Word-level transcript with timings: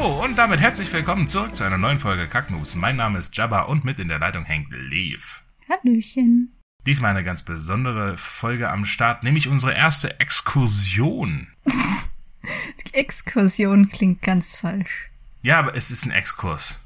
Und 0.00 0.36
damit 0.38 0.60
herzlich 0.60 0.90
willkommen 0.94 1.28
zurück 1.28 1.54
zu 1.54 1.62
einer 1.64 1.76
neuen 1.76 1.98
Folge 1.98 2.26
Kacknews. 2.26 2.74
Mein 2.74 2.96
Name 2.96 3.18
ist 3.18 3.36
Jabba 3.36 3.62
und 3.62 3.84
mit 3.84 3.98
in 3.98 4.08
der 4.08 4.18
Leitung 4.18 4.44
hängt 4.44 4.68
Leaf. 4.70 5.42
Hallöchen. 5.68 6.56
Diesmal 6.86 7.10
eine 7.10 7.22
ganz 7.22 7.42
besondere 7.44 8.16
Folge 8.16 8.70
am 8.70 8.86
Start, 8.86 9.22
nämlich 9.24 9.46
unsere 9.48 9.74
erste 9.74 10.18
Exkursion. 10.18 11.48
Exkursion 12.92 13.90
klingt 13.90 14.22
ganz 14.22 14.56
falsch. 14.56 15.10
Ja, 15.42 15.58
aber 15.58 15.74
es 15.76 15.90
ist 15.90 16.06
ein 16.06 16.12
Exkurs. 16.12 16.80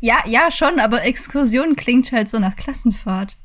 Ja, 0.00 0.22
ja, 0.26 0.50
schon, 0.52 0.78
aber 0.78 1.02
Exkursion 1.04 1.74
klingt 1.74 2.12
halt 2.12 2.28
so 2.30 2.38
nach 2.38 2.54
Klassenfahrt. 2.54 3.36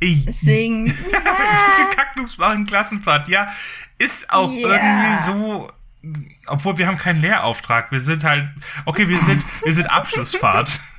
Ich, 0.00 0.24
Deswegen. 0.24 0.86
die 0.86 0.92
Ja. 1.12 1.90
Kacknoobs 1.94 2.38
machen 2.38 2.64
Klassenfahrt, 2.66 3.28
ja. 3.28 3.52
Ist 3.98 4.30
auch 4.32 4.52
Ja. 4.52 4.68
irgendwie 4.68 5.22
so. 5.22 5.72
Obwohl 6.46 6.78
wir 6.78 6.86
haben 6.86 6.98
keinen 6.98 7.20
Lehrauftrag. 7.20 7.90
Wir 7.92 8.00
sind 8.00 8.24
halt. 8.24 8.48
Okay, 8.84 9.08
wir 9.08 9.20
sind, 9.20 9.42
wir 9.64 9.72
sind 9.72 9.86
Abschlussfahrt. 9.86 10.80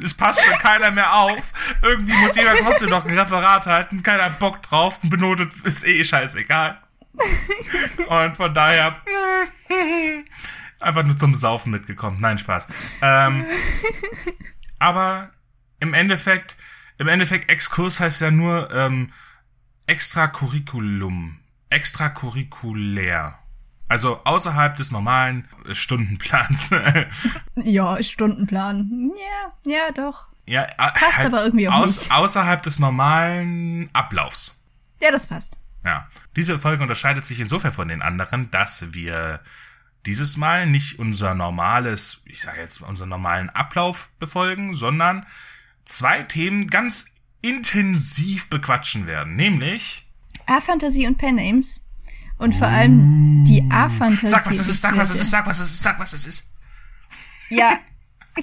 Es 0.00 0.14
passt 0.14 0.44
schon 0.44 0.56
keiner 0.58 0.92
mehr 0.92 1.14
auf. 1.16 1.52
Irgendwie 1.82 2.12
muss 2.12 2.36
jeder 2.36 2.54
trotzdem 2.54 2.90
noch 2.90 3.04
ein 3.04 3.18
Referat 3.18 3.66
halten. 3.66 4.04
Keiner 4.04 4.26
hat 4.26 4.38
Bock 4.38 4.62
drauf. 4.62 5.00
Benotet 5.02 5.52
ist 5.64 5.84
eh 5.84 6.04
scheißegal. 6.04 6.80
Und 8.08 8.36
von 8.36 8.54
daher. 8.54 9.02
Einfach 10.80 11.02
nur 11.02 11.16
zum 11.16 11.34
Saufen 11.34 11.72
mitgekommen. 11.72 12.18
Nein, 12.20 12.38
Spaß. 12.38 12.68
Ähm, 13.00 13.46
aber 14.78 15.30
im 15.80 15.94
Endeffekt, 15.94 16.56
im 16.98 17.08
Endeffekt, 17.08 17.50
Exkurs 17.50 18.00
heißt 18.00 18.20
ja 18.20 18.30
nur 18.30 18.72
ähm, 18.72 19.12
Extracurriculum. 19.86 21.38
Extracurriculär. 21.70 23.38
Also 23.92 24.24
außerhalb 24.24 24.74
des 24.74 24.90
normalen 24.90 25.46
Stundenplans. 25.72 26.70
Ja, 27.56 28.02
Stundenplan. 28.02 29.10
Ja, 29.14 29.70
ja, 29.70 29.92
doch. 29.92 30.28
ja, 30.48 30.62
äh, 30.64 30.92
Passt 30.94 31.20
aber 31.20 31.44
irgendwie 31.44 31.68
auch 31.68 31.74
aus, 31.74 31.98
nicht. 31.98 32.10
Außerhalb 32.10 32.62
des 32.62 32.78
normalen 32.78 33.90
Ablaufs. 33.92 34.56
Ja, 35.02 35.10
das 35.10 35.26
passt. 35.26 35.58
Ja. 35.84 36.08
Diese 36.36 36.58
Folge 36.58 36.82
unterscheidet 36.82 37.26
sich 37.26 37.38
insofern 37.38 37.74
von 37.74 37.88
den 37.88 38.00
anderen, 38.00 38.50
dass 38.50 38.94
wir 38.94 39.40
dieses 40.06 40.38
Mal 40.38 40.66
nicht 40.66 40.98
unser 40.98 41.34
normales, 41.34 42.22
ich 42.24 42.40
sage 42.40 42.62
jetzt 42.62 42.80
unseren 42.80 43.10
normalen 43.10 43.50
Ablauf 43.50 44.08
befolgen, 44.18 44.74
sondern 44.74 45.26
zwei 45.84 46.22
Themen 46.22 46.68
ganz 46.68 47.04
intensiv 47.42 48.48
bequatschen 48.48 49.06
werden. 49.06 49.36
Nämlich, 49.36 50.06
A-Fantasie 50.46 51.06
und 51.06 51.18
Pen 51.18 51.34
Names. 51.34 51.82
Und 52.38 52.54
vor 52.54 52.66
allem 52.66 53.44
die 53.44 53.64
A-Fantasie. 53.70 54.26
sag 54.26 54.46
was 54.46 54.58
es 54.58 54.68
ist, 54.68 54.80
sag 54.80 54.96
was 54.96 55.10
es 55.10 55.20
ist, 55.20 55.30
sag 55.30 55.46
was 55.46 55.60
es 55.60 55.70
ist, 55.70 55.82
sag 55.82 55.98
was 55.98 56.12
es 56.12 56.26
ist. 56.26 56.52
Ja. 57.50 57.78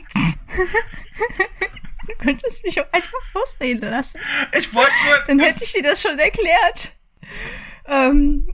du 2.08 2.14
könntest 2.20 2.64
mich 2.64 2.80
auch 2.80 2.92
einfach 2.94 3.20
ausreden 3.34 3.90
lassen. 3.90 4.20
Ich 4.58 4.74
wollte 4.74 4.92
nur. 5.06 5.18
Dann 5.28 5.40
hätte 5.40 5.64
ich 5.64 5.74
dir 5.74 5.84
das 5.84 6.02
schon 6.02 6.18
erklärt. 6.20 6.96
Ähm, 7.86 8.54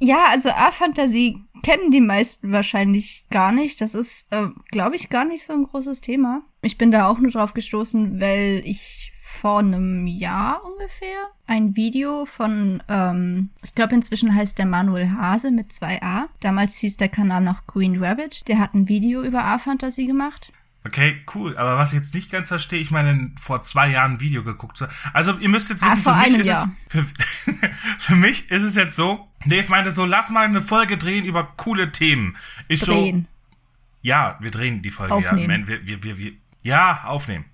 ja, 0.00 0.26
also 0.30 0.50
A-Fantasie 0.50 1.44
kennen 1.62 1.90
die 1.90 2.00
meisten 2.00 2.52
wahrscheinlich 2.52 3.26
gar 3.30 3.52
nicht. 3.52 3.80
Das 3.80 3.94
ist, 3.94 4.32
äh, 4.32 4.48
glaube 4.70 4.96
ich, 4.96 5.08
gar 5.08 5.24
nicht 5.24 5.44
so 5.44 5.52
ein 5.52 5.64
großes 5.64 6.00
Thema. 6.00 6.42
Ich 6.60 6.76
bin 6.76 6.90
da 6.90 7.08
auch 7.08 7.18
nur 7.18 7.30
drauf 7.30 7.54
gestoßen, 7.54 8.20
weil 8.20 8.62
ich 8.64 9.01
vor 9.40 9.60
einem 9.60 10.06
Jahr 10.06 10.62
ungefähr 10.64 11.28
ein 11.46 11.74
Video 11.76 12.26
von, 12.26 12.82
ähm, 12.88 13.50
ich 13.62 13.74
glaube 13.74 13.94
inzwischen 13.94 14.34
heißt 14.34 14.58
der 14.58 14.66
Manuel 14.66 15.10
Hase 15.12 15.50
mit 15.50 15.72
zwei 15.72 16.00
A. 16.02 16.28
Damals 16.40 16.76
hieß 16.76 16.96
der 16.98 17.08
Kanal 17.08 17.40
noch 17.42 17.66
Queen 17.66 18.02
Rabbit. 18.02 18.46
Der 18.48 18.58
hat 18.58 18.74
ein 18.74 18.88
Video 18.88 19.22
über 19.22 19.44
A-Fantasie 19.44 20.06
gemacht. 20.06 20.52
Okay, 20.84 21.22
cool. 21.34 21.56
Aber 21.56 21.76
was 21.78 21.92
ich 21.92 21.98
jetzt 22.00 22.12
nicht 22.14 22.30
ganz 22.30 22.48
verstehe, 22.48 22.80
ich 22.80 22.90
meine, 22.90 23.30
vor 23.40 23.62
zwei 23.62 23.88
Jahren 23.90 24.14
ein 24.14 24.20
Video 24.20 24.42
geguckt. 24.42 24.76
zu- 24.76 24.86
Also 25.12 25.34
ihr 25.38 25.48
müsst 25.48 25.70
jetzt 25.70 25.82
Ah, 25.84 25.88
wissen, 25.92 26.02
vor 26.02 26.12
für 26.14 26.18
mich 26.20 26.28
einem 26.28 26.40
ist 26.40 26.46
Jahr. 26.48 26.72
es 26.88 26.92
für, 27.06 27.70
für 27.98 28.16
mich 28.16 28.50
ist 28.50 28.64
es 28.64 28.74
jetzt 28.76 28.96
so. 28.96 29.28
Dave 29.46 29.68
meinte 29.70 29.92
so, 29.92 30.04
lass 30.04 30.30
mal 30.30 30.44
eine 30.44 30.60
Folge 30.62 30.98
drehen 30.98 31.24
über 31.24 31.44
coole 31.56 31.92
Themen. 31.92 32.36
Ich 32.68 32.80
Drehen. 32.80 33.28
so, 33.28 33.56
ja, 34.02 34.36
wir 34.40 34.50
drehen 34.50 34.82
die 34.82 34.90
Folge. 34.90 35.14
Aufnehmen. 35.14 35.38
Ja, 35.40 35.58
Man, 35.58 35.68
wir, 35.68 35.86
wir, 35.86 36.02
wir, 36.02 36.18
wir, 36.18 36.32
ja, 36.64 37.04
aufnehmen. 37.04 37.44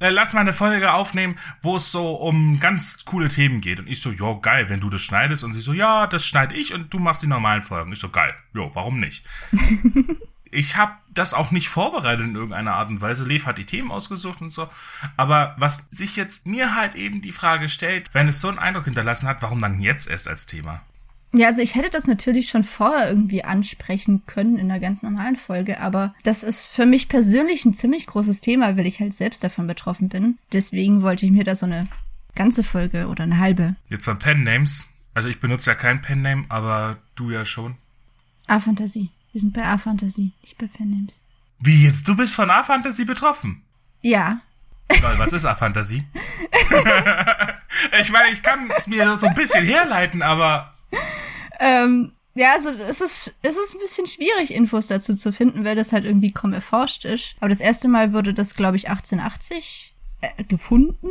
Äh, 0.00 0.10
Lass 0.10 0.32
mal 0.32 0.40
eine 0.40 0.52
Folge 0.52 0.92
aufnehmen, 0.92 1.36
wo 1.62 1.76
es 1.76 1.90
so 1.90 2.14
um 2.14 2.60
ganz 2.60 3.04
coole 3.04 3.28
Themen 3.28 3.60
geht. 3.60 3.80
Und 3.80 3.88
ich 3.88 4.00
so, 4.00 4.10
jo, 4.10 4.40
geil, 4.40 4.68
wenn 4.68 4.80
du 4.80 4.90
das 4.90 5.02
schneidest. 5.02 5.44
Und 5.44 5.52
sie 5.52 5.60
so, 5.60 5.72
ja, 5.72 6.06
das 6.06 6.26
schneide 6.26 6.54
ich 6.54 6.74
und 6.74 6.92
du 6.92 6.98
machst 6.98 7.22
die 7.22 7.26
normalen 7.26 7.62
Folgen. 7.62 7.92
Ich 7.92 7.98
so, 7.98 8.08
geil, 8.08 8.34
jo, 8.52 8.70
warum 8.74 9.00
nicht? 9.00 9.24
ich 10.50 10.76
habe 10.76 10.92
das 11.12 11.34
auch 11.34 11.50
nicht 11.50 11.68
vorbereitet 11.68 12.26
in 12.26 12.34
irgendeiner 12.34 12.74
Art 12.74 12.88
und 12.90 13.00
Weise. 13.00 13.24
Lev 13.24 13.46
hat 13.46 13.58
die 13.58 13.66
Themen 13.66 13.90
ausgesucht 13.90 14.40
und 14.40 14.50
so. 14.50 14.68
Aber 15.16 15.54
was 15.58 15.88
sich 15.90 16.16
jetzt 16.16 16.46
mir 16.46 16.74
halt 16.74 16.94
eben 16.94 17.22
die 17.22 17.32
Frage 17.32 17.68
stellt, 17.68 18.10
wenn 18.12 18.28
es 18.28 18.40
so 18.40 18.48
einen 18.48 18.58
Eindruck 18.58 18.84
hinterlassen 18.84 19.28
hat, 19.28 19.42
warum 19.42 19.60
dann 19.60 19.80
jetzt 19.80 20.08
erst 20.08 20.28
als 20.28 20.46
Thema? 20.46 20.82
Ja, 21.32 21.48
also 21.48 21.60
ich 21.60 21.74
hätte 21.74 21.90
das 21.90 22.06
natürlich 22.06 22.48
schon 22.48 22.64
vorher 22.64 23.08
irgendwie 23.08 23.44
ansprechen 23.44 24.22
können 24.26 24.56
in 24.56 24.70
einer 24.70 24.80
ganz 24.80 25.02
normalen 25.02 25.36
Folge, 25.36 25.80
aber 25.80 26.14
das 26.24 26.42
ist 26.42 26.68
für 26.68 26.86
mich 26.86 27.08
persönlich 27.08 27.64
ein 27.64 27.74
ziemlich 27.74 28.06
großes 28.06 28.40
Thema, 28.40 28.76
weil 28.76 28.86
ich 28.86 29.00
halt 29.00 29.12
selbst 29.12 29.44
davon 29.44 29.66
betroffen 29.66 30.08
bin. 30.08 30.38
Deswegen 30.52 31.02
wollte 31.02 31.26
ich 31.26 31.32
mir 31.32 31.44
da 31.44 31.54
so 31.54 31.66
eine 31.66 31.86
ganze 32.34 32.64
Folge 32.64 33.08
oder 33.08 33.24
eine 33.24 33.38
halbe 33.38 33.76
Jetzt 33.88 34.06
von 34.06 34.18
Pen 34.18 34.42
Names. 34.42 34.86
Also 35.12 35.28
ich 35.28 35.40
benutze 35.40 35.70
ja 35.70 35.74
kein 35.74 36.00
Pen 36.00 36.22
Name, 36.22 36.46
aber 36.48 36.96
du 37.14 37.30
ja 37.30 37.44
schon. 37.44 37.76
A-Fantasie. 38.46 39.10
Wir 39.32 39.40
sind 39.40 39.52
bei 39.52 39.64
A-Fantasie, 39.64 40.32
nicht 40.40 40.56
bei 40.58 40.66
Pen-Names. 40.66 41.20
Wie 41.60 41.84
jetzt? 41.84 42.08
Du 42.08 42.16
bist 42.16 42.34
von 42.34 42.50
A-Fantasy 42.50 43.04
betroffen? 43.04 43.62
Ja. 44.00 44.40
Lol, 45.02 45.18
was 45.18 45.32
ist 45.32 45.44
A-Fantasie? 45.44 46.04
ich 48.00 48.10
meine, 48.10 48.30
ich 48.30 48.42
kann 48.42 48.70
es 48.76 48.86
mir 48.86 49.16
so 49.16 49.26
ein 49.26 49.34
bisschen 49.34 49.64
herleiten, 49.64 50.22
aber 50.22 50.72
Ähm, 51.60 52.12
ja, 52.38 52.52
also 52.52 52.68
es 52.68 53.00
ist, 53.00 53.34
es 53.42 53.56
ist 53.56 53.74
ein 53.74 53.80
bisschen 53.80 54.06
schwierig, 54.06 54.54
Infos 54.54 54.86
dazu 54.86 55.16
zu 55.16 55.32
finden, 55.32 55.64
weil 55.64 55.74
das 55.74 55.92
halt 55.92 56.04
irgendwie 56.04 56.30
kaum 56.30 56.52
erforscht 56.52 57.04
ist. 57.04 57.34
Aber 57.40 57.48
das 57.48 57.60
erste 57.60 57.88
Mal 57.88 58.12
wurde 58.12 58.32
das, 58.32 58.54
glaube 58.54 58.76
ich, 58.76 58.88
1880 58.88 59.92
äh, 60.20 60.44
gefunden. 60.44 61.08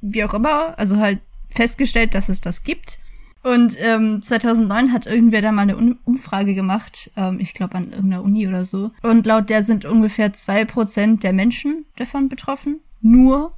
Wie 0.00 0.24
auch 0.24 0.34
immer. 0.34 0.76
Also 0.78 0.96
halt 0.96 1.20
festgestellt, 1.50 2.14
dass 2.14 2.28
es 2.28 2.40
das 2.40 2.64
gibt. 2.64 2.98
Und 3.44 3.76
ähm, 3.78 4.20
2009 4.22 4.92
hat 4.92 5.06
irgendwer 5.06 5.42
da 5.42 5.52
mal 5.52 5.62
eine 5.62 5.76
Umfrage 5.76 6.54
gemacht, 6.54 7.10
ähm, 7.16 7.38
ich 7.38 7.52
glaube 7.52 7.74
an 7.76 7.92
irgendeiner 7.92 8.24
Uni 8.24 8.48
oder 8.48 8.64
so. 8.64 8.90
Und 9.02 9.26
laut 9.26 9.50
der 9.50 9.62
sind 9.62 9.84
ungefähr 9.84 10.32
zwei 10.32 10.64
Prozent 10.64 11.22
der 11.22 11.34
Menschen 11.34 11.84
davon 11.96 12.28
betroffen. 12.28 12.80
Nur. 13.00 13.52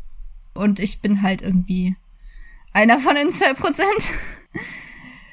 Und 0.55 0.81
ich 0.81 1.01
bin 1.01 1.23
halt 1.23 1.41
irgendwie 1.41 1.97
einer 2.77 2.99
von 2.99 3.15
den 3.15 3.31
zwei 3.31 3.55
Prozent. 3.55 3.89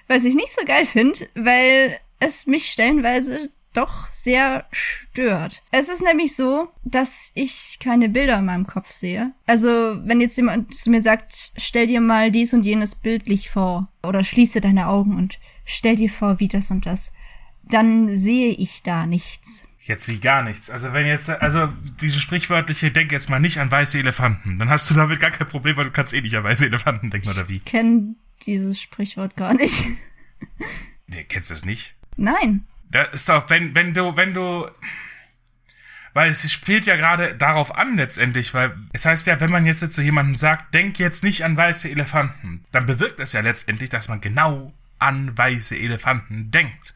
Was 0.08 0.24
ich 0.24 0.34
nicht 0.34 0.54
so 0.54 0.66
geil 0.66 0.86
finde, 0.86 1.28
weil 1.36 2.00
es 2.20 2.48
mich 2.48 2.72
stellenweise 2.72 3.52
doch 3.74 4.10
sehr 4.12 4.66
stört. 4.72 5.62
Es 5.72 5.90
ist 5.90 6.04
nämlich 6.04 6.36
so, 6.36 6.70
dass 6.84 7.32
ich 7.34 7.80
keine 7.80 8.08
Bilder 8.08 8.40
in 8.40 8.46
meinem 8.46 8.68
Kopf 8.68 8.92
sehe. 8.92 9.34
Also, 9.46 9.68
wenn 9.68 10.22
jetzt 10.22 10.38
jemand 10.38 10.74
zu 10.74 10.90
mir 10.90 11.02
sagt, 11.02 11.52
stell 11.58 11.88
dir 11.88 12.00
mal 12.00 12.32
dies 12.32 12.54
und 12.54 12.64
jenes 12.64 12.96
bildlich 12.96 13.50
vor 13.50 13.90
oder 14.04 14.24
schließe 14.24 14.62
deine 14.62 14.88
Augen 14.88 15.18
und 15.18 15.40
stell 15.66 15.98
dir 15.98 16.10
vor, 16.10 16.40
wie 16.40 16.48
das 16.48 16.72
und 16.72 16.86
das, 16.86 17.12
dann 17.64 18.08
sehe 18.16 18.52
ich 18.52 18.84
da 18.84 19.06
nichts. 19.06 19.66
Jetzt 19.86 20.08
wie 20.08 20.20
gar 20.20 20.44
nichts. 20.44 20.70
Also 20.70 20.94
wenn 20.94 21.06
jetzt, 21.06 21.30
also 21.30 21.68
diese 22.02 22.20
sprichwörtliche, 22.20 22.92
denk 22.92 23.12
jetzt 23.12 23.30
mal 23.30 23.40
nicht 23.40 23.60
an 23.60 23.70
weiße 23.70 24.00
Elefanten, 24.00 24.60
dann 24.60 24.70
hast 24.70 24.90
du 24.90 24.94
damit 24.94 25.20
gar 25.20 25.32
kein 25.32 25.48
Problem, 25.48 25.76
weil 25.78 25.86
du 25.86 25.92
kannst 25.92 26.14
eh 26.14 26.22
nicht 26.22 26.36
an 26.36 26.44
weiße 26.44 26.66
Elefanten 26.66 27.10
denken, 27.10 27.30
oder 27.30 27.50
wie? 27.50 27.58
Ich 27.58 27.66
kenne 27.66 28.16
dieses 28.46 28.80
Sprichwort 28.82 29.36
gar 29.36 29.54
nicht. 29.54 29.88
Nee, 31.06 31.26
kennst 31.26 31.50
du 31.50 31.54
das 31.54 31.66
nicht? 31.66 31.96
Nein. 32.16 32.66
Da 32.90 33.04
ist 33.04 33.30
doch, 33.30 33.50
wenn, 33.50 33.76
wenn 33.76 33.94
du, 33.94 34.16
wenn 34.16 34.34
du, 34.34 34.68
weil 36.14 36.32
es 36.32 36.52
spielt 36.52 36.86
ja 36.86 36.96
gerade 36.96 37.36
darauf 37.36 37.76
an 37.76 37.98
letztendlich, 37.98 38.54
weil 38.54 38.76
es 38.94 39.06
heißt 39.06 39.28
ja, 39.28 39.40
wenn 39.40 39.52
man 39.52 39.66
jetzt 39.66 39.92
zu 39.92 40.02
jemandem 40.02 40.36
sagt, 40.36 40.74
denk 40.74 41.00
jetzt 41.00 41.24
nicht 41.24 41.44
an 41.44 41.58
weiße 41.58 41.90
Elefanten, 41.90 42.64
dann 42.72 42.86
bewirkt 42.86 43.20
es 43.20 43.34
ja 43.34 43.42
letztendlich, 43.42 43.90
dass 43.90 44.08
man 44.08 44.22
genau 44.22 44.74
an 44.98 45.38
weiße 45.38 45.78
Elefanten 45.78 46.52
denkt. 46.52 46.94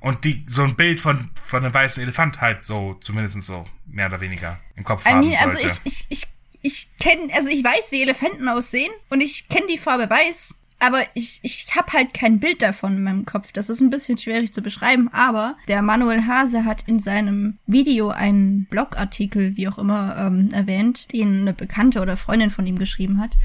Und 0.00 0.24
die 0.24 0.44
so 0.46 0.62
ein 0.62 0.76
Bild 0.76 0.98
von, 0.98 1.30
von 1.34 1.64
einem 1.64 1.74
weißen 1.74 2.02
Elefant 2.02 2.40
halt 2.40 2.64
so, 2.64 2.96
zumindest 3.00 3.40
so 3.42 3.66
mehr 3.86 4.06
oder 4.06 4.20
weniger 4.20 4.58
im 4.76 4.84
Kopf 4.84 5.04
haben 5.04 5.34
also 5.34 5.58
sollte. 5.58 5.66
ich, 5.84 5.92
ich, 5.92 6.06
ich, 6.08 6.28
ich 6.62 6.88
kenne, 6.98 7.32
also 7.34 7.48
ich 7.48 7.62
weiß, 7.62 7.92
wie 7.92 8.02
Elefanten 8.02 8.48
aussehen 8.48 8.92
und 9.10 9.20
ich 9.20 9.48
kenne 9.48 9.66
die 9.66 9.78
Farbe 9.78 10.08
weiß, 10.08 10.54
aber 10.78 11.02
ich, 11.12 11.40
ich 11.42 11.66
habe 11.76 11.92
halt 11.92 12.14
kein 12.14 12.40
Bild 12.40 12.62
davon 12.62 12.96
in 12.96 13.02
meinem 13.02 13.26
Kopf. 13.26 13.52
Das 13.52 13.68
ist 13.68 13.80
ein 13.80 13.90
bisschen 13.90 14.16
schwierig 14.16 14.54
zu 14.54 14.62
beschreiben, 14.62 15.10
aber 15.12 15.56
der 15.68 15.82
Manuel 15.82 16.26
Hase 16.26 16.64
hat 16.64 16.88
in 16.88 16.98
seinem 16.98 17.58
Video 17.66 18.08
einen 18.08 18.64
Blogartikel, 18.64 19.56
wie 19.56 19.68
auch 19.68 19.78
immer, 19.78 20.16
ähm, 20.16 20.48
erwähnt, 20.52 21.12
den 21.12 21.42
eine 21.42 21.52
Bekannte 21.52 22.00
oder 22.00 22.16
Freundin 22.16 22.48
von 22.48 22.66
ihm 22.66 22.78
geschrieben 22.78 23.20
hat. 23.20 23.36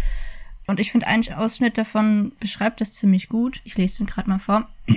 Und 0.65 0.79
ich 0.79 0.93
finde 0.93 1.07
einen 1.07 1.31
Ausschnitt 1.33 1.77
davon 1.77 2.31
beschreibt 2.39 2.79
das 2.79 2.93
ziemlich 2.93 3.27
gut. 3.27 3.61
Ich 3.65 3.77
lese 3.77 3.97
den 3.97 4.07
gerade 4.07 4.29
mal 4.29 4.39
vor. 4.39 4.69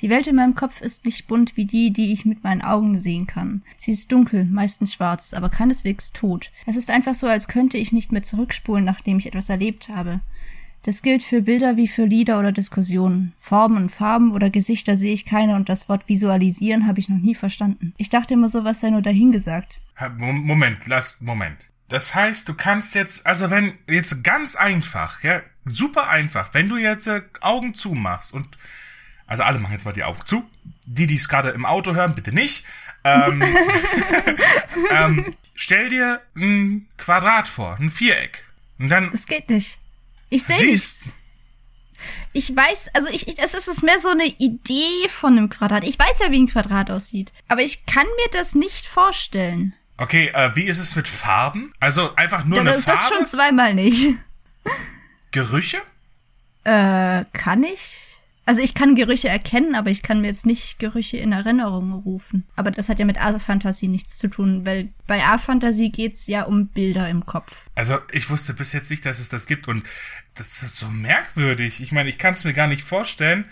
Die 0.00 0.10
Welt 0.10 0.26
in 0.26 0.36
meinem 0.36 0.54
Kopf 0.54 0.80
ist 0.80 1.04
nicht 1.04 1.26
bunt 1.26 1.56
wie 1.56 1.64
die, 1.64 1.92
die 1.92 2.12
ich 2.12 2.24
mit 2.24 2.42
meinen 2.42 2.62
Augen 2.62 2.98
sehen 2.98 3.26
kann. 3.26 3.62
Sie 3.78 3.92
ist 3.92 4.10
dunkel, 4.10 4.44
meistens 4.44 4.94
schwarz, 4.94 5.34
aber 5.34 5.48
keineswegs 5.48 6.12
tot. 6.12 6.50
Es 6.66 6.76
ist 6.76 6.90
einfach 6.90 7.14
so, 7.14 7.26
als 7.26 7.48
könnte 7.48 7.78
ich 7.78 7.92
nicht 7.92 8.10
mehr 8.10 8.22
zurückspulen, 8.22 8.84
nachdem 8.84 9.18
ich 9.18 9.26
etwas 9.26 9.48
erlebt 9.48 9.88
habe. 9.88 10.20
Das 10.84 11.02
gilt 11.02 11.22
für 11.22 11.42
Bilder 11.42 11.76
wie 11.76 11.86
für 11.86 12.04
Lieder 12.04 12.40
oder 12.40 12.50
Diskussionen. 12.50 13.34
Formen 13.38 13.76
und 13.76 13.90
Farben 13.90 14.32
oder 14.32 14.50
Gesichter 14.50 14.96
sehe 14.96 15.14
ich 15.14 15.24
keine 15.24 15.54
und 15.54 15.68
das 15.68 15.88
Wort 15.88 16.08
visualisieren 16.08 16.88
habe 16.88 16.98
ich 16.98 17.08
noch 17.08 17.18
nie 17.18 17.36
verstanden. 17.36 17.94
Ich 17.98 18.10
dachte 18.10 18.34
immer, 18.34 18.48
sowas 18.48 18.80
sei 18.80 18.90
nur 18.90 19.02
dahingesagt. 19.02 19.80
Moment, 20.18 20.86
lass, 20.88 21.20
Moment. 21.20 21.68
Das 21.88 22.14
heißt, 22.14 22.48
du 22.48 22.54
kannst 22.54 22.96
jetzt, 22.96 23.26
also 23.26 23.50
wenn, 23.50 23.74
jetzt 23.86 24.24
ganz 24.24 24.56
einfach, 24.56 25.22
ja, 25.22 25.42
super 25.64 26.08
einfach, 26.08 26.52
wenn 26.54 26.68
du 26.68 26.76
jetzt 26.76 27.06
äh, 27.06 27.22
Augen 27.40 27.74
zumachst 27.74 28.34
und, 28.34 28.48
also 29.32 29.44
alle 29.44 29.58
machen 29.58 29.72
jetzt 29.72 29.86
mal 29.86 29.92
die 29.92 30.04
Augen 30.04 30.20
zu, 30.26 30.44
die, 30.84 31.06
die 31.06 31.14
es 31.14 31.26
gerade 31.26 31.50
im 31.50 31.64
Auto 31.64 31.94
hören, 31.94 32.14
bitte 32.14 32.32
nicht, 32.32 32.66
ähm, 33.02 33.42
ähm, 34.90 35.34
stell 35.54 35.88
dir 35.88 36.20
ein 36.36 36.86
Quadrat 36.98 37.48
vor, 37.48 37.78
ein 37.80 37.90
Viereck. 37.90 38.44
Und 38.78 38.90
dann. 38.90 39.10
Das 39.10 39.26
geht 39.26 39.48
nicht. 39.48 39.78
Ich 40.28 40.44
sehe 40.44 40.62
nichts. 40.62 41.08
Ich 42.34 42.54
weiß, 42.54 42.90
also 42.94 43.08
ich, 43.08 43.26
ich, 43.26 43.38
es 43.38 43.54
ist 43.54 43.82
mehr 43.82 43.98
so 43.98 44.10
eine 44.10 44.26
Idee 44.26 45.08
von 45.08 45.38
einem 45.38 45.48
Quadrat. 45.48 45.84
Ich 45.84 45.98
weiß 45.98 46.18
ja, 46.18 46.30
wie 46.30 46.42
ein 46.42 46.48
Quadrat 46.48 46.90
aussieht, 46.90 47.32
aber 47.48 47.62
ich 47.62 47.86
kann 47.86 48.04
mir 48.04 48.30
das 48.32 48.54
nicht 48.54 48.84
vorstellen. 48.86 49.72
Okay, 49.96 50.30
äh, 50.34 50.54
wie 50.54 50.64
ist 50.64 50.78
es 50.78 50.94
mit 50.94 51.08
Farben? 51.08 51.72
Also 51.80 52.14
einfach 52.16 52.44
nur 52.44 52.56
ja, 52.56 52.62
eine 52.62 52.72
das, 52.72 52.84
Farbe? 52.84 53.00
Das 53.00 53.18
schon 53.18 53.26
zweimal 53.26 53.74
nicht. 53.74 54.14
Gerüche? 55.30 55.80
Äh, 56.64 57.24
kann 57.32 57.64
ich? 57.64 58.11
Also 58.44 58.60
ich 58.60 58.74
kann 58.74 58.96
Gerüche 58.96 59.28
erkennen, 59.28 59.76
aber 59.76 59.90
ich 59.90 60.02
kann 60.02 60.20
mir 60.20 60.26
jetzt 60.26 60.46
nicht 60.46 60.78
Gerüche 60.80 61.16
in 61.16 61.30
Erinnerung 61.30 61.92
rufen. 61.92 62.44
Aber 62.56 62.72
das 62.72 62.88
hat 62.88 62.98
ja 62.98 63.04
mit 63.04 63.20
A-Fantasie 63.20 63.86
nichts 63.86 64.18
zu 64.18 64.28
tun, 64.28 64.66
weil 64.66 64.88
bei 65.06 65.22
A-Fantasie 65.22 65.92
geht's 65.92 66.26
ja 66.26 66.42
um 66.42 66.66
Bilder 66.66 67.08
im 67.08 67.24
Kopf. 67.24 67.66
Also 67.76 67.98
ich 68.10 68.30
wusste 68.30 68.54
bis 68.54 68.72
jetzt 68.72 68.90
nicht, 68.90 69.06
dass 69.06 69.20
es 69.20 69.28
das 69.28 69.46
gibt 69.46 69.68
und 69.68 69.88
das 70.34 70.62
ist 70.62 70.76
so 70.76 70.88
merkwürdig. 70.88 71.80
Ich 71.80 71.92
meine, 71.92 72.08
ich 72.08 72.18
kann 72.18 72.34
es 72.34 72.42
mir 72.42 72.52
gar 72.52 72.66
nicht 72.66 72.82
vorstellen, 72.82 73.44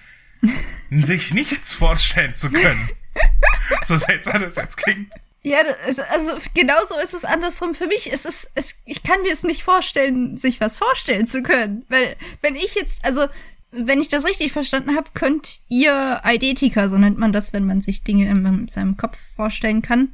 sich 0.91 1.33
nichts 1.35 1.73
vorstellen 1.73 2.35
zu 2.35 2.51
können. 2.51 2.89
so 3.83 3.97
seltsam 3.97 4.41
das 4.41 4.57
jetzt 4.57 4.77
klingt. 4.77 5.13
Ja, 5.43 5.63
also, 5.87 6.03
also 6.03 6.37
genauso 6.53 6.99
ist 6.99 7.15
es 7.15 7.25
andersrum 7.25 7.75
für 7.75 7.87
mich. 7.87 8.13
Es 8.13 8.27
ist, 8.27 8.51
es, 8.55 8.75
ich 8.85 9.03
kann 9.03 9.23
mir 9.23 9.33
es 9.33 9.43
nicht 9.43 9.63
vorstellen, 9.63 10.37
sich 10.37 10.61
was 10.61 10.77
vorstellen 10.77 11.25
zu 11.25 11.43
können. 11.43 11.87
Weil, 11.89 12.17
wenn 12.43 12.57
ich 12.57 12.75
jetzt, 12.75 13.05
also, 13.05 13.27
wenn 13.73 14.01
ich 14.01 14.09
das 14.09 14.25
richtig 14.25 14.53
verstanden 14.53 14.97
habe, 14.97 15.11
könnt 15.15 15.61
ihr 15.69 16.25
Eidetiker, 16.25 16.89
so 16.89 16.99
nennt 16.99 17.19
man 17.19 17.33
das, 17.33 17.53
wenn 17.53 17.67
man 17.67 17.81
sich 17.81 18.03
Dinge 18.03 18.29
in, 18.29 18.45
in 18.45 18.69
seinem 18.69 18.97
Kopf 18.97 19.19
vorstellen 19.37 19.83
kann. 19.83 20.13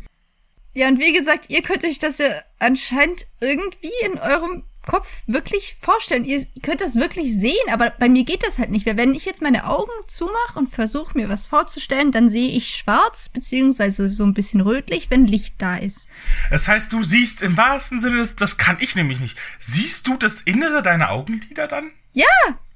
Ja, 0.74 0.88
und 0.88 1.00
wie 1.00 1.12
gesagt, 1.12 1.48
ihr 1.48 1.62
könnt 1.62 1.84
euch 1.84 1.98
das 1.98 2.18
ja 2.18 2.28
anscheinend 2.58 3.26
irgendwie 3.40 3.92
in 4.04 4.18
eurem 4.18 4.62
Kopf 4.86 5.08
wirklich 5.26 5.76
vorstellen. 5.80 6.24
Ihr 6.24 6.46
könnt 6.62 6.80
das 6.80 6.94
wirklich 6.94 7.32
sehen, 7.32 7.54
aber 7.72 7.90
bei 7.90 8.08
mir 8.08 8.24
geht 8.24 8.44
das 8.44 8.58
halt 8.58 8.70
nicht. 8.70 8.86
Weil 8.86 8.96
wenn 8.96 9.14
ich 9.14 9.24
jetzt 9.24 9.42
meine 9.42 9.66
Augen 9.66 9.90
zumache 10.06 10.58
und 10.58 10.68
versuche 10.72 11.18
mir 11.18 11.28
was 11.28 11.46
vorzustellen, 11.46 12.12
dann 12.12 12.28
sehe 12.28 12.50
ich 12.50 12.76
schwarz 12.76 13.28
beziehungsweise 13.28 14.12
so 14.12 14.24
ein 14.24 14.34
bisschen 14.34 14.60
rötlich, 14.60 15.10
wenn 15.10 15.26
Licht 15.26 15.56
da 15.58 15.76
ist. 15.76 16.08
Das 16.50 16.68
heißt, 16.68 16.92
du 16.92 17.02
siehst 17.02 17.42
im 17.42 17.56
wahrsten 17.56 17.98
Sinne, 17.98 18.18
das, 18.18 18.36
das 18.36 18.58
kann 18.58 18.76
ich 18.80 18.94
nämlich 18.96 19.18
nicht. 19.18 19.36
Siehst 19.58 20.06
du 20.06 20.16
das 20.16 20.40
Innere 20.42 20.82
deiner 20.82 21.10
Augenlider 21.10 21.66
dann? 21.66 21.90
Ja, 22.12 22.26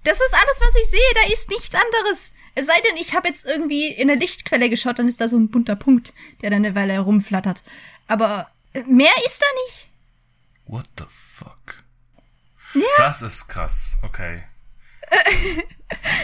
das 0.04 0.20
ist 0.20 0.34
alles, 0.34 0.60
was 0.60 0.76
ich 0.82 0.90
sehe. 0.90 1.00
Da 1.14 1.32
ist 1.32 1.50
nichts 1.50 1.74
anderes. 1.74 2.32
Es 2.54 2.66
sei 2.66 2.80
denn, 2.80 2.96
ich 2.96 3.14
habe 3.14 3.28
jetzt 3.28 3.46
irgendwie 3.46 3.88
in 3.88 4.10
eine 4.10 4.18
Lichtquelle 4.18 4.68
geschaut, 4.68 4.98
dann 4.98 5.08
ist 5.08 5.20
da 5.20 5.28
so 5.28 5.36
ein 5.36 5.50
bunter 5.50 5.76
Punkt, 5.76 6.12
der 6.42 6.50
dann 6.50 6.64
eine 6.64 6.74
Weile 6.74 6.94
herumflattert. 6.94 7.62
Aber 8.08 8.50
mehr 8.86 9.12
ist 9.24 9.40
da 9.40 9.46
nicht. 9.66 9.88
What 10.66 10.86
the 10.98 11.04
fuck? 11.08 11.82
Ja. 12.74 12.82
Das 12.98 13.22
ist 13.22 13.48
krass, 13.48 13.96
okay. 14.02 14.44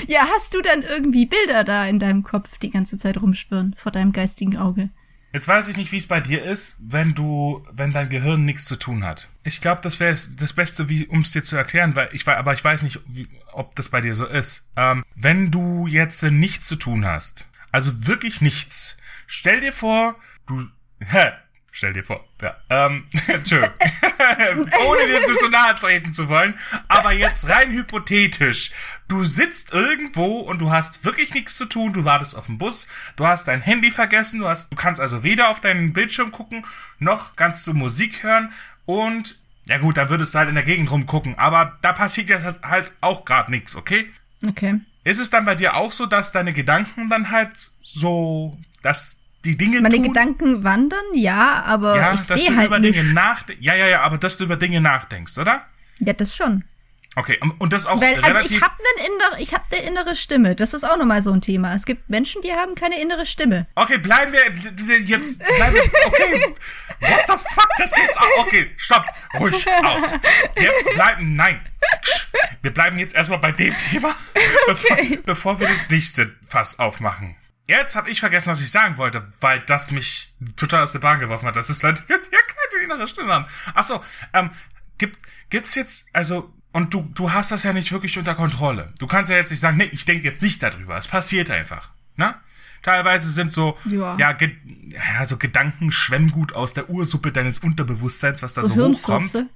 ja, 0.06 0.28
hast 0.32 0.54
du 0.54 0.62
dann 0.62 0.82
irgendwie 0.82 1.26
Bilder 1.26 1.64
da 1.64 1.86
in 1.86 1.98
deinem 1.98 2.22
Kopf 2.22 2.58
die 2.58 2.70
ganze 2.70 2.98
Zeit 2.98 3.20
rumschwirren 3.20 3.74
vor 3.76 3.92
deinem 3.92 4.12
geistigen 4.12 4.56
Auge? 4.56 4.90
Jetzt 5.36 5.48
weiß 5.48 5.68
ich 5.68 5.76
nicht, 5.76 5.92
wie 5.92 5.98
es 5.98 6.06
bei 6.06 6.22
dir 6.22 6.42
ist, 6.42 6.78
wenn 6.80 7.12
du, 7.12 7.62
wenn 7.70 7.92
dein 7.92 8.08
Gehirn 8.08 8.46
nichts 8.46 8.64
zu 8.64 8.74
tun 8.74 9.04
hat. 9.04 9.28
Ich 9.44 9.60
glaube, 9.60 9.82
das 9.82 10.00
wäre 10.00 10.16
das 10.38 10.54
Beste, 10.54 10.88
wie 10.88 11.04
um 11.08 11.20
es 11.20 11.32
dir 11.32 11.42
zu 11.42 11.58
erklären, 11.58 11.94
weil 11.94 12.08
ich 12.12 12.26
aber 12.26 12.54
ich 12.54 12.64
weiß 12.64 12.82
nicht, 12.82 13.00
wie, 13.06 13.28
ob 13.52 13.76
das 13.76 13.90
bei 13.90 14.00
dir 14.00 14.14
so 14.14 14.24
ist. 14.24 14.66
Ähm, 14.76 15.04
wenn 15.14 15.50
du 15.50 15.86
jetzt 15.88 16.22
nichts 16.22 16.66
zu 16.66 16.76
tun 16.76 17.04
hast, 17.04 17.46
also 17.70 18.06
wirklich 18.06 18.40
nichts, 18.40 18.96
stell 19.26 19.60
dir 19.60 19.74
vor, 19.74 20.18
du, 20.46 20.68
hä, 21.00 21.32
Stell 21.76 21.92
dir 21.92 22.04
vor. 22.04 22.26
Ja. 22.40 22.56
Ähm, 22.70 23.04
Entschuldigung. 23.26 23.76
Ohne 23.78 25.26
dir 25.26 25.34
zu 25.34 25.50
nahe 25.50 25.74
treten 25.74 26.10
zu 26.10 26.30
wollen. 26.30 26.58
Aber 26.88 27.12
jetzt 27.12 27.50
rein 27.50 27.70
hypothetisch. 27.70 28.70
Du 29.08 29.24
sitzt 29.24 29.74
irgendwo 29.74 30.38
und 30.38 30.62
du 30.62 30.70
hast 30.70 31.04
wirklich 31.04 31.34
nichts 31.34 31.58
zu 31.58 31.66
tun. 31.66 31.92
Du 31.92 32.06
wartest 32.06 32.34
auf 32.34 32.46
den 32.46 32.56
Bus. 32.56 32.88
Du 33.16 33.26
hast 33.26 33.46
dein 33.46 33.60
Handy 33.60 33.90
vergessen. 33.90 34.40
Du, 34.40 34.48
hast, 34.48 34.72
du 34.72 34.76
kannst 34.76 35.02
also 35.02 35.22
weder 35.22 35.50
auf 35.50 35.60
deinen 35.60 35.92
Bildschirm 35.92 36.32
gucken, 36.32 36.64
noch 36.98 37.36
kannst 37.36 37.66
du 37.66 37.74
Musik 37.74 38.22
hören. 38.22 38.54
Und, 38.86 39.36
ja 39.66 39.76
gut, 39.76 39.98
da 39.98 40.08
würdest 40.08 40.32
du 40.32 40.38
halt 40.38 40.48
in 40.48 40.54
der 40.54 40.64
Gegend 40.64 40.90
rumgucken. 40.90 41.38
Aber 41.38 41.74
da 41.82 41.92
passiert 41.92 42.30
jetzt 42.30 42.46
halt 42.62 42.92
auch 43.02 43.26
gerade 43.26 43.50
nichts, 43.50 43.76
okay? 43.76 44.10
Okay. 44.42 44.80
Ist 45.04 45.20
es 45.20 45.28
dann 45.28 45.44
bei 45.44 45.54
dir 45.54 45.74
auch 45.74 45.92
so, 45.92 46.06
dass 46.06 46.32
deine 46.32 46.54
Gedanken 46.54 47.10
dann 47.10 47.30
halt 47.30 47.70
so, 47.82 48.58
dass 48.80 49.20
die 49.46 49.56
Dinge 49.56 49.80
Meine 49.80 49.94
tun. 49.96 50.04
Gedanken 50.04 50.64
wandern, 50.64 51.04
ja, 51.14 51.62
aber 51.64 51.96
ja, 51.96 52.14
ich 52.14 52.20
dass 52.26 52.40
sehe 52.40 52.50
du 52.50 52.56
halt 52.56 52.66
über 52.66 52.78
nicht. 52.78 52.94
Dinge 52.98 53.12
nachdenkst. 53.12 53.62
Ja, 53.64 53.74
ja, 53.74 53.86
ja, 53.86 54.00
aber 54.02 54.18
dass 54.18 54.36
du 54.38 54.44
über 54.44 54.56
Dinge 54.56 54.80
nachdenkst, 54.80 55.38
oder? 55.38 55.64
Ja, 55.98 56.12
das 56.12 56.34
schon. 56.34 56.64
Okay, 57.18 57.40
und 57.60 57.72
das 57.72 57.86
auch 57.86 57.98
Weil, 57.98 58.16
also 58.16 58.26
relativ. 58.26 58.58
ich 58.58 58.62
habe 58.62 58.74
einen 58.74 59.06
innere, 59.14 59.40
ich 59.40 59.54
habe 59.54 59.64
eine 59.72 59.80
innere 59.88 60.14
Stimme. 60.14 60.54
Das 60.54 60.74
ist 60.74 60.84
auch 60.84 60.98
nochmal 60.98 61.22
so 61.22 61.32
ein 61.32 61.40
Thema. 61.40 61.74
Es 61.74 61.86
gibt 61.86 62.10
Menschen, 62.10 62.42
die 62.42 62.52
haben 62.52 62.74
keine 62.74 63.00
innere 63.00 63.24
Stimme. 63.24 63.66
okay, 63.74 63.96
bleiben 63.96 64.34
wir 64.34 64.40
jetzt. 65.00 65.38
Bleiben 65.38 65.74
wir, 65.76 65.82
okay. 66.06 66.54
What 67.00 67.20
the 67.26 67.44
fuck? 67.54 67.68
Das 67.78 67.92
gibt's 67.92 68.16
auch. 68.18 68.38
Okay, 68.46 68.70
stopp. 68.76 69.04
Ruhig 69.40 69.66
aus. 69.82 70.12
Jetzt 70.60 70.94
bleiben. 70.94 71.32
Nein. 71.32 71.60
Wir 72.60 72.70
bleiben 72.74 72.98
jetzt 72.98 73.14
erstmal 73.14 73.38
bei 73.38 73.52
dem 73.52 73.74
Thema, 73.78 74.14
bevor, 74.66 74.96
bevor 75.24 75.60
wir 75.60 75.68
das 75.68 75.88
nächste 75.88 76.34
Fass 76.46 76.78
aufmachen. 76.78 77.34
Jetzt 77.68 77.96
habe 77.96 78.10
ich 78.10 78.20
vergessen, 78.20 78.50
was 78.50 78.60
ich 78.60 78.70
sagen 78.70 78.96
wollte, 78.96 79.26
weil 79.40 79.60
das 79.60 79.90
mich 79.90 80.34
total 80.56 80.84
aus 80.84 80.92
der 80.92 81.00
Bahn 81.00 81.18
geworfen 81.18 81.46
hat. 81.46 81.56
Das 81.56 81.68
ist 81.68 81.82
die 81.82 81.88
ja 81.88 81.92
keine 82.18 82.84
innere 82.84 83.08
Stimme 83.08 83.32
haben. 83.32 83.46
Ach 83.74 83.82
so, 83.82 84.02
ähm, 84.32 84.50
gibt 84.98 85.18
gibt's 85.50 85.74
jetzt 85.74 86.06
also 86.12 86.52
und 86.72 86.94
du 86.94 87.10
du 87.14 87.32
hast 87.32 87.50
das 87.50 87.64
ja 87.64 87.72
nicht 87.72 87.90
wirklich 87.90 88.18
unter 88.18 88.34
Kontrolle. 88.34 88.92
Du 88.98 89.06
kannst 89.06 89.30
ja 89.30 89.36
jetzt 89.36 89.50
nicht 89.50 89.60
sagen, 89.60 89.78
nee, 89.78 89.90
ich 89.92 90.04
denke 90.04 90.24
jetzt 90.24 90.42
nicht 90.42 90.62
darüber. 90.62 90.96
Es 90.96 91.08
passiert 91.08 91.50
einfach, 91.50 91.90
ne? 92.16 92.34
Teilweise 92.82 93.32
sind 93.32 93.50
so 93.50 93.76
Ja. 93.84 94.16
ja, 94.16 94.32
ge 94.32 94.56
ja 94.94 95.26
so 95.26 95.36
Gedanken 95.38 95.90
Schwemmgut 95.90 96.54
aus 96.54 96.72
der 96.72 96.88
Ursuppe 96.88 97.32
deines 97.32 97.58
Unterbewusstseins, 97.58 98.42
was 98.42 98.54
da 98.54 98.62
so, 98.62 98.68
So 98.68 98.88
hochkommt. 98.94 99.46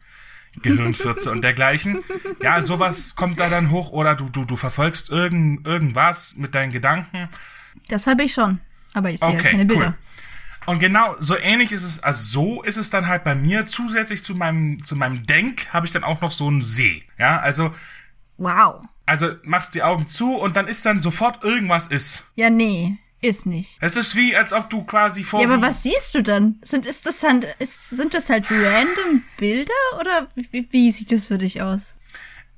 Gehirnfürze 0.63 1.31
und 1.31 1.43
dergleichen. 1.43 2.03
Ja, 2.43 2.63
sowas 2.65 3.15
kommt 3.15 3.39
da 3.39 3.49
dann 3.49 3.71
hoch 3.71 3.93
oder 3.93 4.17
du, 4.17 4.29
du, 4.29 4.45
du 4.45 4.57
verfolgst 4.57 5.09
irgend, 5.09 5.65
irgendwas 5.65 6.35
mit 6.37 6.57
deinen 6.57 6.73
Gedanken. 6.73 7.29
Das 7.89 8.07
habe 8.07 8.23
ich 8.25 8.33
schon. 8.33 8.61
Aber 8.95 9.11
ich 9.11 9.21
sehe 9.21 9.29
Okay, 9.29 9.51
keine 9.51 9.65
Bilder. 9.67 9.87
cool. 9.87 9.95
Und 10.67 10.79
genau 10.79 11.17
so 11.21 11.37
ähnlich 11.37 11.73
ist 11.73 11.83
es, 11.83 12.03
also 12.03 12.23
so 12.57 12.63
ist 12.63 12.77
es 12.77 12.91
dann 12.91 13.09
halt 13.09 13.25
bei 13.25 13.35
mir. 13.35 13.67
Zusätzlich 13.67 14.23
zu 14.23 14.35
meinem, 14.35 14.85
zu 14.85 14.95
meinem 14.97 15.27
Denk 15.27 15.69
habe 15.73 15.87
ich 15.87 15.93
dann 15.93 16.05
auch 16.05 16.21
noch 16.21 16.33
so 16.33 16.47
einen 16.49 16.63
See. 16.63 17.03
Ja, 17.19 17.41
also, 17.41 17.75
Wow. 18.37 18.83
also 19.07 19.35
machst 19.43 19.75
die 19.75 19.83
Augen 19.83 20.07
zu 20.07 20.35
und 20.37 20.57
dann 20.57 20.69
ist 20.69 20.85
dann 20.87 21.01
sofort 21.01 21.43
irgendwas 21.45 21.87
ist. 21.87 22.25
Ja, 22.37 22.51
nee, 22.51 22.99
ist 23.21 23.47
nicht. 23.47 23.79
Es 23.81 23.97
ist 23.97 24.15
wie, 24.17 24.37
als 24.37 24.53
ob 24.53 24.71
du 24.71 24.85
quasi 24.85 25.25
vor. 25.25 25.41
Ja, 25.41 25.49
aber 25.49 25.61
was 25.63 25.83
siehst 25.83 26.15
du 26.15 26.23
dann? 26.23 26.57
Sind, 26.63 26.87
ist 26.87 27.07
das 27.07 27.23
halt, 27.23 27.47
ist, 27.59 27.91
sind 27.91 28.15
das 28.15 28.29
halt 28.29 28.51
random 28.51 29.23
Bilder 29.39 29.73
oder 29.99 30.29
wie, 30.35 30.69
wie 30.71 30.93
sieht 30.93 31.11
das 31.11 31.27
für 31.27 31.39
dich 31.39 31.63
aus? 31.63 31.95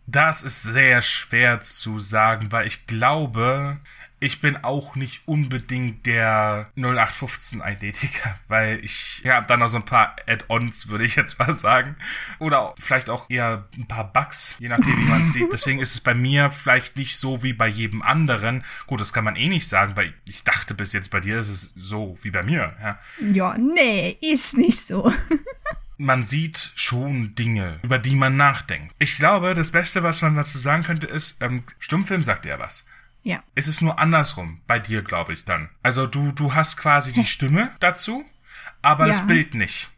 Das 0.07 0.43
ist 0.43 0.63
sehr 0.63 1.01
schwer 1.03 1.61
zu 1.61 1.99
sagen, 2.01 2.51
weil 2.51 2.67
ich 2.67 2.87
glaube, 2.87 3.79
ich 4.23 4.41
bin 4.41 4.57
auch 4.63 4.95
nicht 4.95 5.23
unbedingt 5.27 6.07
der 6.07 6.71
0815 6.77 7.61
Eidetiker, 7.61 8.39
weil 8.49 8.79
ich 8.85 9.21
ja, 9.25 9.41
dann 9.41 9.61
noch 9.61 9.69
so 9.69 9.79
ein 9.79 9.85
paar 9.85 10.15
Add-ons, 10.27 10.89
würde 10.89 11.05
ich 11.05 11.17
jetzt 11.17 11.41
mal 11.41 11.53
sagen. 11.53 11.97
Oder 12.39 12.75
vielleicht 12.79 13.11
auch 13.11 13.29
eher 13.29 13.67
ein 13.77 13.89
paar 13.89 14.13
Bugs, 14.13 14.57
je 14.61 14.69
nachdem, 14.69 14.97
wie 14.97 15.09
man 15.09 15.27
sieht. 15.33 15.53
Deswegen 15.53 15.81
ist 15.81 15.95
es 15.95 16.01
bei 16.01 16.15
mir 16.15 16.53
vielleicht 16.53 16.97
nicht 16.97 17.17
so 17.17 17.43
wie 17.43 17.53
bei 17.53 17.67
jedem 17.67 18.01
anderen. 18.01 18.65
Gut, 18.87 19.01
das 19.01 19.13
kann 19.13 19.25
man 19.25 19.35
eh 19.35 19.49
nicht 19.49 19.69
sagen, 19.69 19.97
weil 19.97 20.15
ich 20.25 20.45
dachte 20.45 20.75
bis 20.75 20.93
jetzt 20.93 21.11
bei 21.11 21.19
dir 21.19 21.39
ist 21.39 21.49
es 21.49 21.73
so 21.75 22.17
wie 22.23 22.31
bei 22.31 22.45
mir. 22.45 22.75
Ja. 22.81 22.99
Ja, 23.33 23.59
nee, 23.59 24.17
ist 24.21 24.57
nicht 24.57 24.87
so. 24.87 25.13
man 25.99 26.23
sieht 26.23 26.73
schon 26.77 27.35
Dinge, 27.35 27.81
über 27.83 27.99
die 27.99 28.15
man 28.15 28.37
nachdenkt. 28.37 28.95
Ich 28.99 29.17
glaube, 29.17 29.55
das 29.55 29.73
Beste, 29.73 30.05
was 30.05 30.23
man 30.23 30.37
dazu 30.37 30.59
sagen 30.59 30.85
könnte, 30.85 31.09
ist, 31.09 31.37
ähm, 31.41 31.65
Stummfilm 31.81 32.23
sagt 32.23 32.47
ja 32.47 32.59
was. 32.61 32.85
Ja. 33.23 33.43
Es 33.55 33.69
ist 33.69 33.83
nur 33.83 33.99
andersrum 33.99 34.61
bei 34.67 34.79
dir, 34.79 35.03
glaube 35.03 35.33
ich, 35.33 35.45
dann. 35.45 35.71
Also 35.83 36.07
du, 36.07 36.33
du 36.33 36.55
hast 36.55 36.77
quasi 36.77 37.13
die 37.13 37.27
Stimme 37.27 37.71
dazu, 37.81 38.25
aber 38.83 39.07
Ja. 39.07 39.13
das 39.13 39.27
Bild 39.27 39.55
nicht. 39.55 39.91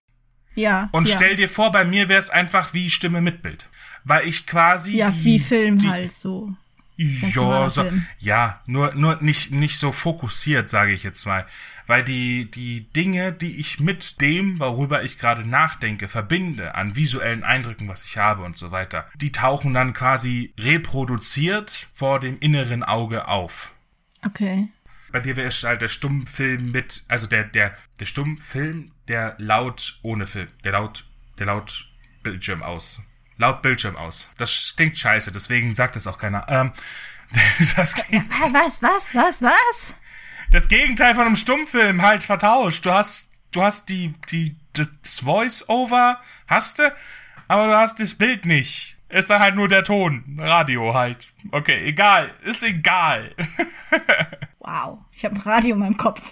Ja. 0.55 0.89
Und 0.93 1.09
ja. 1.09 1.17
stell 1.17 1.37
dir 1.37 1.49
vor, 1.49 1.73
bei 1.73 1.85
mir 1.85 2.09
wäre 2.09 2.19
es 2.21 2.31
einfach 2.31 2.75
wie 2.75 2.91
Stimme 2.91 3.21
mit 3.21 3.43
Bild. 3.43 3.69
Weil 4.05 4.29
ich 4.29 4.47
quasi. 4.47 4.97
Ja, 4.97 5.11
die, 5.11 5.25
wie 5.25 5.39
Film 5.41 5.79
die, 5.79 5.89
halt 5.89 6.13
so. 6.13 6.53
Ja, 6.97 7.71
so, 7.71 7.83
Film. 7.83 8.07
ja, 8.21 8.61
nur, 8.67 8.95
nur 8.95 9.21
nicht, 9.21 9.51
nicht 9.51 9.79
so 9.79 9.91
fokussiert, 9.91 10.69
sage 10.69 10.93
ich 10.93 11.03
jetzt 11.03 11.27
mal. 11.27 11.45
Weil 11.87 12.03
die, 12.03 12.51
die 12.51 12.91
Dinge, 12.93 13.33
die 13.33 13.61
ich 13.61 13.79
mit 13.81 14.21
dem, 14.21 14.59
worüber 14.59 15.03
ich 15.03 15.19
gerade 15.19 15.47
nachdenke, 15.47 16.09
verbinde, 16.09 16.75
an 16.75 16.97
visuellen 16.97 17.45
Eindrücken, 17.45 17.89
was 17.89 18.05
ich 18.05 18.17
habe 18.17 18.43
und 18.43 18.57
so 18.57 18.71
weiter, 18.71 19.07
die 19.17 19.33
tauchen 19.33 19.75
dann 19.75 19.93
quasi 19.93 20.55
reproduziert 20.59 21.89
vor 21.93 22.21
dem 22.21 22.39
inneren 22.39 22.83
Auge 22.83 23.29
auf. 23.29 23.75
Okay. 24.25 24.69
Bei 25.13 25.21
dir 25.21 25.37
wäre 25.37 25.49
es 25.49 25.63
halt 25.63 25.83
der 25.83 25.89
Stummfilm 25.89 26.73
mit, 26.73 27.05
also 27.09 27.27
der, 27.27 27.45
der, 27.45 27.77
der 28.01 28.05
Stummfilm, 28.07 28.91
der 29.09 29.37
laut 29.39 29.99
ohne 30.03 30.27
Film, 30.27 30.49
der 30.65 30.73
laut, 30.73 31.05
der 31.39 31.47
laut 31.47 31.87
Bildschirm 32.23 32.63
aus. 32.63 33.01
Laut 33.37 33.63
Bildschirm 33.63 33.97
aus. 33.97 34.31
Das 34.39 34.75
klingt 34.77 34.97
scheiße, 34.97 35.31
deswegen 35.33 35.75
sagt 35.75 35.97
das 35.97 36.07
auch 36.07 36.19
keiner. 36.19 36.47
Ähm, 36.49 36.73
das, 37.77 37.95
Ah, 37.95 38.49
Was, 38.53 38.83
was, 38.83 39.15
was, 39.15 39.43
was? 39.43 39.95
Das 40.55 40.69
Gegenteil 40.69 41.17
von 41.17 41.27
einem 41.27 41.35
Stummfilm 41.35 42.03
halt 42.03 42.23
vertauscht. 42.23 42.87
Du 42.87 42.93
hast, 42.93 43.29
du 43.51 43.61
hast 43.61 43.89
die, 43.89 44.13
die, 44.31 44.55
das 44.73 45.19
Voice-Over, 45.19 46.21
hast 46.47 46.79
du, 46.79 46.95
aber 47.49 47.67
du 47.67 47.77
hast 47.77 47.99
das 47.99 48.15
Bild 48.15 48.47
nicht. 48.47 48.97
Ist 49.09 49.31
dann 49.31 49.41
halt 49.41 49.57
nur 49.57 49.67
der 49.67 49.83
Ton. 49.83 50.25
Radio 50.39 50.95
halt. 50.95 51.33
Okay, 51.51 51.85
egal. 51.85 52.33
Ist 52.43 52.63
egal. 52.63 53.35
Wow. 54.67 55.01
Ich 55.13 55.27
habe 55.27 55.35
ein 55.35 55.43
Radio 55.43 55.75
in 55.75 55.81
meinem 55.81 55.99
Kopf. 55.99 56.23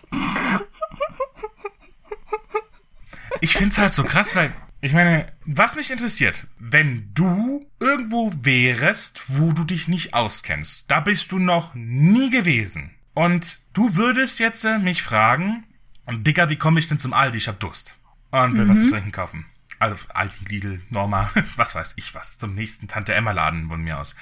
Ich 3.42 3.58
find's 3.58 3.76
halt 3.76 3.92
so 3.92 4.04
krass, 4.04 4.34
weil 4.34 4.54
ich 4.80 4.94
meine, 4.94 5.30
was 5.44 5.76
mich 5.76 5.90
interessiert, 5.90 6.46
wenn 6.58 7.10
du 7.12 7.66
irgendwo 7.78 8.32
wärest, 8.34 9.24
wo 9.38 9.52
du 9.52 9.64
dich 9.64 9.86
nicht 9.86 10.14
auskennst, 10.14 10.90
da 10.90 11.00
bist 11.00 11.30
du 11.30 11.38
noch 11.38 11.74
nie 11.74 12.30
gewesen. 12.30 12.94
Und 13.12 13.60
du 13.72 13.96
würdest 13.96 14.38
jetzt 14.38 14.64
äh, 14.64 14.78
mich 14.78 15.02
fragen, 15.02 15.64
Dicker, 16.10 16.48
wie 16.48 16.56
komme 16.56 16.80
ich 16.80 16.88
denn 16.88 16.98
zum 16.98 17.12
Aldi? 17.12 17.38
Ich 17.38 17.48
hab 17.48 17.60
Durst. 17.60 17.96
Und 18.30 18.56
will 18.56 18.68
was 18.68 18.80
zu 18.80 18.90
trinken 18.90 19.12
kaufen. 19.12 19.46
Also 19.78 19.96
Aldi, 20.08 20.44
Lidl, 20.48 20.82
Norma, 20.90 21.30
was 21.56 21.74
weiß 21.74 21.94
ich 21.96 22.14
was. 22.14 22.38
Zum 22.38 22.54
nächsten 22.54 22.88
Tante 22.88 23.14
Emma 23.14 23.32
Laden 23.32 23.68
von 23.68 23.82
mir 23.82 23.98
aus. 23.98 24.16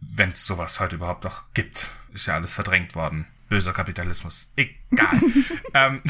Wenn's 0.00 0.44
sowas 0.44 0.80
heute 0.80 0.96
überhaupt 0.96 1.24
noch 1.24 1.44
gibt. 1.54 1.90
Ist 2.12 2.26
ja 2.26 2.34
alles 2.34 2.54
verdrängt 2.54 2.94
worden. 2.94 3.26
Böser 3.48 3.72
Kapitalismus. 3.72 4.50
Egal. 4.56 5.20
ähm, 5.74 6.02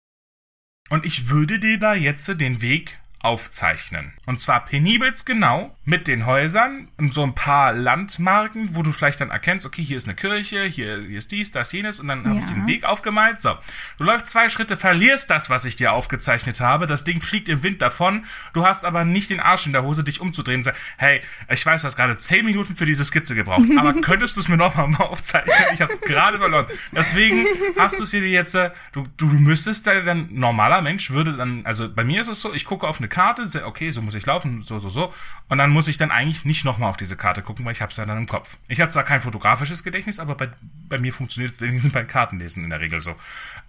und 0.90 1.06
ich 1.06 1.28
würde 1.28 1.58
dir 1.58 1.78
da 1.78 1.94
jetzt 1.94 2.28
den 2.40 2.62
Weg 2.62 2.98
aufzeichnen. 3.22 4.12
Und 4.26 4.40
zwar 4.40 4.64
penibelst 4.64 5.26
genau 5.26 5.76
mit 5.84 6.06
den 6.06 6.26
Häusern 6.26 6.88
und 6.98 7.12
so 7.12 7.22
ein 7.22 7.34
paar 7.34 7.72
Landmarken, 7.72 8.74
wo 8.74 8.82
du 8.82 8.92
vielleicht 8.92 9.20
dann 9.20 9.30
erkennst, 9.30 9.66
okay, 9.66 9.82
hier 9.82 9.96
ist 9.98 10.06
eine 10.06 10.14
Kirche, 10.16 10.64
hier, 10.64 11.00
hier 11.02 11.18
ist 11.18 11.30
dies, 11.30 11.50
das, 11.50 11.72
jenes 11.72 12.00
und 12.00 12.08
dann 12.08 12.26
habe 12.26 12.38
ich 12.40 12.46
Ja. 12.46 12.52
den 12.54 12.66
Weg 12.66 12.84
aufgemalt. 12.84 13.40
So, 13.40 13.56
du 13.98 14.04
läufst 14.04 14.28
zwei 14.28 14.48
Schritte, 14.48 14.76
verlierst 14.76 15.30
das, 15.30 15.50
was 15.50 15.64
ich 15.64 15.76
dir 15.76 15.92
aufgezeichnet 15.92 16.60
habe, 16.60 16.86
das 16.86 17.04
Ding 17.04 17.20
fliegt 17.20 17.48
im 17.48 17.62
Wind 17.62 17.82
davon, 17.82 18.24
du 18.52 18.64
hast 18.64 18.84
aber 18.84 19.04
nicht 19.04 19.30
den 19.30 19.40
Arsch 19.40 19.66
in 19.66 19.72
der 19.72 19.82
Hose, 19.82 20.02
dich 20.02 20.20
umzudrehen 20.20 20.60
und 20.60 20.64
sagst, 20.64 20.80
hey, 20.96 21.20
ich 21.50 21.64
weiß, 21.64 21.82
du 21.82 21.86
hast 21.86 21.96
gerade 21.96 22.16
zehn 22.16 22.44
Minuten 22.46 22.74
für 22.74 22.86
diese 22.86 23.04
Skizze 23.04 23.34
gebraucht, 23.34 23.68
aber 23.78 24.00
könntest 24.00 24.36
du 24.36 24.40
es 24.40 24.48
mir 24.48 24.56
nochmal 24.56 24.88
mal 24.88 25.04
aufzeichnen? 25.04 25.54
Ich 25.74 25.82
habe 25.82 25.92
es 25.92 26.00
gerade 26.00 26.38
verloren. 26.38 26.66
Deswegen 26.92 27.44
hast 27.78 27.98
du 27.98 28.04
es 28.04 28.10
dir 28.10 28.26
jetzt, 28.26 28.54
äh, 28.54 28.70
du, 28.92 29.06
du 29.18 29.26
müsstest 29.26 29.86
da 29.86 30.00
dann, 30.00 30.28
normaler 30.30 30.80
Mensch 30.80 31.10
würde 31.10 31.36
dann, 31.36 31.66
also 31.66 31.92
bei 31.92 32.04
mir 32.04 32.20
ist 32.22 32.28
es 32.28 32.40
so, 32.40 32.54
ich 32.54 32.64
gucke 32.64 32.86
auf 32.86 32.98
eine 32.98 33.09
Karte, 33.10 33.66
okay, 33.66 33.90
so 33.90 34.00
muss 34.00 34.14
ich 34.14 34.24
laufen, 34.24 34.62
so, 34.62 34.78
so, 34.78 34.88
so, 34.88 35.12
und 35.48 35.58
dann 35.58 35.70
muss 35.70 35.88
ich 35.88 35.98
dann 35.98 36.10
eigentlich 36.10 36.46
nicht 36.46 36.64
nochmal 36.64 36.88
auf 36.88 36.96
diese 36.96 37.16
Karte 37.16 37.42
gucken, 37.42 37.64
weil 37.66 37.72
ich 37.72 37.82
habe 37.82 37.90
es 37.90 37.98
ja 37.98 38.06
dann 38.06 38.16
im 38.16 38.26
Kopf. 38.26 38.56
Ich 38.68 38.80
habe 38.80 38.90
zwar 38.90 39.04
kein 39.04 39.20
fotografisches 39.20 39.84
Gedächtnis, 39.84 40.18
aber 40.18 40.34
bei, 40.34 40.48
bei 40.88 40.98
mir 40.98 41.12
funktioniert 41.12 41.52
es 41.54 41.60
wenigstens 41.60 41.92
beim 41.92 42.08
Kartenlesen 42.08 42.64
in 42.64 42.70
der 42.70 42.80
Regel 42.80 43.00
so. 43.00 43.14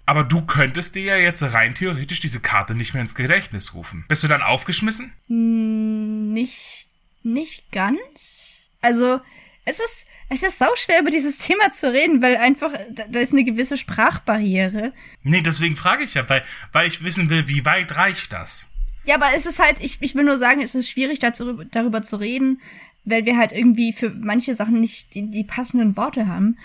Aber 0.06 0.24
du 0.24 0.42
könntest 0.46 0.96
dir 0.96 1.04
ja 1.04 1.18
jetzt 1.18 1.44
rein 1.44 1.76
theoretisch 1.76 2.22
diese 2.22 2.40
Karte 2.40 2.74
nicht 2.76 2.94
mehr 2.94 3.02
ins 3.04 3.16
Gedächtnis 3.16 3.74
rufen. 3.74 4.06
Bist 4.08 4.24
du 4.24 4.28
dann 4.30 4.42
aufgeschmissen? 4.42 5.12
Hm, 5.28 6.32
Nicht, 6.34 6.88
nicht 7.24 7.72
ganz. 7.72 8.62
Also, 8.82 9.20
es 9.66 9.80
ist, 9.80 10.08
es 10.30 10.44
ist 10.44 10.58
sauschwer, 10.60 11.02
über 11.02 11.12
dieses 11.12 11.38
Thema 11.38 11.70
zu 11.72 11.92
reden, 11.92 12.22
weil 12.22 12.38
einfach, 12.38 12.72
da, 12.92 13.04
da 13.10 13.20
ist 13.20 13.34
eine 13.34 13.44
gewisse 13.44 13.78
Sprachbarriere. 13.78 14.94
Nee, 15.24 15.42
deswegen 15.42 15.76
frage 15.76 16.04
ich 16.04 16.14
ja, 16.16 16.28
weil, 16.30 16.44
weil 16.72 16.88
ich 16.88 17.04
wissen 17.04 17.30
will, 17.30 17.48
wie 17.48 17.66
weit 17.66 17.96
reicht 17.96 18.34
das? 18.34 18.68
Ja, 19.06 19.16
aber 19.16 19.28
es 19.36 19.46
ist 19.46 19.60
halt, 19.60 19.80
ich, 19.80 19.98
ich 20.02 20.16
will 20.16 20.24
nur 20.24 20.38
sagen, 20.38 20.62
es 20.62 20.76
ist 20.76 20.90
schwierig, 20.90 21.20
dazu, 21.20 21.64
darüber 21.72 22.02
zu 22.04 22.18
reden, 22.18 22.62
weil 23.04 23.26
wir 23.26 23.38
halt 23.38 23.52
irgendwie 23.52 23.94
für 23.94 24.10
manche 24.10 24.54
Sachen 24.54 24.80
nicht 24.80 25.16
die, 25.16 25.30
die 25.30 25.44
passenden 25.44 25.98
Worte 25.98 26.28
haben. 26.28 26.58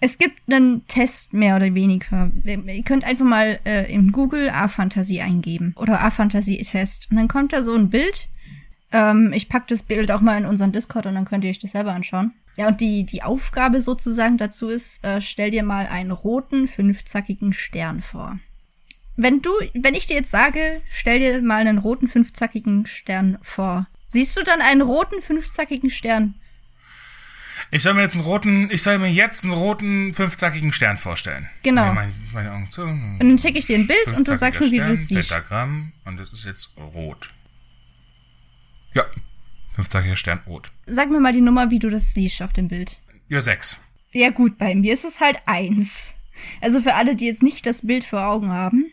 Es 0.00 0.18
gibt 0.18 0.40
einen 0.50 0.86
Test 0.88 1.34
mehr 1.34 1.56
oder 1.56 1.74
weniger. 1.74 2.30
Ihr 2.44 2.82
könnt 2.84 3.04
einfach 3.04 3.24
mal 3.24 3.60
äh, 3.64 3.92
in 3.92 4.12
Google 4.12 4.48
A-Fantasie 4.48 5.20
eingeben 5.20 5.74
oder 5.76 6.00
A-Fantasie-Test 6.00 7.08
und 7.10 7.18
dann 7.18 7.28
kommt 7.28 7.52
da 7.52 7.62
so 7.62 7.74
ein 7.74 7.90
Bild. 7.90 8.28
Ähm, 8.92 9.32
ich 9.34 9.48
pack 9.48 9.68
das 9.68 9.82
Bild 9.82 10.10
auch 10.10 10.22
mal 10.22 10.38
in 10.38 10.46
unseren 10.46 10.72
Discord 10.72 11.06
und 11.06 11.14
dann 11.14 11.26
könnt 11.26 11.44
ihr 11.44 11.50
euch 11.50 11.58
das 11.58 11.72
selber 11.72 11.92
anschauen. 11.92 12.32
Ja, 12.56 12.68
und 12.68 12.80
die, 12.80 13.04
die 13.04 13.22
Aufgabe 13.22 13.80
sozusagen 13.82 14.38
dazu 14.38 14.68
ist, 14.68 15.04
äh, 15.04 15.20
stell 15.20 15.50
dir 15.50 15.62
mal 15.62 15.86
einen 15.86 16.10
roten, 16.10 16.66
fünfzackigen 16.66 17.52
Stern 17.52 18.00
vor. 18.00 18.38
Wenn 19.22 19.42
du, 19.42 19.50
wenn 19.74 19.94
ich 19.94 20.06
dir 20.06 20.16
jetzt 20.16 20.30
sage, 20.30 20.80
stell 20.90 21.18
dir 21.18 21.42
mal 21.42 21.66
einen 21.66 21.76
roten, 21.76 22.08
fünfzackigen 22.08 22.86
Stern 22.86 23.36
vor, 23.42 23.86
siehst 24.08 24.34
du 24.34 24.42
dann 24.42 24.62
einen 24.62 24.80
roten, 24.80 25.20
fünfzackigen 25.20 25.90
Stern? 25.90 26.36
Ich 27.70 27.82
soll 27.82 27.92
mir 27.92 28.00
jetzt 28.00 28.16
einen 28.16 28.24
roten, 28.24 28.70
ich 28.70 28.82
soll 28.82 28.98
mir 28.98 29.10
jetzt 29.10 29.44
einen 29.44 29.52
roten 29.52 30.14
fünfzackigen 30.14 30.72
Stern 30.72 30.96
vorstellen. 30.96 31.50
Genau. 31.62 31.92
Meine, 31.92 32.12
meine 32.32 32.50
Augen 32.50 32.70
zu. 32.70 32.80
Und 32.80 33.18
dann 33.20 33.38
schicke 33.38 33.58
ich 33.58 33.66
dir 33.66 33.76
ein 33.76 33.86
Bild 33.86 34.06
und 34.16 34.26
du 34.26 34.34
sagst 34.34 34.58
mir, 34.58 34.70
wie 34.70 34.78
du 34.78 34.88
das 34.88 35.08
siehst. 35.08 35.28
Pentagramm 35.28 35.92
und 36.06 36.18
das 36.18 36.32
ist 36.32 36.46
jetzt 36.46 36.74
rot. 36.78 37.28
Ja, 38.94 39.04
fünfzackiger 39.74 40.16
Stern 40.16 40.40
rot. 40.46 40.72
Sag 40.86 41.10
mir 41.10 41.20
mal 41.20 41.34
die 41.34 41.42
Nummer, 41.42 41.70
wie 41.70 41.78
du 41.78 41.90
das 41.90 42.14
siehst 42.14 42.40
auf 42.40 42.54
dem 42.54 42.68
Bild. 42.68 42.98
Ja, 43.28 43.42
sechs. 43.42 43.78
Ja 44.12 44.30
gut, 44.30 44.56
bei 44.56 44.74
mir 44.74 44.94
ist 44.94 45.04
es 45.04 45.20
halt 45.20 45.36
eins. 45.44 46.14
Also 46.62 46.80
für 46.80 46.94
alle, 46.94 47.16
die 47.16 47.26
jetzt 47.26 47.42
nicht 47.42 47.66
das 47.66 47.86
Bild 47.86 48.04
vor 48.04 48.24
Augen 48.24 48.50
haben. 48.50 48.90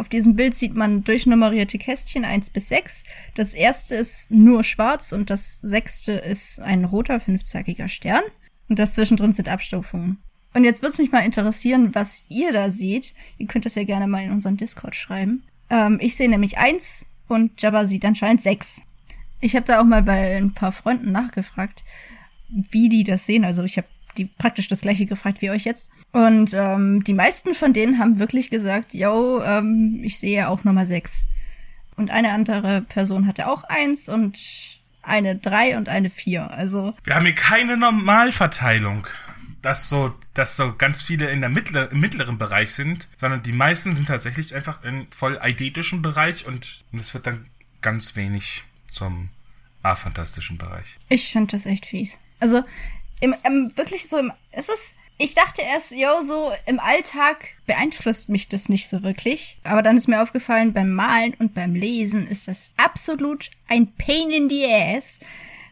Auf 0.00 0.08
diesem 0.08 0.34
Bild 0.34 0.54
sieht 0.54 0.74
man 0.74 1.04
durchnummerierte 1.04 1.76
Kästchen 1.76 2.24
eins 2.24 2.48
bis 2.48 2.68
sechs. 2.68 3.04
Das 3.34 3.52
erste 3.52 3.96
ist 3.96 4.30
nur 4.30 4.64
schwarz 4.64 5.12
und 5.12 5.28
das 5.28 5.56
sechste 5.60 6.12
ist 6.12 6.58
ein 6.58 6.86
roter 6.86 7.20
fünfzackiger 7.20 7.90
Stern. 7.90 8.22
Und 8.70 8.78
das 8.78 8.94
zwischendrin 8.94 9.34
sind 9.34 9.50
Abstufungen. 9.50 10.16
Und 10.54 10.64
jetzt 10.64 10.80
würde 10.80 10.92
es 10.92 10.98
mich 10.98 11.12
mal 11.12 11.18
interessieren, 11.18 11.94
was 11.94 12.24
ihr 12.30 12.50
da 12.50 12.70
seht. 12.70 13.12
Ihr 13.36 13.46
könnt 13.46 13.66
das 13.66 13.74
ja 13.74 13.84
gerne 13.84 14.06
mal 14.06 14.24
in 14.24 14.30
unseren 14.30 14.56
Discord 14.56 14.96
schreiben. 14.96 15.42
Ähm, 15.68 15.98
ich 16.00 16.16
sehe 16.16 16.30
nämlich 16.30 16.56
eins 16.56 17.04
und 17.28 17.60
Jabba 17.60 17.84
sieht 17.84 18.06
anscheinend 18.06 18.40
sechs. 18.40 18.80
Ich 19.42 19.54
habe 19.54 19.66
da 19.66 19.82
auch 19.82 19.84
mal 19.84 20.02
bei 20.02 20.34
ein 20.34 20.54
paar 20.54 20.72
Freunden 20.72 21.12
nachgefragt, 21.12 21.84
wie 22.48 22.88
die 22.88 23.04
das 23.04 23.26
sehen. 23.26 23.44
Also 23.44 23.64
ich 23.64 23.76
habe 23.76 23.88
die 24.20 24.26
praktisch 24.26 24.68
das 24.68 24.82
gleiche 24.82 25.06
gefragt 25.06 25.40
wie 25.40 25.50
euch 25.50 25.64
jetzt. 25.64 25.90
Und 26.12 26.52
ähm, 26.54 27.02
die 27.04 27.14
meisten 27.14 27.54
von 27.54 27.72
denen 27.72 27.98
haben 27.98 28.18
wirklich 28.18 28.50
gesagt, 28.50 28.92
yo, 28.94 29.42
ähm, 29.42 30.00
ich 30.02 30.18
sehe 30.18 30.48
auch 30.48 30.62
Nummer 30.62 30.84
sechs. 30.84 31.26
Und 31.96 32.10
eine 32.10 32.32
andere 32.32 32.82
Person 32.82 33.26
hatte 33.26 33.48
auch 33.48 33.64
eins 33.64 34.08
und 34.08 34.38
eine 35.02 35.36
drei 35.36 35.76
und 35.76 35.88
eine 35.88 36.10
vier. 36.10 36.50
Also 36.50 36.94
Wir 37.04 37.14
haben 37.14 37.24
hier 37.24 37.34
keine 37.34 37.76
Normalverteilung, 37.76 39.06
dass 39.62 39.88
so, 39.88 40.14
dass 40.34 40.56
so 40.56 40.74
ganz 40.76 41.00
viele 41.02 41.30
in 41.30 41.40
der 41.40 41.50
mittler, 41.50 41.90
im 41.90 42.00
mittleren 42.00 42.36
Bereich 42.38 42.72
sind, 42.72 43.08
sondern 43.16 43.42
die 43.42 43.52
meisten 43.52 43.94
sind 43.94 44.08
tatsächlich 44.08 44.54
einfach 44.54 44.82
im 44.84 45.06
voll 45.10 45.38
eidetischen 45.38 46.02
Bereich 46.02 46.46
und 46.46 46.84
und 46.92 47.00
es 47.00 47.14
wird 47.14 47.26
dann 47.26 47.46
ganz 47.80 48.16
wenig 48.16 48.64
zum 48.88 49.30
A-fantastischen 49.82 50.58
Bereich. 50.58 50.96
ich 51.08 51.32
finde 51.32 51.52
das 51.52 51.64
echt 51.64 51.86
fies. 51.86 52.18
Also 52.38 52.62
im, 53.20 53.34
im 53.44 53.76
wirklich 53.76 54.08
so 54.08 54.18
im, 54.18 54.32
es 54.52 54.68
ist 54.68 54.94
ich 55.22 55.34
dachte 55.34 55.60
erst, 55.60 55.92
yo, 55.92 56.22
so 56.22 56.50
im 56.64 56.80
Alltag 56.80 57.48
beeinflusst 57.66 58.30
mich 58.30 58.48
das 58.48 58.70
nicht 58.70 58.88
so 58.88 59.02
wirklich. 59.02 59.58
Aber 59.64 59.82
dann 59.82 59.98
ist 59.98 60.08
mir 60.08 60.22
aufgefallen, 60.22 60.72
beim 60.72 60.94
Malen 60.94 61.34
und 61.34 61.52
beim 61.52 61.74
Lesen 61.74 62.26
ist 62.26 62.48
das 62.48 62.70
absolut 62.78 63.50
ein 63.68 63.92
Pain 63.92 64.30
in 64.30 64.48
the 64.48 64.64
Ass. 64.66 65.18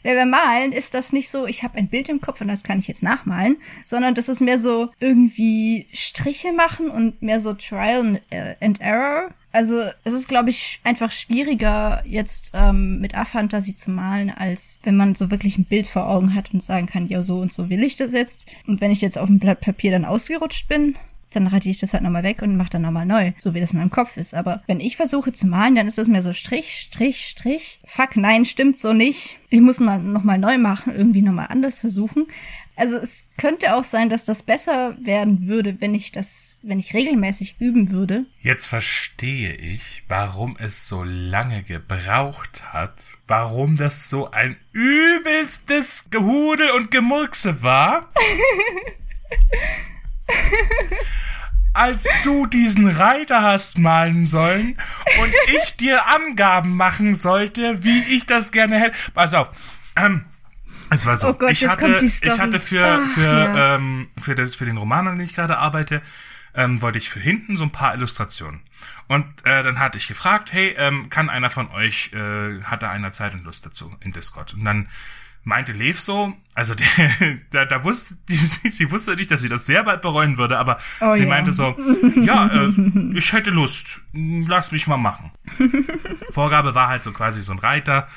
Ja, 0.09 0.15
beim 0.15 0.31
Malen 0.31 0.73
ist 0.73 0.95
das 0.95 1.13
nicht 1.13 1.29
so, 1.29 1.47
ich 1.47 1.63
habe 1.63 1.77
ein 1.77 1.89
Bild 1.89 2.09
im 2.09 2.23
Kopf 2.23 2.41
und 2.41 2.49
das 2.49 2.63
kann 2.63 2.79
ich 2.79 2.89
jetzt 2.89 3.03
nachmalen, 3.03 3.59
sondern 3.85 4.15
das 4.15 4.31
ist 4.31 4.41
mehr 4.41 4.59
so 4.59 4.89
irgendwie 5.01 5.87
Striche 5.93 6.51
machen 6.55 6.89
und 6.89 7.21
mehr 7.21 7.43
so 7.43 7.53
Trial 7.53 8.19
and 8.63 8.81
Error. 8.81 9.29
Also 9.53 9.83
es 10.05 10.15
ist, 10.15 10.27
glaube 10.27 10.49
ich, 10.49 10.81
einfach 10.83 11.11
schwieriger 11.11 12.03
jetzt 12.07 12.53
ähm, 12.55 13.01
mit 13.01 13.15
A-Fantasie 13.15 13.77
zu 13.77 13.91
malen, 13.91 14.31
als 14.31 14.79
wenn 14.83 14.97
man 14.97 15.15
so 15.15 15.31
wirklich 15.31 15.59
ein 15.59 15.67
Bild 15.67 15.87
vor 15.87 16.09
Augen 16.09 16.35
hat 16.35 16.55
und 16.55 16.63
sagen 16.63 16.87
kann, 16.87 17.09
ja, 17.09 17.21
so 17.21 17.41
und 17.41 17.53
so 17.53 17.69
will 17.69 17.83
ich 17.83 17.97
das 17.97 18.13
jetzt. 18.13 18.47
Und 18.67 18.81
wenn 18.81 18.91
ich 18.91 19.03
jetzt 19.03 19.19
auf 19.19 19.27
dem 19.27 19.39
Blatt 19.39 19.61
Papier 19.61 19.91
dann 19.91 20.07
ausgerutscht 20.07 20.69
bin, 20.69 20.97
dann 21.31 21.47
radiere 21.47 21.71
ich 21.71 21.79
das 21.79 21.93
halt 21.93 22.03
nochmal 22.03 22.23
weg 22.23 22.43
und 22.43 22.57
mache 22.57 22.71
dann 22.71 22.83
nochmal 22.83 23.07
neu, 23.07 23.33
so 23.39 23.55
wie 23.55 23.61
das 23.61 23.73
in 23.73 23.79
meinem 23.79 23.91
Kopf 23.91 24.17
ist. 24.17 24.35
Aber 24.35 24.63
wenn 24.67 24.81
ich 24.81 24.97
versuche 24.97 25.33
zu 25.33 25.47
malen, 25.47 25.75
dann 25.75 25.87
ist 25.87 25.99
das 25.99 26.09
mehr 26.09 26.23
so 26.23 26.33
Strich, 26.33 26.73
Strich, 26.75 27.27
Strich. 27.27 27.81
Fuck, 27.85 28.17
nein, 28.17 28.45
stimmt 28.45 28.79
so 28.79 28.93
nicht. 28.93 29.39
Ich 29.51 29.61
muss 29.61 29.81
mal 29.81 29.99
nochmal 29.99 30.39
neu 30.39 30.59
machen, 30.59 30.95
irgendwie 30.95 31.23
nochmal 31.23 31.49
anders 31.51 31.81
versuchen. 31.81 32.27
Also 32.77 32.97
es 32.97 33.25
könnte 33.37 33.75
auch 33.75 33.83
sein, 33.83 34.09
dass 34.09 34.25
das 34.25 34.45
besser 34.45 34.97
werden 35.01 35.49
würde, 35.49 35.81
wenn 35.81 35.95
ich 35.95 36.13
das, 36.13 36.61
wenn 36.63 36.79
ich 36.79 36.95
regelmäßig 36.95 37.57
üben 37.59 37.91
würde. 37.91 38.27
Jetzt 38.41 38.67
verstehe 38.67 39.53
ich, 39.53 40.05
warum 40.07 40.57
es 40.61 40.87
so 40.87 41.03
lange 41.03 41.65
gebraucht 41.65 42.73
hat, 42.73 43.19
warum 43.27 43.77
das 43.77 44.09
so 44.09 44.31
ein 44.31 44.57
übelstes 44.73 46.09
Gehudel 46.11 46.71
und 46.71 46.93
Gemurkse 46.93 47.65
war. 47.65 48.13
als 51.73 52.09
du 52.25 52.47
diesen 52.47 52.89
Reiter 52.89 53.43
hast 53.43 53.79
malen 53.79 54.27
sollen 54.27 54.77
und 55.21 55.33
ich 55.63 55.77
dir 55.77 56.07
Angaben 56.07 56.77
machen 56.77 57.15
sollte, 57.15 57.85
wie 57.85 58.01
ich 58.17 58.27
das 58.27 58.51
gerne 58.51 58.81
hätte. 58.81 58.97
Pass 59.15 59.35
auf. 59.35 59.51
Ähm, 59.97 60.25
es 60.91 61.07
war 61.07 61.17
so. 61.17 61.29
Oh 61.29 61.33
Gott, 61.35 61.51
ich 61.51 61.67
hatte, 61.67 62.05
ich 62.05 62.41
hatte 62.41 62.61
für 62.61 63.07
für 63.09 63.23
ja. 63.23 63.77
ähm, 63.77 64.09
für, 64.19 64.35
das, 64.35 64.57
für 64.57 64.65
den 64.65 64.77
Roman, 64.77 65.07
an 65.07 65.17
dem 65.17 65.25
ich 65.25 65.35
gerade 65.35 65.59
arbeite, 65.59 66.03
ähm, 66.55 66.81
wollte 66.83 66.99
ich 66.99 67.11
für 67.11 67.21
hinten 67.21 67.57
so 67.57 67.65
ein 67.65 67.73
paar 67.73 67.95
Illustrationen. 67.95 68.61
Und 69.07 69.25
äh, 69.45 69.63
dann 69.63 69.79
hatte 69.79 69.99
ich 69.99 70.09
gefragt, 70.09 70.53
hey, 70.53 70.75
ähm, 70.77 71.09
kann 71.11 71.31
einer 71.31 71.51
von 71.51 71.71
euch, 71.71 72.13
äh, 72.13 72.63
hat 72.63 72.83
da 72.83 72.91
einer 72.91 73.13
Zeit 73.13 73.35
und 73.35 73.45
Lust 73.45 73.65
dazu 73.65 73.97
in 74.01 74.13
Discord? 74.13 74.55
Und 74.55 74.65
dann 74.65 74.89
meinte 75.45 75.73
Lev 75.73 75.99
so, 75.99 76.35
also 76.55 76.75
der, 76.75 76.87
da, 77.51 77.65
da 77.65 77.85
wusste, 77.85 78.17
die, 78.29 78.37
sie 78.37 78.91
wusste 78.91 79.17
nicht, 79.17 79.31
dass 79.31 79.41
sie 79.41 79.49
das 79.49 79.67
sehr 79.67 79.85
bald 79.85 80.03
bereuen 80.03 80.39
würde, 80.39 80.59
aber 80.59 80.79
Oh 81.01 81.11
sie 81.13 81.23
ja. 81.23 81.29
meinte 81.29 81.53
so, 81.53 81.77
ja, 82.17 82.47
äh, 82.47 82.73
ich 83.15 83.33
hätte 83.33 83.51
Lust, 83.51 84.03
lass 84.13 84.73
mich 84.73 84.87
mal 84.87 84.97
machen. 84.97 85.31
Vorgabe 86.31 86.75
war 86.75 86.89
halt 86.89 87.03
so 87.03 87.13
quasi 87.13 87.43
so 87.43 87.53
ein 87.53 87.59
Reiter. 87.59 88.09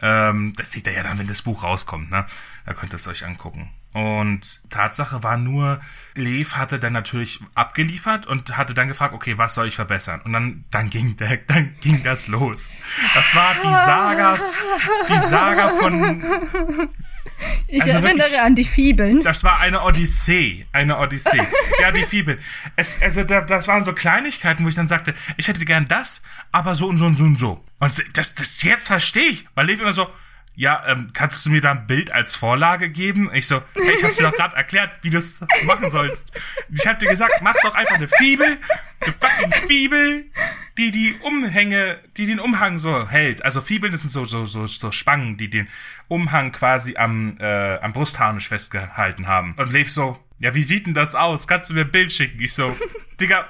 Ähm, 0.00 0.52
das 0.56 0.70
sieht 0.70 0.86
er 0.86 0.92
ja 0.92 1.02
dann, 1.02 1.18
wenn 1.18 1.26
das 1.26 1.42
Buch 1.42 1.64
rauskommt, 1.64 2.10
ne? 2.10 2.24
Da 2.64 2.74
könnt 2.74 2.92
ihr 2.92 2.96
es 2.96 3.08
euch 3.08 3.24
angucken. 3.26 3.70
Und 3.94 4.60
Tatsache 4.70 5.22
war 5.22 5.38
nur, 5.38 5.80
Lev 6.14 6.54
hatte 6.56 6.78
dann 6.78 6.92
natürlich 6.92 7.40
abgeliefert 7.54 8.26
und 8.26 8.56
hatte 8.56 8.74
dann 8.74 8.86
gefragt, 8.86 9.14
okay, 9.14 9.38
was 9.38 9.54
soll 9.54 9.66
ich 9.66 9.76
verbessern? 9.76 10.20
Und 10.24 10.32
dann, 10.34 10.64
dann 10.70 10.90
ging 10.90 11.16
der, 11.16 11.36
dann 11.48 11.74
ging 11.80 12.02
das 12.04 12.28
los. 12.28 12.72
Das 13.14 13.34
war 13.34 13.54
die 13.54 13.74
Saga, 13.74 14.38
die 15.08 15.18
Saga 15.26 15.70
von, 15.70 16.22
Ich 17.68 17.82
Also 17.82 17.98
erinnere 17.98 18.18
wirklich- 18.26 18.40
an 18.40 18.54
die 18.56 18.64
Fibeln. 18.64 19.22
das 19.22 19.44
war 19.44 19.60
eine 19.60 19.82
Odyssee, 19.82 20.66
eine 20.72 20.98
Odyssee. 20.98 21.46
Ja, 21.80 21.92
die 21.92 22.02
Fibel. 22.04 22.40
Es, 22.74 23.00
also 23.00 23.22
da, 23.22 23.40
das 23.42 23.68
waren 23.68 23.84
so 23.84 23.92
Kleinigkeiten, 23.92 24.64
wo 24.64 24.68
ich 24.68 24.74
dann 24.74 24.88
sagte, 24.88 25.14
ich 25.36 25.46
hätte 25.46 25.64
gern 25.64 25.86
das, 25.86 26.22
aber 26.50 26.74
so 26.74 26.88
und 26.88 26.98
so 26.98 27.06
und 27.06 27.16
so 27.16 27.22
und 27.24 27.38
so. 27.38 27.64
Und 27.78 28.04
das, 28.18 28.34
das 28.34 28.62
jetzt 28.64 28.88
verstehe 28.88 29.28
ich, 29.28 29.46
weil 29.54 29.66
Lev 29.66 29.80
immer 29.80 29.92
so, 29.92 30.08
ja, 30.58 30.82
ähm, 30.88 31.06
kannst 31.12 31.46
du 31.46 31.50
mir 31.50 31.60
da 31.60 31.70
ein 31.70 31.86
Bild 31.86 32.10
als 32.10 32.34
Vorlage 32.34 32.90
geben? 32.90 33.30
Ich 33.32 33.46
so, 33.46 33.62
hey, 33.74 33.94
ich 33.94 34.02
hab's 34.02 34.16
dir 34.16 34.24
doch 34.24 34.32
gerade 34.32 34.56
erklärt, 34.56 34.90
wie 35.02 35.10
du 35.10 35.18
es 35.18 35.40
machen 35.62 35.88
sollst. 35.88 36.32
Ich 36.68 36.84
hab 36.84 36.98
dir 36.98 37.08
gesagt, 37.08 37.34
mach 37.42 37.54
doch 37.62 37.76
einfach 37.76 37.94
eine 37.94 38.08
Fibel, 38.08 38.58
eine 38.98 39.14
fucking 39.20 39.52
Fibel, 39.68 40.24
die 40.76 40.90
die 40.90 41.14
Umhänge, 41.22 42.00
die 42.16 42.26
den 42.26 42.40
Umhang 42.40 42.80
so 42.80 43.08
hält. 43.08 43.44
Also 43.44 43.60
Fibeln, 43.60 43.96
sind 43.96 44.10
so, 44.10 44.24
so, 44.24 44.46
so, 44.46 44.66
so 44.66 44.90
Spangen, 44.90 45.36
die 45.36 45.48
den 45.48 45.68
Umhang 46.08 46.50
quasi 46.50 46.96
am, 46.96 47.36
äh, 47.38 47.78
am 47.78 47.92
Brustharnisch 47.92 48.48
festgehalten 48.48 49.28
haben. 49.28 49.54
Und 49.58 49.72
Lev 49.72 49.88
so, 49.88 50.18
ja, 50.40 50.56
wie 50.56 50.64
sieht 50.64 50.88
denn 50.88 50.94
das 50.94 51.14
aus? 51.14 51.46
Kannst 51.46 51.70
du 51.70 51.74
mir 51.74 51.82
ein 51.82 51.92
Bild 51.92 52.12
schicken? 52.12 52.42
Ich 52.42 52.54
so, 52.54 52.76
Digga, 53.20 53.46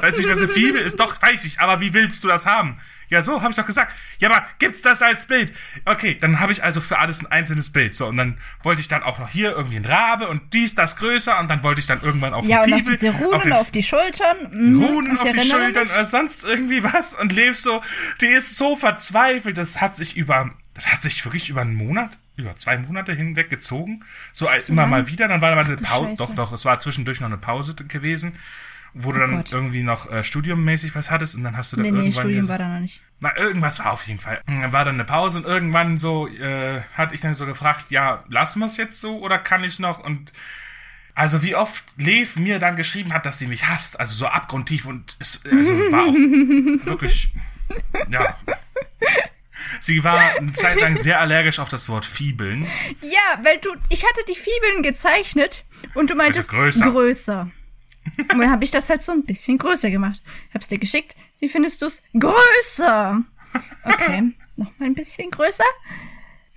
weiß 0.00 0.16
nicht, 0.18 0.28
was 0.28 0.38
eine 0.38 0.48
Fibel 0.48 0.80
ist? 0.80 0.98
Doch, 1.00 1.20
weiß 1.20 1.44
ich, 1.44 1.60
aber 1.60 1.80
wie 1.80 1.92
willst 1.94 2.24
du 2.24 2.28
das 2.28 2.46
haben? 2.46 2.78
Ja, 3.10 3.22
so, 3.22 3.40
habe 3.40 3.50
ich 3.52 3.56
doch 3.56 3.64
gesagt. 3.64 3.94
Ja, 4.18 4.28
aber 4.30 4.44
gibt's 4.58 4.82
das 4.82 5.00
als 5.00 5.24
Bild? 5.26 5.54
Okay, 5.86 6.16
dann 6.20 6.40
habe 6.40 6.52
ich 6.52 6.62
also 6.62 6.82
für 6.82 6.98
alles 6.98 7.22
ein 7.22 7.32
einzelnes 7.32 7.70
Bild. 7.72 7.96
So, 7.96 8.06
und 8.06 8.18
dann 8.18 8.36
wollte 8.62 8.82
ich 8.82 8.88
dann 8.88 9.02
auch 9.02 9.18
noch 9.18 9.30
hier 9.30 9.52
irgendwie 9.52 9.76
ein 9.78 9.86
Rabe 9.86 10.28
und 10.28 10.52
dies, 10.52 10.74
das 10.74 10.96
größer 10.96 11.38
und 11.38 11.48
dann 11.48 11.62
wollte 11.62 11.80
ich 11.80 11.86
dann 11.86 12.02
irgendwann 12.02 12.34
auch 12.34 12.44
Ja, 12.44 12.66
noch 12.66 12.76
Fibel. 12.76 12.98
diese 12.98 13.12
Runen 13.14 13.40
den- 13.40 13.52
auf 13.54 13.70
die 13.70 13.82
Schultern. 13.82 14.36
Mhm, 14.50 14.82
Runen 14.82 15.18
auf 15.18 15.30
die 15.30 15.40
Schultern 15.40 15.84
mich. 15.84 15.92
oder 15.92 16.04
sonst 16.04 16.44
irgendwie 16.44 16.82
was 16.82 17.14
und 17.14 17.32
lebst 17.32 17.62
so, 17.62 17.82
die 18.20 18.26
ist 18.26 18.56
so 18.58 18.76
verzweifelt, 18.76 19.56
das 19.56 19.80
hat 19.80 19.96
sich 19.96 20.14
über, 20.16 20.50
das 20.74 20.92
hat 20.92 21.02
sich 21.02 21.24
wirklich 21.24 21.48
über 21.48 21.62
einen 21.62 21.76
Monat, 21.76 22.18
über 22.36 22.56
zwei 22.56 22.76
Monate 22.76 23.14
hinweg 23.14 23.48
gezogen, 23.48 24.04
so 24.32 24.48
als 24.48 24.68
immer 24.68 24.82
lang? 24.82 24.90
mal 24.90 25.08
wieder, 25.08 25.28
dann 25.28 25.40
war 25.40 25.54
mal 25.54 25.64
eine 25.64 25.76
Pause, 25.76 26.14
doch, 26.18 26.34
doch, 26.34 26.52
es 26.52 26.66
war 26.66 26.78
zwischendurch 26.78 27.20
noch 27.20 27.28
eine 27.28 27.38
Pause 27.38 27.74
gewesen, 27.74 28.38
wo 28.94 29.12
du 29.12 29.18
dann 29.20 29.34
Oh 29.34 29.36
Gott. 29.38 29.52
irgendwie 29.52 29.82
noch 29.82 30.10
äh, 30.10 30.24
studiummäßig 30.24 30.94
was 30.94 31.10
hattest 31.10 31.34
und 31.36 31.44
dann 31.44 31.56
hast 31.56 31.72
du 31.72 31.76
dann 31.76 31.84
Nee, 31.86 31.90
nee, 31.92 31.98
irgendwann 31.98 32.22
Studium 32.22 32.44
ges- 32.44 32.48
war 32.48 32.58
da 32.58 32.68
noch 32.68 32.80
nicht. 32.80 33.00
na, 33.20 33.36
irgendwas 33.38 33.78
war 33.80 33.92
auf 33.92 34.06
jeden 34.06 34.18
Fall. 34.20 34.40
Dann 34.46 34.72
war 34.72 34.84
dann 34.84 34.94
eine 34.94 35.04
Pause 35.04 35.38
und 35.38 35.44
irgendwann 35.44 35.98
so, 35.98 36.26
äh, 36.28 36.80
hatte 36.94 37.14
ich 37.14 37.20
dann 37.20 37.34
so 37.34 37.46
gefragt, 37.46 37.86
ja, 37.90 38.24
lassen 38.28 38.58
wir 38.60 38.66
es 38.66 38.76
jetzt 38.76 39.00
so 39.00 39.18
oder 39.18 39.38
kann 39.38 39.62
ich 39.64 39.78
noch? 39.78 39.98
Und 40.00 40.32
also 41.14 41.42
wie 41.42 41.54
oft 41.56 41.84
Lev 41.96 42.36
mir 42.36 42.58
dann 42.60 42.76
geschrieben 42.76 43.12
hat, 43.12 43.26
dass 43.26 43.38
sie 43.38 43.46
mich 43.48 43.66
hasst, 43.68 43.98
also 43.98 44.14
so 44.14 44.26
abgrundtief 44.26 44.86
und 44.86 45.16
es 45.18 45.42
also 45.44 45.72
war 45.92 46.04
auch 46.04 46.14
wirklich, 46.86 47.30
ja. 48.10 48.36
Sie 49.80 50.02
war 50.04 50.36
eine 50.36 50.52
Zeit 50.52 50.80
lang 50.80 50.98
sehr 51.00 51.20
allergisch 51.20 51.58
auf 51.58 51.68
das 51.68 51.88
Wort 51.88 52.06
Fiebeln. 52.06 52.66
Ja, 53.02 53.42
weil 53.42 53.58
du, 53.58 53.70
ich 53.88 54.04
hatte 54.04 54.20
die 54.28 54.34
Fibeln 54.36 54.82
gezeichnet 54.82 55.64
und 55.94 56.10
du 56.10 56.14
meintest 56.14 56.50
größer. 56.50 56.90
größer. 56.90 57.50
Und 58.32 58.38
dann 58.38 58.50
habe 58.50 58.64
ich 58.64 58.70
das 58.70 58.88
halt 58.90 59.02
so 59.02 59.12
ein 59.12 59.24
bisschen 59.24 59.58
größer 59.58 59.90
gemacht. 59.90 60.20
Hab's 60.54 60.68
dir 60.68 60.78
geschickt. 60.78 61.16
Wie 61.40 61.48
findest 61.48 61.82
du's? 61.82 62.02
Größer. 62.18 63.22
Okay, 63.84 64.22
noch 64.56 64.70
mal 64.78 64.86
ein 64.86 64.94
bisschen 64.94 65.30
größer. 65.30 65.64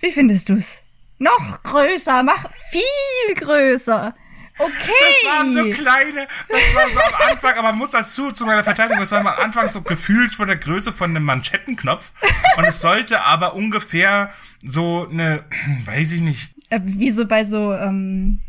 Wie 0.00 0.10
findest 0.10 0.48
du's? 0.48 0.82
Noch 1.18 1.62
größer, 1.62 2.22
mach 2.22 2.46
viel 2.70 3.34
größer. 3.36 4.14
Okay. 4.58 4.92
Das 5.00 5.32
waren 5.32 5.52
so 5.52 5.62
kleine, 5.70 6.26
das 6.48 6.74
war 6.74 6.90
so 6.90 7.00
am 7.00 7.30
Anfang, 7.30 7.52
aber 7.54 7.68
man 7.68 7.78
muss 7.78 7.92
dazu, 7.92 8.32
zu 8.32 8.44
meiner 8.44 8.62
Verteidigung, 8.62 8.98
das 8.98 9.10
war 9.12 9.20
am 9.20 9.26
Anfang 9.28 9.66
so 9.68 9.80
gefühlt 9.80 10.34
von 10.34 10.46
der 10.46 10.56
Größe 10.58 10.92
von 10.92 11.10
einem 11.10 11.24
Manschettenknopf. 11.24 12.12
Und 12.58 12.64
es 12.64 12.80
sollte 12.80 13.22
aber 13.22 13.54
ungefähr 13.54 14.30
so 14.62 15.08
eine, 15.10 15.44
weiß 15.84 16.12
ich 16.12 16.20
nicht, 16.20 16.54
Äh, 16.68 16.80
wie 16.82 17.10
so 17.10 17.24
bei 17.26 17.44
so, 17.44 17.72
ähm, 17.74 18.40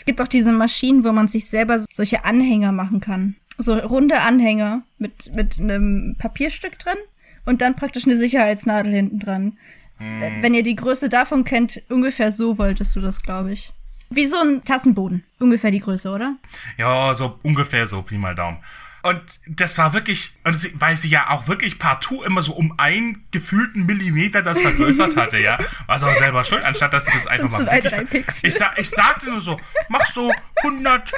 es 0.00 0.06
gibt 0.06 0.22
auch 0.22 0.28
diese 0.28 0.50
Maschinen, 0.50 1.04
wo 1.04 1.12
man 1.12 1.28
sich 1.28 1.46
selber 1.46 1.78
solche 1.90 2.24
Anhänger 2.24 2.72
machen 2.72 3.00
kann. 3.00 3.36
So 3.58 3.74
runde 3.74 4.22
Anhänger 4.22 4.82
mit, 4.96 5.30
mit 5.34 5.60
einem 5.60 6.16
Papierstück 6.18 6.78
drin 6.78 6.96
und 7.44 7.60
dann 7.60 7.76
praktisch 7.76 8.06
eine 8.06 8.16
Sicherheitsnadel 8.16 8.94
hinten 8.94 9.18
dran. 9.18 9.58
Äh, 9.98 10.40
Wenn 10.40 10.54
ihr 10.54 10.62
die 10.62 10.74
Größe 10.74 11.10
davon 11.10 11.44
kennt, 11.44 11.82
ungefähr 11.90 12.32
so 12.32 12.56
wolltest 12.56 12.96
du 12.96 13.02
das, 13.02 13.20
glaube 13.22 13.52
ich. 13.52 13.74
Wie 14.08 14.24
so 14.24 14.38
ein 14.38 14.64
Tassenboden. 14.64 15.22
Ungefähr 15.38 15.70
die 15.70 15.80
Größe, 15.80 16.10
oder? 16.10 16.36
Ja, 16.78 17.14
so 17.14 17.38
ungefähr 17.42 17.86
so, 17.86 18.00
Pi 18.00 18.16
mal 18.16 18.34
Daumen. 18.34 18.56
Und 19.02 19.40
das 19.46 19.78
war 19.78 19.92
wirklich, 19.92 20.34
und 20.44 20.54
sie, 20.54 20.72
weil 20.78 20.96
sie 20.96 21.08
ja 21.08 21.30
auch 21.30 21.48
wirklich 21.48 21.78
partout 21.78 22.22
immer 22.22 22.42
so 22.42 22.52
um 22.52 22.78
einen 22.78 23.24
gefühlten 23.30 23.86
Millimeter 23.86 24.42
das 24.42 24.60
vergrößert 24.60 25.16
hatte, 25.16 25.38
ja. 25.38 25.58
War 25.86 25.98
sie 25.98 26.06
auch 26.06 26.16
selber 26.16 26.44
schuld, 26.44 26.62
anstatt 26.64 26.92
dass 26.92 27.06
sie 27.06 27.12
das 27.12 27.26
einfach 27.26 27.50
mal 27.50 27.66
wirklich, 27.66 27.94
ich, 28.42 28.54
sa 28.54 28.72
ich 28.76 28.90
sagte 28.90 29.30
nur 29.30 29.40
so, 29.40 29.58
mach 29.88 30.04
so 30.06 30.32
100, 30.56 31.12
äh, 31.12 31.16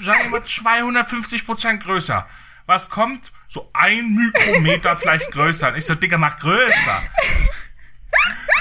sagen 0.00 0.24
wir 0.24 0.30
mal 0.30 0.44
250 0.44 1.44
Prozent 1.44 1.82
größer. 1.82 2.26
Was 2.66 2.88
kommt? 2.88 3.32
So 3.46 3.70
ein 3.74 4.14
Mikrometer 4.14 4.96
vielleicht 4.96 5.30
größer. 5.30 5.68
Und 5.68 5.76
ich 5.76 5.84
so, 5.84 5.94
Digga, 5.94 6.16
mach 6.16 6.38
größer. 6.38 7.02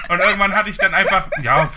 Und 0.09 0.19
irgendwann 0.19 0.53
hatte 0.53 0.69
ich 0.69 0.77
dann 0.77 0.93
einfach, 0.93 1.29
ja, 1.41 1.71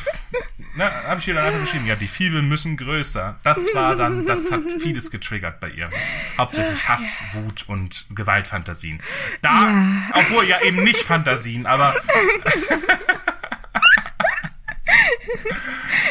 ne, 0.77 0.91
habe 1.05 1.21
ich 1.21 1.29
ihr 1.29 1.35
dann 1.35 1.45
einfach 1.45 1.61
geschrieben, 1.61 1.87
ja, 1.87 1.97
die 1.97 2.09
Fibeln 2.09 2.49
müssen 2.49 2.77
größer. 2.77 3.37
Das 3.43 3.75
war 3.75 3.97
dann, 3.97 4.27
das 4.27 4.53
hat 4.53 4.63
vieles 4.81 5.11
getriggert 5.11 5.61
bei 5.61 5.71
ihr. 5.71 5.91
Hauptsächlich 6.39 6.89
Hass, 6.89 7.21
Wut 7.33 7.69
und 7.69 8.07
Gewaltfantasien. 8.15 9.01
Da, 9.43 9.73
obwohl 10.13 10.45
ja 10.47 10.61
eben 10.63 10.83
nicht 10.83 11.03
Fantasien, 11.03 11.67
aber 11.67 11.97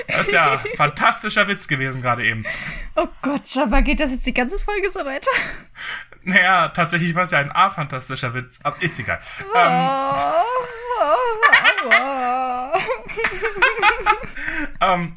das 0.07 0.27
ist 0.27 0.33
ja 0.33 0.53
ein 0.53 0.59
fantastischer 0.75 1.47
Witz 1.47 1.67
gewesen 1.67 2.01
gerade 2.01 2.25
eben. 2.25 2.45
Oh 2.95 3.07
Gott, 3.21 3.57
aber 3.57 3.81
geht 3.81 3.99
das 3.99 4.11
jetzt 4.11 4.25
die 4.25 4.33
ganze 4.33 4.57
Folge 4.57 4.89
so 4.91 5.05
weiter? 5.05 5.31
Naja, 6.23 6.69
tatsächlich 6.69 7.13
war 7.13 7.23
es 7.23 7.31
ja 7.31 7.39
ein 7.39 7.51
A-fantastischer 7.51 8.33
Witz, 8.33 8.59
aber 8.63 8.81
ist 8.81 8.99
egal. 8.99 9.19
Ähm, 9.53 9.89
Oh, 10.97 11.01
oh, 11.01 11.15
oh, 11.83 11.89
oh. 11.89 12.14
ähm, 14.81 15.15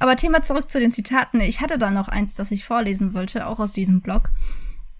Aber 0.00 0.16
Thema 0.16 0.42
zurück 0.42 0.70
zu 0.70 0.80
den 0.80 0.90
Zitaten. 0.90 1.40
Ich 1.42 1.60
hatte 1.60 1.78
da 1.78 1.90
noch 1.90 2.08
eins, 2.08 2.34
das 2.34 2.50
ich 2.50 2.64
vorlesen 2.64 3.12
wollte, 3.12 3.46
auch 3.46 3.60
aus 3.60 3.72
diesem 3.72 4.00
Blog. 4.00 4.30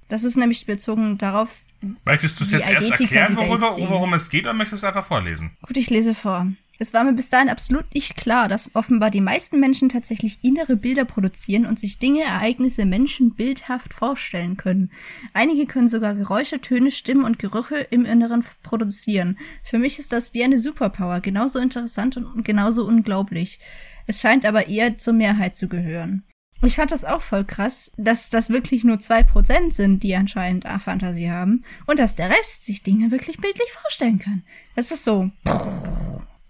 Das 0.09 0.24
ist 0.24 0.37
nämlich 0.37 0.66
bezogen 0.66 1.16
darauf. 1.16 1.61
Möchtest 2.05 2.38
du 2.38 2.44
es 2.44 2.50
jetzt 2.50 2.68
erst 2.68 2.90
erklären, 2.90 3.35
worüber, 3.35 3.76
worum 3.79 4.12
es 4.12 4.29
geht, 4.29 4.44
oder 4.44 4.53
möchtest 4.53 4.83
du 4.83 4.87
es 4.87 4.94
einfach 4.94 5.07
vorlesen? 5.07 5.57
Gut, 5.66 5.79
ich 5.79 5.88
lese 5.88 6.14
vor. 6.14 6.48
Es 6.82 6.94
war 6.94 7.04
mir 7.04 7.12
bis 7.12 7.28
dahin 7.28 7.50
absolut 7.50 7.94
nicht 7.94 8.16
klar, 8.16 8.48
dass 8.48 8.74
offenbar 8.74 9.10
die 9.10 9.20
meisten 9.20 9.60
Menschen 9.60 9.90
tatsächlich 9.90 10.38
innere 10.40 10.76
Bilder 10.76 11.04
produzieren 11.04 11.66
und 11.66 11.78
sich 11.78 11.98
Dinge, 11.98 12.22
Ereignisse, 12.22 12.86
Menschen 12.86 13.34
bildhaft 13.34 13.92
vorstellen 13.92 14.56
können. 14.56 14.90
Einige 15.34 15.66
können 15.66 15.88
sogar 15.88 16.14
Geräusche, 16.14 16.58
Töne, 16.62 16.90
Stimmen 16.90 17.24
und 17.24 17.38
Gerüche 17.38 17.76
im 17.90 18.06
Inneren 18.06 18.46
produzieren. 18.62 19.38
Für 19.62 19.78
mich 19.78 19.98
ist 19.98 20.10
das 20.10 20.32
wie 20.32 20.42
eine 20.42 20.58
Superpower, 20.58 21.20
genauso 21.20 21.58
interessant 21.58 22.16
und 22.16 22.46
genauso 22.46 22.86
unglaublich. 22.86 23.60
Es 24.06 24.22
scheint 24.22 24.46
aber 24.46 24.68
eher 24.68 24.96
zur 24.96 25.12
Mehrheit 25.12 25.56
zu 25.56 25.68
gehören. 25.68 26.22
Ich 26.62 26.76
fand 26.76 26.92
das 26.92 27.04
auch 27.04 27.20
voll 27.20 27.44
krass, 27.44 27.92
dass 27.98 28.30
das 28.30 28.48
wirklich 28.48 28.84
nur 28.84 28.98
zwei 29.00 29.22
Prozent 29.22 29.74
sind, 29.74 30.02
die 30.02 30.16
anscheinend 30.16 30.64
A-Fantasie 30.64 31.30
haben 31.30 31.62
und 31.86 31.98
dass 31.98 32.16
der 32.16 32.30
Rest 32.30 32.64
sich 32.64 32.82
Dinge 32.82 33.10
wirklich 33.10 33.36
bildlich 33.36 33.70
vorstellen 33.70 34.18
kann. 34.18 34.44
Das 34.76 34.90
ist 34.90 35.04
so. 35.04 35.30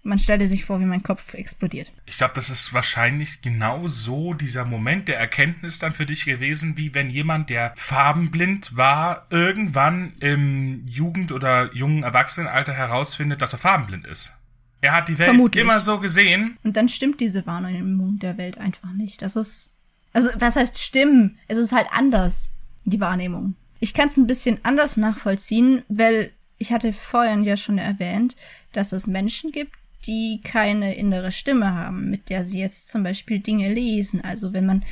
Man 0.03 0.19
stelle 0.19 0.49
sich 0.49 0.65
vor, 0.65 0.81
wie 0.81 0.87
mein 0.87 1.03
Kopf 1.03 1.35
explodiert. 1.35 1.93
Ich 2.07 2.17
glaube, 2.17 2.33
das 2.35 2.49
ist 2.49 2.73
wahrscheinlich 2.73 3.43
genau 3.43 3.87
so 3.87 4.33
dieser 4.33 4.65
Moment 4.65 5.09
der 5.09 5.19
Erkenntnis 5.19 5.79
dann 5.79 5.93
für 5.93 6.07
dich 6.07 6.25
gewesen, 6.25 6.79
wie 6.79 6.95
wenn 6.95 7.11
jemand, 7.11 7.51
der 7.51 7.75
farbenblind 7.77 8.77
war, 8.77 9.27
irgendwann 9.29 10.15
im 10.21 10.87
Jugend- 10.87 11.33
oder 11.33 11.75
jungen 11.75 12.03
Erwachsenenalter 12.03 12.73
herausfindet, 12.73 13.43
dass 13.43 13.53
er 13.53 13.59
farbenblind 13.59 14.07
ist. 14.07 14.35
Er 14.81 14.93
hat 14.93 15.09
die 15.09 15.19
Welt 15.19 15.29
Vermutlich. 15.29 15.63
immer 15.63 15.81
so 15.81 15.99
gesehen. 15.99 16.57
Und 16.63 16.77
dann 16.77 16.89
stimmt 16.89 17.21
diese 17.21 17.47
Wahrnehmung 17.47 18.19
der 18.19 18.39
Welt 18.39 18.57
einfach 18.57 18.93
nicht. 18.93 19.21
Das 19.21 19.37
ist, 19.37 19.71
also 20.13 20.31
was 20.37 20.57
heißt 20.57 20.79
stimmen? 20.79 21.39
Es 21.49 21.59
ist 21.59 21.73
halt 21.73 21.89
anders, 21.93 22.49
die 22.85 23.01
Wahrnehmung. 23.01 23.55
Ich 23.81 23.93
kann 23.93 24.09
es 24.09 24.17
ein 24.17 24.27
bisschen 24.27 24.59
anders 24.63 24.97
nachvollziehen, 24.97 25.83
weil 25.89 26.33
ich 26.57 26.73
hatte 26.73 26.93
vorhin 26.93 27.43
ja 27.43 27.57
schon 27.57 27.79
erwähnt, 27.79 28.37
dass 28.73 28.93
es 28.93 29.07
Menschen 29.07 29.53
gibt, 29.53 29.73
die 30.07 30.41
keine 30.43 30.95
innere 30.95 31.33
Stimme 31.33 31.75
haben, 31.75 32.11
mit 32.11 32.31
der 32.31 32.45
sie 32.45 32.59
jetzt 32.59 32.89
zum 32.89 33.03
Beispiel 33.03 33.41
Dinge 33.41 33.73
lesen. 33.73 34.23
Also 34.23 34.53
wenn 34.53 34.67
man 34.67 34.85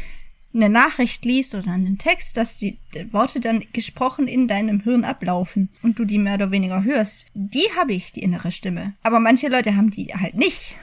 eine 0.54 0.68
Nachricht 0.68 1.24
liest 1.24 1.54
oder 1.54 1.70
einen 1.70 1.98
Text, 1.98 2.36
dass 2.36 2.56
die 2.56 2.78
Worte 3.10 3.40
dann 3.40 3.64
gesprochen 3.72 4.26
in 4.26 4.48
deinem 4.48 4.80
Hirn 4.80 5.04
ablaufen 5.04 5.68
und 5.82 5.98
du 5.98 6.04
die 6.04 6.18
mehr 6.18 6.34
oder 6.34 6.50
weniger 6.50 6.84
hörst. 6.84 7.26
Die 7.34 7.68
habe 7.76 7.92
ich, 7.92 8.12
die 8.12 8.22
innere 8.22 8.50
Stimme. 8.50 8.94
Aber 9.02 9.20
manche 9.20 9.48
Leute 9.48 9.76
haben 9.76 9.90
die 9.90 10.14
halt 10.14 10.34
nicht. 10.34 10.74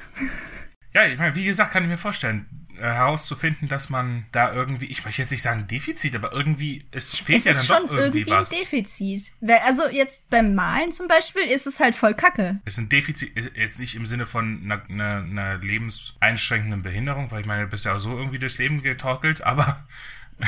Ja, 0.94 1.06
ich 1.08 1.18
meine, 1.18 1.36
wie 1.36 1.46
gesagt, 1.46 1.74
kann 1.74 1.84
ich 1.84 1.90
mir 1.90 1.98
vorstellen, 1.98 2.46
herauszufinden, 2.78 3.68
dass 3.68 3.90
man 3.90 4.26
da 4.32 4.54
irgendwie, 4.54 4.86
ich 4.86 5.06
möchte 5.06 5.22
jetzt 5.22 5.32
nicht 5.32 5.42
sagen 5.42 5.68
Defizit, 5.68 6.16
aber 6.16 6.34
irgendwie, 6.34 6.86
es 6.92 7.18
fehlt 7.18 7.40
es 7.40 7.46
ja 7.46 7.54
dann 7.54 7.68
doch 7.68 7.92
irgendwie, 7.92 8.20
irgendwie 8.20 8.28
was. 8.30 8.52
Ein 8.52 8.60
Defizit. 8.60 9.32
Also 9.64 9.88
jetzt 9.88 10.30
beim 10.30 10.56
Malen 10.56 10.92
zum 10.92 11.08
Beispiel 11.08 11.44
ist 11.44 11.68
es 11.68 11.80
halt 11.80 11.96
voll 11.96 12.14
Kacke. 12.14 12.60
Es 12.66 12.74
ist 12.74 12.80
ein 12.80 12.90
Defizit, 12.90 13.32
jetzt 13.56 13.80
nicht 13.80 13.96
im 13.96 14.06
Sinne 14.06 14.26
von 14.26 14.62
einer, 14.64 14.84
einer, 14.90 15.26
einer 15.30 15.58
lebenseinschränkenden 15.58 16.82
Behinderung, 16.82 17.32
weil 17.32 17.42
ich 17.42 17.48
meine, 17.48 17.64
du 17.64 17.70
bist 17.70 17.86
ja 17.86 17.96
auch 17.96 18.00
so 18.00 18.18
irgendwie 18.18 18.40
durchs 18.40 18.58
Leben 18.58 18.82
getorkelt, 18.82 19.42
aber. 19.42 19.86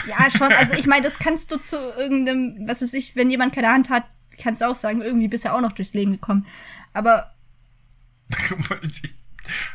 Ja, 0.08 0.30
schon. 0.30 0.52
Also 0.52 0.74
ich 0.78 0.88
meine, 0.88 1.04
das 1.04 1.20
kannst 1.20 1.52
du 1.52 1.58
zu 1.58 1.78
irgendeinem, 1.98 2.68
was 2.68 2.82
weiß 2.82 2.94
ich, 2.94 3.16
wenn 3.16 3.30
jemand 3.30 3.54
keine 3.54 3.70
Hand 3.70 3.90
hat, 3.90 4.04
kannst 4.38 4.62
du 4.62 4.66
auch 4.66 4.76
sagen, 4.76 5.02
irgendwie 5.02 5.28
bist 5.28 5.46
du 5.46 5.54
auch 5.54 5.62
noch 5.62 5.72
durchs 5.72 5.94
Leben 5.94 6.12
gekommen. 6.14 6.46
Aber 6.94 7.34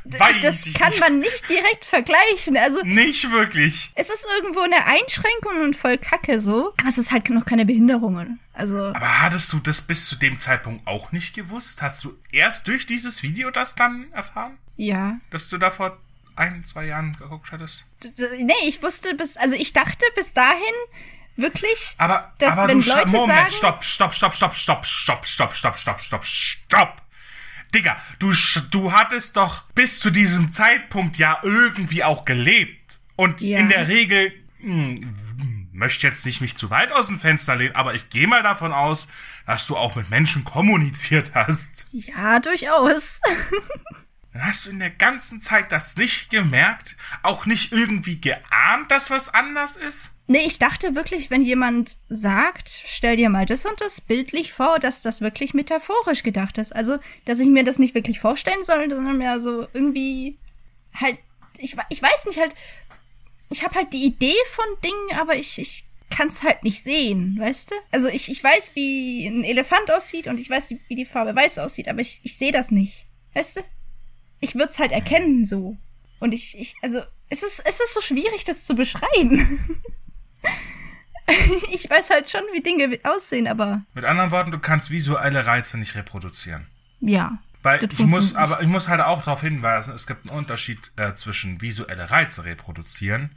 Weiß 0.05 0.37
das 0.43 0.73
kann 0.75 0.91
nicht. 0.91 1.01
man 1.01 1.19
nicht 1.19 1.49
direkt 1.49 1.85
vergleichen. 1.85 2.57
Also 2.57 2.83
nicht 2.85 3.31
wirklich. 3.31 3.91
Es 3.95 4.11
ist 4.11 4.27
irgendwo 4.39 4.61
eine 4.61 4.85
Einschränkung 4.85 5.63
und 5.63 5.77
voll 5.77 5.99
Kacke 5.99 6.41
so, 6.41 6.73
aber 6.79 6.89
es 6.89 6.99
ist 6.99 7.11
halt 7.11 7.29
noch 7.31 7.45
keine 7.45 7.65
Behinderung. 7.65 8.39
Also. 8.53 8.77
Aber 8.77 9.23
hattest 9.23 9.53
du 9.53 9.59
das 9.59 9.81
bis 9.81 10.09
zu 10.09 10.17
dem 10.17 10.39
Zeitpunkt 10.39 10.87
auch 10.87 11.13
nicht 11.13 11.35
gewusst? 11.35 11.83
Hast 11.83 12.05
du 12.05 12.17
erst 12.31 12.69
durch 12.69 12.87
dieses 12.87 13.23
Video 13.23 13.51
das 13.51 13.75
dann 13.75 14.13
erfahren? 14.13 14.59
Ja. 14.77 15.19
Dass 15.31 15.49
du 15.49 15.59
da 15.59 15.71
vor 15.71 15.99
ein, 16.37 16.65
zwei 16.65 16.87
Jahren 16.87 17.17
geguckt 17.17 17.53
hattest? 17.53 17.85
Nee, 18.39 18.53
ich 18.67 18.83
wusste 18.83 19.15
bis, 19.15 19.37
also 19.37 19.55
ich 19.55 19.73
dachte 19.73 20.05
bis 20.15 20.33
dahin, 20.33 20.75
wirklich, 21.37 21.95
aber, 21.99 22.33
dass 22.39 22.59
aber 22.59 22.69
wenn 22.69 22.81
du, 22.81 22.89
Leute 22.89 23.11
Moment, 23.11 23.51
sagen, 23.51 23.51
stopp, 23.51 23.85
stopp, 23.85 24.15
stopp, 24.15 24.35
stopp, 24.35 24.57
stopp, 24.57 24.87
stopp, 24.87 25.27
stopp, 25.27 25.55
stopp, 25.55 25.79
stopp, 25.79 26.01
stopp, 26.01 26.25
stopp. 26.25 27.03
Digga, 27.75 27.97
du, 28.19 28.33
du 28.71 28.93
hattest 28.93 29.37
doch 29.37 29.63
bis 29.75 30.01
zu 30.01 30.11
diesem 30.11 30.53
Zeitpunkt 30.53 31.17
ja 31.19 31.39
irgendwie 31.43 32.05
auch 32.05 32.25
gelebt. 32.25 33.01
Und 33.17 33.41
ja. 33.41 33.59
in 33.59 33.69
der 33.69 33.89
Regel, 33.89 34.33
hm, 34.61 35.15
möchte 35.73 36.07
jetzt 36.07 36.25
nicht 36.27 36.41
mich 36.41 36.57
zu 36.57 36.71
weit 36.71 36.93
aus 36.93 37.07
dem 37.09 37.19
Fenster 37.19 37.57
lehnen, 37.57 37.75
aber 37.75 37.95
ich 37.95 38.11
gehe 38.11 38.27
mal 38.27 38.43
davon 38.43 38.73
aus, 38.73 39.09
dass 39.47 39.67
du 39.67 39.77
auch 39.77 39.97
mit 39.97 40.11
Menschen 40.11 40.45
kommuniziert 40.45 41.33
hast. 41.35 41.87
Ja, 41.93 42.39
durchaus. 42.39 43.21
Dann 44.33 44.47
hast 44.47 44.66
du 44.66 44.71
in 44.71 44.79
der 44.79 44.90
ganzen 44.90 45.40
Zeit 45.40 45.73
das 45.73 45.97
nicht 45.97 46.31
gemerkt, 46.31 46.97
auch 47.23 47.45
nicht 47.45 47.73
irgendwie 47.73 48.21
geahnt, 48.21 48.90
dass 48.90 49.11
was 49.11 49.33
anders 49.33 49.77
ist? 49.77 50.12
Nee, 50.27 50.47
ich 50.47 50.59
dachte 50.59 50.95
wirklich, 50.95 51.31
wenn 51.31 51.42
jemand 51.42 51.97
sagt, 52.09 52.71
stell 52.71 53.16
dir 53.16 53.29
mal 53.29 53.45
das 53.45 53.66
und 53.66 53.79
das 53.81 54.01
bildlich 54.01 54.53
vor, 54.53 54.79
dass 54.79 55.03
das 55.03 55.21
wirklich 55.21 55.53
metaphorisch 55.53 56.23
gedacht 56.23 56.57
ist. 56.57 56.75
Also, 56.75 56.99
dass 57.27 57.40
ich 57.40 57.49
mir 57.49 57.64
das 57.64 57.79
nicht 57.79 57.95
wirklich 57.95 58.21
vorstellen 58.21 58.64
soll, 58.64 58.88
sondern 58.90 59.18
mehr 59.18 59.40
so 59.40 59.66
irgendwie 59.75 60.38
halt, 60.95 61.18
ich, 61.59 61.77
ich 61.90 62.03
weiß 62.03 62.27
nicht, 62.27 62.38
halt, 62.38 62.55
ich 63.51 63.62
habe 63.62 63.75
halt 63.75 63.92
die 63.92 64.05
Idee 64.05 64.35
von 64.51 64.64
Dingen, 64.83 65.21
aber 65.21 65.37
ich, 65.37 65.59
ich 65.59 65.85
kann 66.09 66.29
es 66.29 66.42
halt 66.42 66.62
nicht 66.62 66.83
sehen, 66.83 67.37
weißt 67.38 67.73
du? 67.73 67.75
Also 67.90 68.09
ich, 68.09 68.31
ich 68.31 68.42
weiß, 68.42 68.73
wie 68.75 69.27
ein 69.27 69.45
Elefant 69.45 69.90
aussieht 69.90 70.29
und 70.29 70.38
ich 70.38 70.49
weiß, 70.49 70.75
wie 70.88 70.95
die 70.95 71.05
Farbe 71.05 71.35
weiß 71.35 71.59
aussieht, 71.59 71.88
aber 71.88 72.01
ich, 72.01 72.21
ich 72.23 72.38
sehe 72.38 72.53
das 72.53 72.71
nicht, 72.71 73.07
weißt 73.35 73.59
du? 73.59 73.61
Ich 74.43 74.55
würde 74.55 74.69
es 74.69 74.79
halt 74.79 74.93
erkennen 74.93 75.47
so. 75.47 75.79
Und 76.19 76.33
ich, 76.33 76.59
ich, 76.59 76.75
also, 76.83 77.03
es 77.31 77.43
ist, 77.43 77.61
es 77.65 77.81
ist 77.81 77.95
so 77.95 78.01
schwierig, 78.01 78.45
das 78.45 78.65
zu 78.65 78.75
beschreiben. 78.75 79.81
ich 81.71 81.89
weiß 81.89 82.11
halt 82.11 82.29
schon, 82.29 82.43
wie 82.53 82.61
Dinge 82.61 82.99
aussehen, 83.05 83.47
aber. 83.47 83.83
Mit 83.95 84.05
anderen 84.05 84.33
Worten, 84.33 84.51
du 84.51 84.59
kannst 84.59 84.91
visuelle 84.91 85.47
Reize 85.47 85.79
nicht 85.79 85.95
reproduzieren. 85.95 86.67
Ja. 87.01 87.39
Weil 87.63 87.85
ich 87.85 87.99
muss, 88.01 88.35
aber 88.35 88.61
ich 88.61 88.67
muss 88.67 88.89
halt 88.89 89.01
auch 89.01 89.23
darauf 89.23 89.41
hinweisen, 89.41 89.95
es 89.95 90.09
gibt 90.09 90.29
einen 90.29 90.37
Unterschied 90.37 90.91
äh, 90.97 91.15
zwischen 91.15 91.61
visuelle 91.61 92.11
Reize 92.11 92.45
reproduzieren 92.45 93.31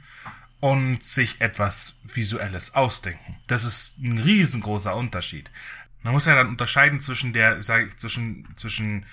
und 0.58 1.04
sich 1.04 1.40
etwas 1.40 2.00
Visuelles 2.02 2.74
ausdenken. 2.74 3.36
Das 3.46 3.62
ist 3.62 3.98
ein 3.98 4.18
riesengroßer 4.18 4.96
Unterschied. 4.96 5.50
Man 6.02 6.12
muss 6.12 6.26
ja 6.26 6.34
dann 6.34 6.48
unterscheiden 6.48 6.98
zwischen 6.98 7.32
der, 7.32 7.62
sag 7.62 7.86
ich, 7.86 7.96
zwischen, 7.98 8.48
zwischen 8.56 9.06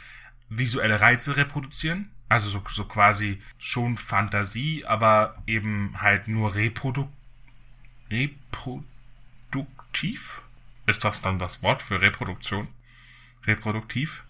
visuelle 0.50 1.02
Reize 1.02 1.36
reproduzieren, 1.36 2.10
also 2.30 2.50
so, 2.50 2.64
so 2.68 2.86
quasi 2.86 3.40
schon 3.58 3.98
Fantasie, 3.98 4.86
aber 4.86 5.36
eben 5.48 5.96
halt 6.00 6.28
nur 6.28 6.56
reprodu 6.56 7.10
reproduktiv? 8.12 8.84
Ist 10.86 11.04
das 11.04 11.22
dann 11.22 11.40
das 11.40 11.64
Wort 11.64 11.82
für 11.82 12.02
Reproduktion? 12.02 12.68
Reproduktiv? 13.46 14.24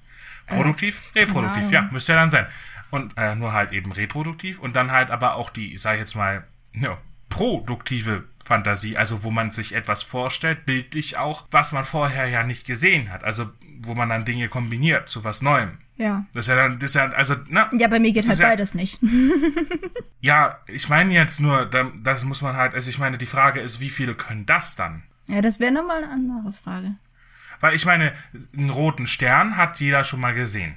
Produktiv? 0.47 1.11
Äh, 1.13 1.21
reproduktiv, 1.21 1.71
ja, 1.71 1.81
müsste 1.91 2.13
ja 2.13 2.19
dann 2.19 2.29
sein. 2.29 2.47
Und 2.91 3.17
äh, 3.17 3.35
nur 3.35 3.53
halt 3.53 3.71
eben 3.71 3.91
reproduktiv 3.91 4.59
und 4.59 4.75
dann 4.75 4.91
halt 4.91 5.09
aber 5.09 5.35
auch 5.35 5.49
die, 5.49 5.77
sag 5.77 5.93
ich 5.93 5.99
jetzt 6.01 6.15
mal, 6.15 6.45
ja, 6.73 6.97
produktive 7.29 8.25
Fantasie, 8.43 8.97
also 8.97 9.23
wo 9.23 9.31
man 9.31 9.51
sich 9.51 9.73
etwas 9.73 10.03
vorstellt, 10.03 10.65
bildlich 10.65 11.17
auch, 11.17 11.47
was 11.49 11.71
man 11.71 11.83
vorher 11.83 12.27
ja 12.27 12.43
nicht 12.43 12.65
gesehen 12.65 13.09
hat. 13.11 13.23
Also 13.23 13.49
wo 13.79 13.95
man 13.95 14.09
dann 14.09 14.25
Dinge 14.25 14.49
kombiniert 14.49 15.09
zu 15.09 15.23
was 15.23 15.41
Neuem. 15.41 15.77
Ja. 15.97 16.25
Das 16.33 16.45
ist 16.45 16.49
ja 16.49 16.55
dann, 16.55 16.79
das 16.79 16.89
ist 16.89 16.95
ja, 16.95 17.11
also, 17.11 17.35
na. 17.49 17.69
Ja, 17.77 17.87
bei 17.87 17.99
mir 17.99 18.11
geht 18.11 18.27
halt 18.27 18.39
ja, 18.39 18.47
beides 18.47 18.73
nicht. 18.73 18.99
ja, 20.21 20.59
ich 20.67 20.89
meine 20.89 21.13
jetzt 21.13 21.39
nur, 21.39 21.65
das 21.65 22.23
muss 22.23 22.41
man 22.41 22.55
halt, 22.55 22.73
also 22.73 22.89
ich 22.89 22.97
meine, 22.97 23.17
die 23.17 23.25
Frage 23.25 23.61
ist, 23.61 23.79
wie 23.79 23.89
viele 23.89 24.15
können 24.15 24.45
das 24.45 24.75
dann? 24.75 25.03
Ja, 25.27 25.41
das 25.41 25.59
wäre 25.59 25.71
nochmal 25.71 26.03
eine 26.03 26.11
andere 26.11 26.53
Frage. 26.63 26.95
Weil 27.59 27.75
ich 27.75 27.85
meine, 27.85 28.13
einen 28.57 28.69
roten 28.71 29.07
Stern 29.07 29.55
hat 29.55 29.79
jeder 29.79 30.03
schon 30.03 30.19
mal 30.19 30.33
gesehen. 30.33 30.75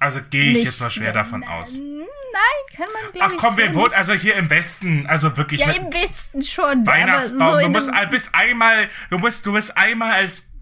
Also 0.00 0.20
gehe 0.30 0.56
ich 0.56 0.64
jetzt 0.64 0.80
mal 0.80 0.90
schwer 0.90 1.12
davon 1.12 1.42
aus. 1.42 1.76
Nein, 1.78 2.76
kann 2.76 2.86
man 2.92 3.12
glaube 3.12 3.34
Ach 3.34 3.40
komm, 3.40 3.56
wir 3.56 3.74
wohnen 3.74 3.92
also 3.94 4.12
hier 4.12 4.36
im 4.36 4.48
Westen, 4.48 5.06
also 5.06 5.36
wirklich. 5.36 5.60
Ja, 5.60 5.72
im 5.72 5.92
Westen 5.92 6.42
schon. 6.42 6.86
Weihnachtsbaum. 6.86 7.54
So 7.54 7.60
du 7.60 7.68
musst 7.70 7.90
bist 8.10 8.34
einmal, 8.34 8.88
du 9.10 9.18
musst, 9.18 9.46
du 9.46 9.52
bist 9.52 9.76
einmal 9.76 10.12
als 10.12 10.52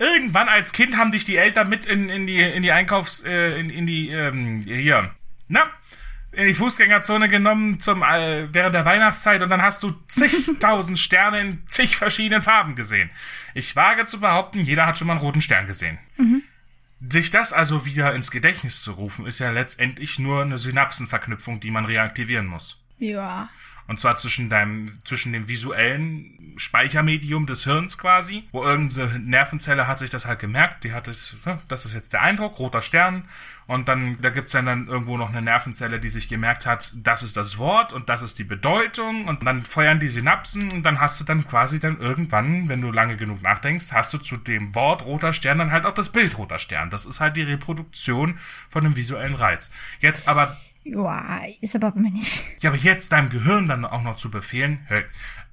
irgendwann 0.00 0.48
als 0.48 0.72
Kind 0.72 0.96
haben 0.96 1.12
dich 1.12 1.24
die 1.24 1.36
Eltern 1.36 1.68
mit 1.68 1.86
in, 1.86 2.08
in 2.08 2.26
die 2.26 2.40
in 2.40 2.62
die 2.62 2.72
Einkaufs 2.72 3.22
äh, 3.22 3.60
in, 3.60 3.70
in 3.70 3.86
die 3.86 4.08
ähm, 4.08 4.62
hier 4.62 5.14
na 5.48 5.70
in 6.32 6.46
die 6.46 6.54
Fußgängerzone 6.54 7.28
genommen 7.28 7.80
zum 7.80 8.02
äh, 8.02 8.52
während 8.52 8.74
der 8.74 8.84
Weihnachtszeit 8.84 9.42
und 9.42 9.50
dann 9.50 9.62
hast 9.62 9.82
du 9.82 9.92
zigtausend 10.08 10.98
Sterne 10.98 11.40
in 11.40 11.62
zig 11.68 11.96
verschiedenen 11.96 12.40
Farben 12.40 12.74
gesehen. 12.74 13.10
Ich 13.52 13.76
wage 13.76 14.06
zu 14.06 14.20
behaupten, 14.20 14.60
jeder 14.60 14.86
hat 14.86 14.96
schon 14.96 15.06
mal 15.06 15.14
einen 15.14 15.22
roten 15.22 15.42
Stern 15.42 15.66
gesehen. 15.66 15.98
Mhm. 16.16 16.42
Sich 17.08 17.30
das 17.30 17.52
also 17.52 17.84
wieder 17.84 18.14
ins 18.14 18.30
Gedächtnis 18.30 18.82
zu 18.82 18.92
rufen, 18.92 19.26
ist 19.26 19.38
ja 19.38 19.50
letztendlich 19.50 20.18
nur 20.18 20.42
eine 20.42 20.58
Synapsenverknüpfung, 20.58 21.58
die 21.58 21.70
man 21.70 21.84
reaktivieren 21.84 22.46
muss. 22.46 22.80
Ja. 22.98 23.48
Und 23.90 23.98
zwar 23.98 24.16
zwischen 24.16 24.48
deinem, 24.48 24.86
zwischen 25.04 25.32
dem 25.32 25.48
visuellen 25.48 26.54
Speichermedium 26.56 27.46
des 27.46 27.64
Hirns 27.64 27.98
quasi, 27.98 28.44
wo 28.52 28.62
irgendeine 28.62 29.18
Nervenzelle 29.18 29.88
hat 29.88 29.98
sich 29.98 30.10
das 30.10 30.26
halt 30.26 30.38
gemerkt, 30.38 30.84
die 30.84 30.92
hat 30.92 31.08
es, 31.08 31.34
ne, 31.44 31.58
das 31.66 31.86
ist 31.86 31.92
jetzt 31.92 32.12
der 32.12 32.22
Eindruck, 32.22 32.60
roter 32.60 32.82
Stern. 32.82 33.24
Und 33.66 33.88
dann, 33.88 34.20
da 34.20 34.30
gibt's 34.30 34.52
dann, 34.52 34.66
dann 34.66 34.86
irgendwo 34.86 35.16
noch 35.16 35.30
eine 35.30 35.42
Nervenzelle, 35.42 35.98
die 35.98 36.08
sich 36.08 36.28
gemerkt 36.28 36.66
hat, 36.66 36.92
das 36.94 37.24
ist 37.24 37.36
das 37.36 37.58
Wort 37.58 37.92
und 37.92 38.08
das 38.08 38.22
ist 38.22 38.38
die 38.38 38.44
Bedeutung. 38.44 39.26
Und 39.26 39.44
dann 39.44 39.64
feuern 39.64 39.98
die 39.98 40.08
Synapsen 40.08 40.70
und 40.70 40.84
dann 40.84 41.00
hast 41.00 41.20
du 41.20 41.24
dann 41.24 41.48
quasi 41.48 41.80
dann 41.80 41.98
irgendwann, 41.98 42.68
wenn 42.68 42.80
du 42.80 42.92
lange 42.92 43.16
genug 43.16 43.42
nachdenkst, 43.42 43.92
hast 43.92 44.14
du 44.14 44.18
zu 44.18 44.36
dem 44.36 44.72
Wort 44.76 45.04
roter 45.04 45.32
Stern 45.32 45.58
dann 45.58 45.72
halt 45.72 45.84
auch 45.84 45.94
das 45.94 46.10
Bild 46.10 46.38
roter 46.38 46.60
Stern. 46.60 46.90
Das 46.90 47.06
ist 47.06 47.18
halt 47.18 47.34
die 47.34 47.42
Reproduktion 47.42 48.38
von 48.68 48.84
einem 48.84 48.94
visuellen 48.94 49.34
Reiz. 49.34 49.72
Jetzt 49.98 50.28
aber 50.28 50.56
Ja, 50.84 51.40
ist 51.60 51.76
aber 51.76 51.90
bei 51.92 52.00
mir 52.00 52.10
nicht. 52.10 52.42
ja, 52.60 52.70
aber 52.70 52.78
jetzt 52.78 53.12
deinem 53.12 53.30
Gehirn 53.30 53.68
dann 53.68 53.84
auch 53.84 54.02
noch 54.02 54.16
zu 54.16 54.30
befehlen, 54.30 54.80
hey, 54.86 55.04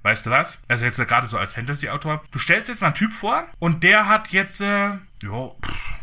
weißt 0.02 0.26
du 0.26 0.30
was? 0.30 0.62
Also 0.68 0.84
jetzt 0.84 0.96
gerade 0.96 1.26
so 1.26 1.38
als 1.38 1.52
Fantasy-Autor, 1.54 2.22
du 2.30 2.38
stellst 2.38 2.68
jetzt 2.68 2.80
mal 2.80 2.88
einen 2.88 2.94
Typ 2.94 3.12
vor 3.14 3.46
und 3.58 3.82
der 3.84 4.08
hat 4.08 4.28
jetzt, 4.30 4.60
äh, 4.60 4.90
jo, 5.22 5.56
pff, 5.64 5.98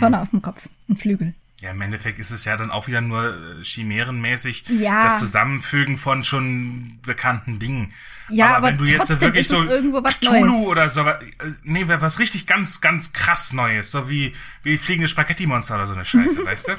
Hörner 0.00 0.22
auf 0.22 0.30
dem 0.30 0.42
Kopf. 0.42 0.68
Ein 0.88 0.96
Flügel. 0.96 1.34
ja, 1.60 1.70
im 1.70 1.80
Endeffekt 1.80 2.18
ist 2.18 2.30
es 2.30 2.44
ja 2.44 2.56
dann 2.56 2.70
auch 2.72 2.86
wieder 2.88 3.00
nur 3.00 3.32
äh, 3.60 3.62
chimärenmäßig 3.64 4.64
Ja. 4.68 5.04
das 5.04 5.18
Zusammenfügen 5.20 5.98
von 5.98 6.24
schon 6.24 6.98
bekannten 7.02 7.58
Dingen. 7.60 7.92
Ja, 8.30 8.56
aber 8.56 8.76
trotzdem 8.76 9.34
ist 9.34 9.52
es 9.52 9.64
irgendwo 9.64 10.02
was 10.02 10.20
Cthulhu 10.20 10.44
Neues. 10.44 10.66
oder 10.66 10.88
so, 10.88 11.00
äh, 11.02 11.16
nee, 11.64 11.84
was 11.86 12.18
richtig 12.18 12.46
ganz, 12.46 12.80
ganz 12.80 13.12
krass 13.12 13.52
Neues, 13.52 13.90
so 13.90 14.08
wie, 14.08 14.34
wie 14.62 14.78
fliegende 14.78 15.08
Spaghetti-Monster 15.08 15.76
oder 15.76 15.86
so 15.86 15.94
eine 15.94 16.04
Scheiße, 16.04 16.44
weißt 16.44 16.68
du? 16.68 16.72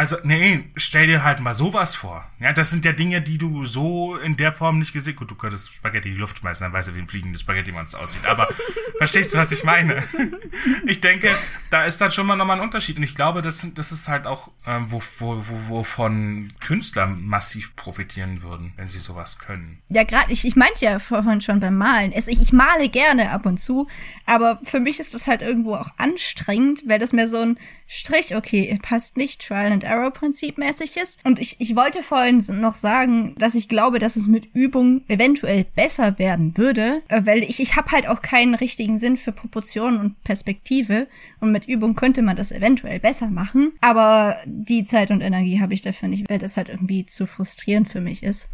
Also, 0.00 0.16
nee, 0.22 0.64
stell 0.76 1.08
dir 1.08 1.24
halt 1.24 1.40
mal 1.40 1.52
sowas 1.52 1.94
vor. 1.94 2.24
Ja, 2.38 2.54
das 2.54 2.70
sind 2.70 2.86
ja 2.86 2.92
Dinge, 2.92 3.20
die 3.20 3.36
du 3.36 3.66
so 3.66 4.16
in 4.16 4.36
der 4.38 4.50
Form 4.50 4.78
nicht 4.78 4.94
gesehen. 4.94 5.14
Gut, 5.14 5.30
du 5.30 5.34
könntest 5.34 5.74
Spaghetti 5.74 6.08
in 6.08 6.14
die 6.14 6.20
Luft 6.22 6.38
schmeißen, 6.38 6.64
dann 6.64 6.72
weißt 6.72 6.88
du, 6.88 6.94
wie 6.94 7.00
ein 7.00 7.06
fliegendes 7.06 7.42
Spaghetti-Monster 7.42 8.00
aussieht. 8.00 8.24
Aber 8.24 8.48
verstehst 8.98 9.34
du, 9.34 9.38
was 9.38 9.52
ich 9.52 9.62
meine? 9.62 10.02
Ich 10.86 11.02
denke, 11.02 11.36
da 11.68 11.84
ist 11.84 12.00
dann 12.00 12.10
schon 12.12 12.26
mal 12.26 12.36
nochmal 12.36 12.56
ein 12.56 12.62
Unterschied. 12.62 12.96
Und 12.96 13.02
ich 13.02 13.14
glaube, 13.14 13.42
das, 13.42 13.66
das 13.74 13.92
ist 13.92 14.08
halt 14.08 14.26
auch, 14.26 14.50
ähm, 14.66 14.86
wo, 14.90 15.02
wo, 15.18 15.44
wo, 15.46 15.68
wovon 15.68 16.50
Künstler 16.60 17.06
massiv 17.06 17.76
profitieren 17.76 18.42
würden, 18.42 18.72
wenn 18.76 18.88
sie 18.88 19.00
sowas 19.00 19.38
können. 19.38 19.82
Ja, 19.88 20.04
gerade, 20.04 20.32
ich, 20.32 20.46
ich 20.46 20.56
meinte 20.70 20.84
ja 20.84 20.98
vorhin 20.98 21.40
schon 21.40 21.60
beim 21.60 21.76
Malen. 21.76 22.12
Es, 22.12 22.28
ich, 22.28 22.40
ich 22.40 22.52
male 22.52 22.88
gerne 22.88 23.30
ab 23.30 23.46
und 23.46 23.58
zu, 23.58 23.88
aber 24.26 24.60
für 24.62 24.80
mich 24.80 25.00
ist 25.00 25.14
das 25.14 25.26
halt 25.26 25.42
irgendwo 25.42 25.74
auch 25.74 25.90
anstrengend, 25.96 26.82
weil 26.86 26.98
das 26.98 27.12
mehr 27.12 27.28
so 27.28 27.38
ein 27.38 27.58
Strich, 27.86 28.36
okay, 28.36 28.78
passt 28.82 29.16
nicht, 29.16 29.44
Trial 29.44 29.72
and 29.72 29.82
Error 29.82 30.12
Prinzip 30.12 30.58
mäßig 30.58 30.96
ist. 30.96 31.18
Und 31.24 31.40
ich, 31.40 31.56
ich 31.58 31.74
wollte 31.74 32.02
vorhin 32.02 32.40
noch 32.60 32.76
sagen, 32.76 33.34
dass 33.36 33.56
ich 33.56 33.68
glaube, 33.68 33.98
dass 33.98 34.14
es 34.14 34.28
mit 34.28 34.54
Übung 34.54 35.02
eventuell 35.08 35.64
besser 35.64 36.16
werden 36.18 36.56
würde, 36.56 37.02
äh, 37.08 37.22
weil 37.24 37.42
ich, 37.42 37.58
ich 37.58 37.74
habe 37.74 37.90
halt 37.90 38.06
auch 38.06 38.22
keinen 38.22 38.54
richtigen 38.54 38.98
Sinn 38.98 39.16
für 39.16 39.32
Proportionen 39.32 39.98
und 39.98 40.22
Perspektive 40.22 41.08
und 41.40 41.50
mit 41.50 41.66
Übung 41.66 41.96
könnte 41.96 42.22
man 42.22 42.36
das 42.36 42.52
eventuell 42.52 43.00
besser 43.00 43.28
machen, 43.28 43.72
aber 43.80 44.36
die 44.44 44.84
Zeit 44.84 45.10
und 45.10 45.20
Energie 45.20 45.60
habe 45.60 45.74
ich 45.74 45.82
dafür 45.82 46.08
nicht, 46.08 46.30
weil 46.30 46.38
das 46.38 46.56
halt 46.56 46.68
irgendwie 46.68 47.06
zu 47.06 47.26
frustrierend 47.26 47.88
für 47.88 48.00
mich 48.00 48.22
ist 48.22 48.48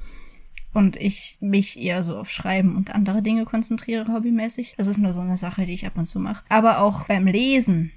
und 0.77 0.97
ich 0.97 1.39
mich 1.41 1.79
eher 1.79 2.03
so 2.03 2.17
auf 2.17 2.31
Schreiben 2.31 2.77
und 2.77 2.95
andere 2.95 3.23
Dinge 3.23 3.45
konzentriere, 3.47 4.07
hobbymäßig. 4.13 4.75
Das 4.77 4.87
ist 4.87 4.99
nur 4.99 5.13
so 5.13 5.21
eine 5.21 5.37
Sache, 5.37 5.67
die 5.67 5.73
ich 5.75 5.87
ab 5.87 5.95
und 5.97 6.07
zu 6.07 6.21
mache. 6.21 6.45
Aber 6.49 6.79
auch 6.81 7.05
beim 7.07 7.27
Lesen. 7.27 7.93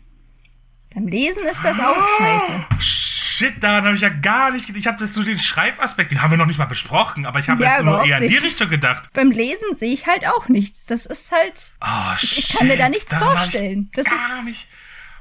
Beim 0.95 1.07
Lesen 1.07 1.43
ist 1.43 1.63
das 1.63 1.77
auch 1.79 2.07
scheiße. 2.17 2.65
Shit, 2.79 3.63
daran 3.63 3.85
habe 3.85 3.95
ich 3.95 4.01
ja 4.01 4.09
gar 4.09 4.51
nicht 4.51 4.65
gedacht. 4.67 4.79
Ich 4.81 4.87
habe 4.87 5.03
jetzt 5.03 5.13
so 5.13 5.23
den 5.23 5.39
Schreibaspekt, 5.39 6.11
den 6.11 6.21
haben 6.21 6.31
wir 6.31 6.37
noch 6.37 6.45
nicht 6.47 6.57
mal 6.57 6.65
besprochen, 6.65 7.25
aber 7.25 7.39
ich 7.39 7.47
habe 7.49 7.61
Ja, 7.63 7.69
jetzt 7.71 7.83
nur 7.83 8.03
eher 8.03 8.19
in 8.19 8.27
die. 8.27 8.37
Richtung 8.37 8.69
gedacht. 8.69 9.09
Beim 9.13 9.31
Lesen 9.31 9.73
sehe 9.75 9.93
ich 9.93 10.07
halt 10.07 10.25
auch 10.27 10.47
nichts. 10.49 10.85
Das 10.87 11.05
ist 11.05 11.31
halt, 11.31 11.73
Oh, 11.81 12.15
ich 12.21 12.55
kann 12.57 12.67
mir 12.67 12.77
da 12.77 12.89
nichts 12.89 13.13
vorstellen. 13.15 13.89
Das 13.93 14.07
ist, 14.07 14.11
gar 14.11 14.41
nicht. 14.43 14.67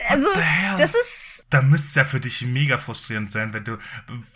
Also, 0.08 0.26
das 0.78 0.94
ist, 0.94 1.27
da 1.50 1.62
müsste 1.62 1.88
es 1.88 1.94
ja 1.94 2.04
für 2.04 2.20
dich 2.20 2.42
mega 2.42 2.76
frustrierend 2.76 3.32
sein, 3.32 3.54
wenn 3.54 3.64
du. 3.64 3.78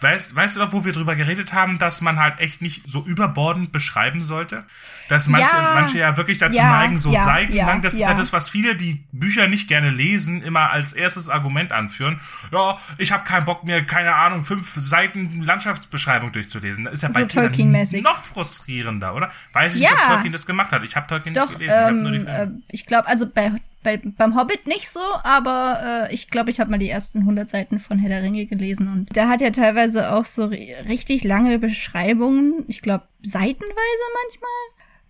Weißt, 0.01 0.35
weißt 0.35 0.57
du 0.57 0.61
doch, 0.61 0.72
wo 0.72 0.85
wir 0.85 0.92
drüber 0.94 1.14
geredet 1.14 1.53
haben, 1.53 1.79
dass 1.79 2.01
man 2.01 2.18
halt 2.18 2.40
echt 2.40 2.62
nicht 2.62 2.88
so 2.88 3.05
überbordend 3.05 3.70
beschreiben 3.70 4.22
sollte? 4.22 4.64
Dass 5.11 5.29
manche, 5.29 5.55
Ja. 5.55 5.75
manche 5.75 5.98
ja 5.98 6.16
wirklich 6.16 6.38
dazu 6.38 6.57
Ja, 6.57 6.68
neigen, 6.70 6.96
so 6.96 7.12
ja, 7.12 7.22
seitenlang. 7.22 7.77
ja, 7.77 7.79
das 7.83 7.92
ist 7.94 8.01
ja. 8.01 8.14
das, 8.14 8.33
was 8.33 8.48
viele, 8.48 8.77
die 8.77 9.05
Bücher 9.12 9.46
nicht 9.46 9.68
gerne 9.68 9.90
lesen, 9.90 10.42
immer 10.42 10.70
als 10.70 10.94
erstes 10.94 11.29
Argument 11.29 11.70
anführen. 11.70 12.18
Ja, 12.51 12.79
ich 12.96 13.12
habe 13.12 13.25
keinen 13.25 13.44
Bock 13.44 13.62
mir, 13.64 13.85
keine 13.85 14.14
Ahnung, 14.14 14.44
fünf 14.44 14.72
Seiten 14.77 15.42
Landschaftsbeschreibung 15.42 16.33
durchzulesen. 16.33 16.85
Das 16.85 16.94
ist 16.94 17.03
ja 17.03 17.09
So 17.12 17.18
bei 17.18 17.27
Tolkien-mäßig. 17.27 18.03
noch 18.03 18.22
frustrierender, 18.25 19.14
oder? 19.14 19.31
Weiß 19.53 19.75
ich 19.75 19.81
nicht, 19.83 19.92
ob 19.92 19.98
Tolkien 19.98 20.33
das 20.33 20.46
gemacht 20.46 20.72
hat. 20.72 20.83
Ich 20.83 20.96
habe 20.96 21.07
Tolkien 21.09 21.35
doch, 21.35 21.48
nicht 21.51 21.59
gelesen. 21.59 22.07
ich 22.07 22.11
ähm, 22.11 22.25
Filme. 22.25 22.38
äh, 22.38 22.48
ich 22.70 22.87
glaube, 22.87 23.07
also 23.07 23.27
bei, 23.29 23.53
bei, 23.83 23.97
beim 24.03 24.37
Hobbit 24.37 24.66
nicht 24.66 24.88
so, 24.88 25.01
aber 25.25 26.07
äh, 26.11 26.14
ich 26.14 26.29
glaube, 26.31 26.51
ich 26.51 26.61
habe 26.61 26.71
mal 26.71 26.79
die 26.79 26.88
ersten 26.90 27.21
100 27.21 27.49
Seiten 27.51 27.79
von 27.81 27.99
Herr 27.99 28.09
der 28.09 28.23
Ringe 28.23 28.47
gelesen 28.47 28.88
und 28.92 29.14
der 29.16 29.29
hat 29.29 29.40
ja 29.40 29.51
teilweise 29.51 30.12
auch 30.12 30.25
so 30.25 30.45
ri- 30.47 30.75
richtig 30.88 31.25
lange 31.25 31.59
Beschreibungen, 31.59 32.64
ich 32.68 32.83
glaube, 32.83 33.05
seitenweise 33.23 34.05
manchmal. 34.25 34.51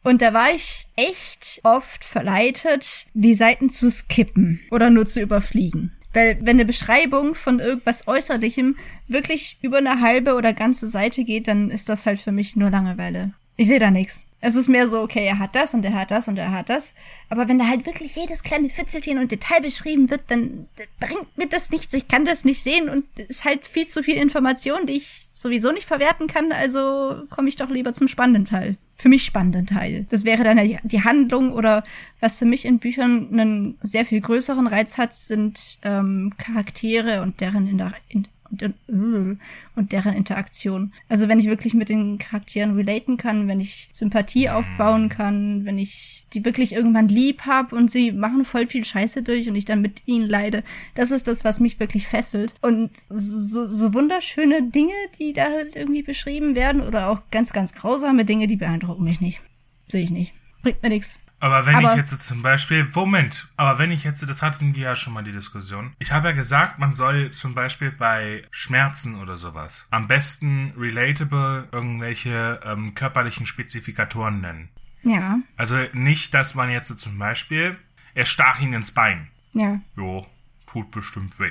Und 0.05 0.21
da 0.21 0.33
war 0.35 0.51
ich 0.53 0.89
echt 0.97 1.61
oft 1.63 2.05
verleitet, 2.05 3.07
die 3.15 3.35
Seiten 3.35 3.71
zu 3.71 3.89
skippen 3.91 4.61
oder 4.71 4.91
nur 4.91 5.07
zu 5.07 5.21
überfliegen. 5.21 5.93
Weil 6.13 6.39
wenn 6.41 6.57
eine 6.57 6.65
Beschreibung 6.65 7.35
von 7.35 7.61
irgendwas 7.61 8.07
Äußerlichem 8.09 8.77
wirklich 9.09 9.59
über 9.63 9.79
eine 9.79 10.01
halbe 10.01 10.35
oder 10.35 10.53
ganze 10.53 10.89
Seite 10.89 11.25
geht, 11.25 11.47
dann 11.49 11.71
ist 11.71 11.89
das 11.89 12.05
halt 12.05 12.19
für 12.19 12.33
mich 12.33 12.57
nur 12.57 12.69
Langeweile. 12.71 13.31
Ich 13.57 13.69
sehe 13.69 13.79
da 13.79 13.91
nichts. 13.91 14.25
Es 14.45 14.57
ist 14.57 14.69
mehr 14.69 14.89
so, 14.89 15.01
okay, 15.01 15.25
er 15.25 15.39
hat 15.39 15.55
das 15.55 15.73
und 15.73 15.85
er 15.85 15.95
hat 15.95 16.11
das 16.11 16.27
und 16.27 16.37
er 16.37 16.51
hat 16.51 16.69
das. 16.69 16.95
Aber 17.29 17.47
wenn 17.49 17.59
da 17.61 17.67
halt 17.69 17.87
wirklich 17.87 18.17
jedes 18.17 18.43
kleine 18.43 18.69
Fitzelchen 18.69 19.19
und 19.19 19.31
Detail 19.31 19.61
beschrieben 19.61 20.11
wird, 20.11 20.23
dann 20.27 20.67
bringt 20.99 21.39
mir 21.39 21.47
das 21.47 21.71
nichts. 21.71 21.95
Ich 21.95 22.09
kann 22.09 22.25
das 22.25 22.45
nicht 22.45 22.61
sehen 22.63 22.89
und 22.89 23.05
es 23.17 23.27
ist 23.27 23.45
halt 23.45 23.65
viel 23.67 23.87
zu 23.87 24.03
viel 24.03 24.17
Information, 24.17 24.85
die 24.87 24.95
ich 24.95 25.29
sowieso 25.33 25.71
nicht 25.71 25.87
verwerten 25.87 26.27
kann. 26.27 26.51
Also 26.51 27.23
komme 27.31 27.49
ich 27.49 27.57
doch 27.57 27.71
lieber 27.71 27.93
zum 27.95 28.09
spannenden 28.09 28.45
Teil. 28.45 28.77
Für 28.97 29.09
mich 29.09 29.25
spannenden 29.25 29.67
Teil. 29.67 30.07
Das 30.11 30.25
wäre 30.25 30.43
dann 30.43 30.59
die- 30.83 31.03
Handlung 31.05 31.53
oder 31.53 31.85
was 32.21 32.37
für 32.37 32.45
mich 32.45 32.65
in 32.65 32.81
Büchern 32.81 33.29
einen 33.33 33.79
sehr 33.81 34.05
viel 34.05 34.21
größeren 34.21 34.67
Reiz 34.67 34.99
hat, 34.99 35.15
sind 35.15 35.79
ähm, 35.83 36.35
Charaktere 36.37 37.23
und 37.23 37.41
deren 37.41 37.69
Inter 37.69 37.93
in 38.09 38.27
und, 38.53 38.75
und, 38.89 39.41
und 39.75 39.93
deren 39.93 40.15
Interaktion. 40.15 40.93
Also 41.09 41.29
wenn 41.29 41.39
ich 41.39 41.47
wirklich 41.47 41.75
mit 41.75 41.89
den 41.89 42.19
Charakteren 42.19 42.75
relaten 42.77 43.17
kann, 43.17 43.49
wenn 43.49 43.61
ich 43.61 43.89
Sympathie 43.93 44.51
aufbauen 44.51 45.09
kann, 45.09 45.65
wenn 45.65 45.79
ich 45.79 46.27
die 46.33 46.45
wirklich 46.45 46.73
irgendwann 46.73 47.09
lieb 47.09 47.43
hab 47.47 47.73
und 47.73 47.91
sie 47.91 48.13
machen 48.13 48.45
voll 48.45 48.67
viel 48.67 48.85
Scheiße 48.85 49.23
durch 49.23 49.49
und 49.49 49.57
ich 49.57 49.65
dann 49.65 49.83
mit 49.83 50.07
ihnen 50.07 50.29
leide, 50.29 50.63
das 50.95 51.11
ist 51.11 51.29
das, 51.29 51.45
was 51.45 51.61
mich 51.61 51.81
wirklich 51.81 52.07
fesselt. 52.07 52.55
Und 52.61 52.91
so, 53.09 53.71
so 53.71 53.95
wunderschöne 53.95 54.63
Dinge, 54.63 54.93
die 55.19 55.33
da 55.33 55.45
halt 55.45 55.77
irgendwie 55.77 56.03
beschrieben 56.03 56.55
werden 56.55 56.83
oder 56.83 57.11
auch 57.11 57.23
ganz, 57.31 57.53
ganz 57.53 57.73
grausame 57.73 58.25
Dinge, 58.25 58.47
die 58.47 58.57
beeindrucken 58.57 59.05
mich 59.05 59.21
nicht. 59.21 59.41
Sehe 59.89 60.05
ich 60.05 60.11
nicht. 60.11 60.33
Bringt 60.63 60.83
mir 60.83 60.91
nichts. 60.91 61.19
Aber 61.43 61.67
wenn 61.67 61.75
Aber- 61.75 61.91
ich 61.91 61.97
jetzt 61.97 62.19
zum 62.23 62.41
Beispiel, 62.41 62.89
Moment, 62.95 63.49
aber 63.57 63.81
wenn 63.81 63.91
ich 63.91 64.05
jetzt, 64.05 64.23
das 64.29 64.43
hatten 64.43 64.77
wir 64.77 64.83
ja 64.83 64.95
schon 64.95 65.13
mal 65.13 65.25
die 65.25 65.33
Diskussion. 65.33 65.93
Ich 65.99 66.13
habe 66.13 66.29
ja 66.29 66.35
gesagt, 66.35 66.79
man 66.79 66.95
soll 66.95 67.33
zum 67.33 67.53
Beispiel 67.57 67.91
bei 67.91 68.45
Schmerzen 68.53 69.17
oder 69.21 69.35
sowas 69.37 69.89
am 69.91 70.07
besten 70.07 70.73
relatable 70.79 71.67
irgendwelche 71.73 72.61
ähm, 72.65 72.95
körperlichen 72.95 73.47
Spezifikatoren 73.47 74.41
nennen. 74.41 74.69
Ja, 75.03 75.39
Also 75.57 75.79
nicht, 75.95 76.33
dass 76.33 76.55
man 76.55 76.71
jetzt 76.71 76.97
zum 77.01 77.19
Beispiel, 77.19 77.77
er 78.15 78.25
stach 78.25 78.61
ihn 78.61 78.73
ins 78.73 78.93
Bein. 78.93 79.29
ja. 79.53 79.81
Jo, 79.97 80.25
tut 80.69 80.93
bestimmt 80.93 81.41
weh. 81.41 81.51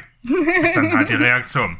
Ist 0.64 0.78
dann 0.78 0.94
halt 0.96 1.10
die 1.10 1.14
Reaktion. 1.28 1.78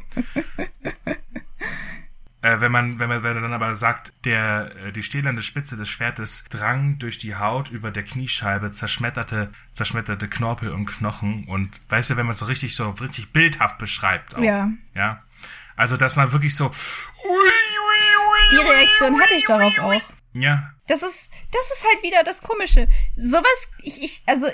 Äh, 2.42 2.60
wenn 2.60 2.72
man, 2.72 2.98
wenn 2.98 3.08
man, 3.08 3.22
wenn 3.22 3.34
man 3.34 3.42
dann 3.44 3.52
aber 3.52 3.76
sagt, 3.76 4.12
der, 4.24 4.72
äh, 4.76 4.92
die 4.92 5.04
stählerne 5.04 5.42
Spitze 5.42 5.76
des 5.76 5.88
Schwertes 5.88 6.44
drang 6.50 6.98
durch 6.98 7.18
die 7.18 7.36
Haut 7.36 7.70
über 7.70 7.92
der 7.92 8.02
Kniescheibe, 8.02 8.72
zerschmetterte, 8.72 9.50
zerschmetterte 9.72 10.28
Knorpel 10.28 10.70
und 10.72 10.86
Knochen 10.86 11.44
und, 11.46 11.80
weißt 11.88 12.10
du, 12.10 12.16
wenn 12.16 12.26
man 12.26 12.34
so 12.34 12.46
richtig 12.46 12.74
so, 12.74 12.90
richtig 12.90 13.32
bildhaft 13.32 13.78
beschreibt 13.78 14.34
auch. 14.34 14.42
Ja. 14.42 14.70
Ja. 14.94 15.22
Also, 15.76 15.96
dass 15.96 16.16
man 16.16 16.32
wirklich 16.32 16.56
so, 16.56 16.66
ui, 16.66 16.72
ui, 17.30 17.38
ui, 17.38 18.50
Die 18.50 18.56
Reaktion 18.68 19.20
hatte 19.20 19.34
ich 19.34 19.44
darauf 19.44 19.78
auch. 19.78 20.02
ja, 20.34 20.70
Das 20.88 21.02
ist, 21.02 21.30
das 21.52 21.70
ist 21.72 21.84
halt 21.88 22.02
wieder 22.02 22.24
das 22.24 22.42
Komische. 22.42 22.88
Sowas, 23.14 23.68
ich, 23.82 24.02
ich, 24.02 24.22
also, 24.26 24.48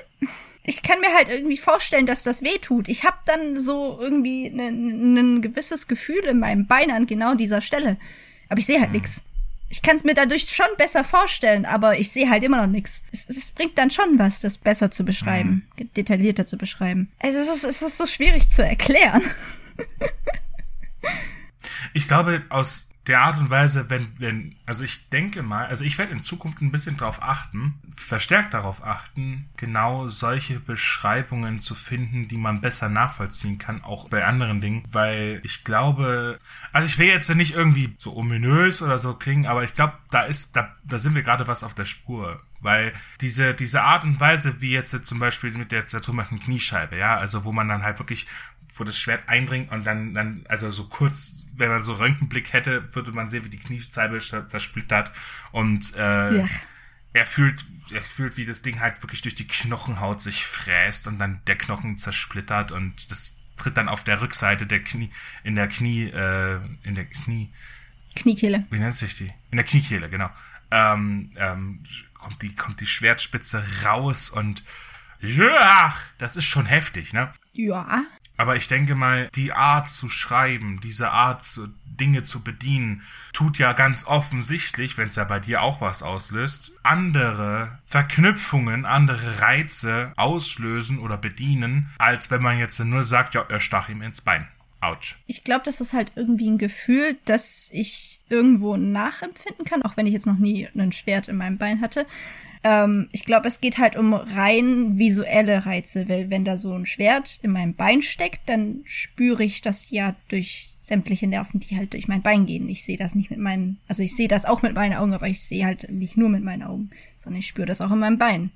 ich 0.69 0.83
kann 0.83 1.01
mir 1.01 1.15
halt 1.15 1.31
irgendwie 1.31 1.57
vorstellen, 1.57 2.05
dass 2.05 2.25
das 2.25 2.43
weh 2.43 2.59
tut. 2.59 2.89
Ich 2.89 3.05
habe 3.05 3.17
dann 3.25 3.59
so 3.59 3.99
irgendwie 3.99 4.49
ein 4.49 5.41
gewisses 5.41 5.89
Gefühl 5.89 6.25
in 6.25 6.39
meinem 6.39 6.67
Bein 6.67 6.91
an 6.91 7.07
genau 7.07 7.35
dieser 7.35 7.63
Stelle. 7.63 7.97
Aber 8.51 8.61
ich 8.61 8.67
sehe 8.67 8.79
halt 8.79 8.93
nix. 8.93 9.23
ich 9.71 9.81
kann 9.81 9.97
es 9.97 10.05
mir 10.05 10.13
dadurch 10.13 10.51
schon 10.51 10.67
besser 10.77 11.05
vorstellen, 11.05 11.65
aber 11.65 11.99
ich 11.99 12.13
sehe 12.13 12.29
halt 12.29 12.45
immer 12.45 12.59
noch 12.59 12.67
nichts. 12.67 13.03
Es, 13.13 13.31
es, 13.31 13.51
bringt 13.51 13.79
dann 13.79 13.91
schon 13.91 14.19
was, 14.19 14.41
das 14.41 14.59
besser 14.59 14.91
zu 14.91 15.05
beschreiben, 15.05 15.67
mhm. 15.79 15.91
detaillierter 15.95 16.45
zu 16.45 16.59
beschreiben. 16.59 17.11
Also 17.19 17.39
es 17.39 17.49
ist, 17.49 17.65
es 17.65 17.81
ist 17.81 17.97
so 17.97 18.05
schwierig 18.05 18.51
zu 18.51 18.63
erklären. 18.63 19.23
ich 21.95 22.07
glaube, 22.09 22.43
aus 22.51 22.88
der 23.09 23.23
Art 23.23 23.39
und 23.39 23.49
Weise, 23.49 23.89
wenn, 23.89 24.13
wenn, 24.19 24.55
also 24.67 24.85
ich 24.85 25.09
denke 25.09 25.43
mal, 25.43 25.67
also 25.67 25.85
ich 25.85 25.97
werde 25.97 26.13
in 26.13 26.23
Zukunft 26.23 26.61
ein 26.61 26.71
bisschen 26.71 26.99
darauf 26.99 27.23
achten, 27.23 27.81
verstärkt 27.97 28.53
darauf 28.53 28.85
achten, 28.85 29.49
genau 29.57 30.07
solche 30.09 30.61
Beschreibungen 30.61 31.59
zu 31.59 31.75
finden, 31.75 32.29
die 32.29 32.37
man 32.37 32.61
besser 32.61 32.89
nachvollziehen 32.91 33.59
kann, 33.59 33.83
auch 33.83 34.09
bei 34.09 34.25
anderen 34.25 34.61
Dingen, 34.61 34.85
weil 34.93 35.41
ich 35.43 35.65
glaube, 35.65 36.39
also 36.73 36.87
ich 36.87 36.99
will 36.99 37.09
jetzt 37.09 37.35
nicht 37.35 37.55
irgendwie 37.55 37.97
so 37.99 38.15
ominös 38.15 38.83
oder 38.83 38.99
so 38.99 39.15
klingen, 39.15 39.47
aber 39.47 39.65
ich 39.65 39.75
glaube, 39.75 39.95
da 40.11 40.23
ist, 40.23 40.55
da, 40.55 40.77
da 40.85 40.99
sind 40.99 41.15
wir 41.15 41.23
gerade 41.23 41.47
was 41.47 41.65
auf 41.65 41.75
der 41.75 41.87
Spur. 41.87 42.43
Weil 42.61 42.93
diese, 43.21 43.55
diese 43.55 43.83
Art 43.83 44.03
und 44.03 44.19
Weise, 44.19 44.61
wie 44.61 44.73
jetzt 44.73 44.91
zum 45.07 45.21
Beispiel 45.21 45.53
mit 45.53 45.71
der 45.71 45.87
zertrümmerten 45.87 46.41
Kniescheibe, 46.41 46.97
ja, 46.97 47.17
also 47.17 47.45
wo 47.45 47.53
man 47.53 47.69
dann 47.69 47.85
halt 47.85 48.01
wirklich 48.01 48.27
wo 48.79 48.85
das 48.85 48.97
Schwert 48.97 49.29
eindringt 49.29 49.71
und 49.73 49.85
dann, 49.85 50.15
dann, 50.15 50.45
also 50.49 50.71
so 50.71 50.85
kurz, 50.85 51.45
wenn 51.55 51.71
man 51.71 51.83
so 51.83 51.95
Röntgenblick 51.95 52.53
hätte, 52.53 52.95
würde 52.95 53.13
man 53.13 53.29
sehen, 53.29 53.45
wie 53.45 53.51
die 53.51 53.59
Kniescheibe 53.59 54.19
zersplittert 54.19 55.13
und 55.53 55.95
äh, 55.97 56.39
ja. 56.39 56.49
er 57.13 57.27
fühlt, 57.27 57.65
er 57.93 58.03
fühlt, 58.03 58.37
wie 58.37 58.47
das 58.47 58.63
Ding 58.63 58.81
halt 58.81 59.03
wirklich 59.03 59.23
durch 59.23 59.35
die 59.35 59.47
Knochenhaut 59.47 60.21
sich 60.21 60.45
fräst 60.45 61.07
und 61.09 61.19
dann 61.19 61.41
der 61.47 61.57
Knochen 61.57 61.97
zersplittert 61.97 62.73
und 62.73 63.11
das 63.11 63.39
tritt 63.57 63.77
dann 63.77 63.89
auf 63.89 64.05
der 64.05 64.21
Rückseite 64.21 64.67
der 64.67 64.83
Knie, 64.83 65.11
in 65.43 65.57
der 65.57 65.69
Knie, 65.69 66.05
äh, 66.05 66.61
in 66.85 66.95
der 66.95 67.05
Knie. 67.05 67.53
Kniekehle. 68.15 68.65
Wie 68.71 68.79
nennt 68.79 68.97
sich 68.97 69.15
die? 69.15 69.33
In 69.51 69.57
der 69.57 69.65
Kniekehle, 69.65 70.09
genau. 70.09 70.31
Ähm, 70.71 71.33
ähm, 71.37 71.83
kommt 72.15 72.43
die, 72.43 72.55
kommt 72.55 72.81
die 72.81 72.87
Schwertspitze 72.87 73.65
raus 73.85 74.31
und 74.31 74.63
ja, 75.21 75.95
das 76.19 76.37
ist 76.37 76.45
schon 76.45 76.67
heftig, 76.67 77.13
ne? 77.13 77.33
Ja. 77.53 78.05
Aber 78.39 78.55
ich 78.57 78.69
denke 78.69 78.95
mal, 78.95 79.29
die 79.35 79.53
Art 79.53 79.89
zu 79.89 80.09
schreiben, 80.09 80.79
diese 80.81 81.11
Art, 81.11 81.45
zu, 81.45 81.69
Dinge 81.85 82.23
zu 82.23 82.43
bedienen, 82.43 83.03
tut 83.33 83.59
ja 83.59 83.73
ganz 83.73 84.07
offensichtlich, 84.07 84.97
wenn 84.97 85.09
es 85.09 85.17
ja 85.17 85.25
bei 85.25 85.41
dir 85.41 85.61
auch 85.61 85.81
was 85.81 86.05
auslöst, 86.05 86.73
andere 86.85 87.79
Verknüpfungen, 87.85 88.87
andere 88.87 89.41
Reize 89.43 90.13
auslösen 90.17 91.01
oder 91.01 91.17
bedienen, 91.17 91.91
als 91.99 92.31
wenn 92.31 92.41
man 92.41 92.59
jetzt 92.59 92.79
nur 92.79 93.03
sagt, 93.03 93.35
ja, 93.35 93.45
er 93.49 93.61
stach 93.61 93.89
ihm 93.89 94.03
ins 94.03 94.21
Bein. 94.21 94.47
Autsch. 94.81 95.17
Ich 95.27 95.43
glaube, 95.43 95.65
das 95.65 95.81
ist 95.81 95.93
halt 95.93 96.13
irgendwie 96.15 96.49
ein 96.49 96.59
Gefühl, 96.59 97.19
das 97.25 97.69
ich 97.73 98.21
irgendwo 98.29 98.77
nachempfinden 98.77 99.65
kann, 99.65 99.83
auch 99.83 99.97
wenn 99.97 100.07
ich 100.07 100.13
jetzt 100.13 100.27
noch 100.29 100.39
nie 100.39 100.69
ein 100.77 100.93
Schwert 100.93 101.27
in 101.27 101.37
meinem 101.37 101.59
Bein 101.59 101.81
hatte. 101.81 102.07
Ähm, 102.65 103.09
ich 103.13 103.25
glaube, 103.25 103.49
es 103.49 103.61
geht 103.61 103.79
halt 103.79 103.97
um 103.97 104.15
rein 104.15 104.99
visuelle 104.99 105.67
Reize, 105.67 106.09
weil 106.09 106.31
wenn 106.31 106.45
da 106.45 106.57
so 106.57 106.73
ein 106.73 106.87
Schwert 106.87 107.39
in 107.43 107.53
meinem 107.53 107.75
Bein 107.75 108.03
steckt, 108.03 108.49
dann 108.49 108.83
spüre 108.85 109.45
ich 109.45 109.61
das 109.63 109.91
ja 109.91 110.15
durch 110.29 110.69
sämtliche 110.83 111.27
Nerven, 111.27 111.61
die 111.61 111.77
halt 111.77 111.93
durch 111.93 112.09
mein 112.09 112.23
Bein 112.23 112.47
gehen. 112.47 112.69
Ich 112.69 112.85
sehe 112.85 112.97
das 112.97 113.15
nicht 113.15 113.31
mit 113.31 113.39
meinen, 113.39 113.79
also 113.89 114.03
ich 114.03 114.17
sehe 114.17 114.29
das 114.29 114.47
auch 114.47 114.63
mit 114.63 114.75
meinen 114.75 114.95
Augen, 114.95 115.13
aber 115.13 115.29
ich 115.29 115.43
sehe 115.43 115.65
halt 115.65 115.91
nicht 115.91 116.17
nur 116.17 116.31
mit 116.31 116.43
meinen 116.43 116.63
Augen, 116.63 116.91
sondern 117.21 117.41
ich 117.41 117.49
spüre 117.49 117.67
das 117.67 117.81
auch 117.81 117.91
in 117.91 117.99
meinem 117.99 118.19
Bein. 118.19 118.51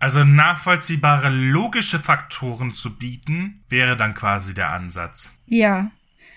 Also 0.00 0.24
nachvollziehbare 0.24 1.28
logische 1.28 1.98
Faktoren 1.98 2.72
zu 2.72 2.96
bieten, 2.96 3.60
wäre 3.68 3.96
dann 3.96 4.14
quasi 4.14 4.54
der 4.54 4.70
Ansatz. 4.70 5.32
Ja 5.46 5.90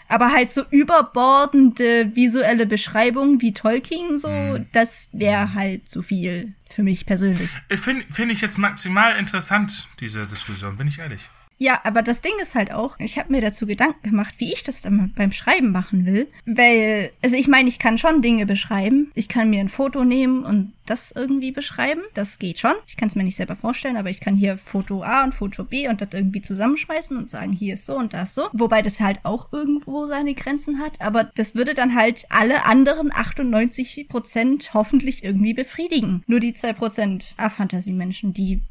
aber 0.08 0.32
halt 0.32 0.52
so 0.52 0.63
überbordende 0.70 2.16
visuelle 2.16 2.66
Beschreibungen 2.66 3.42
wie 3.42 3.54
Tolkien 3.54 4.18
so, 4.18 4.30
mhm. 4.30 4.68
das 4.72 5.10
wäre 5.12 5.54
halt 5.54 5.89
zu 5.89 6.02
viel 6.02 6.54
für 6.70 6.84
mich 6.84 7.06
persönlich. 7.06 7.50
Finde 7.70 8.06
find 8.12 8.32
ich 8.32 8.42
jetzt 8.42 8.58
maximal 8.58 9.18
interessant, 9.18 9.88
diese 10.00 10.28
Diskussion, 10.28 10.78
bin 10.78 10.88
ich 10.88 11.00
ehrlich. 11.00 11.30
Ja, 11.58 11.82
aber 11.84 12.02
das 12.02 12.22
Ding 12.22 12.34
ist 12.42 12.56
halt 12.56 12.72
auch, 12.72 13.00
ich 13.00 13.18
habe 13.18 13.32
mir 13.32 13.42
dazu 13.42 13.66
Gedanken 13.66 14.10
gemacht, 14.10 14.36
wie 14.38 14.52
ich 14.52 14.63
das 14.63 14.82
dann 14.82 15.13
beim 15.16 15.32
Schreiben 15.32 15.72
machen 15.72 16.06
will. 16.06 16.28
Weil, 16.46 17.12
also 17.22 17.36
ich 17.36 17.48
meine, 17.48 17.70
ich 17.70 17.80
kann 17.80 17.98
schon 17.98 18.22
Dinge 18.22 18.46
beschreiben. 18.46 19.12
Ich 19.16 19.30
kann 19.30 19.50
mir 19.50 19.62
ein 19.62 19.70
Foto 19.70 20.04
nehmen 20.04 20.44
und 20.44 20.74
das 20.86 21.12
irgendwie 21.12 21.52
beschreiben. 21.52 22.02
Das 22.13 22.39
geht 22.39 22.60
schon. 22.60 22.74
Ich 22.88 22.98
kann 22.98 23.08
es 23.08 23.16
mir 23.16 23.24
nicht 23.24 23.38
selber 23.38 23.56
vorstellen, 23.56 23.98
aber 23.98 24.10
ich 24.10 24.20
kann 24.20 24.36
hier 24.36 24.58
Foto 24.58 25.04
A 25.04 25.24
und 25.24 25.34
Foto 25.34 25.63
B 25.63 25.88
und 25.88 26.02
das 26.02 26.10
irgendwie 26.12 26.42
zusammenschmeißen 26.42 27.16
und 27.16 27.30
sagen, 27.30 27.54
hier 27.54 27.76
ist 27.76 27.86
so 27.86 27.96
und 27.96 28.13
das 28.13 28.36
so. 28.36 28.50
Wobei 28.52 28.82
das 28.82 29.00
halt 29.00 29.20
auch 29.24 29.54
irgendwo 29.54 30.06
seine 30.08 30.34
Grenzen 30.34 30.80
hat. 30.80 31.00
Aber 31.00 31.26
das 31.36 31.56
würde 31.56 31.74
dann 31.74 31.96
halt 31.96 32.26
alle 32.30 32.66
anderen 32.66 33.12
98 33.13 34.08
Prozent 34.10 34.74
hoffentlich 34.74 35.24
irgendwie 35.24 35.54
befriedigen. 35.54 36.24
Nur 36.28 36.39
die 36.39 36.54
zwei 36.54 36.74
Prozent 36.74 37.36
A-Fantasie-Menschen, 37.38 38.34
die, 38.34 38.62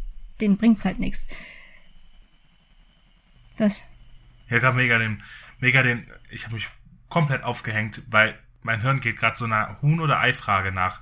denen 0.40 0.58
bringt's 0.58 0.84
halt 0.84 0.98
nichts. 0.98 1.26
Was? 3.62 3.84
Ja, 4.48 4.58
gerade 4.58 4.76
mega 4.76 4.98
den, 4.98 5.22
mega 5.60 5.84
den, 5.84 6.10
ich 6.30 6.44
habe 6.44 6.54
mich 6.54 6.68
komplett 7.08 7.44
aufgehängt, 7.44 8.02
weil 8.08 8.36
mein 8.62 8.80
Hirn 8.80 8.98
geht 8.98 9.16
gerade 9.16 9.36
so 9.36 9.44
einer 9.44 9.80
Huhn- 9.82 10.00
oder 10.00 10.18
Ei-Frage 10.18 10.72
nach. 10.72 11.00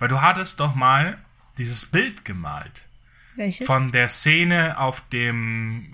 Weil 0.00 0.08
du 0.08 0.20
hattest 0.20 0.58
doch 0.58 0.74
mal 0.74 1.16
dieses 1.58 1.86
Bild 1.86 2.24
gemalt. 2.24 2.88
Welches? 3.36 3.66
Von 3.68 3.92
der 3.92 4.08
Szene 4.08 4.78
auf 4.78 5.00
dem, 5.10 5.92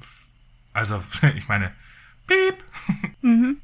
also, 0.72 1.02
ich 1.36 1.46
meine, 1.46 1.74
piep. 2.26 2.64
Mhm. 3.20 3.58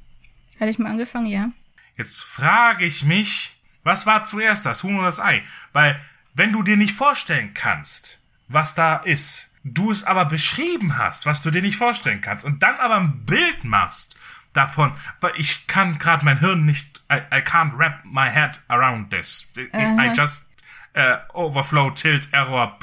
Hatte 0.61 0.69
ich 0.69 0.79
mal 0.79 0.91
angefangen, 0.91 1.27
ja. 1.27 1.51
Jetzt 1.97 2.23
frage 2.23 2.85
ich 2.85 3.05
mich, 3.05 3.57
was 3.85 4.05
war 4.05 4.25
zuerst 4.25 4.67
das 4.67 4.83
Huhn 4.83 4.97
oder 4.97 5.07
das 5.07 5.21
Ei? 5.21 5.43
Weil, 5.73 5.99
wenn 6.35 6.53
du 6.53 6.63
dir 6.63 6.77
nicht 6.77 6.95
vorstellen 6.95 7.55
kannst, 7.55 8.21
was 8.49 8.75
da 8.75 8.97
ist, 8.97 9.54
du 9.65 9.91
es 9.91 10.05
aber 10.05 10.27
beschrieben 10.27 10.99
hast, 10.99 11.27
was 11.27 11.43
du 11.43 11.51
dir 11.51 11.63
nicht 11.63 11.77
vorstellen 11.77 12.21
kannst, 12.21 12.45
und 12.45 12.63
dann 12.63 12.77
aber 12.77 12.97
ein 12.97 13.25
Bild 13.25 13.65
machst 13.65 14.17
davon, 14.53 14.93
weil 15.21 15.33
ich 15.37 15.67
kann 15.67 15.99
gerade 15.99 16.25
mein 16.25 16.39
Hirn 16.39 16.65
nicht, 16.65 17.03
I, 17.11 17.17
I 17.35 17.41
can't 17.41 17.77
wrap 17.77 18.05
my 18.05 18.31
head 18.31 18.61
around 18.69 19.11
this. 19.11 19.51
I 19.57 20.13
just 20.15 20.49
uh, 20.97 21.17
overflow, 21.33 21.91
tilt, 21.91 22.29
error, 22.33 22.79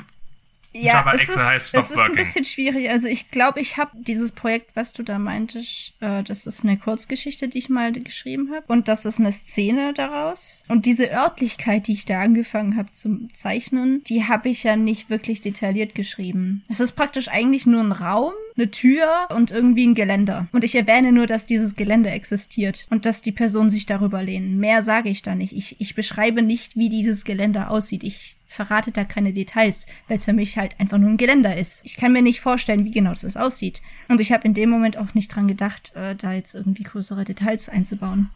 ja, 0.73 0.93
Java 0.93 1.13
es 1.13 1.21
Excel 1.21 1.35
ist, 1.35 1.43
heißt 1.43 1.67
Stop 1.67 1.83
Es 1.83 1.91
ist 1.91 1.99
ein 1.99 2.13
bisschen 2.13 2.45
schwierig. 2.45 2.89
Also 2.89 3.07
ich 3.07 3.29
glaube, 3.29 3.59
ich 3.59 3.77
habe 3.77 3.91
dieses 3.93 4.31
Projekt, 4.31 4.75
was 4.75 4.93
du 4.93 5.03
da 5.03 5.19
meintest, 5.19 5.93
äh, 5.99 6.23
das 6.23 6.45
ist 6.45 6.63
eine 6.63 6.77
Kurzgeschichte, 6.77 7.47
die 7.47 7.57
ich 7.57 7.69
mal 7.69 7.91
geschrieben 7.91 8.51
habe. 8.53 8.65
Und 8.67 8.87
das 8.87 9.05
ist 9.05 9.19
eine 9.19 9.31
Szene 9.31 9.93
daraus. 9.93 10.63
Und 10.69 10.85
diese 10.85 11.11
Örtlichkeit, 11.11 11.87
die 11.87 11.93
ich 11.93 12.05
da 12.05 12.21
angefangen 12.21 12.77
habe 12.77 12.91
zu 12.91 13.27
zeichnen, 13.33 14.03
die 14.05 14.25
habe 14.25 14.49
ich 14.49 14.63
ja 14.63 14.75
nicht 14.75 15.09
wirklich 15.09 15.41
detailliert 15.41 15.93
geschrieben. 15.93 16.63
Es 16.69 16.79
ist 16.79 16.93
praktisch 16.93 17.27
eigentlich 17.27 17.65
nur 17.65 17.81
ein 17.81 17.91
Raum, 17.91 18.33
eine 18.55 18.71
Tür 18.71 19.27
und 19.35 19.51
irgendwie 19.51 19.87
ein 19.87 19.95
Geländer. 19.95 20.47
Und 20.53 20.63
ich 20.63 20.75
erwähne 20.75 21.11
nur, 21.11 21.27
dass 21.27 21.45
dieses 21.45 21.75
Gelände 21.75 22.11
existiert 22.11 22.87
und 22.89 23.05
dass 23.05 23.21
die 23.21 23.31
Personen 23.31 23.69
sich 23.69 23.85
darüber 23.85 24.23
lehnen. 24.23 24.57
Mehr 24.57 24.83
sage 24.83 25.09
ich 25.09 25.21
da 25.21 25.35
nicht. 25.35 25.53
Ich, 25.53 25.75
ich 25.79 25.95
beschreibe 25.95 26.41
nicht, 26.41 26.77
wie 26.77 26.89
dieses 26.89 27.25
Geländer 27.25 27.71
aussieht. 27.71 28.03
Ich 28.03 28.37
verrate 28.51 28.91
da 28.91 29.05
keine 29.05 29.31
Details, 29.31 29.85
weil 30.07 30.17
es 30.17 30.25
für 30.25 30.33
mich 30.33 30.57
halt 30.57 30.77
einfach 30.77 30.97
nur 30.97 31.09
ein 31.09 31.17
Geländer 31.17 31.55
ist. 31.55 31.85
Ich 31.85 31.95
kann 31.95 32.11
mir 32.11 32.21
nicht 32.21 32.41
vorstellen, 32.41 32.83
wie 32.83 32.91
genau 32.91 33.13
das 33.13 33.37
aussieht. 33.37 33.81
Und 34.09 34.19
ich 34.19 34.33
habe 34.33 34.43
in 34.43 34.53
dem 34.53 34.69
Moment 34.69 34.97
auch 34.97 35.13
nicht 35.13 35.33
dran 35.33 35.47
gedacht, 35.47 35.95
äh, 35.95 36.15
da 36.17 36.33
jetzt 36.33 36.53
irgendwie 36.53 36.83
größere 36.83 37.23
Details 37.23 37.69
einzubauen. 37.69 38.29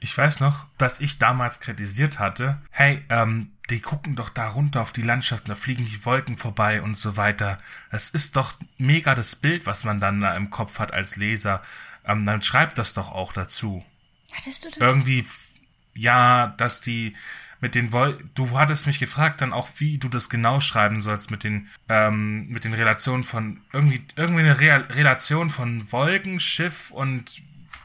Ich 0.00 0.16
weiß 0.16 0.40
noch, 0.40 0.64
dass 0.78 1.00
ich 1.00 1.18
damals 1.18 1.60
kritisiert 1.60 2.18
hatte, 2.18 2.62
hey, 2.70 3.02
ähm, 3.10 3.50
die 3.68 3.80
gucken 3.80 4.16
doch 4.16 4.30
da 4.30 4.48
runter 4.48 4.80
auf 4.80 4.92
die 4.92 5.02
Landschaft, 5.02 5.46
da 5.48 5.54
fliegen 5.54 5.84
die 5.84 6.02
Wolken 6.06 6.38
vorbei 6.38 6.80
und 6.80 6.96
so 6.96 7.18
weiter. 7.18 7.58
Es 7.90 8.08
ist 8.08 8.36
doch 8.36 8.54
mega 8.78 9.14
das 9.14 9.36
Bild, 9.36 9.66
was 9.66 9.84
man 9.84 10.00
dann 10.00 10.22
da 10.22 10.34
im 10.34 10.48
Kopf 10.48 10.78
hat 10.78 10.94
als 10.94 11.16
Leser. 11.16 11.62
Ähm, 12.06 12.24
dann 12.24 12.40
schreibt 12.40 12.78
das 12.78 12.94
doch 12.94 13.12
auch 13.12 13.34
dazu. 13.34 13.84
Hattest 14.32 14.64
du 14.64 14.70
das? 14.70 14.78
Irgendwie, 14.78 15.26
ja, 15.94 16.54
dass 16.56 16.80
die, 16.80 17.14
mit 17.60 17.74
den 17.74 17.92
Wol 17.92 18.18
du 18.34 18.58
hattest 18.58 18.86
mich 18.86 18.98
gefragt 18.98 19.40
dann 19.40 19.52
auch, 19.52 19.68
wie 19.78 19.98
du 19.98 20.08
das 20.08 20.28
genau 20.28 20.60
schreiben 20.60 21.00
sollst 21.00 21.30
mit 21.30 21.44
den 21.44 21.68
ähm, 21.88 22.48
mit 22.48 22.64
den 22.64 22.74
Relationen 22.74 23.24
von 23.24 23.60
irgendwie 23.72 24.02
irgendwie 24.16 24.42
eine 24.42 24.60
Re 24.60 24.84
Relation 24.90 25.50
von 25.50 25.90
Wolken, 25.90 26.40
Schiff 26.40 26.90
und 26.90 27.42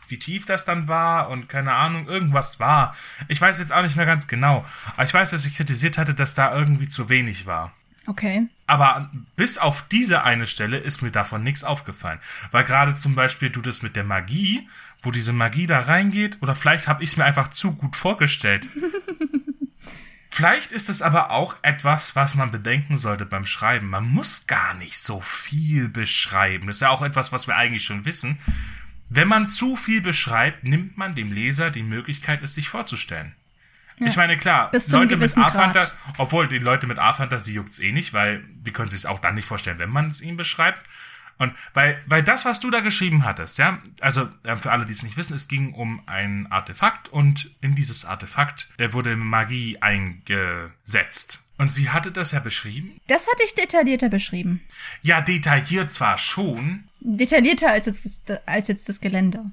wie 0.08 0.20
tief 0.20 0.46
das 0.46 0.64
dann 0.66 0.88
war 0.88 1.30
und 1.30 1.50
keine 1.50 1.74
Ahnung, 1.74 2.08
irgendwas 2.08 2.60
war. 2.60 2.96
Ich 3.28 3.42
weiß 3.42 3.60
jetzt 3.60 3.74
auch 3.74 3.82
nicht 3.82 3.96
mehr 3.96 4.06
ganz 4.06 4.28
genau. 4.28 4.66
Aber 4.94 5.06
ich 5.06 5.14
weiß, 5.14 5.32
dass 5.32 5.46
ich 5.46 5.58
kritisiert 5.58 5.98
hatte, 5.98 6.14
dass 6.14 6.36
da 6.36 6.54
irgendwie 6.54 6.88
zu 6.88 7.10
wenig 7.10 7.46
war. 7.48 7.74
Okay. 8.06 8.48
Aber 8.68 9.10
bis 9.36 9.58
auf 9.58 9.88
diese 9.88 10.24
eine 10.24 10.46
Stelle 10.46 10.78
ist 10.78 11.02
mir 11.02 11.12
davon 11.12 11.42
nichts 11.42 11.64
aufgefallen. 11.64 12.20
Weil 12.52 12.64
gerade 12.64 12.96
zum 12.96 13.16
Beispiel 13.16 13.50
du 13.50 13.62
das 13.62 13.82
mit 13.82 13.96
der 13.96 14.04
Magie, 14.04 14.68
wo 15.02 15.12
diese 15.12 15.34
Magie 15.34 15.68
da 15.68 15.80
reingeht, 15.80 16.38
oder 16.42 16.54
vielleicht 16.54 16.88
habe 16.88 17.04
ich 17.04 17.12
es 17.12 17.18
mir 17.18 17.26
einfach 17.26 17.48
zu 17.48 17.74
gut 17.74 17.96
vorgestellt. 17.96 18.68
Vielleicht 20.36 20.72
ist 20.72 20.90
es 20.90 21.04
aber 21.04 21.30
auch 21.30 21.58
etwas, 21.62 22.16
was 22.16 22.34
man 22.34 22.50
bedenken 22.50 22.98
sollte 22.98 23.24
beim 23.24 23.46
Schreiben. 23.46 23.88
Man 23.92 24.10
muss 24.10 24.48
gar 24.48 24.74
nicht 24.74 24.98
so 24.98 25.22
viel 25.22 25.90
beschreiben. 25.90 26.66
Das 26.66 26.78
ist 26.78 26.80
ja 26.80 26.90
auch 26.90 27.04
etwas, 27.04 27.32
was 27.32 27.46
wir 27.46 27.56
eigentlich 27.56 27.84
schon 27.84 28.06
wissen. 28.06 28.40
Wenn 29.10 29.28
man 29.28 29.48
zu 29.48 29.76
viel 29.76 30.02
beschreibt, 30.02 30.64
nimmt 30.64 30.98
man 30.98 31.14
dem 31.14 31.32
Leser 31.32 31.70
die 31.70 31.84
Möglichkeit, 31.84 32.42
es 32.42 32.56
sich 32.56 32.68
vorzustellen. 32.68 33.36
Ich 33.98 34.16
meine, 34.16 34.36
klar, 34.36 34.72
Leute 34.88 35.18
mit 35.18 35.38
A-Fantasie, 35.38 35.92
obwohl 36.18 36.48
die 36.48 36.58
Leute 36.58 36.88
mit 36.88 36.98
A-Fantasie 36.98 37.54
juckt's 37.54 37.78
eh 37.78 37.92
nicht, 37.92 38.12
weil 38.12 38.44
die 38.56 38.72
können 38.72 38.90
sich 38.90 39.06
auch 39.06 39.20
dann 39.20 39.36
nicht 39.36 39.46
vorstellen, 39.46 39.78
wenn 39.78 39.92
man 39.92 40.08
es 40.08 40.20
ihnen 40.20 40.36
beschreibt. 40.36 40.84
Und 41.38 41.54
weil, 41.74 42.02
weil 42.06 42.24
das, 42.24 42.46
was 42.46 42.60
du 42.60 42.70
da 42.70 42.80
geschrieben 42.80 43.26
hattest, 43.26 43.58
ja, 43.58 43.82
also 44.00 44.30
äh, 44.44 44.56
für 44.58 44.72
alle, 44.72 44.86
die 44.86 44.94
es 44.94 45.04
nicht 45.04 45.18
wissen, 45.18 45.34
es 45.34 45.48
ging 45.48 45.74
um 45.74 46.02
ein 46.06 46.48
Artefakt 46.52 47.10
und 47.10 47.52
in 47.62 47.76
dieses 47.76 48.06
Artefakt 48.06 48.70
äh, 48.78 48.94
wurde 48.94 49.16
Magie 49.16 49.78
eingesetzt. 49.82 51.44
Und 51.58 51.70
sie 51.72 51.90
hatte 51.90 52.12
das 52.12 52.32
ja 52.32 52.40
beschrieben. 52.40 53.00
Das 53.08 53.28
hatte 53.28 53.44
ich 53.44 53.54
detaillierter 53.56 54.10
beschrieben. 54.10 54.62
Ja, 55.02 55.22
detailliert 55.22 55.92
zwar 55.92 56.18
schon, 56.18 56.86
Detaillierter 57.06 57.70
als 57.70 57.86
jetzt, 57.86 58.32
als 58.46 58.68
jetzt 58.70 58.88
das 58.88 59.02
Gelände. 59.02 59.44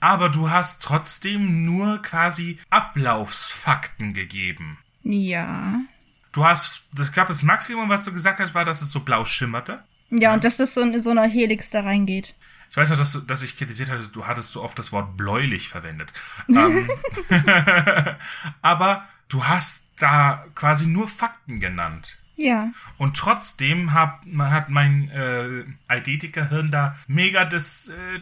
aber 0.00 0.28
du 0.28 0.50
hast 0.50 0.82
trotzdem 0.82 1.64
nur 1.64 2.02
quasi 2.02 2.58
Ablaufsfakten 2.70 4.14
gegeben. 4.14 4.78
Ja. 5.04 5.80
Du 6.32 6.44
hast, 6.44 6.82
ich 7.00 7.12
glaube, 7.12 7.28
das 7.28 7.42
Maximum, 7.42 7.88
was 7.88 8.04
du 8.04 8.12
gesagt 8.12 8.40
hast, 8.40 8.54
war, 8.54 8.64
dass 8.64 8.82
es 8.82 8.90
so 8.90 9.00
blau 9.00 9.24
schimmerte. 9.24 9.82
Ja, 10.10 10.34
und 10.34 10.44
dass 10.44 10.56
das 10.56 10.74
so 10.74 10.80
in 10.80 10.98
so 11.00 11.10
einer 11.10 11.28
Helix 11.28 11.70
da 11.70 11.82
reingeht. 11.82 12.34
Ich 12.70 12.76
weiß 12.76 12.90
noch, 12.90 12.98
dass, 12.98 13.12
du, 13.12 13.20
dass 13.20 13.42
ich 13.42 13.56
kritisiert 13.56 13.90
hatte, 13.90 14.08
du 14.08 14.26
hattest 14.26 14.52
so 14.52 14.62
oft 14.62 14.78
das 14.78 14.92
Wort 14.92 15.16
bläulich 15.16 15.68
verwendet. 15.68 16.12
ähm, 16.48 16.88
aber 18.62 19.08
du 19.28 19.44
hast 19.44 19.90
da 19.98 20.44
quasi 20.54 20.86
nur 20.86 21.08
Fakten 21.08 21.60
genannt. 21.60 22.18
Ja. 22.38 22.70
Und 22.98 23.16
trotzdem 23.16 23.92
hat, 23.92 24.24
man 24.24 24.52
hat 24.52 24.68
mein 24.68 25.10
äh, 25.10 25.64
Eidetiker-Hirn 25.88 26.70
da 26.70 26.96
mega 27.08 27.44
das, 27.44 27.88
äh, 27.88 28.20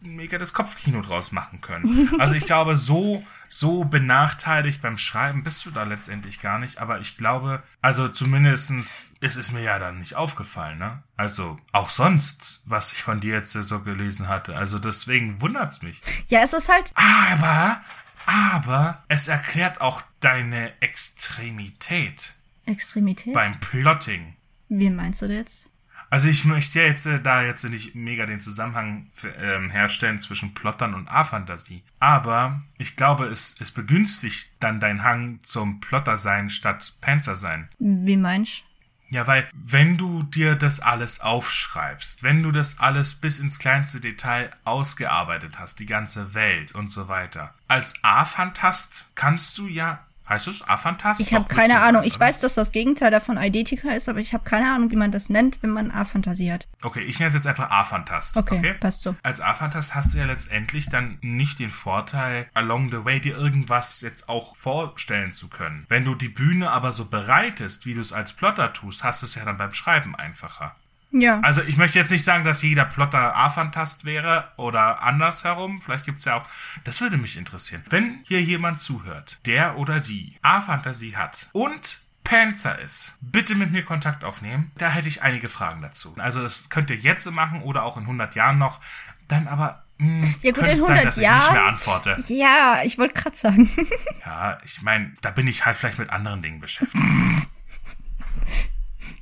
mega 0.00 0.38
das 0.38 0.54
Kopfkino 0.54 1.02
draus 1.02 1.32
machen 1.32 1.60
können. 1.60 2.08
Also 2.18 2.34
ich 2.34 2.46
glaube, 2.46 2.76
so, 2.76 3.22
so 3.48 3.84
benachteiligt 3.84 4.80
beim 4.80 4.96
Schreiben 4.96 5.42
bist 5.42 5.66
du 5.66 5.70
da 5.70 5.84
letztendlich 5.84 6.40
gar 6.40 6.58
nicht. 6.58 6.78
Aber 6.78 7.00
ich 7.00 7.16
glaube, 7.16 7.62
also 7.82 8.08
zumindestens 8.08 9.14
ist 9.20 9.36
es 9.36 9.52
mir 9.52 9.62
ja 9.62 9.78
dann 9.78 9.98
nicht 9.98 10.16
aufgefallen, 10.16 10.78
ne? 10.78 11.02
Also 11.16 11.58
auch 11.72 11.90
sonst, 11.90 12.62
was 12.64 12.92
ich 12.92 13.02
von 13.02 13.20
dir 13.20 13.34
jetzt 13.34 13.52
so 13.52 13.80
gelesen 13.80 14.28
hatte. 14.28 14.56
Also 14.56 14.78
deswegen 14.78 15.40
wundert's 15.42 15.82
mich. 15.82 16.02
Ja, 16.28 16.40
es 16.40 16.54
ist 16.54 16.70
halt. 16.70 16.90
Aber, 16.94 17.82
aber 18.26 19.04
es 19.08 19.28
erklärt 19.28 19.80
auch 19.80 20.02
deine 20.20 20.72
Extremität 20.80 22.34
Extremität? 22.68 23.34
beim 23.34 23.58
Plotting. 23.60 24.36
Wie 24.68 24.90
meinst 24.90 25.22
du 25.22 25.28
das 25.28 25.36
jetzt? 25.36 25.70
Also 26.10 26.28
ich 26.28 26.44
möchte 26.44 26.80
ja 26.80 26.86
jetzt 26.86 27.06
äh, 27.06 27.20
da 27.20 27.42
jetzt 27.42 27.64
nicht 27.64 27.94
mega 27.94 28.24
den 28.24 28.40
Zusammenhang 28.40 29.08
ähm, 29.40 29.70
herstellen 29.70 30.18
zwischen 30.18 30.54
Plottern 30.54 30.94
und 30.94 31.08
A-Fantasie. 31.08 31.82
Aber 31.98 32.62
ich 32.78 32.96
glaube, 32.96 33.26
es, 33.26 33.56
es 33.60 33.72
begünstigt 33.72 34.52
dann 34.60 34.80
dein 34.80 35.04
Hang 35.04 35.40
zum 35.42 35.80
Plotter 35.80 36.16
sein 36.16 36.48
statt 36.48 36.96
Panzer 37.00 37.36
sein. 37.36 37.68
Wie 37.78 38.16
meinst 38.16 38.62
Ja, 39.10 39.26
weil 39.26 39.48
wenn 39.52 39.98
du 39.98 40.22
dir 40.22 40.54
das 40.54 40.80
alles 40.80 41.20
aufschreibst, 41.20 42.22
wenn 42.22 42.42
du 42.42 42.52
das 42.52 42.78
alles 42.78 43.14
bis 43.14 43.38
ins 43.38 43.58
kleinste 43.58 44.00
Detail 44.00 44.50
ausgearbeitet 44.64 45.58
hast, 45.58 45.78
die 45.78 45.86
ganze 45.86 46.32
Welt 46.32 46.74
und 46.74 46.88
so 46.88 47.08
weiter, 47.08 47.54
als 47.68 47.94
A-Fantast 48.02 49.10
kannst 49.14 49.58
du 49.58 49.66
ja, 49.66 50.06
heißt 50.28 50.48
es 50.48 50.66
A-Fantast? 50.66 51.20
Ich 51.20 51.34
habe 51.34 51.46
keine 51.46 51.80
Ahnung. 51.80 52.02
Ich 52.04 52.16
oder? 52.16 52.26
weiß, 52.26 52.40
dass 52.40 52.54
das 52.54 52.72
Gegenteil 52.72 53.10
davon 53.10 53.38
Eidetica 53.38 53.90
ist, 53.90 54.08
aber 54.08 54.18
ich 54.20 54.34
habe 54.34 54.44
keine 54.44 54.72
Ahnung, 54.72 54.90
wie 54.90 54.96
man 54.96 55.12
das 55.12 55.28
nennt, 55.28 55.62
wenn 55.62 55.70
man 55.70 55.90
A-Fantasie 55.90 56.52
hat. 56.52 56.68
Okay, 56.82 57.02
ich 57.02 57.18
nenne 57.18 57.28
es 57.28 57.34
jetzt 57.34 57.46
einfach 57.46 57.70
A-Fantast. 57.70 58.36
Okay, 58.36 58.58
Okay, 58.58 58.74
passt 58.74 59.02
so. 59.02 59.14
Als 59.22 59.40
A-Fantast 59.40 59.94
hast 59.94 60.14
du 60.14 60.18
ja 60.18 60.26
letztendlich 60.26 60.88
dann 60.88 61.18
nicht 61.20 61.58
den 61.58 61.70
Vorteil, 61.70 62.48
along 62.54 62.90
the 62.90 63.04
way 63.04 63.20
dir 63.20 63.36
irgendwas 63.36 64.00
jetzt 64.00 64.28
auch 64.28 64.56
vorstellen 64.56 65.32
zu 65.32 65.48
können. 65.48 65.86
Wenn 65.88 66.04
du 66.04 66.14
die 66.14 66.28
Bühne 66.28 66.70
aber 66.70 66.92
so 66.92 67.06
bereitest, 67.06 67.86
wie 67.86 67.94
du 67.94 68.00
es 68.00 68.12
als 68.12 68.32
Plotter 68.32 68.72
tust, 68.72 69.04
hast 69.04 69.22
du 69.22 69.26
es 69.26 69.34
ja 69.34 69.44
dann 69.44 69.56
beim 69.56 69.72
Schreiben 69.72 70.14
einfacher. 70.14 70.74
Ja. 71.10 71.40
Also 71.40 71.62
ich 71.62 71.76
möchte 71.78 71.98
jetzt 71.98 72.10
nicht 72.10 72.24
sagen, 72.24 72.44
dass 72.44 72.60
jeder 72.62 72.84
Plotter 72.84 73.34
A-Fantast 73.34 74.04
wäre 74.04 74.52
oder 74.56 75.02
andersherum. 75.02 75.80
Vielleicht 75.80 76.04
gibt's 76.04 76.24
ja 76.26 76.36
auch. 76.36 76.42
Das 76.84 77.00
würde 77.00 77.16
mich 77.16 77.36
interessieren. 77.38 77.82
Wenn 77.88 78.20
hier 78.24 78.42
jemand 78.42 78.80
zuhört, 78.80 79.38
der 79.46 79.78
oder 79.78 80.00
die 80.00 80.36
A-Fantasie 80.42 81.16
hat 81.16 81.48
und 81.52 82.00
Panzer 82.24 82.78
ist, 82.78 83.16
bitte 83.22 83.54
mit 83.54 83.72
mir 83.72 83.84
Kontakt 83.86 84.22
aufnehmen. 84.22 84.70
Da 84.76 84.90
hätte 84.90 85.08
ich 85.08 85.22
einige 85.22 85.48
Fragen 85.48 85.80
dazu. 85.80 86.14
Also 86.18 86.42
das 86.42 86.68
könnt 86.68 86.90
ihr 86.90 86.96
jetzt 86.96 87.30
machen 87.30 87.62
oder 87.62 87.84
auch 87.84 87.96
in 87.96 88.02
100 88.02 88.34
Jahren 88.34 88.58
noch. 88.58 88.80
Dann 89.28 89.48
aber 89.48 89.84
mh, 89.96 90.34
Ja, 90.42 90.50
gut, 90.50 90.56
könnte 90.56 90.70
in 90.72 90.76
es 90.78 90.84
sein, 90.86 90.96
100 90.98 91.06
dass 91.06 91.16
ich 91.16 91.22
nicht 91.22 91.30
mehr 91.52 91.60
Jahren- 91.62 91.68
antworte. 91.74 92.16
Ja, 92.28 92.80
ich 92.84 92.98
wollte 92.98 93.14
gerade 93.14 93.34
sagen. 93.36 93.70
Ja, 94.26 94.58
ich 94.62 94.82
meine, 94.82 95.14
da 95.22 95.30
bin 95.30 95.46
ich 95.46 95.64
halt 95.64 95.78
vielleicht 95.78 95.98
mit 95.98 96.10
anderen 96.10 96.42
Dingen 96.42 96.60
beschäftigt. 96.60 97.02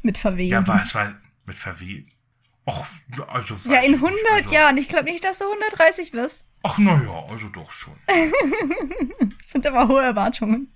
Mit 0.03 0.19
Verwesen. 0.19 0.51
Ja, 0.51 0.61
Ja, 0.61 0.67
aber 0.73 0.83
es 0.83 0.95
war 0.95 1.15
mit 1.47 1.57
Verwie. 1.57 2.07
Och, 2.69 2.85
ja, 3.17 3.25
also. 3.29 3.55
weiß 3.55 3.85
in 3.87 3.95
ich 3.95 4.01
nicht. 4.01 4.03
100 4.03 4.33
Also- 4.33 4.53
Jahren. 4.55 4.77
Ich 4.79 4.89
glaube 4.89 5.05
nicht, 5.05 5.25
dass 5.25 5.39
du 5.39 5.45
130 5.45 6.13
wirst. 6.13 6.47
Ach, 6.65 6.79
naja, 6.79 7.23
also 7.31 7.49
doch 7.49 7.71
schon. 7.71 7.95
Das 8.07 9.29
sind 9.51 9.67
aber 9.67 9.87
hohe 9.87 10.03
Erwartungen. 10.03 10.69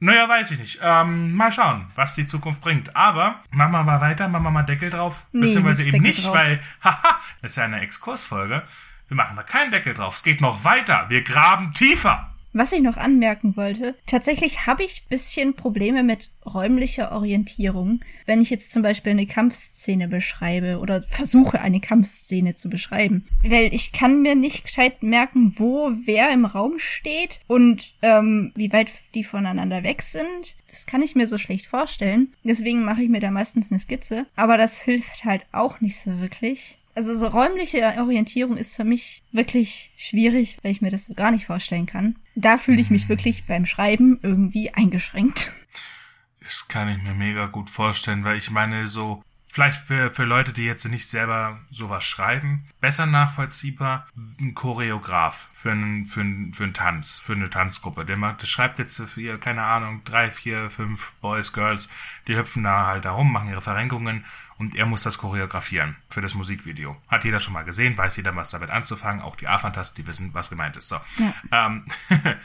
Naja, 0.00 0.28
weiß 0.28 0.52
ich 0.52 0.58
nicht. 0.60 0.78
Ähm, 0.80 1.32
mal 1.34 1.50
schauen, 1.50 1.90
was 1.96 2.14
die 2.14 2.26
Zukunft 2.28 2.60
bringt. 2.60 2.94
Aber 2.94 3.42
machen 3.50 3.72
wir 3.72 3.82
mal 3.82 4.00
weiter, 4.00 4.28
machen 4.28 4.44
wir 4.44 4.50
mal 4.52 4.62
Deckel 4.62 4.90
drauf. 4.90 5.26
Nee, 5.32 5.46
Beziehungsweise 5.48 5.82
eben 5.82 5.92
Deckel 5.92 6.08
nicht, 6.08 6.24
drauf. 6.26 6.34
weil, 6.34 6.60
haha, 6.84 7.18
das 7.42 7.50
ist 7.52 7.56
ja 7.56 7.64
eine 7.64 7.80
Exkursfolge. 7.80 8.62
Wir 9.08 9.16
machen 9.16 9.34
da 9.36 9.42
keinen 9.42 9.72
Deckel 9.72 9.94
drauf. 9.94 10.14
Es 10.16 10.22
geht 10.22 10.40
noch 10.40 10.62
weiter. 10.62 11.06
Wir 11.08 11.22
graben 11.22 11.72
tiefer. 11.72 12.32
Was 12.52 12.72
ich 12.72 12.80
noch 12.80 12.96
anmerken 12.96 13.56
wollte, 13.56 13.94
tatsächlich 14.06 14.66
habe 14.66 14.82
ich 14.82 15.06
bisschen 15.06 15.54
Probleme 15.54 16.02
mit 16.02 16.30
räumlicher 16.46 17.12
Orientierung, 17.12 18.00
wenn 18.26 18.40
ich 18.40 18.50
jetzt 18.50 18.70
zum 18.70 18.82
Beispiel 18.82 19.12
eine 19.12 19.26
Kampfszene 19.26 20.08
beschreibe 20.08 20.78
oder 20.78 21.02
versuche 21.02 21.60
eine 21.60 21.80
Kampfszene 21.80 22.54
zu 22.54 22.70
beschreiben. 22.70 23.26
Weil 23.44 23.72
ich 23.74 23.92
kann 23.92 24.22
mir 24.22 24.34
nicht 24.34 24.64
gescheit 24.64 25.02
merken, 25.02 25.54
wo 25.56 25.92
wer 26.04 26.32
im 26.32 26.46
Raum 26.46 26.78
steht 26.78 27.40
und 27.46 27.92
ähm, 28.02 28.52
wie 28.54 28.72
weit 28.72 28.92
die 29.14 29.24
voneinander 29.24 29.82
weg 29.82 30.02
sind. 30.02 30.56
Das 30.68 30.86
kann 30.86 31.02
ich 31.02 31.14
mir 31.14 31.26
so 31.26 31.38
schlecht 31.38 31.66
vorstellen. 31.66 32.32
Deswegen 32.44 32.82
mache 32.82 33.02
ich 33.02 33.08
mir 33.08 33.20
da 33.20 33.30
meistens 33.30 33.70
eine 33.70 33.80
Skizze. 33.80 34.26
Aber 34.36 34.56
das 34.56 34.78
hilft 34.78 35.24
halt 35.24 35.44
auch 35.52 35.80
nicht 35.80 36.00
so 36.00 36.18
wirklich. 36.20 36.78
Also 36.98 37.16
so 37.16 37.28
räumliche 37.28 37.94
Orientierung 38.00 38.56
ist 38.56 38.74
für 38.74 38.82
mich 38.82 39.22
wirklich 39.30 39.92
schwierig, 39.96 40.58
weil 40.62 40.72
ich 40.72 40.82
mir 40.82 40.90
das 40.90 41.04
so 41.04 41.14
gar 41.14 41.30
nicht 41.30 41.46
vorstellen 41.46 41.86
kann. 41.86 42.16
Da 42.34 42.58
fühle 42.58 42.80
ich 42.80 42.90
mich 42.90 43.08
wirklich 43.08 43.46
beim 43.46 43.66
Schreiben 43.66 44.18
irgendwie 44.20 44.74
eingeschränkt. 44.74 45.52
Das 46.40 46.66
kann 46.66 46.88
ich 46.88 47.00
mir 47.00 47.14
mega 47.14 47.46
gut 47.46 47.70
vorstellen, 47.70 48.24
weil 48.24 48.36
ich 48.36 48.50
meine, 48.50 48.88
so, 48.88 49.22
vielleicht 49.46 49.78
für, 49.78 50.10
für 50.10 50.24
Leute, 50.24 50.52
die 50.52 50.64
jetzt 50.64 50.88
nicht 50.88 51.06
selber 51.06 51.60
sowas 51.70 52.02
schreiben, 52.02 52.64
besser 52.80 53.06
nachvollziehbar, 53.06 54.08
ein 54.40 54.56
Choreograf 54.56 55.50
für 55.52 55.70
einen, 55.70 56.04
für 56.04 56.22
einen, 56.22 56.52
für 56.52 56.64
einen 56.64 56.74
Tanz, 56.74 57.20
für 57.20 57.34
eine 57.34 57.48
Tanzgruppe. 57.48 58.06
Der 58.06 58.16
macht, 58.16 58.42
der 58.42 58.48
schreibt 58.48 58.80
jetzt 58.80 59.00
für, 59.00 59.20
ihr, 59.20 59.38
keine 59.38 59.62
Ahnung, 59.62 60.02
drei, 60.04 60.32
vier, 60.32 60.68
fünf 60.68 61.12
Boys, 61.20 61.52
Girls, 61.52 61.88
die 62.26 62.36
hüpfen 62.36 62.64
da 62.64 62.86
halt 62.86 63.04
da 63.04 63.12
rum, 63.12 63.32
machen 63.32 63.50
ihre 63.50 63.60
Verrenkungen 63.60 64.24
und 64.58 64.76
er 64.76 64.86
muss 64.86 65.02
das 65.02 65.18
choreografieren 65.18 65.96
für 66.08 66.20
das 66.20 66.34
Musikvideo. 66.34 66.96
Hat 67.08 67.24
jeder 67.24 67.40
schon 67.40 67.54
mal 67.54 67.64
gesehen, 67.64 67.96
weiß 67.96 68.16
jeder, 68.16 68.34
was 68.36 68.50
damit 68.50 68.70
anzufangen, 68.70 69.22
auch 69.22 69.36
die 69.36 69.48
A-Fantasten, 69.48 70.02
die 70.02 70.08
wissen, 70.08 70.34
was 70.34 70.50
gemeint 70.50 70.76
ist. 70.76 70.88
So. 70.88 71.00
Ähm, 71.52 71.86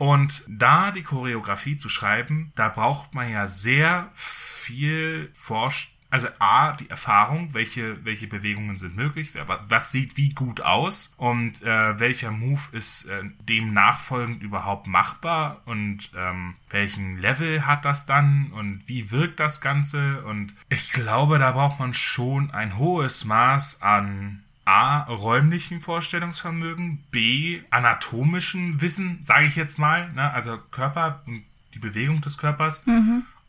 Und 0.00 0.44
da 0.48 0.92
die 0.92 1.02
Choreografie 1.02 1.76
zu 1.76 1.90
schreiben, 1.90 2.52
da 2.56 2.70
braucht 2.70 3.14
man 3.14 3.30
ja 3.30 3.46
sehr 3.46 4.10
viel 4.14 5.30
Forsch 5.34 5.94
also 6.10 6.26
A, 6.40 6.72
die 6.72 6.90
Erfahrung, 6.90 7.54
welche, 7.54 8.04
welche 8.04 8.26
Bewegungen 8.26 8.76
sind 8.76 8.96
möglich, 8.96 9.30
wer- 9.34 9.46
was 9.68 9.92
sieht 9.92 10.16
wie 10.16 10.30
gut 10.30 10.60
aus 10.60 11.14
und 11.16 11.62
äh, 11.62 11.98
welcher 12.00 12.30
Move 12.32 12.60
ist 12.72 13.06
äh, 13.06 13.22
dem 13.48 13.72
nachfolgend 13.72 14.42
überhaupt 14.42 14.86
machbar 14.88 15.60
und 15.66 16.10
ähm, 16.16 16.54
welchen 16.70 17.16
Level 17.18 17.66
hat 17.66 17.84
das 17.84 18.06
dann 18.06 18.50
und 18.52 18.82
wie 18.86 19.10
wirkt 19.10 19.38
das 19.40 19.60
Ganze 19.60 20.22
und 20.24 20.54
ich 20.68 20.90
glaube, 20.92 21.38
da 21.38 21.52
braucht 21.52 21.78
man 21.78 21.94
schon 21.94 22.50
ein 22.50 22.76
hohes 22.76 23.24
Maß 23.24 23.80
an 23.82 24.42
A, 24.64 25.02
räumlichen 25.04 25.80
Vorstellungsvermögen, 25.80 27.02
B, 27.10 27.60
anatomischen 27.70 28.80
Wissen, 28.80 29.18
sage 29.22 29.46
ich 29.46 29.56
jetzt 29.56 29.78
mal, 29.78 30.12
ne? 30.12 30.32
also 30.32 30.58
Körper 30.70 31.22
und 31.26 31.42
die 31.74 31.78
Bewegung 31.78 32.20
des 32.20 32.36
Körpers 32.38 32.84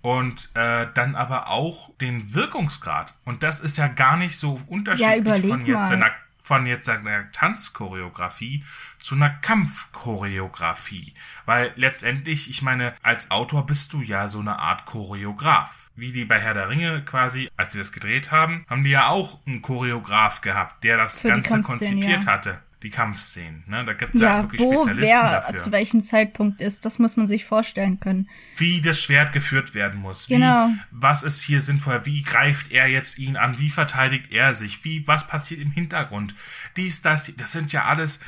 und 0.02 0.49
äh, 0.56 0.88
dann 0.93 1.16
aber 1.16 1.49
auch 1.49 1.95
den 1.99 2.34
Wirkungsgrad. 2.34 3.14
Und 3.26 3.43
das 3.43 3.60
ist 3.60 3.78
ja 3.78 3.88
gar 3.88 4.18
nicht 4.18 4.38
so 4.38 4.60
unterschiedlich 4.68 5.18
überleg 5.18 5.52
von 5.52 5.66
jetzt 5.66 5.91
einer 5.91 6.12
von 6.43 6.66
jetzt 6.66 6.89
einer 6.89 7.32
Tanzchoreografie 7.32 8.66
zu 8.99 9.16
einer 9.16 9.30
Kampfchoreografie. 9.30 11.14
Weil 11.45 11.72
letztendlich, 11.76 12.49
ich 12.49 12.62
meine, 12.62 12.93
als 13.04 13.32
Autor 13.32 13.66
bist 13.66 13.93
du 13.93 14.02
ja 14.02 14.28
so 14.28 14.39
eine 14.39 14.60
Art 14.60 14.86
Choreograf. 14.86 15.89
Wie 15.95 16.12
die 16.12 16.26
bei 16.26 16.39
Herr 16.39 16.54
der 16.54 16.68
Ringe 16.68 17.04
quasi, 17.04 17.49
als 17.58 17.74
sie 17.74 17.80
das 17.80 17.91
gedreht 17.91 18.32
haben, 18.32 18.66
haben 18.70 18.84
die 18.84 18.89
ja 18.89 19.08
auch 19.08 19.39
einen 19.45 19.62
Choreograf 19.62 20.41
gehabt, 20.41 20.84
der 20.84 20.97
das 20.97 21.22
Für 21.22 21.30
Ganze 21.30 21.62
konzipiert 21.62 22.24
ja. 22.24 22.32
hatte. 22.32 22.60
Die 22.84 22.89
Kampfszenen. 22.89 23.63
Ne? 23.67 23.86
Da 23.86 23.93
gibt's 23.93 24.19
ja, 24.19 24.38
ja 24.38 24.43
wirklich 24.43 24.61
wo 24.61 24.82
Spezialisten 24.82 25.15
wer 25.15 25.32
dafür. 25.32 25.55
zu 25.57 25.71
welchem 25.71 26.01
Zeitpunkt 26.01 26.61
ist, 26.61 26.86
das 26.86 26.99
muss 26.99 27.17
man 27.17 27.27
sich 27.27 27.45
vorstellen 27.45 27.99
können. 27.99 28.29
Wie 28.57 28.82
das 28.82 28.99
Schwert 28.99 29.34
geführt 29.34 29.73
werden 29.73 29.99
muss. 29.99 30.27
Genau. 30.27 30.67
Wie, 30.67 30.79
was 30.91 31.23
ist 31.23 31.41
hier 31.41 31.61
sinnvoll? 31.61 32.05
Wie 32.05 32.21
greift 32.23 32.71
er 32.71 32.88
jetzt 32.88 33.19
ihn 33.19 33.38
an? 33.38 33.59
Wie 33.59 33.69
verteidigt 33.69 34.32
er 34.32 34.53
sich? 34.53 34.84
Wie, 34.84 35.07
was 35.07 35.27
passiert 35.27 35.61
im 35.61 35.71
Hintergrund? 35.71 36.36
Dies, 36.75 37.01
das, 37.01 37.32
das 37.36 37.51
sind 37.51 37.71
ja 37.71 37.86
alles. 37.86 38.19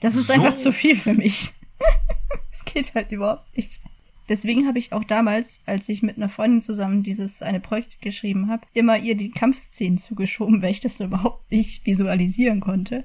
Das 0.00 0.14
ist 0.14 0.28
so 0.28 0.34
einfach 0.34 0.54
zu 0.54 0.72
viel 0.72 0.96
für 0.96 1.14
mich. 1.14 1.52
Es 2.50 2.64
geht 2.64 2.94
halt 2.94 3.12
überhaupt 3.12 3.54
nicht. 3.54 3.82
Deswegen 4.28 4.66
habe 4.66 4.78
ich 4.78 4.92
auch 4.92 5.04
damals, 5.04 5.60
als 5.66 5.88
ich 5.88 6.02
mit 6.02 6.16
einer 6.16 6.28
Freundin 6.28 6.62
zusammen 6.62 7.02
dieses 7.02 7.42
eine 7.42 7.60
Projekt 7.60 8.00
geschrieben 8.00 8.48
habe, 8.48 8.66
immer 8.72 8.98
ihr 8.98 9.14
die 9.14 9.30
Kampfszenen 9.30 9.98
zugeschoben, 9.98 10.62
weil 10.62 10.72
ich 10.72 10.80
das 10.80 10.98
überhaupt 11.00 11.50
nicht 11.50 11.86
visualisieren 11.86 12.60
konnte. 12.60 13.04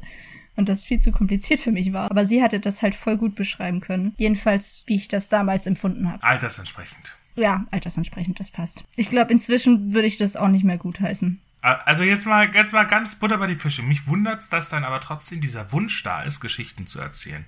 Und 0.61 0.69
das 0.69 0.83
viel 0.83 0.99
zu 0.99 1.11
kompliziert 1.11 1.59
für 1.59 1.71
mich 1.71 1.91
war. 1.91 2.11
Aber 2.11 2.27
sie 2.27 2.43
hatte 2.43 2.59
das 2.59 2.83
halt 2.83 2.93
voll 2.93 3.17
gut 3.17 3.33
beschreiben 3.33 3.81
können. 3.81 4.13
Jedenfalls, 4.17 4.83
wie 4.85 4.95
ich 4.95 5.07
das 5.07 5.27
damals 5.27 5.65
empfunden 5.65 6.07
habe. 6.07 6.21
Altersentsprechend. 6.21 7.17
Ja, 7.35 7.65
altersentsprechend, 7.71 8.39
das 8.39 8.51
passt. 8.51 8.83
Ich 8.95 9.09
glaube, 9.09 9.31
inzwischen 9.31 9.95
würde 9.95 10.05
ich 10.07 10.19
das 10.19 10.35
auch 10.35 10.49
nicht 10.49 10.63
mehr 10.63 10.77
gutheißen. 10.77 11.41
Also 11.61 12.03
jetzt 12.03 12.27
mal, 12.27 12.53
jetzt 12.53 12.73
mal 12.73 12.83
ganz 12.83 13.15
Butter 13.15 13.39
bei 13.39 13.47
die 13.47 13.55
Fische. 13.55 13.81
Mich 13.81 14.05
wundert's, 14.05 14.49
dass 14.49 14.69
dann 14.69 14.83
aber 14.83 14.99
trotzdem 14.99 15.41
dieser 15.41 15.71
Wunsch 15.71 16.03
da 16.03 16.21
ist, 16.21 16.41
Geschichten 16.41 16.85
zu 16.85 16.99
erzählen. 16.99 17.45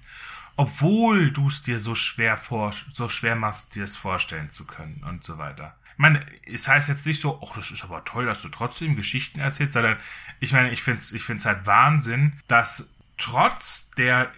Obwohl 0.56 1.30
du 1.30 1.50
es 1.50 1.62
dir 1.62 1.78
so 1.78 1.94
schwer 1.94 2.36
vor, 2.36 2.74
so 2.94 3.10
schwer 3.10 3.36
machst, 3.36 3.76
dir 3.76 3.84
es 3.84 3.96
vorstellen 3.96 4.50
zu 4.50 4.66
können 4.66 5.04
und 5.08 5.24
so 5.24 5.38
weiter. 5.38 5.76
Ich 5.94 6.00
meine, 6.00 6.26
es 6.52 6.68
heißt 6.68 6.90
jetzt 6.90 7.06
nicht 7.06 7.22
so, 7.22 7.40
ach, 7.46 7.56
das 7.56 7.70
ist 7.70 7.84
aber 7.84 8.04
toll, 8.04 8.26
dass 8.26 8.42
du 8.42 8.50
trotzdem 8.50 8.96
Geschichten 8.96 9.40
erzählst, 9.40 9.74
sondern 9.74 9.98
ich 10.40 10.52
meine, 10.52 10.72
ich 10.72 10.82
find's, 10.82 11.12
ich 11.12 11.24
find's 11.24 11.46
halt 11.46 11.68
Wahnsinn, 11.68 12.34
dass 12.48 12.90
trotz 13.18 13.92
der, 13.92 14.32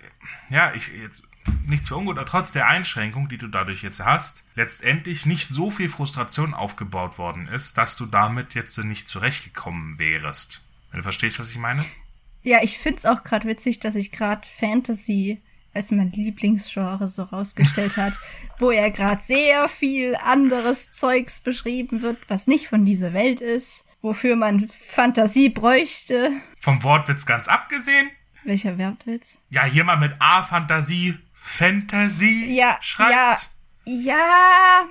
ja, 0.49 0.73
ich 0.73 0.89
jetzt 0.89 1.27
nichts 1.67 1.89
für 1.89 1.97
ungut, 1.97 2.17
aber 2.17 2.27
trotz 2.27 2.51
der 2.51 2.67
Einschränkung, 2.67 3.27
die 3.27 3.37
du 3.37 3.47
dadurch 3.47 3.83
jetzt 3.83 4.03
hast, 4.03 4.47
letztendlich 4.55 5.25
nicht 5.25 5.49
so 5.49 5.69
viel 5.69 5.89
Frustration 5.89 6.53
aufgebaut 6.53 7.17
worden 7.17 7.47
ist, 7.47 7.77
dass 7.77 7.95
du 7.95 8.05
damit 8.05 8.55
jetzt 8.55 8.77
nicht 8.79 9.07
zurechtgekommen 9.07 9.99
wärest. 9.99 10.63
Wenn 10.91 10.99
du 10.99 11.03
verstehst, 11.03 11.39
was 11.39 11.51
ich 11.51 11.57
meine? 11.57 11.83
Ja, 12.43 12.59
ich 12.61 12.77
find's 12.77 13.05
auch 13.05 13.23
gerade 13.23 13.47
witzig, 13.47 13.79
dass 13.79 13.95
ich 13.95 14.11
gerade 14.11 14.47
Fantasy 14.59 15.41
als 15.73 15.91
mein 15.91 16.11
Lieblingsgenre 16.11 17.07
so 17.07 17.23
rausgestellt 17.23 17.97
hat, 17.97 18.13
wo 18.59 18.71
ja 18.71 18.89
gerade 18.89 19.21
sehr 19.21 19.67
viel 19.67 20.15
anderes 20.15 20.91
Zeugs 20.91 21.41
beschrieben 21.41 22.01
wird, 22.01 22.17
was 22.29 22.47
nicht 22.47 22.67
von 22.67 22.85
dieser 22.85 23.13
Welt 23.13 23.41
ist, 23.41 23.85
wofür 24.01 24.35
man 24.35 24.69
Fantasie 24.69 25.49
bräuchte. 25.49 26.31
Vom 26.57 26.81
Wortwitz 26.83 27.25
ganz 27.25 27.47
abgesehen. 27.47 28.09
Welcher 28.45 28.77
Wertwitz? 28.77 29.39
Ja, 29.49 29.63
hier 29.65 29.83
mal 29.83 29.97
mit 29.97 30.13
A-Fantasie, 30.19 31.17
Fantasy 31.33 32.45
Ja, 32.55 32.77
schreibt. 32.79 33.11
ja, 33.11 33.35
ja. 33.85 34.83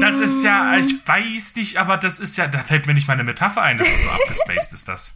Das 0.00 0.18
ist 0.18 0.42
ja, 0.44 0.62
mm, 0.64 0.78
ich 0.80 1.06
weiß 1.08 1.56
nicht, 1.56 1.76
aber 1.76 1.96
das 1.98 2.20
ist 2.20 2.36
ja, 2.36 2.46
da 2.46 2.58
fällt 2.60 2.86
mir 2.86 2.94
nicht 2.94 3.06
mal 3.08 3.14
eine 3.14 3.24
Metapher 3.24 3.62
ein, 3.62 3.78
dass 3.78 3.88
es 3.88 4.02
so 4.02 4.10
abgespaced 4.10 4.72
ist, 4.72 4.88
das. 4.88 5.14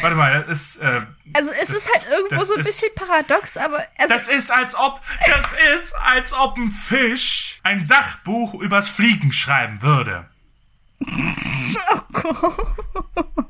Warte 0.00 0.16
mal, 0.16 0.42
das 0.48 0.74
ist, 0.74 0.76
äh, 0.82 1.02
Also 1.32 1.50
es 1.50 1.68
das- 1.68 1.76
ist 1.78 1.88
halt 1.94 2.06
irgendwo 2.10 2.42
so 2.44 2.54
ein 2.54 2.60
ist- 2.60 2.66
bisschen 2.66 2.88
paradox, 2.96 3.56
aber 3.56 3.84
also, 3.98 4.14
das 4.14 4.26
ist 4.28 4.50
als 4.50 4.74
ob, 4.74 5.00
das 5.26 5.74
ist 5.74 5.94
als 5.94 6.32
ob 6.32 6.56
ein 6.56 6.70
Fisch 6.70 7.60
ein 7.62 7.84
Sachbuch 7.84 8.54
übers 8.54 8.88
Fliegen 8.88 9.30
schreiben 9.32 9.82
würde. 9.82 10.28
oh 11.00 12.00
Gott. 12.12 13.46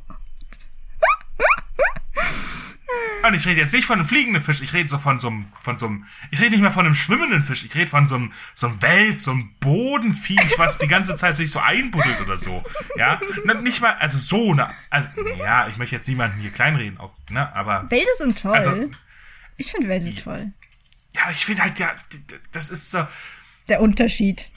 Und 3.26 3.34
ich 3.34 3.46
rede 3.46 3.60
jetzt 3.60 3.72
nicht 3.72 3.86
von 3.86 3.98
einem 3.98 4.08
fliegenden 4.08 4.40
Fisch, 4.42 4.62
ich 4.62 4.72
rede 4.72 4.88
so 4.88 4.98
von 4.98 5.18
so 5.18 5.28
einem, 5.28 5.46
von 5.60 5.78
so 5.78 5.86
einem, 5.86 6.06
ich 6.30 6.40
rede 6.40 6.50
nicht 6.52 6.60
mehr 6.60 6.70
von 6.70 6.86
einem 6.86 6.94
schwimmenden 6.94 7.42
Fisch, 7.42 7.64
ich 7.64 7.74
rede 7.74 7.90
von 7.90 8.06
so 8.06 8.14
einem, 8.16 8.32
so 8.54 8.68
einem 8.68 8.80
Wels, 8.82 9.24
so 9.24 9.32
einem 9.32 9.50
Bodenviech, 9.58 10.58
was 10.58 10.78
die 10.78 10.86
ganze 10.86 11.16
Zeit 11.16 11.34
sich 11.34 11.50
so 11.50 11.58
einbuddelt 11.58 12.20
oder 12.20 12.36
so. 12.36 12.64
Ja, 12.96 13.18
nicht 13.62 13.80
mal, 13.80 13.94
also 13.94 14.16
so 14.18 14.52
eine, 14.52 14.70
also, 14.90 15.08
ja, 15.38 15.66
ich 15.68 15.76
möchte 15.76 15.96
jetzt 15.96 16.06
niemanden 16.08 16.40
hier 16.40 16.50
kleinreden, 16.50 16.98
auch, 16.98 17.12
ne, 17.30 17.52
aber, 17.54 17.90
Wälder 17.90 18.10
sind 18.18 18.40
toll. 18.40 18.52
Also- 18.54 18.90
ich 19.56 19.72
finde 19.72 19.88
Wälder 19.88 20.22
toll. 20.22 20.52
ja, 21.16 21.30
ich 21.30 21.44
finde 21.44 21.62
halt, 21.62 21.78
ja, 21.78 21.92
das 22.52 22.68
ist 22.70 22.90
so, 22.90 23.06
Der 23.68 23.80
Unterschied. 23.80 24.50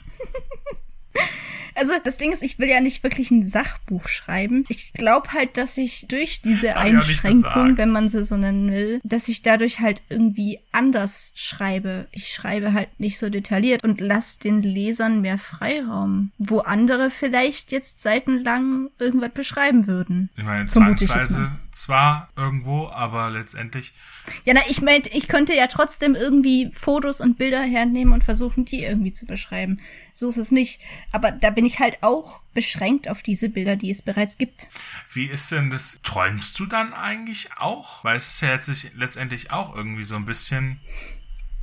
Also 1.74 1.92
das 2.02 2.16
Ding 2.16 2.32
ist, 2.32 2.42
ich 2.42 2.58
will 2.58 2.68
ja 2.68 2.80
nicht 2.80 3.02
wirklich 3.02 3.30
ein 3.30 3.42
Sachbuch 3.42 4.08
schreiben. 4.08 4.64
Ich 4.68 4.92
glaube 4.92 5.32
halt, 5.32 5.56
dass 5.56 5.76
ich 5.76 6.06
durch 6.08 6.42
diese 6.42 6.76
Einschränkung, 6.76 7.76
wenn 7.76 7.90
man 7.90 8.08
sie 8.08 8.24
so 8.24 8.36
nennen 8.36 8.70
will, 8.70 9.00
dass 9.04 9.28
ich 9.28 9.42
dadurch 9.42 9.80
halt 9.80 10.02
irgendwie 10.08 10.60
anders 10.72 11.32
schreibe. 11.34 12.08
Ich 12.12 12.28
schreibe 12.28 12.72
halt 12.72 12.88
nicht 12.98 13.18
so 13.18 13.28
detailliert 13.28 13.84
und 13.84 14.00
lasse 14.00 14.40
den 14.40 14.62
Lesern 14.62 15.20
mehr 15.20 15.38
Freiraum, 15.38 16.32
wo 16.38 16.60
andere 16.60 17.10
vielleicht 17.10 17.72
jetzt 17.72 18.00
seitenlang 18.00 18.90
irgendwas 18.98 19.32
beschreiben 19.32 19.86
würden. 19.86 20.30
ich 20.36 20.44
meine, 20.44 20.68
zwangsweise 20.68 21.52
zwar 21.72 22.28
irgendwo, 22.36 22.88
aber 22.88 23.30
letztendlich, 23.30 23.92
Ja, 24.44 24.54
na, 24.54 24.60
ich 24.68 24.82
meinte, 24.82 25.10
ich 25.10 25.28
könnte 25.28 25.54
ja 25.54 25.66
trotzdem 25.66 26.14
irgendwie 26.14 26.70
Fotos 26.74 27.20
und 27.20 27.38
Bilder 27.38 27.62
hernehmen 27.62 28.12
und 28.12 28.24
versuchen, 28.24 28.64
die 28.64 28.82
irgendwie 28.82 29.12
zu 29.12 29.26
beschreiben. 29.26 29.80
So 30.12 30.28
ist 30.28 30.36
es 30.36 30.50
nicht. 30.50 30.80
Aber 31.12 31.30
da 31.30 31.50
bin 31.50 31.64
ich 31.64 31.78
halt 31.78 32.02
auch 32.02 32.40
beschränkt 32.52 33.08
auf 33.08 33.22
diese 33.22 33.48
Bilder, 33.48 33.76
die 33.76 33.90
es 33.90 34.02
bereits 34.02 34.36
gibt. 34.38 34.68
wie 35.12 35.26
ist 35.26 35.50
denn 35.52 35.70
das, 35.70 36.00
träumst 36.02 36.58
du 36.58 36.66
dann 36.66 36.92
eigentlich 36.92 37.50
auch? 37.56 38.04
Weil 38.04 38.16
es 38.16 38.32
ist 38.34 38.40
ja 38.42 38.50
jetzt 38.50 38.94
letztendlich 38.96 39.52
auch 39.52 39.74
irgendwie 39.74 40.02
so 40.02 40.16
ein 40.16 40.24
bisschen, 40.26 40.80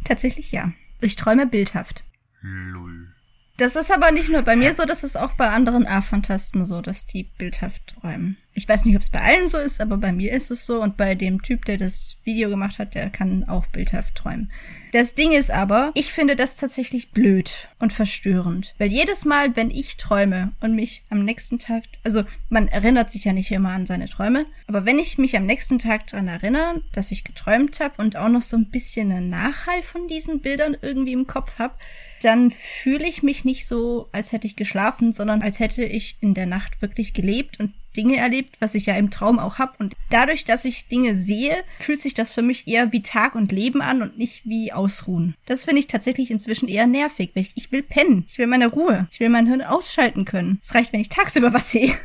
Tatsächlich 0.05 0.51
ja. 0.51 0.71
Ich 1.01 1.15
träume 1.15 1.45
bildhaft. 1.45 2.03
lull. 2.41 3.13
Das 3.57 3.75
ist 3.75 3.91
aber 3.91 4.11
nicht 4.11 4.29
nur 4.29 4.43
bei 4.43 4.55
mir 4.55 4.73
so, 4.73 4.85
das 4.85 5.03
ist 5.03 5.17
auch 5.17 5.33
bei 5.33 5.49
anderen 5.49 5.87
A-Fantasten 5.87 6.63
so, 6.65 6.81
dass 6.81 7.07
die 7.07 7.23
bildhaft 7.23 7.87
träumen. 7.87 8.37
Ich 8.57 8.67
weiß 8.67 8.85
nicht, 8.85 8.95
ob 8.95 9.03
es 9.03 9.11
bei 9.11 9.21
allen 9.21 9.47
so 9.47 9.59
ist, 9.59 9.79
aber 9.79 9.97
bei 9.97 10.11
mir 10.11 10.33
ist 10.33 10.49
es 10.49 10.65
so 10.65 10.81
und 10.81 10.97
bei 10.97 11.13
dem 11.13 11.43
Typ, 11.43 11.65
der 11.65 11.77
das 11.77 12.17
Video 12.23 12.49
gemacht 12.49 12.79
hat, 12.79 12.95
der 12.95 13.11
kann 13.11 13.43
auch 13.43 13.67
bildhaft 13.67 14.15
träumen. 14.15 14.51
Das 14.93 15.13
Ding 15.13 15.31
ist 15.31 15.51
aber, 15.51 15.91
ich 15.93 16.11
finde 16.11 16.35
das 16.35 16.55
tatsächlich 16.55 17.11
blöd 17.11 17.69
und 17.77 17.93
verstörend, 17.93 18.73
weil 18.79 18.91
jedes 18.91 19.25
Mal, 19.25 19.55
wenn 19.55 19.69
ich 19.69 19.97
träume 19.97 20.53
und 20.59 20.73
mich 20.73 21.03
am 21.11 21.23
nächsten 21.23 21.59
Tag, 21.59 21.83
also 22.03 22.23
man 22.49 22.67
erinnert 22.67 23.11
sich 23.11 23.25
ja 23.25 23.33
nicht 23.33 23.51
immer 23.51 23.69
an 23.69 23.85
seine 23.85 24.09
Träume, 24.09 24.47
aber 24.65 24.85
wenn 24.85 24.97
ich 24.97 25.19
mich 25.19 25.37
am 25.37 25.45
nächsten 25.45 25.77
Tag 25.77 26.07
dran 26.07 26.27
erinnere, 26.27 26.81
dass 26.93 27.11
ich 27.11 27.23
geträumt 27.23 27.79
habe 27.79 28.01
und 28.01 28.15
auch 28.17 28.29
noch 28.29 28.41
so 28.41 28.57
ein 28.57 28.71
bisschen 28.71 29.11
einen 29.11 29.29
Nachhall 29.29 29.83
von 29.83 30.07
diesen 30.07 30.39
Bildern 30.39 30.75
irgendwie 30.81 31.13
im 31.13 31.27
Kopf 31.27 31.59
habe, 31.59 31.75
dann 32.21 32.49
fühle 32.49 33.07
ich 33.07 33.21
mich 33.21 33.45
nicht 33.45 33.67
so, 33.67 34.09
als 34.11 34.31
hätte 34.31 34.47
ich 34.47 34.55
geschlafen, 34.55 35.13
sondern 35.13 35.43
als 35.43 35.59
hätte 35.59 35.83
ich 35.83 36.17
in 36.21 36.33
der 36.33 36.47
Nacht 36.47 36.81
wirklich 36.81 37.13
gelebt 37.13 37.59
und 37.59 37.73
Dinge 37.97 38.17
erlebt, 38.17 38.55
was 38.59 38.75
ich 38.75 38.85
ja 38.85 38.95
im 38.95 39.09
Traum 39.09 39.39
auch 39.39 39.57
hab. 39.57 39.79
Und 39.79 39.95
dadurch, 40.09 40.45
dass 40.45 40.65
ich 40.65 40.87
Dinge 40.87 41.17
sehe, 41.17 41.63
fühlt 41.79 41.99
sich 41.99 42.13
das 42.13 42.31
für 42.31 42.41
mich 42.41 42.67
eher 42.67 42.93
wie 42.93 43.01
Tag 43.01 43.35
und 43.35 43.51
Leben 43.51 43.81
an 43.81 44.01
und 44.01 44.17
nicht 44.17 44.45
wie 44.45 44.71
Ausruhen. 44.71 45.35
Das 45.45 45.65
finde 45.65 45.79
ich 45.79 45.87
tatsächlich 45.87 46.31
inzwischen 46.31 46.69
eher 46.69 46.87
nervig, 46.87 47.31
weil 47.33 47.43
ich, 47.43 47.51
ich 47.55 47.71
will 47.71 47.83
pennen. 47.83 48.25
Ich 48.29 48.37
will 48.37 48.47
meine 48.47 48.67
Ruhe. 48.67 49.07
Ich 49.11 49.19
will 49.19 49.29
mein 49.29 49.47
Hirn 49.47 49.61
ausschalten 49.61 50.25
können. 50.25 50.59
Es 50.61 50.75
reicht, 50.75 50.93
wenn 50.93 51.01
ich 51.01 51.09
tagsüber 51.09 51.53
was 51.53 51.71
sehe. 51.71 51.97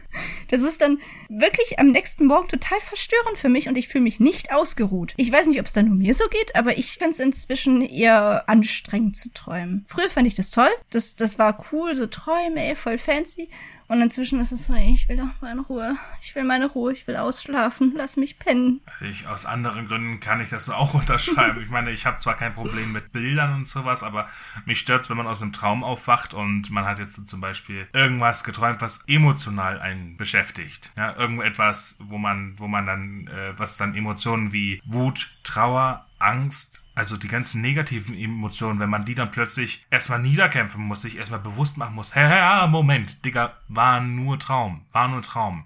Das 0.48 0.62
ist 0.62 0.82
dann 0.82 0.98
wirklich 1.28 1.78
am 1.78 1.90
nächsten 1.90 2.26
Morgen 2.26 2.48
total 2.48 2.78
verstörend 2.80 3.38
für 3.38 3.48
mich 3.48 3.68
und 3.68 3.78
ich 3.78 3.88
fühle 3.88 4.04
mich 4.04 4.20
nicht 4.20 4.52
ausgeruht. 4.52 5.14
Ich 5.16 5.32
weiß 5.32 5.46
nicht, 5.46 5.60
ob 5.60 5.66
es 5.66 5.72
dann 5.72 5.86
nur 5.86 5.94
mir 5.94 6.14
so 6.14 6.24
geht, 6.28 6.54
aber 6.54 6.76
ich 6.76 6.92
finde 6.92 7.10
es 7.10 7.20
inzwischen 7.20 7.80
eher 7.80 8.48
anstrengend 8.48 9.16
zu 9.16 9.32
träumen. 9.32 9.86
Früher 9.88 10.10
fand 10.10 10.26
ich 10.26 10.34
das 10.34 10.50
toll. 10.50 10.68
Das, 10.90 11.16
das 11.16 11.38
war 11.38 11.64
cool, 11.72 11.94
so 11.94 12.06
Träume, 12.06 12.62
ey, 12.62 12.76
voll 12.76 12.98
fancy. 12.98 13.48
Und 13.92 14.00
inzwischen 14.00 14.40
ist 14.40 14.52
es 14.52 14.68
so, 14.68 14.74
ich 14.74 15.06
will 15.10 15.18
doch 15.18 15.42
meine 15.42 15.60
Ruhe. 15.60 15.98
Ich 16.22 16.34
will 16.34 16.44
meine 16.44 16.64
Ruhe, 16.64 16.94
ich 16.94 17.06
will 17.06 17.16
ausschlafen. 17.16 17.92
Lass 17.94 18.16
mich 18.16 18.38
pennen. 18.38 18.80
Also 18.86 19.04
ich, 19.04 19.26
aus 19.26 19.44
anderen 19.44 19.86
Gründen 19.86 20.18
kann 20.18 20.40
ich 20.40 20.48
das 20.48 20.64
so 20.64 20.72
auch 20.72 20.94
unterschreiben. 20.94 21.62
Ich 21.62 21.68
meine, 21.68 21.90
ich 21.90 22.06
habe 22.06 22.16
zwar 22.16 22.34
kein 22.34 22.54
Problem 22.54 22.92
mit 22.92 23.12
Bildern 23.12 23.52
und 23.52 23.68
sowas, 23.68 24.02
aber 24.02 24.30
mich 24.64 24.78
stört's, 24.78 25.10
wenn 25.10 25.18
man 25.18 25.26
aus 25.26 25.42
einem 25.42 25.52
Traum 25.52 25.84
aufwacht 25.84 26.32
und 26.32 26.70
man 26.70 26.86
hat 26.86 27.00
jetzt 27.00 27.28
zum 27.28 27.42
Beispiel 27.42 27.86
irgendwas 27.92 28.44
geträumt, 28.44 28.80
was 28.80 29.04
emotional 29.08 29.78
einen 29.78 30.16
beschäftigt. 30.16 30.90
Ja, 30.96 31.14
irgendetwas, 31.14 31.98
wo 32.00 32.16
man, 32.16 32.58
wo 32.58 32.68
man 32.68 32.86
dann, 32.86 33.26
äh, 33.26 33.52
was 33.58 33.76
dann 33.76 33.94
Emotionen 33.94 34.54
wie 34.54 34.80
Wut, 34.86 35.28
Trauer, 35.44 36.06
Angst, 36.18 36.81
also 36.94 37.16
die 37.16 37.28
ganzen 37.28 37.60
negativen 37.60 38.16
Emotionen, 38.16 38.80
wenn 38.80 38.90
man 38.90 39.04
die 39.04 39.14
dann 39.14 39.30
plötzlich 39.30 39.86
erstmal 39.90 40.20
niederkämpfen 40.20 40.82
muss, 40.82 41.02
sich 41.02 41.18
erstmal 41.18 41.40
bewusst 41.40 41.78
machen 41.78 41.94
muss, 41.94 42.14
hä, 42.14 42.26
hä, 42.26 42.66
Moment, 42.68 43.24
Digga, 43.24 43.56
war 43.68 44.00
nur 44.00 44.38
Traum, 44.38 44.84
war 44.92 45.08
nur 45.08 45.22
Traum 45.22 45.64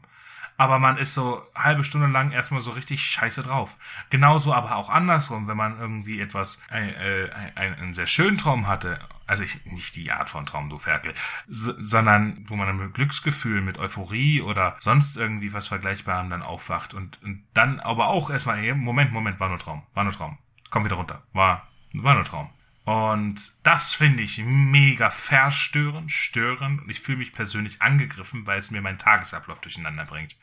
aber 0.56 0.78
man 0.78 0.96
ist 0.96 1.14
so 1.14 1.42
halbe 1.54 1.84
Stunde 1.84 2.06
lang 2.06 2.32
erstmal 2.32 2.60
so 2.60 2.70
richtig 2.70 3.02
scheiße 3.02 3.42
drauf. 3.42 3.76
Genauso 4.10 4.54
aber 4.54 4.76
auch 4.76 4.90
andersrum, 4.90 5.46
wenn 5.46 5.56
man 5.56 5.78
irgendwie 5.78 6.20
etwas, 6.20 6.62
äh, 6.70 7.24
äh, 7.24 7.30
einen, 7.54 7.74
einen 7.74 7.94
sehr 7.94 8.06
schönen 8.06 8.38
Traum 8.38 8.66
hatte, 8.66 8.98
also 9.26 9.42
ich, 9.42 9.64
nicht 9.66 9.96
die 9.96 10.12
Art 10.12 10.30
von 10.30 10.46
Traum, 10.46 10.70
du 10.70 10.78
Ferkel, 10.78 11.12
sondern 11.48 12.44
wo 12.46 12.56
man 12.56 12.66
dann 12.66 12.78
mit 12.78 12.94
Glücksgefühl, 12.94 13.60
mit 13.60 13.78
Euphorie 13.78 14.40
oder 14.40 14.76
sonst 14.80 15.16
irgendwie 15.16 15.52
was 15.52 15.68
Vergleichbarem 15.68 16.30
dann 16.30 16.42
aufwacht 16.42 16.94
und, 16.94 17.22
und 17.22 17.44
dann 17.52 17.80
aber 17.80 18.08
auch 18.08 18.30
erstmal, 18.30 18.56
hey, 18.56 18.74
Moment, 18.74 19.12
Moment, 19.12 19.40
war 19.40 19.48
nur 19.48 19.58
Traum, 19.58 19.82
war 19.94 20.04
nur 20.04 20.12
Traum. 20.12 20.38
Komm 20.70 20.84
wieder 20.84 20.96
runter. 20.96 21.22
War, 21.32 21.68
war 21.92 22.14
nur 22.14 22.24
Traum. 22.24 22.50
Und 22.84 23.52
das 23.64 23.94
finde 23.94 24.22
ich 24.22 24.38
mega 24.38 25.10
verstörend, 25.10 26.12
störend 26.12 26.82
und 26.82 26.88
ich 26.88 27.00
fühle 27.00 27.18
mich 27.18 27.32
persönlich 27.32 27.82
angegriffen, 27.82 28.46
weil 28.46 28.60
es 28.60 28.70
mir 28.70 28.80
meinen 28.80 28.98
Tagesablauf 28.98 29.60
durcheinander 29.60 30.04
bringt. 30.04 30.36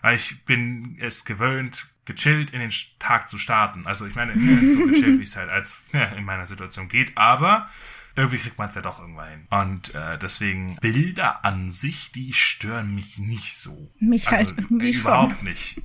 Weil 0.00 0.16
ich 0.16 0.42
bin 0.46 0.96
es 0.98 1.26
gewöhnt, 1.26 1.92
gechillt 2.06 2.50
in 2.50 2.60
den 2.60 2.72
Tag 2.98 3.28
zu 3.28 3.36
starten. 3.36 3.86
Also 3.86 4.06
ich 4.06 4.14
meine, 4.14 4.32
so 4.72 4.86
gechillt, 4.86 5.18
wie 5.18 5.24
es 5.24 5.36
halt 5.36 5.50
als 5.50 5.74
ja, 5.92 6.04
in 6.06 6.24
meiner 6.24 6.46
Situation 6.46 6.88
geht, 6.88 7.16
aber 7.18 7.68
irgendwie 8.16 8.38
kriegt 8.38 8.58
man 8.58 8.68
es 8.68 8.74
ja 8.74 8.82
doch 8.82 8.98
irgendwann 8.98 9.28
hin. 9.28 9.46
Und 9.50 9.94
äh, 9.94 10.18
deswegen 10.18 10.76
Bilder 10.76 11.44
an 11.44 11.70
sich, 11.70 12.12
die 12.12 12.32
stören 12.32 12.94
mich 12.94 13.18
nicht 13.18 13.54
so. 13.54 13.92
Mich 14.00 14.28
also, 14.28 14.46
halt 14.46 14.58
irgendwie 14.58 14.92
äh, 14.92 14.96
überhaupt 14.96 15.42
nicht. 15.42 15.80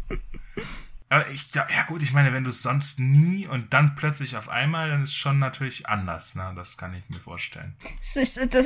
Aber 1.10 1.30
ich, 1.30 1.54
ja, 1.54 1.66
ja 1.74 1.84
gut, 1.84 2.02
ich 2.02 2.12
meine, 2.12 2.34
wenn 2.34 2.44
du 2.44 2.50
es 2.50 2.62
sonst 2.62 3.00
nie 3.00 3.48
und 3.48 3.74
dann 3.74 3.96
plötzlich 3.96 4.36
auf 4.36 4.50
einmal, 4.50 4.90
dann 4.90 5.04
ist 5.04 5.16
schon 5.16 5.40
natürlich 5.40 5.88
anders, 5.88 6.36
ne? 6.36 6.52
Das 6.56 6.78
kann 6.78 6.94
ich 6.94 7.04
mir 7.10 7.20
vorstellen. 7.20 7.76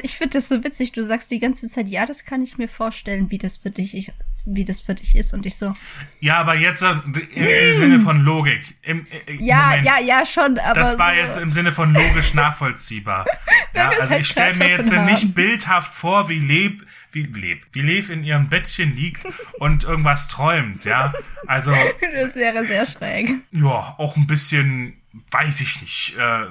Ich 0.03 0.17
finde 0.17 0.33
das 0.33 0.47
so 0.47 0.63
witzig. 0.63 0.91
Du 0.91 1.03
sagst 1.05 1.29
die 1.29 1.39
ganze 1.39 1.67
Zeit, 1.67 1.87
ja, 1.87 2.05
das 2.07 2.25
kann 2.25 2.41
ich 2.41 2.57
mir 2.57 2.67
vorstellen, 2.67 3.29
wie 3.29 3.37
das 3.37 3.57
für 3.57 3.69
dich, 3.69 3.95
ich, 3.95 4.11
wie 4.45 4.65
das 4.65 4.81
für 4.81 4.95
dich 4.95 5.15
ist. 5.15 5.35
Und 5.35 5.45
ich 5.45 5.55
so. 5.55 5.73
Ja, 6.19 6.37
aber 6.39 6.55
jetzt 6.55 6.81
äh, 6.81 6.91
im, 6.91 7.13
im 7.35 7.73
Sinne 7.75 7.99
von 7.99 8.21
Logik. 8.21 8.75
Im, 8.81 9.05
im 9.27 9.39
Ja, 9.39 9.67
Moment. 9.67 9.85
ja, 9.85 9.99
ja, 9.99 10.25
schon, 10.25 10.57
aber. 10.57 10.73
Das 10.73 10.97
war 10.97 11.13
so, 11.13 11.19
jetzt 11.19 11.37
im 11.37 11.53
Sinne 11.53 11.71
von 11.71 11.93
logisch 11.93 12.33
nachvollziehbar. 12.33 13.27
ja, 13.75 13.91
es 13.91 13.99
also 13.99 14.11
halt 14.13 14.21
ich 14.21 14.27
stelle 14.29 14.55
mir 14.57 14.69
jetzt 14.69 14.91
davon 14.91 15.05
nicht 15.05 15.23
haben. 15.25 15.33
bildhaft 15.33 15.93
vor, 15.93 16.27
wie 16.27 16.39
Leb, 16.39 16.83
wie 17.13 17.23
Leb, 17.23 17.65
wie 17.71 17.81
Lev 17.81 18.09
in 18.09 18.23
ihrem 18.23 18.49
Bettchen 18.49 18.95
liegt 18.95 19.25
und 19.59 19.83
irgendwas 19.83 20.27
träumt, 20.27 20.85
ja. 20.85 21.13
Also, 21.47 21.71
Das 22.13 22.35
wäre 22.35 22.65
sehr 22.65 22.85
schräg. 22.85 23.29
ja, 23.51 23.95
auch 23.97 24.15
ein 24.15 24.27
bisschen, 24.27 25.01
weiß 25.31 25.61
ich 25.61 25.81
nicht, 25.81 26.15
äh, 26.17 26.45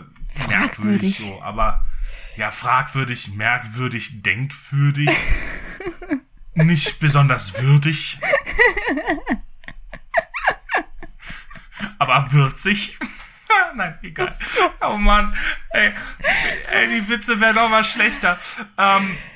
merkwürdig 0.49 1.19
so, 1.19 1.41
aber 1.43 1.85
ja, 2.37 2.51
fragwürdig, 2.51 3.33
merkwürdig, 3.35 4.23
denkwürdig, 4.23 5.11
nicht 6.55 7.01
besonders 7.01 7.61
würdig, 7.61 8.19
aber 11.99 12.33
würzig. 12.33 12.99
Nein, 13.75 13.99
egal. 14.03 14.35
Oh 14.81 14.97
Mann, 14.97 15.33
ey, 15.71 15.91
ey 16.73 16.89
die 16.89 17.09
Witze 17.09 17.41
werden 17.41 17.59
auch 17.59 17.69
mal 17.69 17.85
schlechter. 17.85 18.39
Ähm, 18.79 19.17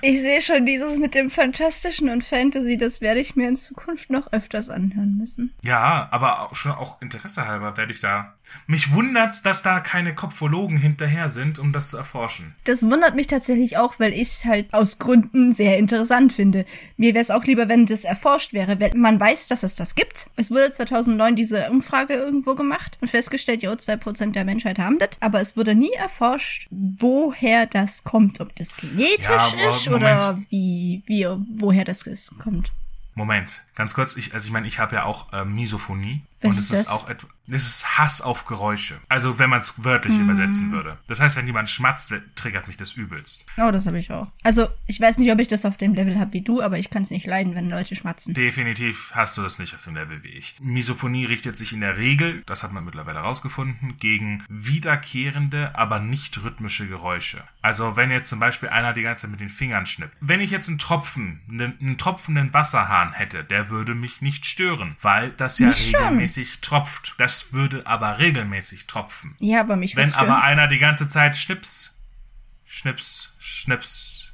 Ich 0.00 0.20
sehe 0.20 0.40
schon 0.40 0.64
dieses 0.64 0.96
mit 0.98 1.16
dem 1.16 1.28
Fantastischen 1.28 2.08
und 2.08 2.22
Fantasy, 2.22 2.76
das 2.76 3.00
werde 3.00 3.18
ich 3.18 3.34
mir 3.34 3.48
in 3.48 3.56
Zukunft 3.56 4.10
noch 4.10 4.32
öfters 4.32 4.70
anhören 4.70 5.16
müssen. 5.18 5.52
ja, 5.64 6.08
aber 6.12 6.42
auch 6.42 6.54
schon 6.54 6.70
auch 6.72 7.02
Interesse 7.02 7.46
halber 7.48 7.76
werde 7.76 7.92
ich 7.92 8.00
da. 8.00 8.34
Mich 8.66 8.92
wundert's, 8.92 9.42
dass 9.42 9.62
da 9.62 9.80
keine 9.80 10.14
Kopfologen 10.14 10.76
hinterher 10.78 11.28
sind, 11.28 11.58
um 11.58 11.72
das 11.72 11.90
zu 11.90 11.96
erforschen. 11.96 12.54
Das 12.64 12.82
wundert 12.88 13.16
mich 13.16 13.26
tatsächlich 13.26 13.76
auch, 13.76 13.98
weil 13.98 14.12
ich 14.12 14.28
es 14.28 14.44
halt 14.44 14.72
aus 14.72 14.98
Gründen 14.98 15.52
sehr 15.52 15.78
interessant 15.78 16.32
finde. 16.32 16.64
Mir 16.96 17.14
wäre 17.14 17.22
es 17.22 17.30
auch 17.30 17.44
lieber, 17.44 17.68
wenn 17.68 17.84
das 17.86 18.04
erforscht 18.04 18.52
wäre, 18.52 18.78
wenn 18.80 18.98
man 18.98 19.18
weiß, 19.18 19.48
dass 19.48 19.64
es 19.64 19.74
das 19.74 19.94
gibt. 19.96 20.28
Es 20.36 20.50
wurde 20.50 20.70
2009 20.70 21.34
diese 21.36 21.70
Umfrage 21.70 22.14
irgendwo 22.14 22.54
gemacht 22.54 22.97
und 23.00 23.08
festgestellt, 23.08 23.62
jo, 23.62 23.72
2% 23.72 24.32
der 24.32 24.44
Menschheit 24.44 24.78
haben 24.78 24.98
das. 24.98 25.10
Aber 25.20 25.40
es 25.40 25.56
wurde 25.56 25.74
nie 25.74 25.92
erforscht, 25.92 26.66
woher 26.70 27.66
das 27.66 28.04
kommt. 28.04 28.40
Ob 28.40 28.54
das 28.56 28.76
genetisch 28.76 29.26
Ja, 29.28 29.46
ist 29.70 29.86
Moment. 29.88 30.02
oder 30.22 30.38
wie, 30.50 31.02
wie, 31.06 31.26
woher 31.58 31.84
das 31.84 32.02
ist, 32.02 32.38
kommt. 32.38 32.72
Moment, 33.14 33.64
ganz 33.74 33.94
kurz, 33.94 34.16
ich, 34.16 34.32
also 34.32 34.46
ich 34.46 34.52
meine, 34.52 34.68
ich 34.68 34.78
habe 34.78 34.94
ja 34.94 35.04
auch 35.04 35.32
äh, 35.32 35.44
Misophonie. 35.44 36.22
Was 36.40 36.52
und 36.52 36.58
ist 36.58 36.72
es 36.72 36.78
ist 36.80 36.86
das? 36.86 36.88
auch 36.88 37.08
es 37.50 37.66
ist 37.66 37.98
Hass 37.98 38.20
auf 38.20 38.44
Geräusche. 38.44 39.00
Also 39.08 39.38
wenn 39.38 39.48
man 39.50 39.60
es 39.60 39.72
wörtlich 39.76 40.16
Mhm. 40.16 40.24
übersetzen 40.24 40.70
würde. 40.70 40.98
Das 41.08 41.18
heißt, 41.20 41.36
wenn 41.36 41.46
jemand 41.46 41.68
schmatzt, 41.70 42.12
triggert 42.34 42.66
mich 42.68 42.76
das 42.76 42.92
übelst. 42.92 43.46
Oh, 43.56 43.70
das 43.70 43.86
habe 43.86 43.98
ich 43.98 44.10
auch. 44.12 44.30
Also, 44.42 44.68
ich 44.86 45.00
weiß 45.00 45.16
nicht, 45.18 45.32
ob 45.32 45.38
ich 45.40 45.48
das 45.48 45.64
auf 45.64 45.76
dem 45.78 45.94
Level 45.94 46.18
habe 46.18 46.32
wie 46.34 46.42
du, 46.42 46.60
aber 46.62 46.78
ich 46.78 46.90
kann 46.90 47.02
es 47.02 47.10
nicht 47.10 47.26
leiden, 47.26 47.54
wenn 47.54 47.70
Leute 47.70 47.94
schmatzen. 47.94 48.34
Definitiv 48.34 49.12
hast 49.14 49.36
du 49.38 49.42
das 49.42 49.58
nicht 49.58 49.74
auf 49.74 49.82
dem 49.84 49.94
Level 49.94 50.22
wie 50.22 50.28
ich. 50.28 50.56
Misophonie 50.60 51.24
richtet 51.24 51.56
sich 51.56 51.72
in 51.72 51.80
der 51.80 51.96
Regel, 51.96 52.42
das 52.46 52.62
hat 52.62 52.72
man 52.72 52.84
mittlerweile 52.84 53.20
herausgefunden, 53.20 53.96
gegen 53.98 54.44
wiederkehrende, 54.48 55.74
aber 55.74 56.00
nicht 56.00 56.42
rhythmische 56.42 56.86
Geräusche. 56.86 57.42
Also 57.62 57.96
wenn 57.96 58.10
jetzt 58.10 58.28
zum 58.28 58.40
Beispiel 58.40 58.68
einer 58.68 58.92
die 58.92 59.02
ganze 59.02 59.22
Zeit 59.22 59.30
mit 59.30 59.40
den 59.40 59.48
Fingern 59.48 59.86
schnippt. 59.86 60.16
Wenn 60.20 60.40
ich 60.40 60.50
jetzt 60.50 60.68
einen 60.68 60.78
Tropfen, 60.78 61.40
einen, 61.48 61.78
einen 61.80 61.98
tropfenden 61.98 62.52
Wasserhahn 62.54 63.12
hätte, 63.12 63.44
der 63.44 63.68
würde 63.68 63.94
mich 63.94 64.22
nicht 64.22 64.46
stören, 64.46 64.96
weil 65.02 65.30
das 65.30 65.58
ja 65.58 65.68
Mich 65.68 65.90
schon. 65.90 66.16
Regelmäßig 66.28 66.60
tropft. 66.60 67.14
Das 67.18 67.52
würde 67.52 67.86
aber 67.86 68.18
regelmäßig 68.18 68.86
tropfen. 68.86 69.36
Ja, 69.38 69.60
aber 69.60 69.76
mich 69.76 69.96
Wenn 69.96 70.12
aber 70.14 70.42
einer 70.42 70.68
die 70.68 70.78
ganze 70.78 71.08
Zeit 71.08 71.36
schnips, 71.36 71.96
schnips, 72.66 73.32
schnips, 73.38 74.32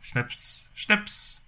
schnips, 0.00 0.68
schnips. 0.74 1.41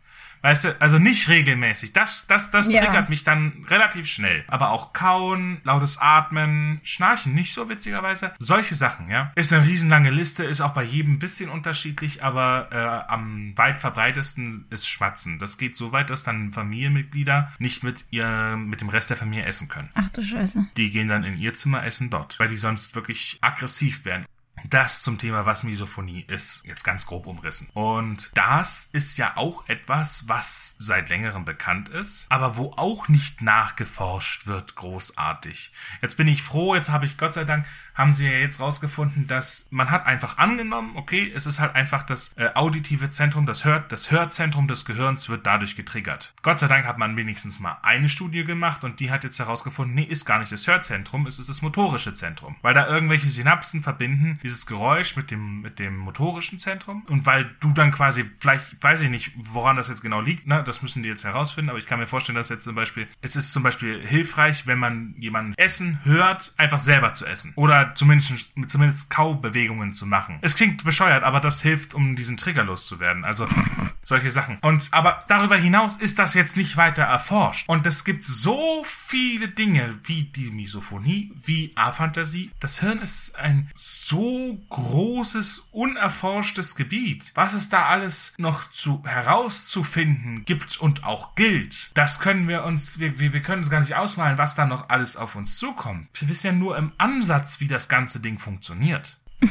Weißt 0.45 0.65
du, 0.65 0.79
also 0.79 0.99
nicht 0.99 1.29
regelmäßig. 1.31 1.95
Das, 1.95 2.27
das, 2.27 2.51
das 2.51 2.69
Ja. 2.69 2.85
triggert 2.85 3.09
mich 3.09 3.25
dann 3.25 3.65
relativ 3.69 4.07
schnell. 4.07 4.45
Aber 4.47 4.69
auch 4.73 4.93
kauen, 4.93 5.63
lautes 5.65 5.97
Atmen, 5.97 6.81
schnarchen 6.83 7.33
nicht 7.35 7.55
so 7.55 7.71
witzigerweise. 7.71 8.33
Solche 8.39 8.75
Sachen, 8.75 9.09
ja. 9.09 9.33
Ist 9.37 9.55
eine 9.55 9.65
riesenlange 9.67 10.11
Liste, 10.11 10.45
ist 10.45 10.61
auch 10.61 10.75
bei 10.75 10.83
jedem 10.83 11.15
ein 11.15 11.19
bisschen 11.19 11.49
unterschiedlich, 11.49 12.23
aber 12.23 12.69
äh, 12.73 13.11
am 13.11 13.57
weit 13.57 13.81
verbreitesten 13.81 14.67
ist 14.69 14.87
Schmatzen. 14.87 15.39
Das 15.39 15.57
geht 15.57 15.77
so 15.77 15.93
weit, 15.93 16.11
dass 16.11 16.25
dann 16.25 16.53
Familienmitglieder 16.53 17.51
nicht 17.59 17.83
mit 17.83 18.05
ihr, 18.11 18.57
mit 18.59 18.83
dem 18.83 18.91
Rest 18.91 19.09
der 19.09 19.17
Familie 19.17 19.47
essen 19.47 19.69
können. 19.69 19.89
Ach 19.95 20.11
du 20.11 20.23
Scheiße. 20.23 20.67
Die 20.77 20.91
gehen 20.91 21.09
dann 21.09 21.25
in 21.25 21.39
ihr 21.39 21.55
Zimmer, 21.55 21.85
essen 21.87 22.11
dort, 22.11 22.39
weil 22.39 22.49
die 22.49 22.59
sonst 22.59 22.95
wirklich 22.95 23.39
aggressiv 23.41 24.05
werden. 24.05 24.27
Das 24.71 25.03
zum 25.03 25.19
Thema, 25.19 25.47
was 25.47 25.63
Misophonie 25.63 26.25
ist. 26.27 26.63
Jetzt 26.65 26.85
ganz 26.85 27.07
grob 27.07 27.27
umrissen. 27.27 27.69
Und 27.75 28.31
das 28.35 28.89
ist 28.93 29.19
ja 29.19 29.37
auch 29.37 29.69
etwas, 29.69 30.29
was 30.29 30.77
seit 30.79 31.11
längerem 31.11 31.45
bekannt 31.45 31.89
ist, 31.91 32.27
aber 32.31 32.57
wo 32.57 32.73
auch 32.77 33.09
nicht 33.09 33.43
nachgeforscht 33.43 34.47
wird, 34.47 34.75
großartig. 34.75 35.71
Jetzt 36.01 36.17
bin 36.17 36.29
ich 36.29 36.43
froh, 36.43 36.75
jetzt 36.75 36.91
habe 36.91 37.05
ich 37.07 37.19
Gott 37.19 37.35
sei 37.35 37.45
Dank, 37.45 37.67
haben 37.95 38.13
sie 38.13 38.27
ja 38.27 38.39
jetzt 38.39 38.61
rausgefunden, 38.61 39.27
dass 39.27 39.67
man 39.71 39.91
hat 39.91 40.07
einfach 40.07 40.39
angenommen, 40.39 40.93
okay, 40.97 41.33
es 41.35 41.47
ist 41.47 41.61
halt 41.61 41.75
einfach 41.75 42.03
das 42.03 42.33
äh, 42.37 42.51
auditive 42.55 43.11
Zentrum, 43.11 43.47
das 43.47 43.65
Hört, 43.65 43.93
das 43.93 44.11
Hörzentrum 44.11 44.69
des 44.69 44.85
Gehirns 44.85 45.29
wird 45.29 45.47
dadurch 45.47 45.77
getriggert. 45.77 46.35
Gott 46.43 46.59
sei 46.59 46.67
Dank 46.67 46.87
hat 46.87 46.99
man 46.99 47.17
wenigstens 47.17 47.61
mal 47.61 47.79
eine 47.83 48.09
Studie 48.09 48.45
gemacht 48.45 48.85
und 48.85 49.01
die 49.01 49.11
hat 49.11 49.25
jetzt 49.25 49.39
herausgefunden, 49.39 49.95
nee, 49.95 50.03
ist 50.03 50.25
gar 50.25 50.39
nicht 50.39 50.53
das 50.53 50.67
Hörzentrum, 50.67 51.27
es 51.27 51.39
ist 51.39 51.49
das 51.49 51.63
motorische 51.63 52.15
Zentrum. 52.15 52.57
Weil 52.63 52.75
da 52.75 52.89
irgendwelche 52.89 53.29
Synapsen 53.29 53.83
verbinden 53.83 54.39
dieses 54.43 54.67
Geräusch 54.67 55.17
mit 55.17 55.31
dem, 55.31 55.61
mit 55.61 55.79
dem 55.79 55.97
motorischen 55.97 56.59
Zentrum 56.59 57.05
und 57.09 57.27
weil 57.27 57.55
du 57.61 57.73
dann 57.73 57.93
quasi, 57.93 58.25
vielleicht, 58.39 58.83
weiß 58.83 59.03
ich 59.03 59.11
nicht, 59.11 59.33
woran 59.37 59.77
das 59.77 59.89
jetzt 59.89 60.03
genau 60.03 60.21
liegt, 60.21 60.47
ne, 60.47 60.65
das 60.65 60.83
müssen 60.83 61.03
die 61.03 61.09
jetzt 61.09 61.25
herausfinden, 61.25 61.71
aber 61.71 61.79
ich 61.79 61.87
kann 61.87 62.01
mir 62.01 62.07
vorstellen, 62.07 62.37
dass 62.37 62.49
jetzt 62.49 62.65
zum 62.65 62.75
Beispiel, 62.75 63.07
es 63.23 63.37
ist 63.37 63.53
zum 63.53 63.63
Beispiel 63.63 64.05
hilfreich, 64.05 64.67
wenn 64.67 64.79
man 64.79 65.15
jemanden 65.19 65.55
essen 65.57 66.01
hört, 66.05 66.53
einfach 66.57 66.81
selber 66.81 67.13
zu 67.13 67.27
essen. 67.27 67.53
Oder 67.57 67.84
zumindest, 67.95 68.53
zumindest 68.69 69.11
Kaubewegungen 69.11 69.93
zu 69.93 70.07
machen. 70.07 70.39
Es 70.43 70.55
klingt 70.55 70.85
bescheuert, 70.85 71.25
aber 71.25 71.41
das 71.41 71.63
hilft, 71.63 71.95
um 71.95 72.17
diesen 72.17 72.37
Trigger 72.37 72.65
loszuwerden. 72.65 73.25
Also 73.25 73.47
solche 74.05 74.31
Sachen. 74.31 74.59
Und 74.61 74.89
aber 74.93 75.21
darüber 75.29 75.57
hinaus 75.57 75.97
ist 75.97 76.19
das 76.19 76.35
jetzt 76.35 76.57
nicht 76.57 76.77
weiter 76.77 77.03
erforscht. 77.03 77.69
Und 77.69 77.87
es 77.87 78.05
gibt 78.05 78.25
so 78.25 78.85
viele 78.87 79.49
Dinge 79.49 79.99
wie 80.05 80.25
die 80.25 80.51
Misophonie, 80.51 81.33
wie 81.35 81.73
Aphantasie. 81.75 82.51
Das 82.61 82.81
Hirn 82.81 82.99
ist 82.99 83.37
ein 83.37 83.71
so 83.75 84.59
großes, 84.71 85.69
unerforschtes 85.73 86.77
Gebiet. 86.77 87.33
Was 87.35 87.55
es 87.55 87.69
da 87.69 87.87
alles 87.87 88.35
noch 88.39 88.71
zu 88.71 89.03
herauszufinden 89.05 90.45
gibt 90.45 90.77
und 90.79 91.05
auch 91.05 91.35
gilt, 91.35 91.91
das 91.95 92.21
können 92.21 92.49
wir 92.49 92.65
uns, 92.65 92.99
wir, 92.99 93.19
wir, 93.19 93.43
können 93.43 93.59
uns 93.59 93.71
gar 93.71 93.81
nicht 93.81 93.97
ausmalen, 93.97 94.39
was 94.39 94.55
da 94.55 94.67
noch 94.67 94.89
alles 94.89 95.17
auf 95.17 95.35
uns 95.37 95.57
zukommt. 95.57 96.09
Wir 96.15 96.29
wissen 96.29 96.47
ja 96.47 96.53
nur 96.53 96.77
im 96.77 96.93
Ansatz, 96.99 97.61
wie 97.61 97.69
das 97.69 97.74
ganze 97.89 98.21
Ding 98.21 98.39
funktioniert. 98.39 99.17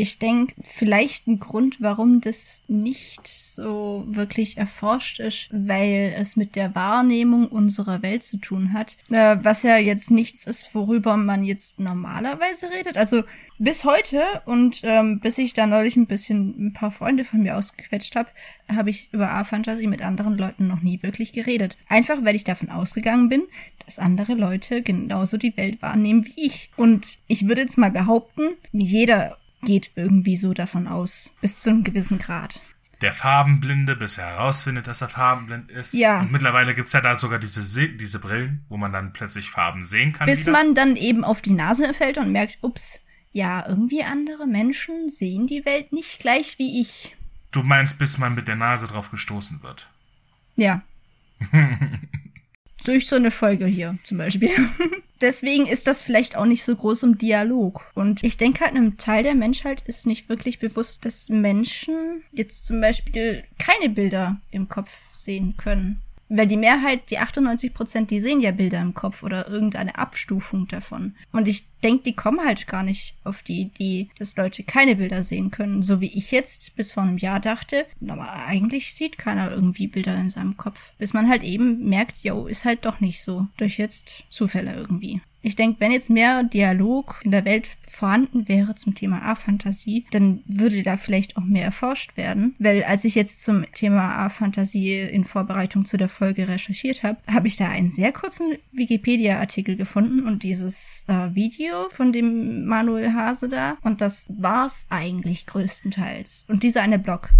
Ich 0.00 0.20
denke, 0.20 0.54
vielleicht 0.62 1.26
ein 1.26 1.40
Grund, 1.40 1.80
warum 1.80 2.20
das 2.20 2.62
nicht 2.68 3.26
so 3.26 4.04
wirklich 4.06 4.56
erforscht 4.56 5.18
ist, 5.18 5.48
weil 5.50 6.14
es 6.16 6.36
mit 6.36 6.54
der 6.54 6.76
Wahrnehmung 6.76 7.48
unserer 7.48 8.00
Welt 8.00 8.22
zu 8.22 8.36
tun 8.36 8.72
hat. 8.72 8.96
Äh, 9.10 9.38
was 9.42 9.64
ja 9.64 9.76
jetzt 9.76 10.12
nichts 10.12 10.46
ist, 10.46 10.72
worüber 10.72 11.16
man 11.16 11.42
jetzt 11.42 11.80
normalerweise 11.80 12.70
redet. 12.70 12.96
Also 12.96 13.24
bis 13.58 13.84
heute 13.84 14.22
und 14.46 14.82
ähm, 14.84 15.18
bis 15.18 15.36
ich 15.36 15.52
da 15.52 15.66
neulich 15.66 15.96
ein 15.96 16.06
bisschen 16.06 16.68
ein 16.68 16.72
paar 16.74 16.92
Freunde 16.92 17.24
von 17.24 17.42
mir 17.42 17.56
ausgequetscht 17.56 18.14
habe, 18.14 18.28
habe 18.72 18.90
ich 18.90 19.08
über 19.12 19.32
A-Fantasie 19.32 19.88
mit 19.88 20.02
anderen 20.02 20.38
Leuten 20.38 20.68
noch 20.68 20.80
nie 20.80 21.02
wirklich 21.02 21.32
geredet. 21.32 21.76
Einfach, 21.88 22.18
weil 22.22 22.36
ich 22.36 22.44
davon 22.44 22.70
ausgegangen 22.70 23.28
bin, 23.28 23.42
dass 23.84 23.98
andere 23.98 24.34
Leute 24.34 24.82
genauso 24.82 25.38
die 25.38 25.56
Welt 25.56 25.82
wahrnehmen 25.82 26.24
wie 26.24 26.46
ich. 26.46 26.70
Und 26.76 27.18
ich 27.26 27.48
würde 27.48 27.62
jetzt 27.62 27.78
mal 27.78 27.90
behaupten, 27.90 28.50
jeder 28.70 29.36
geht 29.62 29.90
irgendwie 29.96 30.36
so 30.36 30.54
davon 30.54 30.86
aus, 30.86 31.32
bis 31.40 31.60
zu 31.60 31.70
einem 31.70 31.84
gewissen 31.84 32.18
Grad. 32.18 32.60
der 33.00 33.12
Farbenblinde, 33.12 33.94
bis 33.94 34.18
er 34.18 34.26
herausfindet, 34.26 34.86
dass 34.88 35.00
er 35.02 35.08
farbenblind 35.08 35.70
ist. 35.70 35.94
Ja. 35.94 36.20
Und 36.20 36.32
mittlerweile 36.32 36.74
gibt's 36.74 36.92
ja 36.92 37.00
da 37.00 37.16
sogar 37.16 37.38
diese, 37.38 37.62
Se 37.62 37.88
diese 37.88 38.18
Brillen, 38.18 38.62
wo 38.68 38.76
man 38.76 38.92
dann 38.92 39.12
plötzlich 39.12 39.50
Farben 39.50 39.84
sehen 39.84 40.12
kann. 40.12 40.26
Bis 40.26 40.42
wieder. 40.42 40.52
man 40.52 40.74
dann 40.74 40.96
eben 40.96 41.22
auf 41.24 41.40
die 41.40 41.52
Nase 41.52 41.94
fällt 41.94 42.18
und 42.18 42.32
merkt, 42.32 42.58
ups, 42.60 42.98
ja, 43.32 43.64
irgendwie 43.68 44.02
andere 44.02 44.46
Menschen 44.46 45.08
sehen 45.08 45.46
die 45.46 45.64
Welt 45.64 45.92
nicht 45.92 46.18
gleich 46.18 46.58
wie 46.58 46.80
ich. 46.80 47.14
Du 47.52 47.62
meinst, 47.62 47.98
bis 47.98 48.18
man 48.18 48.34
mit 48.34 48.48
der 48.48 48.56
Nase 48.56 48.86
drauf 48.88 49.10
gestoßen 49.10 49.62
wird. 49.62 49.88
Ja. 50.56 50.82
Durch 52.84 53.06
so 53.06 53.16
eine 53.16 53.30
Folge 53.30 53.66
hier 53.66 53.98
zum 54.04 54.18
Beispiel. 54.18 54.50
Deswegen 55.20 55.66
ist 55.66 55.88
das 55.88 56.00
vielleicht 56.00 56.36
auch 56.36 56.44
nicht 56.44 56.62
so 56.62 56.74
groß 56.76 57.02
im 57.02 57.18
Dialog. 57.18 57.82
Und 57.94 58.22
ich 58.22 58.36
denke 58.36 58.60
halt, 58.60 58.76
einem 58.76 58.98
Teil 58.98 59.24
der 59.24 59.34
Menschheit 59.34 59.82
ist 59.86 60.06
nicht 60.06 60.28
wirklich 60.28 60.60
bewusst, 60.60 61.04
dass 61.04 61.28
Menschen 61.28 62.22
jetzt 62.32 62.66
zum 62.66 62.80
Beispiel 62.80 63.42
keine 63.58 63.88
Bilder 63.88 64.40
im 64.52 64.68
Kopf 64.68 64.92
sehen 65.16 65.56
können. 65.56 66.00
Weil 66.28 66.46
die 66.46 66.56
Mehrheit, 66.56 67.10
die 67.10 67.18
98 67.18 67.72
Prozent, 67.72 68.10
die 68.10 68.20
sehen 68.20 68.40
ja 68.40 68.50
Bilder 68.50 68.80
im 68.80 68.94
Kopf 68.94 69.22
oder 69.22 69.48
irgendeine 69.48 69.96
Abstufung 69.96 70.68
davon. 70.68 71.14
Und 71.32 71.48
ich 71.48 71.66
denke, 71.82 72.02
die 72.04 72.14
kommen 72.14 72.44
halt 72.44 72.66
gar 72.66 72.82
nicht 72.82 73.14
auf 73.24 73.42
die 73.42 73.62
Idee, 73.62 74.08
dass 74.18 74.36
Leute 74.36 74.62
keine 74.62 74.96
Bilder 74.96 75.22
sehen 75.22 75.50
können. 75.50 75.82
So 75.82 76.00
wie 76.00 76.12
ich 76.12 76.30
jetzt 76.30 76.76
bis 76.76 76.92
vor 76.92 77.02
einem 77.02 77.18
Jahr 77.18 77.40
dachte, 77.40 77.86
aber 78.06 78.44
eigentlich 78.46 78.94
sieht 78.94 79.16
keiner 79.16 79.50
irgendwie 79.50 79.86
Bilder 79.86 80.16
in 80.16 80.30
seinem 80.30 80.56
Kopf. 80.56 80.92
Bis 80.98 81.14
man 81.14 81.28
halt 81.28 81.42
eben 81.44 81.88
merkt, 81.88 82.18
yo, 82.22 82.46
ist 82.46 82.64
halt 82.64 82.84
doch 82.84 83.00
nicht 83.00 83.22
so. 83.22 83.46
Durch 83.56 83.78
jetzt 83.78 84.24
Zufälle 84.28 84.74
irgendwie. 84.74 85.20
Ich 85.40 85.56
denke, 85.56 85.80
wenn 85.80 85.92
jetzt 85.92 86.10
mehr 86.10 86.42
Dialog 86.42 87.20
in 87.22 87.30
der 87.30 87.44
Welt 87.44 87.68
vorhanden 87.88 88.48
wäre 88.48 88.74
zum 88.74 88.94
Thema 88.94 89.22
A-Fantasie, 89.22 90.04
dann 90.10 90.42
würde 90.46 90.82
da 90.82 90.96
vielleicht 90.96 91.36
auch 91.36 91.44
mehr 91.44 91.64
erforscht 91.64 92.16
werden. 92.16 92.54
Weil 92.58 92.84
als 92.84 93.04
ich 93.04 93.14
jetzt 93.14 93.42
zum 93.42 93.64
Thema 93.72 94.16
A-Fantasie 94.16 95.00
in 95.00 95.24
Vorbereitung 95.24 95.84
zu 95.84 95.96
der 95.96 96.08
Folge 96.08 96.48
recherchiert 96.48 97.02
habe, 97.02 97.18
habe 97.26 97.46
ich 97.46 97.56
da 97.56 97.68
einen 97.68 97.88
sehr 97.88 98.12
kurzen 98.12 98.56
Wikipedia-Artikel 98.72 99.76
gefunden 99.76 100.26
und 100.26 100.42
dieses 100.42 101.04
äh, 101.08 101.34
Video 101.34 101.88
von 101.90 102.12
dem 102.12 102.66
Manuel 102.66 103.12
Hase 103.14 103.48
da. 103.48 103.78
Und 103.82 104.00
das 104.00 104.26
war's 104.36 104.86
eigentlich 104.90 105.46
größtenteils. 105.46 106.46
Und 106.48 106.62
dieser 106.62 106.82
eine 106.82 106.98
Blog 106.98 107.30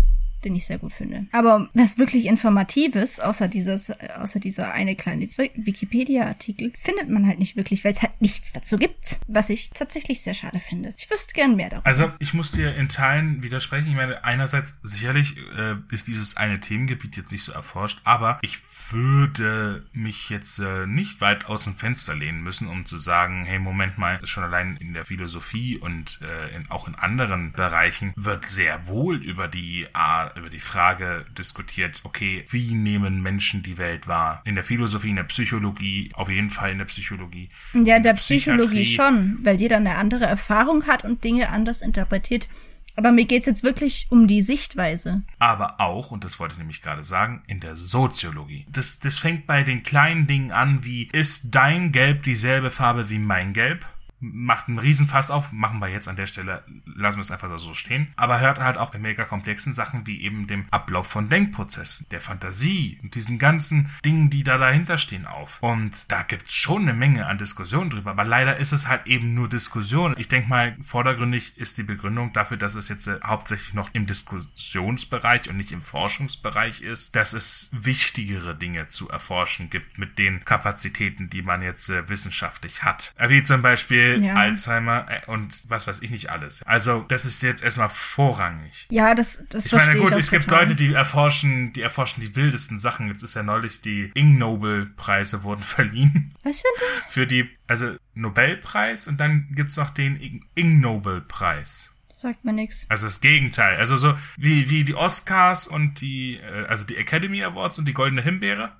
den 0.44 0.54
ich 0.54 0.66
sehr 0.66 0.78
gut 0.78 0.92
finde. 0.92 1.26
Aber 1.32 1.68
was 1.74 1.98
wirklich 1.98 2.26
Informatives, 2.26 3.20
außer 3.20 3.48
dieses, 3.48 3.90
außer 3.90 4.40
dieser 4.40 4.72
eine 4.72 4.96
kleine 4.96 5.28
Wikipedia-Artikel, 5.28 6.72
findet 6.80 7.08
man 7.08 7.26
halt 7.26 7.38
nicht 7.38 7.56
wirklich, 7.56 7.84
weil 7.84 7.92
es 7.92 8.02
halt 8.02 8.20
nichts 8.20 8.52
dazu 8.52 8.76
gibt, 8.76 9.20
was 9.26 9.50
ich 9.50 9.70
tatsächlich 9.70 10.22
sehr 10.22 10.34
schade 10.34 10.60
finde. 10.60 10.94
Ich 10.96 11.10
wüsste 11.10 11.34
gern 11.34 11.56
mehr 11.56 11.70
darüber. 11.70 11.86
Also 11.86 12.12
ich 12.18 12.34
muss 12.34 12.52
dir 12.52 12.74
in 12.74 12.88
Teilen 12.88 13.42
widersprechen. 13.42 13.88
Ich 13.88 13.96
meine, 13.96 14.24
einerseits 14.24 14.78
sicherlich 14.82 15.36
äh, 15.56 15.76
ist 15.90 16.06
dieses 16.06 16.36
eine 16.36 16.60
Themengebiet 16.60 17.16
jetzt 17.16 17.32
nicht 17.32 17.44
so 17.44 17.52
erforscht, 17.52 18.00
aber 18.04 18.38
ich 18.42 18.58
würde 18.92 19.86
mich 19.92 20.30
jetzt 20.30 20.58
äh, 20.58 20.86
nicht 20.86 21.20
weit 21.20 21.46
aus 21.46 21.64
dem 21.64 21.74
Fenster 21.74 22.14
lehnen 22.14 22.42
müssen, 22.42 22.68
um 22.68 22.86
zu 22.86 22.98
sagen, 22.98 23.44
hey, 23.44 23.58
Moment 23.58 23.98
mal, 23.98 24.24
schon 24.26 24.44
allein 24.44 24.76
in 24.76 24.94
der 24.94 25.04
Philosophie 25.04 25.76
und 25.78 26.20
äh, 26.22 26.54
in, 26.54 26.70
auch 26.70 26.88
in 26.88 26.94
anderen 26.94 27.52
Bereichen 27.52 28.12
wird 28.16 28.48
sehr 28.48 28.86
wohl 28.86 29.22
über 29.22 29.48
die 29.48 29.86
Art, 29.94 30.27
über 30.36 30.50
die 30.50 30.58
Frage 30.58 31.24
diskutiert, 31.36 32.00
okay, 32.02 32.44
wie 32.50 32.74
nehmen 32.74 33.22
Menschen 33.22 33.62
die 33.62 33.78
Welt 33.78 34.08
wahr? 34.08 34.42
In 34.44 34.56
der 34.56 34.64
Philosophie, 34.64 35.10
in 35.10 35.16
der 35.16 35.24
Psychologie, 35.24 36.10
auf 36.14 36.28
jeden 36.28 36.50
Fall 36.50 36.72
in 36.72 36.78
der 36.78 36.86
Psychologie. 36.86 37.48
Ja, 37.74 37.96
in 37.96 38.02
der 38.02 38.08
der 38.08 38.14
Psychologie 38.14 38.84
schon, 38.84 39.38
weil 39.42 39.60
jeder 39.60 39.76
eine 39.76 39.96
andere 39.96 40.24
Erfahrung 40.24 40.86
hat 40.86 41.04
und 41.04 41.24
Dinge 41.24 41.50
anders 41.50 41.82
interpretiert. 41.82 42.48
Aber 42.96 43.12
mir 43.12 43.26
geht's 43.26 43.46
jetzt 43.46 43.62
wirklich 43.62 44.06
um 44.10 44.26
die 44.26 44.42
Sichtweise. 44.42 45.22
aber 45.38 45.80
auch, 45.80 46.10
und 46.10 46.24
das 46.24 46.40
wollte 46.40 46.54
ich 46.54 46.58
nämlich 46.58 46.82
gerade 46.82 47.04
sagen, 47.04 47.42
in 47.46 47.60
der 47.60 47.76
Soziologie. 47.76 48.66
Das, 48.68 48.98
das 48.98 49.20
fängt 49.20 49.46
bei 49.46 49.62
den 49.62 49.84
kleinen 49.84 50.26
Dingen 50.26 50.50
an, 50.50 50.84
wie 50.84 51.08
ist 51.12 51.54
dein 51.54 51.92
Gelb 51.92 52.24
dieselbe 52.24 52.72
Farbe 52.72 53.08
wie 53.08 53.20
mein 53.20 53.52
Gelb? 53.52 53.86
Macht 54.20 54.68
einen 54.68 54.78
Riesenfass 54.78 55.30
auf, 55.30 55.52
machen 55.52 55.80
wir 55.80 55.88
jetzt 55.88 56.08
an 56.08 56.16
der 56.16 56.26
Stelle, 56.26 56.64
lassen 56.84 57.18
wir 57.18 57.22
es 57.22 57.30
einfach 57.30 57.56
so 57.58 57.74
stehen. 57.74 58.08
Aber 58.16 58.40
hört 58.40 58.58
halt 58.58 58.76
auch 58.76 58.90
bei 58.90 58.98
mega 58.98 59.24
komplexen 59.24 59.72
Sachen 59.72 60.06
wie 60.06 60.22
eben 60.22 60.46
dem 60.46 60.66
Ablauf 60.70 61.06
von 61.06 61.28
Denkprozessen, 61.28 62.06
der 62.10 62.20
Fantasie 62.20 62.98
und 63.02 63.14
diesen 63.14 63.38
ganzen 63.38 63.90
Dingen, 64.04 64.30
die 64.30 64.42
da 64.42 64.58
dahinter 64.58 64.98
stehen 64.98 65.26
auf. 65.26 65.58
Und 65.62 66.10
da 66.10 66.22
gibt's 66.22 66.54
schon 66.54 66.82
eine 66.82 66.94
Menge 66.94 67.26
an 67.26 67.38
Diskussionen 67.38 67.90
drüber, 67.90 68.10
aber 68.10 68.24
leider 68.24 68.56
ist 68.56 68.72
es 68.72 68.88
halt 68.88 69.06
eben 69.06 69.34
nur 69.34 69.48
Diskussion. 69.48 70.14
Ich 70.18 70.28
denke 70.28 70.48
mal, 70.48 70.76
vordergründig 70.80 71.56
ist 71.56 71.78
die 71.78 71.82
Begründung 71.82 72.32
dafür, 72.32 72.56
dass 72.56 72.74
es 72.74 72.88
jetzt 72.88 73.06
äh, 73.06 73.20
hauptsächlich 73.22 73.74
noch 73.74 73.90
im 73.92 74.06
Diskussionsbereich 74.06 75.48
und 75.48 75.56
nicht 75.56 75.72
im 75.72 75.80
Forschungsbereich 75.80 76.82
ist, 76.82 77.14
dass 77.14 77.32
es 77.32 77.70
wichtigere 77.72 78.56
Dinge 78.56 78.88
zu 78.88 79.08
erforschen 79.08 79.70
gibt 79.70 79.98
mit 79.98 80.18
den 80.18 80.44
Kapazitäten, 80.44 81.30
die 81.30 81.42
man 81.42 81.62
jetzt 81.62 81.88
äh, 81.88 82.08
wissenschaftlich 82.08 82.82
hat. 82.82 83.14
Wie 83.28 83.42
zum 83.42 83.62
Beispiel 83.62 84.07
Ja. 84.16 84.34
Alzheimer 84.34 85.06
äh, 85.08 85.30
und 85.30 85.64
was 85.68 85.86
weiß 85.86 86.00
ich 86.02 86.10
nicht 86.10 86.30
alles. 86.30 86.62
Also 86.62 87.04
das 87.08 87.24
ist 87.24 87.42
jetzt 87.42 87.62
erstmal 87.62 87.88
vorrangig. 87.90 88.86
Ja, 88.90 89.14
das, 89.14 89.42
das 89.50 89.66
Ich 89.66 89.72
meine, 89.72 89.98
gut, 89.98 90.12
ich 90.12 90.18
es 90.18 90.30
gibt 90.30 90.44
total. 90.44 90.62
Leute, 90.62 90.74
die 90.74 90.92
erforschen, 90.92 91.72
die 91.72 91.82
erforschen 91.82 92.22
die 92.22 92.34
wildesten 92.34 92.78
Sachen. 92.78 93.08
Jetzt 93.08 93.22
ist 93.22 93.34
ja 93.34 93.42
neulich 93.42 93.80
die 93.82 94.10
Ing 94.14 94.38
Nobel 94.38 94.86
Preise 94.96 95.42
wurden 95.42 95.62
verliehen 95.62 96.34
Was 96.42 96.60
für 96.60 96.68
Ding? 96.78 97.08
für 97.08 97.26
die, 97.26 97.50
also 97.66 97.96
Nobelpreis 98.14 99.08
und 99.08 99.18
dann 99.18 99.48
gibt's 99.52 99.76
noch 99.76 99.90
den 99.90 100.16
Ing, 100.20 100.44
Ing 100.54 100.80
Nobel 100.80 101.20
Preis. 101.20 101.94
Sagt 102.16 102.44
mir 102.44 102.52
nix. 102.52 102.84
Also 102.88 103.06
das 103.06 103.20
Gegenteil. 103.20 103.76
Also 103.76 103.96
so 103.96 104.14
wie, 104.36 104.70
wie 104.70 104.82
die 104.82 104.96
Oscars 104.96 105.68
und 105.68 106.00
die, 106.00 106.38
äh, 106.38 106.66
also 106.66 106.84
die 106.84 106.96
Academy 106.96 107.44
Awards 107.44 107.78
und 107.78 107.86
die 107.86 107.94
Goldene 107.94 108.22
Himbeere. 108.22 108.72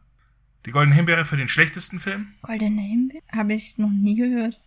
Die 0.66 0.72
Goldene 0.72 0.97
Himbeere 0.97 1.24
für 1.24 1.37
den 1.37 1.47
schlechtesten 1.47 2.01
Film. 2.01 2.35
Goldene 2.43 2.83
Himbeere? 2.83 3.22
Habe 3.31 3.55
ich 3.55 3.79
noch 3.79 3.91
nie 3.91 4.16
gehört. 4.16 4.61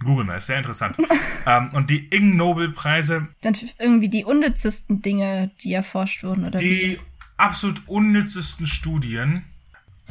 Google 0.00 0.24
mal, 0.24 0.36
ist 0.36 0.46
sehr 0.46 0.58
interessant. 0.58 0.96
ähm, 1.46 1.70
und 1.72 1.90
die 1.90 2.06
Ing 2.08 2.36
Nobel 2.36 2.70
Preise, 2.70 3.28
Dann 3.40 3.56
irgendwie 3.78 4.08
die 4.08 4.24
unnützesten 4.24 5.02
Dinge, 5.02 5.50
die 5.62 5.72
erforscht 5.72 6.22
wurden, 6.22 6.44
oder 6.44 6.60
wie? 6.60 6.64
die 6.64 7.00
absolut 7.36 7.82
unnützesten 7.86 8.66
Studien. 8.66 9.44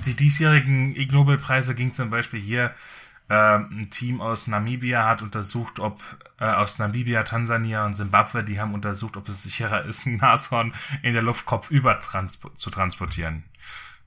Die 0.06 0.14
diesjährigen 0.14 0.96
Ig 0.96 1.14
Nobelpreise 1.14 1.74
ging 1.74 1.94
zum 1.94 2.10
Beispiel 2.10 2.40
hier 2.40 2.74
ähm, 3.30 3.70
ein 3.72 3.90
Team 3.90 4.22
aus 4.22 4.48
Namibia 4.48 5.08
hat 5.08 5.22
untersucht, 5.22 5.80
ob 5.80 6.02
äh, 6.40 6.46
aus 6.46 6.78
Namibia, 6.78 7.24
Tansania 7.24 7.86
und 7.86 7.96
Simbabwe, 7.96 8.44
die 8.44 8.60
haben 8.60 8.74
untersucht, 8.74 9.18
ob 9.18 9.28
es 9.30 9.42
sicherer 9.42 9.84
ist, 9.86 10.06
ein 10.06 10.18
Nashorn 10.18 10.74
in 11.02 11.14
der 11.14 11.24
Luft 11.24 11.46
kopfüber 11.46 12.00
transpo 12.00 12.50
zu 12.50 12.70
transportieren. 12.70 13.44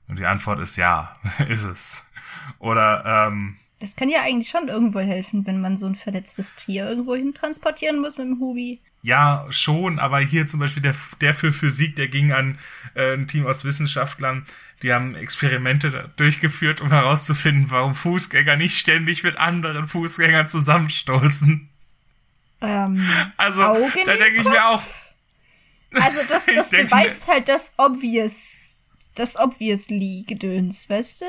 Und 0.07 0.19
die 0.19 0.25
Antwort 0.25 0.59
ist 0.59 0.77
ja, 0.77 1.17
ist 1.49 1.63
es. 1.63 2.09
Oder 2.59 3.27
ähm, 3.27 3.57
Das 3.79 3.95
kann 3.95 4.09
ja 4.09 4.21
eigentlich 4.23 4.49
schon 4.49 4.67
irgendwo 4.67 4.99
helfen, 4.99 5.45
wenn 5.45 5.61
man 5.61 5.77
so 5.77 5.85
ein 5.85 5.95
verletztes 5.95 6.55
Tier 6.55 6.87
irgendwo 6.89 7.15
hin 7.15 7.33
transportieren 7.33 7.99
muss 7.99 8.17
mit 8.17 8.27
dem 8.27 8.39
Hubi. 8.39 8.81
Ja, 9.01 9.45
schon, 9.49 9.99
aber 9.99 10.19
hier 10.19 10.45
zum 10.47 10.59
Beispiel 10.59 10.81
der, 10.81 10.95
der 11.21 11.33
für 11.33 11.53
Physik, 11.53 11.95
der 11.95 12.09
ging 12.09 12.33
an 12.33 12.57
äh, 12.95 13.13
ein 13.13 13.27
Team 13.27 13.47
aus 13.47 13.63
Wissenschaftlern, 13.63 14.45
die 14.81 14.91
haben 14.91 15.15
Experimente 15.15 16.11
durchgeführt, 16.17 16.81
um 16.81 16.89
herauszufinden, 16.89 17.71
warum 17.71 17.95
Fußgänger 17.95 18.57
nicht 18.57 18.77
ständig 18.77 19.23
mit 19.23 19.37
anderen 19.37 19.87
Fußgängern 19.87 20.47
zusammenstoßen. 20.47 21.69
Ähm, 22.61 23.07
Also, 23.37 23.63
Augen 23.63 23.91
da 24.03 24.15
denke 24.15 24.41
ich 24.41 24.49
mir 24.49 24.67
auch, 24.67 24.83
also 25.93 26.19
das, 26.27 26.45
das 26.55 26.69
beweist 26.69 27.27
halt 27.27 27.47
das 27.47 27.73
Obvious, 27.77 28.91
das 29.15 29.37
Obviously-Gedöns, 29.37 30.89
weißt 30.89 31.21
du? 31.21 31.25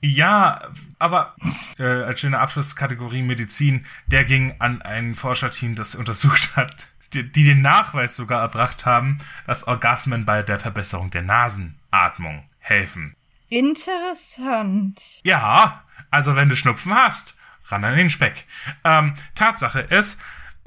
Ja, 0.00 0.70
aber 0.98 1.34
äh, 1.78 1.84
als 1.84 2.20
schöne 2.20 2.38
Abschlusskategorie 2.38 3.22
Medizin, 3.22 3.86
der 4.06 4.24
ging 4.24 4.54
an 4.60 4.82
ein 4.82 5.14
Forscherteam, 5.14 5.74
das 5.74 5.94
untersucht 5.94 6.56
hat, 6.56 6.88
die, 7.12 7.30
die 7.30 7.44
den 7.44 7.62
Nachweis 7.62 8.14
sogar 8.14 8.42
erbracht 8.42 8.86
haben, 8.86 9.18
dass 9.46 9.66
Orgasmen 9.66 10.24
bei 10.24 10.42
der 10.42 10.58
Verbesserung 10.58 11.10
der 11.10 11.22
Nasenatmung 11.22 12.48
helfen. 12.58 13.14
Interessant. 13.48 15.00
Ja, 15.24 15.82
also 16.10 16.36
wenn 16.36 16.48
du 16.48 16.56
Schnupfen 16.56 16.94
hast, 16.94 17.38
ran 17.66 17.84
an 17.84 17.96
den 17.96 18.10
Speck. 18.10 18.46
Ähm, 18.84 19.14
Tatsache 19.34 19.80
ist, 19.80 20.20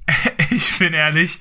ich 0.49 0.77
bin 0.77 0.93
ehrlich, 0.93 1.39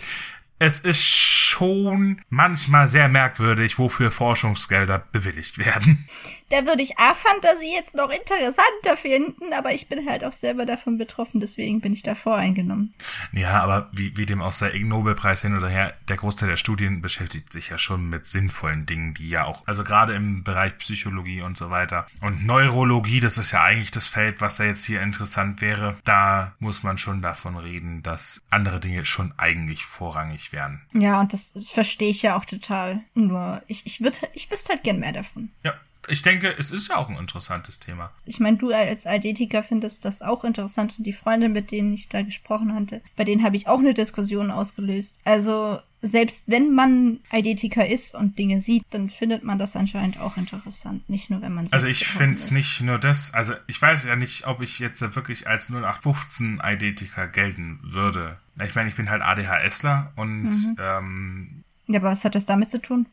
es 0.59 0.81
ist 0.81 1.03
schon 1.03 2.21
manchmal 2.29 2.87
sehr 2.87 3.09
merkwürdig, 3.09 3.79
wofür 3.79 4.11
Forschungsgelder 4.11 4.99
bewilligt 4.99 5.59
werden. 5.59 6.07
Da 6.51 6.67
würde 6.67 6.83
ich 6.83 6.99
A-Fantasie 6.99 7.73
jetzt 7.73 7.95
noch 7.95 8.11
interessanter 8.11 8.97
finden, 8.97 9.53
aber 9.53 9.73
ich 9.73 9.89
bin 9.89 10.09
halt 10.09 10.25
auch 10.25 10.33
selber 10.33 10.67
davon 10.67 10.99
betroffen, 10.99 11.41
deswegen 11.41 11.81
bin 11.81 11.93
ich 11.93 12.03
da 12.03 12.17
voreingenommen. 12.17 12.93
Ja, 13.33 13.63
aber 13.63 13.89
wie, 13.93 14.17
wie 14.17 14.27
dem 14.27 14.43
auch 14.43 14.53
sei, 14.53 14.73
Ig 14.73 14.85
Nobelpreis 14.85 15.43
hin 15.43 15.57
oder 15.57 15.69
her, 15.69 15.95
der 16.09 16.17
Großteil 16.17 16.49
der 16.49 16.57
Studien 16.57 17.03
beschäftigt 17.03 17.53
sich 17.53 17.69
ja 17.69 17.79
schon 17.79 18.09
mit 18.11 18.27
sinnvollen 18.27 18.85
Dingen, 18.85 19.15
die 19.15 19.29
ja 19.29 19.45
auch, 19.45 19.67
also 19.69 19.85
gerade 19.85 20.15
im 20.15 20.43
Bereich 20.43 20.77
Psychologie 20.79 21.43
und 21.43 21.57
so 21.57 21.71
weiter. 21.71 22.07
Und 22.21 22.45
Neurologie, 22.45 23.21
das 23.21 23.39
ist 23.39 23.53
ja 23.53 23.63
eigentlich 23.63 23.93
das 23.93 24.09
Feld, 24.09 24.41
was 24.41 24.57
da 24.57 24.65
jetzt 24.65 24.85
hier 24.85 25.03
interessant 25.03 25.61
wäre. 25.61 25.97
Da 26.05 26.55
muss 26.59 26.83
man 26.83 26.99
schon 26.99 27.23
davon 27.23 27.57
reden, 27.57 28.03
dass 28.03 28.43
andere 28.51 28.81
Dinge 28.81 29.05
schon 29.05 29.33
eigentlich 29.37 29.85
vorrangig 29.85 30.53
wären. 30.53 30.83
Ja, 30.95 31.21
und 31.21 31.33
das, 31.33 31.53
das 31.53 31.71
verstehe 31.71 32.11
ich 32.11 32.23
ja 32.23 32.37
auch 32.37 32.45
total. 32.45 33.03
Nur, 33.15 33.63
ich, 33.69 33.87
ich, 33.87 34.03
würd, 34.03 34.29
ich 34.35 34.51
wüsste 34.51 34.73
halt 34.73 34.83
gern 34.83 34.99
mehr 34.99 35.13
davon. 35.13 35.51
Ja, 35.63 35.75
ich 36.11 36.23
denke, 36.23 36.55
es 36.59 36.73
ist 36.73 36.89
ja 36.89 36.97
auch 36.97 37.09
ein 37.09 37.17
interessantes 37.17 37.79
Thema. 37.81 38.11
Ich 38.25 38.41
meine, 38.41 38.57
du 38.57 38.73
als 38.73 39.07
Eidetiker 39.07 39.63
findest 39.63 40.05
das 40.05 40.23
auch 40.23 40.45
interessant 40.45 40.95
und 40.99 41.05
die 41.05 41.13
Freunde, 41.13 41.49
mit 41.49 41.71
denen 41.71 41.93
ich 41.93 42.09
da 42.09 42.23
gesprochen 42.23 42.75
hatte, 42.75 43.03
bei 43.17 43.25
denen 43.25 43.43
habe 43.43 43.57
ich 43.57 43.69
auch 43.69 43.79
eine 43.79 43.95
Diskussion 43.95 44.51
ausgelöst. 44.51 45.19
Also 45.25 45.81
selbst 46.03 46.45
wenn 46.47 46.75
man 46.75 47.21
Eidetiker 47.31 47.87
ist 47.87 48.15
und 48.15 48.39
Dinge 48.39 48.61
sieht, 48.61 48.85
dann 48.91 49.11
findet 49.11 49.45
man 49.45 49.59
das 49.59 49.77
anscheinend 49.77 50.19
auch 50.19 50.37
interessant. 50.37 51.09
Nicht 51.11 51.29
nur, 51.29 51.43
wenn 51.43 51.53
man 51.53 51.69
Also 51.71 51.87
ich 51.87 52.07
finde 52.07 52.35
es 52.35 52.51
nicht 52.51 52.81
nur 52.81 52.99
das, 52.99 53.35
also 53.35 53.53
ich 53.67 53.81
weiß 53.81 54.05
ja 54.05 54.17
nicht, 54.17 54.47
ob 54.47 54.63
ich 54.63 54.79
jetzt 54.79 55.01
wirklich 55.15 55.47
als 55.47 55.71
0815 55.71 56.61
Eidetiker 56.61 57.27
gelten 57.27 57.81
würde. 57.83 58.39
Ich 58.65 58.75
meine, 58.75 58.89
ich 58.89 58.97
bin 58.97 59.11
halt 59.11 59.23
ADHSler 59.23 60.13
und 60.17 60.45
mhm. 60.45 60.77
ähm, 60.79 61.65
Ja, 61.87 62.01
aber 62.01 62.11
was 62.11 62.25
hat 62.25 62.35
das 62.35 62.47
damit 62.47 62.71
zu 62.71 62.81
tun? 62.81 63.07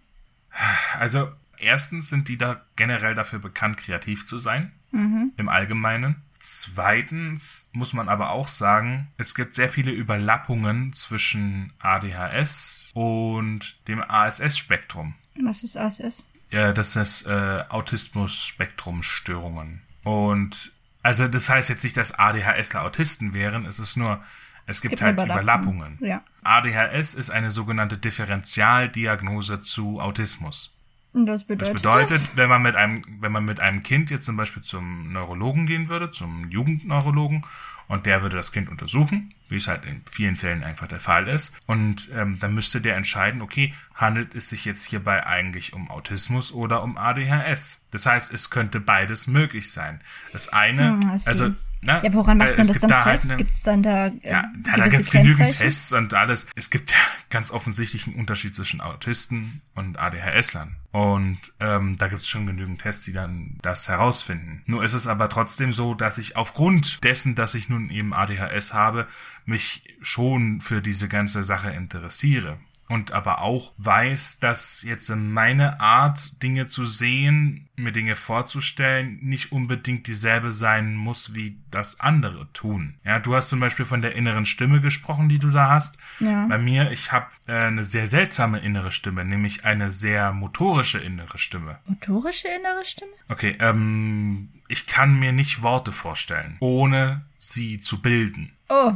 Also 0.97 1.29
erstens 1.57 2.09
sind 2.09 2.27
die 2.27 2.37
da 2.37 2.61
generell 2.75 3.15
dafür 3.15 3.39
bekannt, 3.39 3.77
kreativ 3.77 4.25
zu 4.25 4.37
sein. 4.37 4.71
Mhm. 4.91 5.31
Im 5.37 5.49
Allgemeinen. 5.49 6.21
Zweitens 6.39 7.69
muss 7.73 7.93
man 7.93 8.09
aber 8.09 8.29
auch 8.29 8.47
sagen, 8.47 9.07
es 9.17 9.33
gibt 9.35 9.55
sehr 9.55 9.69
viele 9.69 9.91
Überlappungen 9.91 10.93
zwischen 10.93 11.73
ADHS 11.79 12.91
und 12.93 13.87
dem 13.87 14.01
ASS-Spektrum. 14.01 15.15
Was 15.43 15.63
ist 15.63 15.77
ASS? 15.77 16.23
Ja, 16.51 16.71
das 16.71 16.95
ist 16.95 17.25
äh, 17.25 17.63
Autismus-Spektrum-Störungen. 17.69 19.81
Und 20.03 20.71
also 21.03 21.27
das 21.27 21.49
heißt 21.49 21.69
jetzt 21.69 21.83
nicht, 21.83 21.97
dass 21.97 22.17
ADHSler 22.17 22.83
Autisten 22.83 23.33
wären, 23.33 23.65
es 23.65 23.79
ist 23.79 23.97
nur, 23.97 24.23
es, 24.65 24.77
es 24.77 24.81
gibt, 24.81 24.91
gibt, 24.91 25.01
halt 25.01 25.15
Überlappungen. 25.15 25.97
Überlappungen. 25.97 26.05
Ja. 26.05 26.23
ADHS 26.43 27.13
ist 27.13 27.29
eine 27.29 27.51
sogenannte 27.51 27.97
Differentialdiagnose 27.97 29.59
zu 29.61 29.99
Autismus. 29.99 30.73
Und 31.18 31.28
was 31.28 31.45
bedeutet 31.45 31.76
das? 31.76 31.82
bedeutet, 31.82 32.11
das? 32.11 32.38
wenn 32.38 32.47
man 32.47 32.61
mit 32.61 32.76
einem, 32.76 33.01
wenn 33.20 33.32
man 33.32 33.43
mit 33.43 33.59
einem 33.59 33.82
Kind 33.82 34.11
jetzt 34.11 34.26
zum 34.26 34.38
Beispiel 34.38 34.61
zum 34.61 35.11
Neurologen 35.11 35.65
gehen 35.65 35.89
würde, 35.89 36.11
zum 36.11 36.49
Jugendneurologen, 36.51 37.43
und 37.88 38.05
der 38.05 38.22
würde 38.22 38.36
das 38.36 38.51
Kind 38.51 38.70
untersuchen, 38.70 39.34
wie 39.47 39.57
es 39.57 39.68
halt 39.68 39.86
in 39.86 40.01
vielen 40.11 40.36
Fällen 40.36 40.63
einfach 40.63 40.88
der 40.88 40.99
Fall 40.99 41.28
ist. 41.28 41.57
Und 41.65 42.09
ähm, 42.13 42.38
dann 42.39 42.53
müsste 42.53 42.82
der 42.82 42.97
entscheiden, 42.97 43.41
okay, 43.41 43.74
handelt 43.95 44.36
es 44.36 44.49
sich 44.49 44.65
jetzt 44.65 44.86
hierbei 44.86 45.26
eigentlich 45.26 45.72
um 45.72 45.89
Autismus 45.89 46.51
oder 46.51 46.84
um 46.84 46.97
ADHS? 46.97 47.86
Das 47.91 48.05
heißt, 48.05 48.34
es 48.34 48.49
könnte 48.49 48.82
beides 48.82 49.28
möglich 49.28 49.72
sein. 49.72 50.01
Das 50.34 50.49
eine, 50.49 50.99
hm, 51.01 51.11
also 51.26 51.53
na, 51.82 52.03
ja, 52.03 52.13
woran 52.13 52.38
macht 52.38 52.51
äh, 52.51 52.57
man 52.57 52.67
das 52.67 52.80
dann 52.80 52.89
da 52.89 53.05
halt 53.05 53.19
fest? 53.19 53.30
Halt 53.30 53.38
gibt 53.38 53.51
es 53.51 53.63
dann 53.63 53.84
da 53.84 54.07
äh, 54.07 54.11
Ja, 54.23 54.51
da, 54.63 54.78
da 54.78 54.88
gibt 54.88 55.03
es 55.03 55.11
genügend 55.11 55.57
Tests 55.57 55.93
und 55.93 56.13
alles. 56.13 56.47
Es 56.55 56.69
gibt 56.69 56.91
ja 56.91 56.97
ganz 57.30 57.51
offensichtlich 57.51 58.07
einen 58.07 58.15
Unterschied 58.15 58.55
zwischen 58.55 58.82
Autisten 58.82 59.61
und 59.75 59.97
ADHSlern. 59.97 60.75
Und 60.91 61.39
ähm, 61.59 61.97
da 61.97 62.07
gibt 62.07 62.21
es 62.21 62.28
schon 62.28 62.47
genügend 62.47 62.82
Tests, 62.82 63.05
die 63.05 63.13
dann 63.13 63.57
das 63.61 63.88
herausfinden. 63.88 64.63
Nur 64.65 64.84
ist 64.84 64.93
es 64.93 65.05
aber 65.05 65.30
trotzdem 65.30 65.71
so, 65.73 65.93
dass 65.93 66.17
ich 66.17 66.36
aufgrund 66.36 67.03
dessen, 67.03 67.36
dass 67.36 67.53
ich 67.53 67.69
nun 67.69 67.89
eben 67.89 68.13
ADHS 68.13 68.73
habe, 68.73 69.07
mich 69.45 69.84
schon 70.01 70.61
für 70.61 70.82
diese 70.82 71.07
ganze 71.07 71.43
Sache 71.43 71.69
interessiere 71.69 72.57
und 72.89 73.11
aber 73.11 73.41
auch 73.41 73.73
weiß, 73.77 74.39
dass 74.39 74.83
jetzt 74.83 75.09
meine 75.09 75.81
Art, 75.81 76.41
Dinge 76.41 76.67
zu 76.67 76.85
sehen, 76.85 77.67
mir 77.75 77.91
Dinge 77.91 78.15
vorzustellen, 78.15 79.19
nicht 79.21 79.51
unbedingt 79.51 80.07
dieselbe 80.07 80.51
sein 80.51 80.95
muss, 80.95 81.35
wie 81.35 81.59
das 81.69 81.99
andere 81.99 82.51
tun. 82.53 82.95
Ja, 83.03 83.19
du 83.19 83.35
hast 83.35 83.49
zum 83.49 83.59
Beispiel 83.59 83.85
von 83.85 84.01
der 84.01 84.15
inneren 84.15 84.45
Stimme 84.45 84.81
gesprochen, 84.81 85.29
die 85.29 85.39
du 85.39 85.49
da 85.49 85.69
hast. 85.69 85.97
Ja. 86.19 86.47
Bei 86.47 86.57
mir, 86.57 86.91
ich 86.91 87.11
habe 87.11 87.27
äh, 87.47 87.53
eine 87.53 87.83
sehr 87.83 88.07
seltsame 88.07 88.59
innere 88.59 88.91
Stimme, 88.91 89.25
nämlich 89.25 89.65
eine 89.65 89.91
sehr 89.91 90.31
motorische 90.31 90.99
innere 90.99 91.38
Stimme. 91.38 91.79
Motorische 91.85 92.47
innere 92.47 92.85
Stimme? 92.85 93.11
Okay, 93.27 93.57
ähm, 93.59 94.49
ich 94.69 94.88
kann 94.88 95.19
mir 95.19 95.33
nicht 95.33 95.61
Worte 95.61 95.91
vorstellen, 95.91 96.55
ohne 96.59 97.25
sie 97.38 97.79
zu 97.79 98.01
bilden. 98.01 98.53
Oh, 98.69 98.93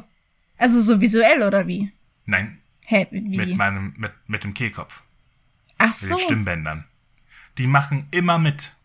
also 0.57 0.81
so 0.81 1.01
visuell 1.01 1.43
oder 1.43 1.67
wie? 1.67 1.91
Nein, 2.25 2.60
Hä, 2.91 3.07
wie? 3.09 3.37
Mit 3.37 3.55
meinem, 3.55 3.93
mit, 3.97 4.11
mit 4.27 4.43
dem 4.43 4.53
Kehlkopf. 4.53 5.01
Ach 5.77 5.93
so. 5.93 6.07
Mit 6.07 6.11
den 6.11 6.25
Stimmbändern. 6.25 6.83
Die 7.57 7.67
machen 7.67 8.09
immer 8.11 8.37
mit. 8.37 8.75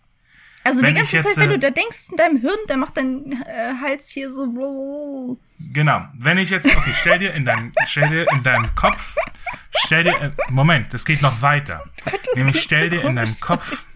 Also 0.62 0.82
wenn 0.82 0.94
die 0.94 1.00
ganze 1.00 1.16
jetzt, 1.16 1.34
Zeit, 1.34 1.36
wenn 1.38 1.50
du 1.50 1.58
da 1.58 1.70
denkst 1.70 2.10
in 2.10 2.16
deinem 2.16 2.36
Hirn, 2.40 2.58
dann 2.68 2.78
macht 2.78 2.96
dein 2.96 3.32
äh, 3.32 3.74
Hals 3.80 4.08
hier 4.08 4.30
so. 4.30 5.40
Genau. 5.58 6.06
Wenn 6.14 6.38
ich 6.38 6.50
jetzt, 6.50 6.68
okay, 6.68 6.92
stell 6.94 7.18
dir 7.18 7.34
in 7.34 7.44
deinem, 7.44 7.72
stell 7.84 8.08
dir 8.08 8.30
in 8.30 8.44
deinem 8.44 8.72
Kopf, 8.76 9.16
stell 9.70 10.04
dir, 10.04 10.20
äh, 10.20 10.30
Moment, 10.50 10.94
das 10.94 11.04
geht 11.04 11.20
noch 11.20 11.42
weiter. 11.42 11.82
Gott, 12.04 12.20
Nämlich 12.36 12.62
stell 12.62 12.88
so 12.90 12.96
dir 12.96 13.08
in 13.08 13.16
deinem 13.16 13.40
Kopf. 13.40 13.84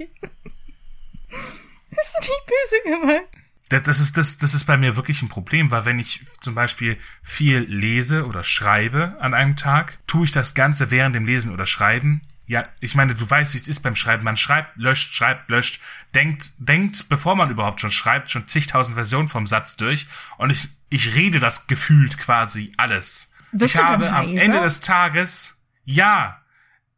Ist 1.90 2.20
nicht 2.20 2.46
böse 2.46 2.82
gemeint. 2.84 3.28
Das, 3.70 3.84
das, 3.84 4.00
ist, 4.00 4.16
das, 4.16 4.36
das 4.36 4.52
ist 4.52 4.64
bei 4.64 4.76
mir 4.76 4.96
wirklich 4.96 5.22
ein 5.22 5.28
Problem, 5.28 5.70
weil 5.70 5.84
wenn 5.84 6.00
ich 6.00 6.26
zum 6.40 6.56
Beispiel 6.56 6.98
viel 7.22 7.60
lese 7.60 8.26
oder 8.26 8.42
schreibe 8.42 9.16
an 9.20 9.32
einem 9.32 9.54
Tag, 9.54 9.98
tue 10.08 10.24
ich 10.24 10.32
das 10.32 10.54
Ganze 10.54 10.90
während 10.90 11.14
dem 11.14 11.24
Lesen 11.24 11.52
oder 11.52 11.66
Schreiben. 11.66 12.22
Ja, 12.48 12.66
ich 12.80 12.96
meine, 12.96 13.14
du 13.14 13.30
weißt, 13.30 13.54
wie 13.54 13.58
es 13.58 13.68
ist 13.68 13.80
beim 13.80 13.94
Schreiben. 13.94 14.24
Man 14.24 14.36
schreibt, 14.36 14.76
löscht, 14.76 15.14
schreibt, 15.14 15.48
löscht, 15.50 15.80
denkt, 16.16 16.50
denkt, 16.58 17.08
bevor 17.08 17.36
man 17.36 17.48
überhaupt 17.48 17.80
schon 17.80 17.92
schreibt, 17.92 18.32
schon 18.32 18.48
zigtausend 18.48 18.96
Versionen 18.96 19.28
vom 19.28 19.46
Satz 19.46 19.76
durch. 19.76 20.08
Und 20.36 20.50
ich, 20.50 20.68
ich 20.88 21.14
rede 21.14 21.38
das 21.38 21.68
gefühlt 21.68 22.18
quasi 22.18 22.72
alles. 22.76 23.32
Bist 23.52 23.76
ich 23.76 23.80
du 23.80 23.86
habe 23.86 24.10
am 24.10 24.36
Ende 24.36 24.62
des 24.62 24.80
Tages, 24.80 25.60
ja. 25.84 26.42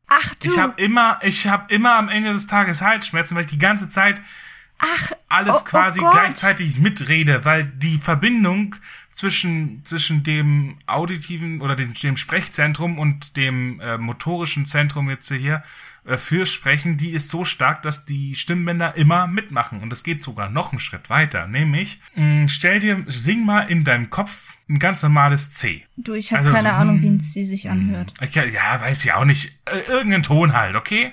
Ach 0.07 0.35
du. 0.37 0.49
Ich 0.49 0.59
habe 0.59 0.83
immer, 0.83 1.21
ich 1.23 1.47
habe 1.47 1.73
immer 1.73 1.97
am 1.97 2.09
Ende 2.09 2.33
des 2.33 2.47
Tages 2.47 2.81
Halsschmerzen, 2.81 3.35
weil 3.37 3.45
ich 3.45 3.51
die 3.51 3.59
ganze 3.59 3.91
Zeit 3.91 4.23
Ach, 4.83 5.13
alles 5.29 5.57
oh, 5.57 5.61
oh 5.61 5.65
quasi 5.65 6.01
oh 6.01 6.11
gleichzeitig 6.11 6.79
mitrede, 6.79 7.45
weil 7.45 7.65
die 7.65 7.99
Verbindung 7.99 8.75
zwischen 9.13 9.85
zwischen 9.85 10.25
dem 10.25 10.77
auditiven 10.87 11.61
oder 11.61 11.77
dem, 11.77 11.93
dem 11.93 12.17
Sprechzentrum 12.17 12.99
und 12.99 13.37
dem 13.37 13.79
äh, 13.81 13.97
motorischen 13.97 14.67
Zentrum 14.67 15.09
jetzt 15.09 15.31
hier 15.31 15.63
äh, 16.05 16.17
fürs 16.17 16.51
Sprechen, 16.51 16.97
die 16.97 17.11
ist 17.11 17.29
so 17.29 17.45
stark, 17.45 17.83
dass 17.83 18.07
die 18.07 18.35
Stimmbänder 18.35 18.97
immer 18.97 19.29
mitmachen 19.29 19.83
und 19.83 19.93
es 19.93 20.03
geht 20.03 20.21
sogar 20.21 20.51
noch 20.51 20.73
einen 20.73 20.81
Schritt 20.81 21.11
weiter, 21.11 21.47
nämlich 21.47 22.01
mh, 22.17 22.25
mm, 22.25 22.49
stell 22.49 22.81
dir 22.81 23.05
sing 23.07 23.47
mal 23.47 23.71
in 23.71 23.85
deinem 23.85 24.11
Kopf 24.11 24.57
ein 24.69 24.81
ganz 24.81 25.03
normales 25.05 25.53
C. 25.53 25.85
Du, 25.97 26.15
ich 26.15 26.33
habe 26.33 26.41
also, 26.41 26.53
keine 26.53 26.71
so, 26.71 26.75
Ahnung, 26.75 27.03
wie 27.03 27.21
sie 27.21 27.45
sich 27.45 27.71
anhört. 27.71 28.15
Ich, 28.21 28.35
ja, 28.35 28.81
weiß 28.81 29.05
ich 29.05 29.13
auch 29.13 29.25
nicht. 29.25 29.61
Äh, 29.67 29.89
irgendeinen 29.89 30.25
Ton 30.25 30.55
halt, 30.55 30.75
okay? 30.75 31.13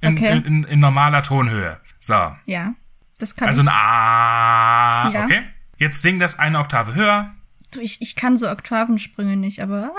In, 0.00 0.16
okay. 0.16 0.38
In, 0.38 0.44
in, 0.44 0.64
in 0.64 0.80
normaler 0.80 1.22
Tonhöhe. 1.22 1.78
So. 2.00 2.34
Ja. 2.46 2.74
Das 3.20 3.36
kann 3.36 3.48
also 3.48 3.62
ein 3.62 3.68
A. 3.68 5.10
Ja. 5.12 5.24
Okay. 5.24 5.42
Jetzt 5.76 6.02
sing 6.02 6.18
das 6.18 6.38
eine 6.38 6.58
Oktave 6.58 6.94
höher. 6.94 7.34
Du, 7.70 7.80
ich, 7.80 8.00
ich 8.02 8.16
kann 8.16 8.36
so 8.36 8.50
Oktavensprünge 8.50 9.36
nicht, 9.36 9.62
aber. 9.62 9.92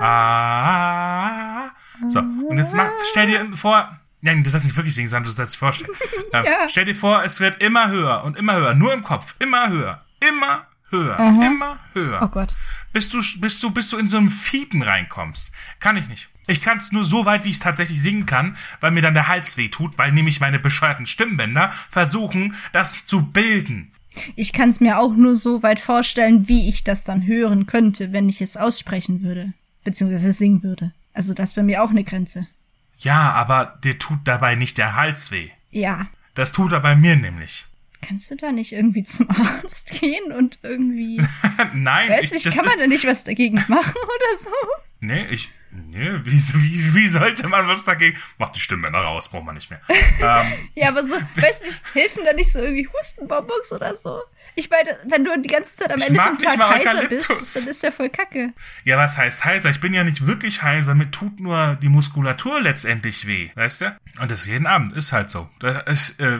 Ah. 0.00 1.70
So, 2.08 2.20
und 2.20 2.58
jetzt 2.58 2.74
mal, 2.74 2.90
stell 3.10 3.26
dir 3.26 3.56
vor, 3.56 3.98
nein, 4.20 4.44
du 4.44 4.50
sollst 4.50 4.66
nicht 4.66 4.76
wirklich 4.76 4.94
singen, 4.94 5.08
sondern 5.08 5.24
du 5.24 5.36
sollst 5.36 5.54
dir 5.54 5.58
vorstellen. 5.58 5.90
Ähm, 6.32 6.44
ja. 6.44 6.68
Stell 6.68 6.84
dir 6.84 6.94
vor, 6.94 7.22
es 7.22 7.38
wird 7.38 7.62
immer 7.62 7.88
höher 7.88 8.24
und 8.24 8.36
immer 8.36 8.56
höher, 8.56 8.74
nur 8.74 8.92
im 8.92 9.04
Kopf, 9.04 9.36
immer 9.38 9.68
höher, 9.68 10.04
immer 10.18 10.66
höher, 10.90 11.18
Aha. 11.18 11.46
immer 11.46 11.78
höher. 11.92 12.20
Oh 12.20 12.26
Gott. 12.28 12.54
Bis 12.92 13.08
du, 13.08 13.22
bis 13.40 13.60
du, 13.60 13.70
bis 13.70 13.90
du 13.90 13.96
in 13.96 14.08
so 14.08 14.18
ein 14.18 14.28
Fiepen 14.28 14.82
reinkommst. 14.82 15.52
Kann 15.78 15.96
ich 15.96 16.08
nicht. 16.08 16.28
Ich 16.46 16.60
kann 16.60 16.78
es 16.78 16.92
nur 16.92 17.04
so 17.04 17.24
weit, 17.26 17.44
wie 17.44 17.48
ich 17.48 17.56
es 17.56 17.60
tatsächlich 17.60 18.00
singen 18.00 18.26
kann, 18.26 18.56
weil 18.80 18.92
mir 18.92 19.02
dann 19.02 19.14
der 19.14 19.28
Hals 19.28 19.56
weh 19.56 19.68
tut, 19.68 19.98
weil 19.98 20.12
nämlich 20.12 20.40
meine 20.40 20.58
bescheuerten 20.58 21.06
Stimmbänder 21.06 21.70
versuchen, 21.90 22.54
das 22.72 23.06
zu 23.06 23.26
bilden. 23.26 23.92
Ich 24.34 24.52
kann 24.52 24.70
es 24.70 24.80
mir 24.80 24.98
auch 24.98 25.14
nur 25.14 25.36
so 25.36 25.62
weit 25.62 25.80
vorstellen, 25.80 26.48
wie 26.48 26.68
ich 26.68 26.84
das 26.84 27.04
dann 27.04 27.26
hören 27.26 27.66
könnte, 27.66 28.12
wenn 28.12 28.28
ich 28.28 28.40
es 28.40 28.56
aussprechen 28.56 29.22
würde, 29.22 29.52
beziehungsweise 29.84 30.32
singen 30.32 30.62
würde. 30.62 30.92
Also 31.12 31.34
das 31.34 31.56
wäre 31.56 31.66
mir 31.66 31.82
auch 31.82 31.90
eine 31.90 32.04
Grenze. 32.04 32.46
Ja, 32.98 33.32
aber 33.32 33.78
dir 33.84 33.98
tut 33.98 34.20
dabei 34.24 34.54
nicht 34.54 34.78
der 34.78 34.96
Hals 34.96 35.30
weh. 35.30 35.50
Ja. 35.70 36.08
Das 36.34 36.52
tut 36.52 36.72
er 36.72 36.80
bei 36.80 36.96
mir 36.96 37.16
nämlich. 37.16 37.66
Kannst 38.02 38.30
du 38.30 38.36
da 38.36 38.52
nicht 38.52 38.72
irgendwie 38.72 39.02
zum 39.02 39.28
Arzt 39.30 39.90
gehen 39.90 40.32
und 40.32 40.58
irgendwie. 40.62 41.20
Nein, 41.74 42.10
weißt 42.10 42.34
ich, 42.34 42.44
kann 42.44 42.64
man 42.64 42.74
da 42.78 42.86
nicht 42.86 43.06
was 43.06 43.24
dagegen 43.24 43.56
machen 43.68 43.94
oder 43.94 44.42
so? 44.42 44.50
Nee, 45.00 45.26
ich, 45.26 45.50
Nee, 45.88 46.20
wie, 46.24 46.32
wie, 46.32 46.94
wie 46.94 47.08
sollte 47.08 47.48
man 47.48 47.68
was 47.68 47.84
dagegen? 47.84 48.18
Mach 48.38 48.50
die 48.50 48.60
Stimmbänder 48.60 49.00
raus, 49.00 49.28
braucht 49.28 49.44
man 49.44 49.54
nicht 49.54 49.70
mehr. 49.70 49.80
ähm, 49.88 50.70
ja, 50.74 50.88
aber 50.88 51.04
so, 51.04 51.14
weiß 51.34 51.62
nicht, 51.62 51.82
helfen 51.94 52.22
da 52.24 52.32
nicht 52.32 52.52
so 52.52 52.60
irgendwie 52.60 52.88
Hustenbonbons 52.88 53.72
oder 53.72 53.96
so? 53.96 54.22
Ich 54.54 54.70
meine, 54.70 54.96
wenn 55.04 55.24
du 55.24 55.38
die 55.40 55.48
ganze 55.48 55.72
Zeit 55.72 55.92
am 55.92 56.00
Ende 56.00 56.20
vom 56.20 56.38
Tag 56.38 56.58
heiser 56.58 57.08
bist, 57.08 57.28
dann 57.30 57.70
ist 57.70 57.82
ja 57.82 57.90
voll 57.90 58.08
kacke. 58.08 58.52
Ja, 58.84 58.96
was 58.96 59.18
heißt 59.18 59.44
heiser? 59.44 59.70
Ich 59.70 59.80
bin 59.80 59.92
ja 59.92 60.02
nicht 60.02 60.26
wirklich 60.26 60.62
heiser, 60.62 60.94
mir 60.94 61.10
tut 61.10 61.40
nur 61.40 61.76
die 61.82 61.88
Muskulatur 61.88 62.60
letztendlich 62.60 63.26
weh, 63.26 63.50
weißt 63.54 63.80
du? 63.82 63.96
Und 64.20 64.30
das 64.30 64.46
jeden 64.46 64.66
Abend 64.66 64.96
ist 64.96 65.12
halt 65.12 65.30
so. 65.30 65.50
Das 65.58 65.82
ist, 65.84 66.20
äh, 66.20 66.38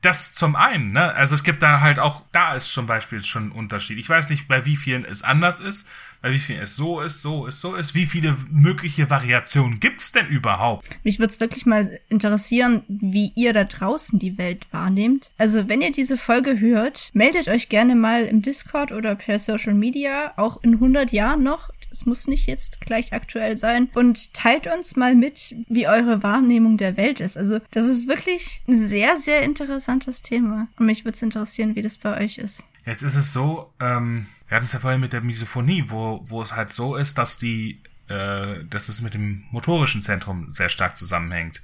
das 0.00 0.32
zum 0.32 0.56
einen, 0.56 0.92
ne? 0.92 1.12
Also 1.14 1.34
es 1.34 1.42
gibt 1.42 1.62
da 1.62 1.80
halt 1.80 1.98
auch, 1.98 2.22
da 2.32 2.54
ist 2.54 2.72
zum 2.72 2.86
Beispiel 2.86 3.22
schon 3.22 3.48
ein 3.48 3.52
Unterschied. 3.52 3.98
Ich 3.98 4.08
weiß 4.08 4.30
nicht, 4.30 4.48
bei 4.48 4.64
wie 4.64 4.76
vielen 4.76 5.04
es 5.04 5.22
anders 5.22 5.60
ist, 5.60 5.88
bei 6.22 6.32
wie 6.32 6.38
vielen 6.38 6.60
es 6.60 6.76
so 6.76 7.00
ist, 7.00 7.22
so 7.22 7.46
ist, 7.46 7.60
so 7.60 7.74
ist. 7.74 7.94
Wie 7.94 8.06
viele 8.06 8.36
mögliche 8.50 9.08
Variationen 9.08 9.80
gibt's 9.80 10.12
denn 10.12 10.26
überhaupt? 10.26 10.88
Mich 11.02 11.18
würde 11.18 11.32
es 11.32 11.40
wirklich 11.40 11.66
mal 11.66 11.98
interessieren, 12.08 12.82
wie 12.88 13.32
ihr 13.36 13.52
da 13.52 13.64
draußen 13.64 14.18
die 14.18 14.36
Welt 14.36 14.66
wahrnehmt. 14.70 15.30
Also 15.38 15.68
wenn 15.68 15.80
ihr 15.80 15.92
diese 15.92 16.18
Folge 16.18 16.60
hört, 16.60 17.10
meldet 17.14 17.48
euch 17.48 17.68
gerne 17.68 17.94
mal 17.94 18.24
im 18.24 18.42
Discord 18.42 18.92
oder 18.92 19.14
per 19.14 19.38
Social 19.38 19.74
Media, 19.74 20.32
auch 20.36 20.62
in 20.62 20.74
100 20.74 21.12
Jahren 21.12 21.42
noch. 21.42 21.70
Es 21.90 22.06
muss 22.06 22.28
nicht 22.28 22.46
jetzt 22.46 22.80
gleich 22.80 23.12
aktuell 23.12 23.56
sein. 23.56 23.88
Und 23.94 24.32
teilt 24.32 24.66
uns 24.66 24.94
mal 24.96 25.14
mit, 25.14 25.56
wie 25.68 25.88
eure 25.88 26.22
Wahrnehmung 26.22 26.76
der 26.76 26.96
Welt 26.96 27.18
ist. 27.20 27.36
Also, 27.36 27.58
das 27.72 27.86
ist 27.86 28.06
wirklich 28.06 28.62
ein 28.68 28.76
sehr, 28.76 29.16
sehr 29.16 29.42
interessantes 29.42 30.22
Thema. 30.22 30.68
Und 30.78 30.86
mich 30.86 31.04
würde 31.04 31.16
es 31.16 31.22
interessieren, 31.22 31.74
wie 31.74 31.82
das 31.82 31.98
bei 31.98 32.16
euch 32.20 32.38
ist. 32.38 32.64
Jetzt 32.86 33.02
ist 33.02 33.16
es 33.16 33.32
so, 33.32 33.72
ähm, 33.80 34.26
wir 34.50 34.56
hatten 34.56 34.66
es 34.66 34.72
ja 34.72 34.80
vorhin 34.80 35.00
mit 35.00 35.12
der 35.12 35.20
Misophonie, 35.20 35.84
wo, 35.86 36.24
wo 36.28 36.42
es 36.42 36.56
halt 36.56 36.70
so 36.70 36.96
ist, 36.96 37.18
dass 37.18 37.38
die, 37.38 37.80
äh, 38.08 38.64
dass 38.64 38.88
es 38.88 39.00
mit 39.00 39.14
dem 39.14 39.44
motorischen 39.52 40.02
Zentrum 40.02 40.52
sehr 40.52 40.68
stark 40.68 40.96
zusammenhängt. 40.96 41.62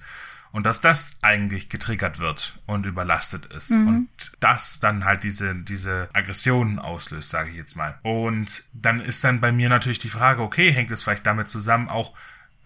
Und 0.53 0.67
dass 0.67 0.81
das 0.81 1.19
eigentlich 1.21 1.69
getriggert 1.69 2.21
wird 2.21 2.61
und 2.65 2.87
überlastet 2.87 3.47
ist. 3.47 3.71
Mhm. 3.71 3.89
Und 3.89 4.09
das 4.39 4.79
dann 4.79 5.05
halt 5.05 5.25
diese, 5.25 5.57
diese 5.57 6.09
Aggressionen 6.13 6.79
auslöst, 6.79 7.29
sage 7.29 7.51
ich 7.51 7.57
jetzt 7.57 7.75
mal. 7.75 7.99
Und 8.03 8.63
dann 8.73 9.01
ist 9.01 9.25
dann 9.25 9.41
bei 9.41 9.51
mir 9.51 9.69
natürlich 9.69 9.99
die 9.99 10.09
Frage, 10.09 10.43
okay, 10.43 10.71
hängt 10.71 10.93
es 10.93 11.03
vielleicht 11.03 11.27
damit 11.27 11.49
zusammen, 11.49 11.89
auch 11.89 12.15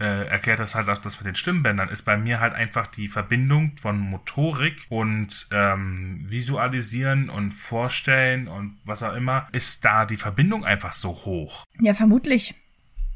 äh, 0.00 0.26
erklärt 0.26 0.58
das 0.58 0.74
halt 0.74 0.88
auch 0.88 0.98
das 0.98 1.18
mit 1.18 1.26
den 1.26 1.34
Stimmbändern, 1.34 1.88
ist 1.88 2.02
bei 2.02 2.16
mir 2.16 2.40
halt 2.40 2.54
einfach 2.54 2.86
die 2.86 3.08
Verbindung 3.08 3.72
von 3.80 3.98
Motorik 3.98 4.86
und 4.88 5.46
ähm, 5.50 6.24
Visualisieren 6.26 7.28
und 7.28 7.52
Vorstellen 7.52 8.48
und 8.48 8.78
was 8.84 9.02
auch 9.02 9.14
immer, 9.14 9.46
ist 9.52 9.84
da 9.84 10.06
die 10.06 10.16
Verbindung 10.16 10.64
einfach 10.64 10.92
so 10.92 11.10
hoch. 11.10 11.64
Ja, 11.80 11.94
vermutlich. 11.94 12.54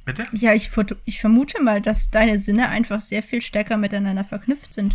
Bitte? 0.04 0.26
Ja, 0.32 0.52
ich, 0.52 0.70
ich 1.06 1.20
vermute 1.20 1.62
mal, 1.62 1.80
dass 1.80 2.10
deine 2.10 2.38
Sinne 2.38 2.68
einfach 2.68 3.00
sehr 3.00 3.22
viel 3.22 3.40
stärker 3.40 3.78
miteinander 3.78 4.24
verknüpft 4.24 4.74
sind. 4.74 4.94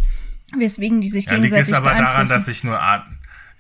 Weswegen 0.56 1.02
die 1.02 1.10
sich 1.10 1.26
ja, 1.26 1.32
gegenseitig 1.32 1.58
liegt 1.58 1.68
es 1.68 1.74
aber 1.74 1.94
daran, 1.96 2.28
dass 2.28 2.48
ich 2.48 2.64
nur 2.64 2.80
Art 2.80 3.06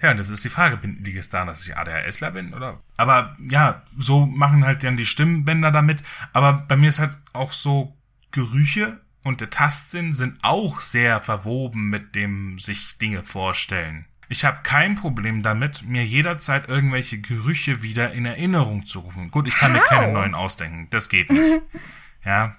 ja, 0.02 0.14
das 0.14 0.30
ist 0.30 0.46
die 0.46 0.50
Frage, 0.50 0.78
bin, 0.78 1.04
liegt 1.04 1.18
es 1.18 1.30
daran, 1.30 1.48
dass 1.48 1.66
ich 1.68 1.76
ADHSler 1.76 2.32
bin, 2.32 2.54
oder? 2.54 2.80
Aber 2.96 3.36
ja, 3.50 3.84
so 3.98 4.26
machen 4.26 4.64
halt 4.64 4.82
dann 4.84 4.96
die 4.96 5.06
Stimmbänder 5.06 5.72
damit. 5.72 6.04
Aber 6.32 6.54
bei 6.54 6.78
mir 6.78 6.88
ist 6.88 7.00
halt 7.00 7.18
auch 7.34 7.52
so 7.52 7.99
Gerüche 8.32 9.02
und 9.24 9.42
der 9.42 9.50
Tastsinn 9.50 10.14
sind 10.14 10.40
auch 10.42 10.82
sehr 10.82 11.20
verwoben 11.20 11.90
mit 11.90 12.16
dem 12.16 12.60
sich 12.60 12.98
Dinge 12.98 13.24
vorstellen. 13.24 14.06
Ich 14.32 14.46
habe 14.46 14.60
kein 14.62 14.96
Problem 14.96 15.42
damit, 15.42 15.82
mir 15.82 16.06
jederzeit 16.06 16.70
irgendwelche 16.70 17.20
Gerüche 17.20 17.82
wieder 17.82 18.12
in 18.12 18.26
Erinnerung 18.26 18.86
zu 18.86 19.00
rufen. 19.00 19.32
Gut, 19.32 19.48
ich 19.48 19.56
kann 19.56 19.74
How? 19.74 19.82
mir 19.82 19.88
keine 19.88 20.14
neuen 20.14 20.36
ausdenken. 20.36 20.88
Das 20.92 21.10
geht 21.10 21.32
nicht. 21.32 21.62
ja. 22.26 22.56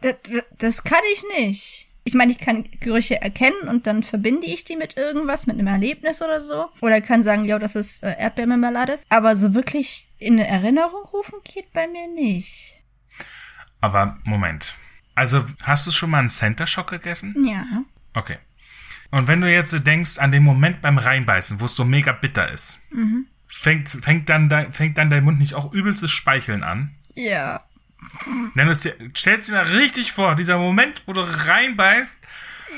Das, 0.00 0.16
das 0.58 0.82
kann 0.82 1.00
ich 1.12 1.22
nicht. 1.38 1.88
Ich 2.02 2.14
meine, 2.14 2.32
ich 2.32 2.40
kann 2.40 2.64
Gerüche 2.80 3.20
erkennen 3.20 3.68
und 3.68 3.86
dann 3.86 4.02
verbinde 4.02 4.46
ich 4.46 4.64
die 4.64 4.76
mit 4.76 4.96
irgendwas, 4.96 5.46
mit 5.46 5.58
einem 5.58 5.66
Erlebnis 5.68 6.20
oder 6.20 6.40
so. 6.40 6.68
Oder 6.80 7.00
kann 7.00 7.22
sagen, 7.22 7.44
ja, 7.44 7.58
das 7.58 7.76
ist 7.76 8.02
äh, 8.02 8.16
Erdbeermarmelade. 8.18 8.98
Aber 9.08 9.36
so 9.36 9.54
wirklich 9.54 10.08
in 10.18 10.38
Erinnerung 10.38 11.04
rufen 11.12 11.38
geht 11.44 11.72
bei 11.72 11.86
mir 11.86 12.08
nicht. 12.08 12.80
Aber 13.80 14.18
Moment. 14.24 14.74
Also, 15.18 15.44
hast 15.62 15.84
du 15.84 15.90
schon 15.90 16.10
mal 16.10 16.20
einen 16.20 16.28
Center 16.28 16.64
Shock 16.64 16.90
gegessen? 16.90 17.34
Ja. 17.44 17.64
Okay. 18.14 18.36
Und 19.10 19.26
wenn 19.26 19.40
du 19.40 19.52
jetzt 19.52 19.84
denkst 19.84 20.18
an 20.18 20.30
den 20.30 20.44
Moment 20.44 20.80
beim 20.80 20.96
Reinbeißen, 20.96 21.58
wo 21.58 21.64
es 21.64 21.74
so 21.74 21.84
mega 21.84 22.12
bitter 22.12 22.52
ist, 22.52 22.78
mhm. 22.92 23.26
fängt, 23.48 23.88
fängt, 23.88 24.28
dann 24.28 24.48
de, 24.48 24.70
fängt 24.70 24.96
dann 24.96 25.10
dein 25.10 25.24
Mund 25.24 25.40
nicht 25.40 25.54
auch 25.54 25.72
übelstes 25.72 26.12
Speicheln 26.12 26.62
an? 26.62 26.94
Ja. 27.16 27.64
Nenn 28.54 28.68
es 28.68 28.82
dir, 28.82 28.94
stellst 29.16 29.48
dir 29.48 29.54
mal 29.54 29.64
richtig 29.64 30.12
vor, 30.12 30.36
dieser 30.36 30.56
Moment, 30.56 31.02
wo 31.06 31.12
du 31.12 31.22
reinbeißt 31.22 32.20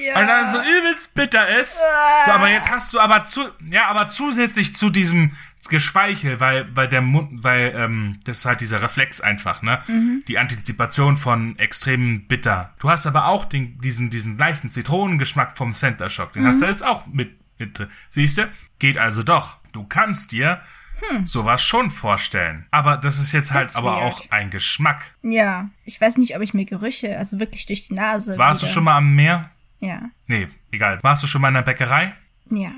ja. 0.02 0.18
und 0.18 0.26
dann 0.26 0.48
so 0.48 0.62
übelst 0.62 1.12
bitter 1.12 1.46
ist. 1.60 1.78
So, 2.24 2.32
aber 2.32 2.48
jetzt 2.48 2.70
hast 2.70 2.94
du 2.94 3.00
aber 3.00 3.24
zu, 3.24 3.50
ja, 3.70 3.86
aber 3.88 4.08
zusätzlich 4.08 4.74
zu 4.74 4.88
diesem 4.88 5.36
Gespeichel, 5.68 6.40
weil, 6.40 6.74
weil 6.74 6.88
der 6.88 7.02
Mund, 7.02 7.44
weil, 7.44 7.72
ähm, 7.76 8.18
das 8.24 8.38
ist 8.38 8.46
halt 8.46 8.60
dieser 8.60 8.80
Reflex 8.82 9.20
einfach, 9.20 9.62
ne? 9.62 9.80
Mhm. 9.86 10.24
Die 10.26 10.38
Antizipation 10.38 11.16
von 11.16 11.58
extrem 11.58 12.26
bitter. 12.26 12.74
Du 12.78 12.88
hast 12.88 13.06
aber 13.06 13.26
auch 13.26 13.44
den, 13.44 13.78
diesen, 13.80 14.10
diesen 14.10 14.38
leichten 14.38 14.70
Zitronengeschmack 14.70 15.58
vom 15.58 15.72
Center 15.72 16.08
Shock. 16.08 16.32
Den 16.32 16.42
mhm. 16.42 16.46
hast 16.46 16.62
du 16.62 16.66
jetzt 16.66 16.84
auch 16.84 17.06
mit, 17.06 17.32
mit 17.58 17.78
drin. 17.78 17.88
Siehst 18.08 18.38
du? 18.38 18.48
Geht 18.78 18.96
also 18.96 19.22
doch. 19.22 19.58
Du 19.72 19.84
kannst 19.84 20.32
dir 20.32 20.62
hm. 21.00 21.26
sowas 21.26 21.62
schon 21.62 21.90
vorstellen. 21.90 22.66
Aber 22.70 22.96
das 22.96 23.18
ist 23.18 23.32
jetzt 23.32 23.52
halt 23.52 23.76
aber 23.76 23.96
weird. 23.96 24.02
auch 24.02 24.30
ein 24.30 24.50
Geschmack. 24.50 25.14
Ja. 25.22 25.70
Ich 25.84 26.00
weiß 26.00 26.16
nicht, 26.16 26.36
ob 26.36 26.42
ich 26.42 26.54
mir 26.54 26.64
Gerüche, 26.64 27.16
also 27.16 27.38
wirklich 27.38 27.66
durch 27.66 27.88
die 27.88 27.94
Nase. 27.94 28.36
Warst 28.38 28.62
wieder. 28.62 28.68
du 28.68 28.74
schon 28.74 28.84
mal 28.84 28.96
am 28.96 29.14
Meer? 29.14 29.50
Ja. 29.80 30.10
Nee, 30.26 30.48
egal. 30.70 30.98
Warst 31.02 31.22
du 31.22 31.26
schon 31.26 31.40
mal 31.40 31.48
in 31.48 31.54
der 31.54 31.62
Bäckerei? 31.62 32.14
Ja. 32.50 32.72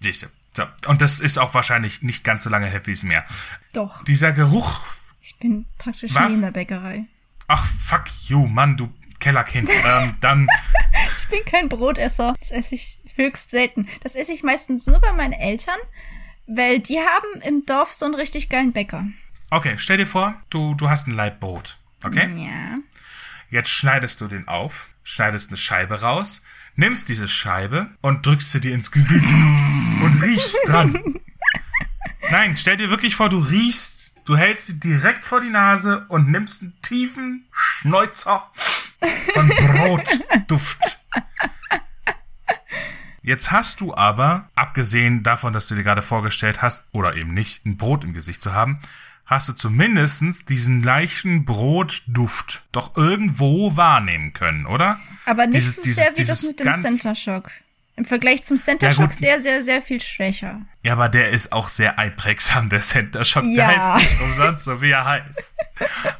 Siehst 0.00 0.22
du. 0.22 0.26
So. 0.54 0.64
Und 0.86 1.00
das 1.00 1.20
ist 1.20 1.38
auch 1.38 1.54
wahrscheinlich 1.54 2.02
nicht 2.02 2.24
ganz 2.24 2.44
so 2.44 2.50
lange 2.50 2.70
es 2.86 3.02
mehr. 3.02 3.24
Doch. 3.72 4.04
Dieser 4.04 4.32
Geruch. 4.32 4.80
Ich 5.20 5.36
bin 5.38 5.66
praktisch 5.78 6.14
Was? 6.14 6.28
nie 6.28 6.34
in 6.34 6.42
der 6.42 6.50
Bäckerei. 6.50 7.04
Ach, 7.48 7.66
fuck 7.66 8.04
you, 8.26 8.46
Mann, 8.46 8.76
du 8.76 8.92
Kellerkind. 9.20 9.70
ähm, 9.84 10.12
dann. 10.20 10.48
ich 11.18 11.28
bin 11.28 11.44
kein 11.44 11.68
Brotesser. 11.68 12.34
Das 12.38 12.50
esse 12.50 12.74
ich 12.74 12.98
höchst 13.14 13.50
selten. 13.50 13.88
Das 14.02 14.14
esse 14.14 14.32
ich 14.32 14.42
meistens 14.42 14.86
nur 14.86 15.00
bei 15.00 15.12
meinen 15.12 15.32
Eltern, 15.32 15.78
weil 16.46 16.80
die 16.80 16.98
haben 16.98 17.40
im 17.42 17.64
Dorf 17.66 17.92
so 17.92 18.04
einen 18.04 18.14
richtig 18.14 18.48
geilen 18.48 18.72
Bäcker. 18.72 19.06
Okay, 19.50 19.74
stell 19.76 19.98
dir 19.98 20.06
vor, 20.06 20.34
du, 20.50 20.74
du 20.74 20.88
hast 20.88 21.06
ein 21.06 21.12
Laib 21.12 21.40
Brot. 21.40 21.78
Okay? 22.04 22.30
Ja. 22.36 22.78
Jetzt 23.50 23.68
schneidest 23.68 24.20
du 24.20 24.28
den 24.28 24.48
auf, 24.48 24.88
schneidest 25.02 25.50
eine 25.50 25.58
Scheibe 25.58 26.00
raus, 26.00 26.42
nimmst 26.74 27.08
diese 27.08 27.28
Scheibe 27.28 27.90
und 28.00 28.24
drückst 28.24 28.52
sie 28.52 28.60
dir 28.60 28.72
ins 28.72 28.90
Gesicht 28.90 29.26
und 30.02 30.22
riechst 30.22 30.58
dran. 30.66 31.20
Nein, 32.30 32.56
stell 32.56 32.76
dir 32.76 32.90
wirklich 32.90 33.16
vor, 33.16 33.28
du 33.28 33.38
riechst, 33.38 34.12
du 34.24 34.36
hältst 34.36 34.66
sie 34.66 34.80
direkt 34.80 35.24
vor 35.24 35.40
die 35.40 35.50
Nase 35.50 36.06
und 36.08 36.30
nimmst 36.30 36.62
einen 36.62 36.80
tiefen 36.82 37.46
Schnäuzer 37.52 38.50
von 39.34 39.48
Brotduft. 39.48 41.00
Jetzt 43.24 43.52
hast 43.52 43.80
du 43.80 43.94
aber, 43.94 44.50
abgesehen 44.56 45.22
davon, 45.22 45.52
dass 45.52 45.68
du 45.68 45.76
dir 45.76 45.84
gerade 45.84 46.02
vorgestellt 46.02 46.60
hast, 46.60 46.84
oder 46.90 47.14
eben 47.14 47.34
nicht, 47.34 47.64
ein 47.64 47.76
Brot 47.76 48.02
im 48.02 48.14
Gesicht 48.14 48.40
zu 48.40 48.52
haben, 48.52 48.80
hast 49.26 49.48
du 49.48 49.52
zumindestens 49.52 50.44
diesen 50.44 50.82
leichten 50.82 51.44
Brotduft 51.44 52.64
doch 52.72 52.96
irgendwo 52.96 53.76
wahrnehmen 53.76 54.32
können, 54.32 54.66
oder? 54.66 54.98
Aber 55.24 55.46
nicht 55.46 55.66
dieses, 55.66 55.76
so 55.76 55.92
sehr 55.92 56.12
dieses, 56.12 56.42
wie 56.42 56.46
das 56.56 56.56
mit 56.56 56.60
dem 56.60 56.82
Center 56.82 57.14
Shock. 57.14 57.50
Im 57.94 58.06
Vergleich 58.06 58.42
zum 58.42 58.56
Center 58.56 58.90
Shock 58.90 59.12
ja, 59.12 59.12
sehr, 59.12 59.40
sehr, 59.42 59.62
sehr 59.62 59.82
viel 59.82 60.00
schwächer. 60.00 60.62
Ja, 60.82 60.94
aber 60.94 61.10
der 61.10 61.30
ist 61.30 61.52
auch 61.52 61.68
sehr 61.68 61.98
einprägsam, 61.98 62.70
der 62.70 62.80
Center 62.80 63.24
Shock. 63.24 63.44
Ja. 63.44 63.54
Der 63.54 63.66
heißt 63.68 64.10
nicht 64.10 64.20
umsonst 64.22 64.64
so, 64.64 64.80
wie 64.80 64.90
er 64.90 65.04
heißt. 65.04 65.54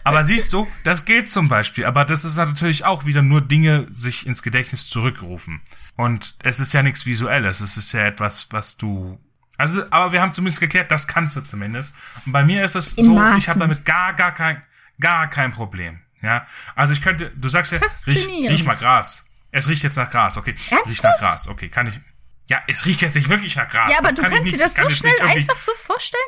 Aber 0.05 0.25
siehst 0.25 0.53
du, 0.53 0.69
das 0.85 1.07
geht 1.07 1.31
zum 1.31 1.49
Beispiel. 1.49 1.87
Aber 1.87 2.05
das 2.05 2.25
ist 2.25 2.37
natürlich 2.37 2.85
auch 2.85 3.07
wieder 3.07 3.23
nur 3.23 3.41
Dinge 3.41 3.87
sich 3.91 4.27
ins 4.27 4.43
Gedächtnis 4.43 4.89
zurückrufen. 4.89 5.63
Und 5.97 6.35
es 6.43 6.61
ist 6.61 6.75
ja 6.75 6.83
nichts 6.83 7.07
Visuelles. 7.07 7.61
Es 7.61 7.77
ist 7.79 7.93
ja 7.93 8.05
etwas, 8.05 8.49
was 8.51 8.77
du 8.77 9.19
also, 9.59 9.83
aber 9.91 10.13
wir 10.13 10.21
haben 10.21 10.33
zumindest 10.33 10.61
geklärt, 10.61 10.91
das 10.91 11.07
kannst 11.07 11.37
du 11.37 11.41
zumindest. 11.41 11.95
Und 12.27 12.33
bei 12.33 12.45
mir 12.45 12.65
ist 12.65 12.75
es 12.75 12.95
In 12.95 13.05
so, 13.05 13.15
Maßen. 13.15 13.39
ich 13.39 13.49
habe 13.49 13.61
damit 13.61 13.85
gar, 13.85 14.13
gar 14.15 14.35
kein, 14.35 14.61
gar 14.99 15.31
kein 15.31 15.53
Problem. 15.53 16.01
Ja, 16.21 16.47
also 16.75 16.93
ich 16.93 17.03
könnte, 17.03 17.31
du 17.31 17.49
sagst 17.49 17.71
ja, 17.71 17.79
riech, 18.07 18.27
riech 18.27 18.65
mal 18.65 18.75
Gras. 18.77 19.25
Es 19.53 19.69
riecht 19.69 19.83
jetzt 19.83 19.97
nach 19.97 20.11
Gras, 20.11 20.37
okay. 20.37 20.51
Ernsthaft? 20.51 20.89
Riecht 20.89 21.05
nach 21.05 21.19
Gras, 21.19 21.47
okay, 21.47 21.69
kann 21.69 21.87
ich. 21.87 22.01
Ja, 22.49 22.63
es 22.67 22.85
riecht 22.87 23.03
jetzt 23.03 23.15
nicht 23.15 23.29
wirklich 23.29 23.55
nach 23.55 23.69
Gras. 23.69 23.91
Ja, 23.91 23.99
aber 23.99 24.09
das 24.09 24.17
du 24.17 24.23
kannst 24.23 24.53
dir 24.53 24.59
das 24.59 24.75
so 24.75 24.89
schnell 24.91 25.15
einfach 25.21 25.57
so 25.57 25.73
vorstellen? 25.77 26.23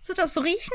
So 0.00 0.14
das 0.14 0.32
so 0.32 0.40
riechen? 0.40 0.72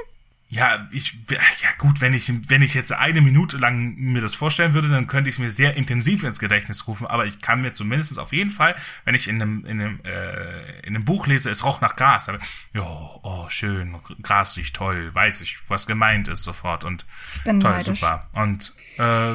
Ja, 0.50 0.88
ich, 0.92 1.18
ja 1.30 1.70
gut, 1.80 2.00
wenn 2.00 2.14
ich, 2.14 2.32
wenn 2.48 2.62
ich 2.62 2.76
jetzt 2.76 2.94
eine 2.94 3.22
Minute 3.22 3.58
lang 3.58 3.96
mir 3.96 4.22
das 4.22 4.36
vorstellen 4.36 4.76
würde, 4.76 4.88
dann 4.88 5.08
könnte 5.08 5.28
ich 5.28 5.38
es 5.38 5.40
mir 5.40 5.50
sehr 5.50 5.76
intensiv 5.76 6.24
ins 6.24 6.38
Gedächtnis 6.38 6.88
rufen, 6.88 7.08
aber 7.08 7.26
ich 7.26 7.40
kann 7.42 7.62
mir 7.62 7.74
zumindest 7.74 8.20
auf 8.20 8.34
jeden 8.34 8.52
Fall, 8.52 8.76
wenn 9.04 9.16
ich 9.16 9.28
in 9.28 9.42
einem, 9.42 9.66
in 9.66 9.82
einem, 9.82 10.00
äh, 10.04 10.80
in 10.82 10.96
einem 10.96 11.06
Buch 11.06 11.26
lese, 11.26 11.50
es 11.50 11.64
roch 11.64 11.82
nach 11.82 11.96
Gras, 11.96 12.26
dann, 12.26 12.38
ja, 12.74 12.84
oh, 12.84 13.48
schön, 13.50 13.96
Gras 14.22 14.56
riecht 14.56 14.76
toll, 14.76 15.10
weiß 15.16 15.42
ich, 15.42 15.58
was 15.70 15.88
gemeint 15.88 16.28
ist 16.28 16.44
sofort 16.44 16.84
und 16.84 17.06
toll, 17.44 17.54
neidisch. 17.56 18.00
super. 18.00 18.30
Und, 18.34 18.76
äh, 19.00 19.34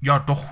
ja, 0.00 0.20
doch, 0.20 0.48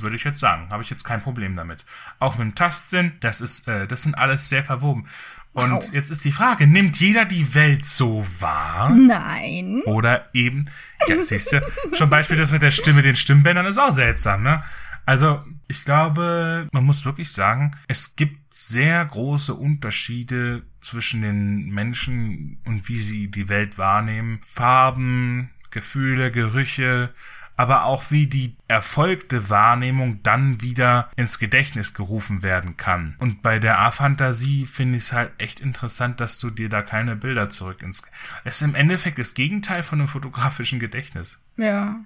würde 0.00 0.16
ich 0.16 0.24
jetzt 0.24 0.40
sagen, 0.40 0.70
habe 0.70 0.82
ich 0.82 0.90
jetzt 0.90 1.04
kein 1.04 1.22
Problem 1.22 1.56
damit. 1.56 1.84
Auch 2.18 2.36
mit 2.36 2.46
dem 2.46 2.54
Tastsinn, 2.54 3.12
das 3.20 3.40
ist, 3.40 3.68
äh, 3.68 3.86
das 3.86 4.02
sind 4.02 4.16
alles 4.16 4.48
sehr 4.48 4.64
verwoben. 4.64 5.06
Und 5.52 5.70
wow. 5.70 5.92
jetzt 5.92 6.10
ist 6.10 6.24
die 6.24 6.32
Frage, 6.32 6.66
nimmt 6.66 6.98
jeder 6.98 7.24
die 7.24 7.54
Welt 7.54 7.86
so 7.86 8.26
wahr? 8.40 8.90
Nein. 8.90 9.82
Oder 9.86 10.28
eben, 10.34 10.64
ja, 11.06 11.22
siehst 11.22 11.52
du, 11.52 11.60
schon 11.92 12.10
Beispiel 12.10 12.36
das 12.36 12.50
mit 12.50 12.62
der 12.62 12.72
Stimme, 12.72 13.02
den 13.02 13.14
Stimmbändern 13.14 13.66
ist 13.66 13.78
auch 13.78 13.92
seltsam, 13.92 14.42
ne? 14.42 14.64
Also, 15.06 15.44
Ich 15.66 15.84
glaube, 15.84 16.68
man 16.72 16.84
muss 16.84 17.04
wirklich 17.04 17.32
sagen, 17.32 17.72
es 17.88 18.16
gibt 18.16 18.52
sehr 18.52 19.04
große 19.04 19.54
Unterschiede 19.54 20.62
zwischen 20.80 21.22
den 21.22 21.70
Menschen 21.70 22.58
und 22.66 22.88
wie 22.88 22.98
sie 22.98 23.30
die 23.30 23.48
Welt 23.48 23.78
wahrnehmen. 23.78 24.40
Farben, 24.44 25.50
Gefühle, 25.70 26.30
Gerüche, 26.30 27.14
aber 27.56 27.84
auch 27.84 28.10
wie 28.10 28.26
die 28.26 28.56
erfolgte 28.68 29.50
Wahrnehmung 29.50 30.22
dann 30.22 30.60
wieder 30.60 31.10
ins 31.16 31.38
Gedächtnis 31.38 31.94
gerufen 31.94 32.42
werden 32.42 32.76
kann. 32.76 33.16
Und 33.18 33.42
bei 33.42 33.58
der 33.58 33.78
A-Fantasie 33.80 34.66
finde 34.66 34.98
ich 34.98 35.04
es 35.04 35.12
halt 35.12 35.32
echt 35.38 35.60
interessant, 35.60 36.20
dass 36.20 36.38
du 36.38 36.50
dir 36.50 36.68
da 36.68 36.82
keine 36.82 37.16
Bilder 37.16 37.50
zurück 37.50 37.82
ins... 37.82 38.02
Es 38.44 38.56
ist 38.56 38.62
im 38.62 38.74
Endeffekt 38.74 39.18
das 39.18 39.34
Gegenteil 39.34 39.82
von 39.82 40.00
einem 40.00 40.08
fotografischen 40.08 40.80
Gedächtnis. 40.80 41.40
Ja. 41.56 42.00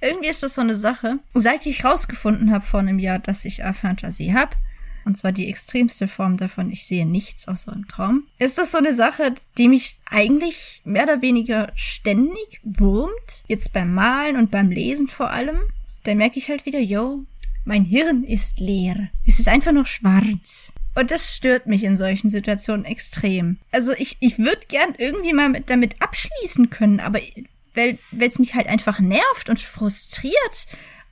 Irgendwie 0.00 0.28
ist 0.28 0.42
das 0.42 0.54
so 0.54 0.60
eine 0.60 0.74
Sache. 0.74 1.18
Seit 1.34 1.66
ich 1.66 1.84
rausgefunden 1.84 2.52
habe 2.52 2.64
vor 2.64 2.80
einem 2.80 2.98
Jahr, 2.98 3.18
dass 3.18 3.44
ich 3.44 3.64
A-Fantasie 3.64 4.32
habe, 4.34 4.56
und 5.04 5.16
zwar 5.16 5.32
die 5.32 5.48
extremste 5.48 6.08
Form 6.08 6.36
davon, 6.36 6.70
ich 6.70 6.86
sehe 6.86 7.06
nichts 7.06 7.48
außer 7.48 7.72
im 7.72 7.88
Traum, 7.88 8.24
ist 8.38 8.58
das 8.58 8.72
so 8.72 8.78
eine 8.78 8.94
Sache, 8.94 9.34
die 9.58 9.68
mich 9.68 9.96
eigentlich 10.10 10.80
mehr 10.84 11.04
oder 11.04 11.22
weniger 11.22 11.72
ständig 11.74 12.60
wurmt, 12.62 13.44
jetzt 13.48 13.72
beim 13.72 13.94
Malen 13.94 14.36
und 14.36 14.50
beim 14.50 14.70
Lesen 14.70 15.08
vor 15.08 15.30
allem. 15.30 15.58
Da 16.04 16.14
merke 16.14 16.38
ich 16.38 16.48
halt 16.48 16.66
wieder, 16.66 16.80
yo, 16.80 17.24
mein 17.64 17.84
Hirn 17.84 18.24
ist 18.24 18.60
leer. 18.60 19.08
Es 19.26 19.38
ist 19.38 19.48
einfach 19.48 19.72
nur 19.72 19.86
schwarz. 19.86 20.72
Und 20.94 21.10
das 21.10 21.34
stört 21.34 21.66
mich 21.66 21.82
in 21.82 21.96
solchen 21.96 22.30
Situationen 22.30 22.84
extrem. 22.84 23.56
Also 23.72 23.92
ich, 23.92 24.16
ich 24.20 24.38
würde 24.38 24.60
gern 24.68 24.94
irgendwie 24.96 25.32
mal 25.32 25.48
mit, 25.48 25.70
damit 25.70 26.00
abschließen 26.00 26.70
können, 26.70 27.00
aber 27.00 27.20
weil 27.74 27.98
es 28.20 28.38
mich 28.38 28.54
halt 28.54 28.68
einfach 28.68 29.00
nervt 29.00 29.48
und 29.48 29.58
frustriert 29.58 30.66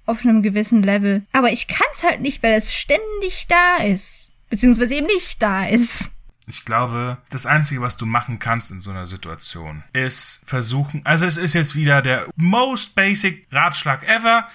auf 0.07 0.25
einem 0.25 0.43
gewissen 0.43 0.83
Level. 0.83 1.23
Aber 1.33 1.51
ich 1.51 1.69
kann's 1.69 2.03
halt 2.03 2.21
nicht, 2.21 2.43
weil 2.43 2.55
es 2.55 2.75
ständig 2.75 3.47
da 3.49 3.77
ist. 3.77 4.31
Beziehungsweise 4.51 4.95
eben 4.95 5.07
nicht 5.07 5.43
da 5.43 5.67
ist. 5.67 6.13
Ich 6.47 6.65
glaube, 6.65 7.19
das 7.31 7.47
Einzige, 7.47 7.81
was 7.81 7.97
du 7.97 8.05
machen 8.05 8.39
kannst 8.39 8.71
in 8.71 8.81
so 8.81 8.91
einer 8.91 9.07
Situation, 9.07 9.85
ist 9.93 10.41
versuchen, 10.45 11.03
also 11.05 11.25
es 11.25 11.37
ist 11.37 11.55
jetzt 11.55 11.75
wieder 11.75 12.03
der 12.03 12.27
most 12.37 12.95
basic 12.95 13.47
Ratschlag 13.53 14.03
ever, 14.09 14.49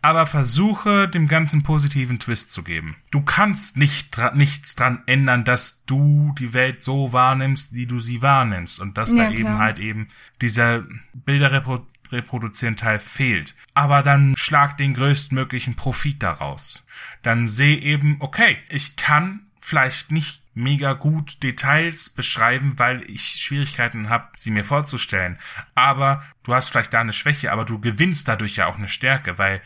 aber 0.00 0.26
versuche 0.26 1.08
dem 1.08 1.28
ganzen 1.28 1.62
positiven 1.62 2.18
Twist 2.18 2.52
zu 2.52 2.62
geben. 2.62 2.96
Du 3.10 3.22
kannst 3.22 3.76
nicht 3.76 4.18
nichts 4.34 4.76
dran 4.76 5.02
ändern, 5.06 5.44
dass 5.44 5.82
du 5.86 6.34
die 6.38 6.52
Welt 6.52 6.84
so 6.84 7.12
wahrnimmst, 7.12 7.74
wie 7.74 7.86
du 7.86 7.98
sie 7.98 8.22
wahrnimmst 8.22 8.80
und 8.80 8.98
dass 8.98 9.10
ja, 9.10 9.16
da 9.16 9.26
klar. 9.28 9.38
eben 9.40 9.58
halt 9.58 9.78
eben 9.78 10.08
dieser 10.40 10.82
Bilderrepro 11.14 11.86
reproduzieren 12.14 12.76
Teil 12.76 12.98
fehlt. 12.98 13.54
Aber 13.74 14.02
dann 14.02 14.34
schlag 14.36 14.78
den 14.78 14.94
größtmöglichen 14.94 15.74
Profit 15.74 16.22
daraus. 16.22 16.86
Dann 17.22 17.46
seh 17.46 17.74
eben, 17.74 18.16
okay, 18.20 18.58
ich 18.68 18.96
kann 18.96 19.40
vielleicht 19.60 20.10
nicht 20.10 20.42
mega 20.54 20.92
gut 20.92 21.42
Details 21.42 22.10
beschreiben, 22.10 22.74
weil 22.76 23.02
ich 23.10 23.22
Schwierigkeiten 23.22 24.08
habe, 24.08 24.28
sie 24.36 24.50
mir 24.50 24.64
vorzustellen. 24.64 25.38
Aber 25.74 26.24
du 26.44 26.54
hast 26.54 26.68
vielleicht 26.68 26.94
da 26.94 27.00
eine 27.00 27.12
Schwäche, 27.12 27.50
aber 27.50 27.64
du 27.64 27.80
gewinnst 27.80 28.28
dadurch 28.28 28.56
ja 28.56 28.66
auch 28.66 28.76
eine 28.76 28.88
Stärke, 28.88 29.38
weil 29.38 29.60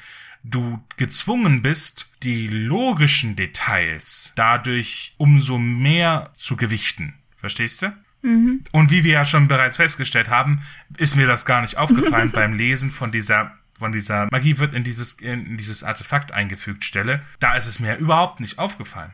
du 0.44 0.82
gezwungen 0.96 1.62
bist, 1.62 2.09
die 2.22 2.49
logischen 2.49 3.36
Details 3.36 4.32
dadurch 4.36 5.14
umso 5.18 5.59
mehr 5.59 6.32
zu 6.36 6.57
gewichten. 6.57 7.14
Verstehst 7.36 7.82
du? 7.82 7.92
Mhm. 8.23 8.64
Und 8.73 8.91
wie 8.91 9.05
wir 9.05 9.12
ja 9.12 9.25
schon 9.25 9.49
bereits 9.49 9.77
festgestellt 9.77 10.29
haben, 10.29 10.62
ist 10.97 11.16
mir 11.16 11.27
das 11.27 11.47
gar 11.47 11.61
nicht 11.61 11.77
aufgefallen 11.77 12.31
beim 12.33 12.55
Lesen 12.55 12.91
von 12.91 13.12
dieser 13.12 13.53
von 13.79 13.93
dieser 13.93 14.27
Magie 14.33 14.59
wird 14.59 14.75
in 14.75 14.83
dieses 14.83 15.12
in 15.14 15.57
dieses 15.57 15.85
Artefakt 15.85 16.33
eingefügt 16.33 16.85
Stelle. 16.85 17.23
Da 17.39 17.55
ist 17.55 17.69
es 17.69 17.79
mir 17.79 17.97
überhaupt 17.97 18.41
nicht 18.41 18.59
aufgefallen. 18.59 19.12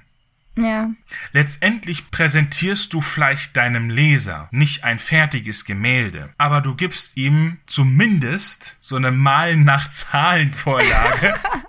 Ja. 0.56 0.90
Letztendlich 1.32 2.10
präsentierst 2.10 2.92
du 2.92 3.00
vielleicht 3.00 3.56
deinem 3.56 3.90
Leser 3.90 4.48
nicht 4.52 4.84
ein 4.84 4.98
fertiges 4.98 5.64
Gemälde, 5.64 6.32
aber 6.38 6.60
du 6.60 6.76
gibst 6.76 7.16
ihm 7.16 7.58
zumindest 7.66 8.76
so 8.80 8.96
eine 8.96 9.10
Malen 9.10 9.64
nach 9.64 9.90
Zahlen 9.90 10.52
Vorlage. 10.52 11.34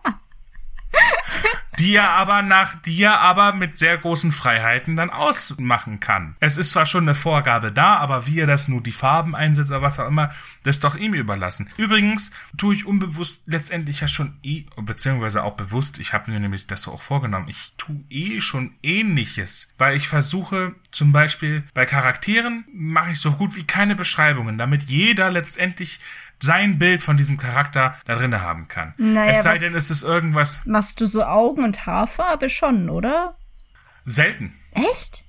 die 1.80 1.96
er 1.96 2.10
aber 2.12 2.42
nach, 2.42 2.76
die 2.82 3.02
er 3.02 3.20
aber 3.20 3.54
mit 3.54 3.78
sehr 3.78 3.98
großen 3.98 4.32
Freiheiten 4.32 4.96
dann 4.96 5.10
ausmachen 5.10 6.00
kann. 6.00 6.36
Es 6.40 6.58
ist 6.58 6.72
zwar 6.72 6.86
schon 6.86 7.04
eine 7.04 7.16
Vorgabe 7.16 7.72
da, 7.72 7.98
aber 7.98 8.28
wie 8.28 8.40
er 8.40 8.48
das 8.48 8.68
nur 8.68 8.82
die 8.82 8.92
Farben 8.92 9.36
einsetzt 9.36 9.72
oder 9.72 9.82
was 9.82 10.00
auch 10.00 10.08
immer, 10.08 10.32
das 10.64 10.78
ist 10.78 10.84
doch 10.84 10.96
ihm 10.96 11.14
überlassen. 11.14 11.70
Übrigens 11.78 12.32
tue 12.58 12.76
ich 12.76 12.86
unbewusst 12.86 13.44
letztendlich 13.46 14.02
ja 14.02 14.08
schon 14.08 14.38
eh, 14.44 14.66
beziehungsweise 14.78 15.44
auch 15.44 15.56
bewusst, 15.56 16.00
ich 16.00 16.14
habe 16.14 16.32
mir 16.32 16.40
nämlich 16.40 16.68
das 16.68 16.84
so 16.84 16.92
auch 16.92 17.02
vorgenommen, 17.02 17.48
ich 17.50 17.74
tue 17.78 18.04
eh 18.10 18.42
schon 18.42 18.74
ähnliches, 18.84 19.74
weil 19.78 19.96
ich 19.96 20.08
versuche 20.08 20.76
zum 20.92 21.12
Beispiel 21.12 21.64
bei 21.74 21.86
Charakteren 21.86 22.66
mache 22.74 23.12
ich 23.12 23.20
so 23.20 23.32
gut 23.34 23.56
wie 23.56 23.64
keine 23.64 23.96
Beschreibungen, 23.96 24.58
damit 24.58 24.84
jeder 24.84 25.32
letztendlich 25.32 26.00
sein 26.42 26.78
Bild 26.78 27.02
von 27.02 27.18
diesem 27.18 27.38
Charakter 27.38 27.96
da 28.06 28.16
drin 28.16 28.40
haben 28.42 28.68
kann. 28.68 28.94
Naja, 28.98 29.32
es 29.32 29.44
sei 29.44 29.58
denn, 29.58 29.76
es 29.76 29.90
ist 29.92 30.04
irgendwas. 30.04 30.62
Machst 30.66 31.00
du 31.02 31.08
so 31.08 31.24
Augen- 31.24 31.64
und 31.64 31.86
Haarfarbe 31.86 32.50
schon, 32.50 32.90
oder? 32.90 33.38
Selten. 34.06 34.54
Echt? 34.72 35.24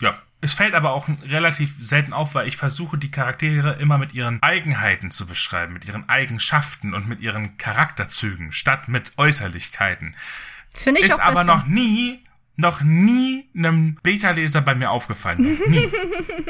Ja. 0.00 0.18
Es 0.40 0.54
fällt 0.54 0.74
aber 0.74 0.92
auch 0.92 1.08
relativ 1.24 1.74
selten 1.80 2.12
auf, 2.12 2.36
weil 2.36 2.46
ich 2.46 2.56
versuche, 2.56 2.96
die 2.96 3.10
Charaktere 3.10 3.72
immer 3.80 3.98
mit 3.98 4.14
ihren 4.14 4.40
Eigenheiten 4.40 5.10
zu 5.10 5.26
beschreiben, 5.26 5.72
mit 5.72 5.84
ihren 5.84 6.08
Eigenschaften 6.08 6.94
und 6.94 7.08
mit 7.08 7.20
ihren 7.20 7.56
Charakterzügen, 7.58 8.52
statt 8.52 8.86
mit 8.86 9.14
Äußerlichkeiten. 9.18 10.14
Finde 10.72 11.00
ich 11.00 11.06
Ist 11.08 11.14
auch 11.14 11.24
aber 11.24 11.44
besser. 11.44 11.56
noch 11.56 11.66
nie, 11.66 12.22
noch 12.54 12.82
nie 12.82 13.50
einem 13.56 13.96
Beta-Leser 14.02 14.60
bei 14.60 14.76
mir 14.76 14.90
aufgefallen. 14.92 15.58
Nie. 15.66 15.88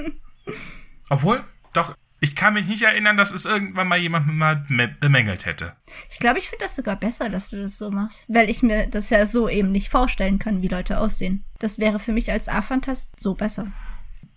Obwohl, 1.08 1.42
doch, 1.72 1.96
ich 2.20 2.34
kann 2.34 2.54
mich 2.54 2.66
nicht 2.66 2.82
erinnern, 2.82 3.16
dass 3.16 3.32
es 3.32 3.44
irgendwann 3.44 3.88
mal 3.88 3.98
jemand 3.98 4.26
mal 4.28 4.56
bemängelt 5.00 5.46
hätte. 5.46 5.74
Ich 6.10 6.18
glaube, 6.18 6.38
ich 6.38 6.48
finde 6.48 6.64
das 6.64 6.76
sogar 6.76 6.96
besser, 6.96 7.28
dass 7.28 7.50
du 7.50 7.60
das 7.60 7.78
so 7.78 7.90
machst. 7.90 8.24
Weil 8.28 8.50
ich 8.50 8.62
mir 8.62 8.86
das 8.86 9.10
ja 9.10 9.24
so 9.26 9.48
eben 9.48 9.70
nicht 9.70 9.90
vorstellen 9.90 10.38
kann, 10.38 10.62
wie 10.62 10.68
Leute 10.68 10.98
aussehen. 10.98 11.44
Das 11.58 11.78
wäre 11.78 11.98
für 11.98 12.12
mich 12.12 12.30
als 12.32 12.48
A-Fantast 12.48 13.20
so 13.20 13.34
besser. 13.34 13.68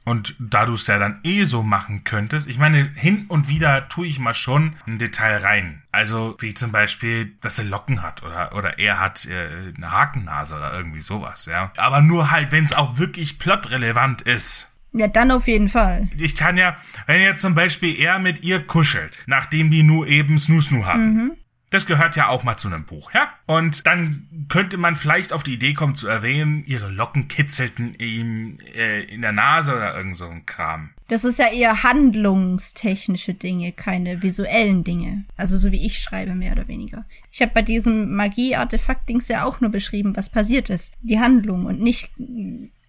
Und 0.03 0.35
da 0.39 0.65
du 0.65 0.73
es 0.73 0.87
ja 0.87 0.97
dann 0.97 1.19
eh 1.23 1.43
so 1.43 1.61
machen 1.61 2.03
könntest, 2.03 2.47
ich 2.47 2.57
meine, 2.57 2.91
hin 2.95 3.25
und 3.27 3.47
wieder 3.47 3.87
tue 3.87 4.07
ich 4.07 4.17
mal 4.17 4.33
schon 4.33 4.75
ein 4.87 4.97
Detail 4.97 5.37
rein. 5.37 5.83
Also 5.91 6.35
wie 6.39 6.55
zum 6.55 6.71
Beispiel, 6.71 7.37
dass 7.41 7.59
er 7.59 7.65
Locken 7.65 8.01
hat 8.01 8.23
oder, 8.23 8.55
oder 8.55 8.79
er 8.79 8.99
hat 8.99 9.25
äh, 9.25 9.73
eine 9.77 9.91
Hakennase 9.91 10.55
oder 10.55 10.73
irgendwie 10.73 11.01
sowas, 11.01 11.45
ja. 11.45 11.71
Aber 11.77 12.01
nur 12.01 12.31
halt, 12.31 12.51
wenn 12.51 12.65
es 12.65 12.73
auch 12.73 12.97
wirklich 12.97 13.37
plotrelevant 13.37 14.23
ist. 14.23 14.70
Ja, 14.93 15.07
dann 15.07 15.31
auf 15.31 15.47
jeden 15.47 15.69
Fall. 15.69 16.09
Ich 16.17 16.35
kann 16.35 16.57
ja, 16.57 16.75
wenn 17.07 17.21
jetzt 17.21 17.41
zum 17.41 17.55
Beispiel 17.55 17.97
er 17.99 18.19
mit 18.19 18.43
ihr 18.43 18.61
kuschelt, 18.61 19.23
nachdem 19.25 19.71
die 19.71 19.83
nur 19.83 20.07
eben 20.07 20.37
Snoo-Snoo 20.37 20.85
hat. 20.85 20.97
Mhm. 20.97 21.31
Das 21.69 21.85
gehört 21.85 22.17
ja 22.17 22.27
auch 22.27 22.43
mal 22.43 22.57
zu 22.57 22.67
einem 22.67 22.83
Buch, 22.83 23.13
ja? 23.13 23.29
Und 23.45 23.87
dann 23.87 24.27
könnte 24.49 24.75
man 24.75 24.97
vielleicht 24.97 25.31
auf 25.31 25.43
die 25.43 25.53
Idee 25.53 25.73
kommen 25.73 25.95
zu 25.95 26.05
erwähnen, 26.05 26.65
ihre 26.65 26.89
Locken 26.89 27.29
kitzelten 27.29 27.95
ihm 27.97 28.57
äh, 28.75 29.03
in 29.03 29.21
der 29.21 29.31
Nase 29.31 29.73
oder 29.73 29.95
irgend 29.95 30.17
so 30.17 30.27
ein 30.27 30.45
Kram. 30.45 30.89
Das 31.07 31.23
ist 31.23 31.39
ja 31.39 31.49
eher 31.49 31.83
handlungstechnische 31.83 33.35
Dinge, 33.35 33.71
keine 33.71 34.21
visuellen 34.21 34.83
Dinge. 34.83 35.23
Also 35.37 35.57
so 35.57 35.71
wie 35.71 35.85
ich 35.85 35.99
schreibe, 35.99 36.35
mehr 36.35 36.51
oder 36.51 36.67
weniger. 36.67 37.05
Ich 37.31 37.41
habe 37.41 37.53
bei 37.53 37.61
diesem 37.61 38.15
Magie-Artefakt-Dings 38.15 39.29
ja 39.29 39.45
auch 39.45 39.61
nur 39.61 39.71
beschrieben, 39.71 40.17
was 40.17 40.29
passiert 40.29 40.69
ist. 40.69 40.91
Die 41.01 41.21
Handlung 41.21 41.65
und 41.65 41.79
nicht 41.79 42.11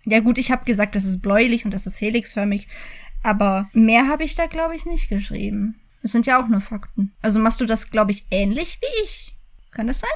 ja 0.04 0.20
gut, 0.20 0.38
ich 0.38 0.50
habe 0.50 0.64
gesagt, 0.64 0.94
das 0.94 1.04
ist 1.04 1.22
bläulich 1.22 1.64
und 1.64 1.72
das 1.72 1.86
ist 1.86 2.00
helixförmig, 2.00 2.68
aber 3.22 3.68
mehr 3.72 4.08
habe 4.08 4.24
ich 4.24 4.34
da, 4.34 4.46
glaube 4.46 4.74
ich, 4.74 4.84
nicht 4.84 5.08
geschrieben. 5.08 5.80
Das 6.02 6.12
sind 6.12 6.26
ja 6.26 6.42
auch 6.42 6.48
nur 6.48 6.60
Fakten. 6.60 7.12
Also 7.22 7.38
machst 7.38 7.60
du 7.60 7.66
das, 7.66 7.90
glaube 7.90 8.10
ich, 8.10 8.26
ähnlich 8.30 8.78
wie 8.80 9.04
ich. 9.04 9.36
Kann 9.70 9.86
das 9.86 10.00
sein? 10.00 10.10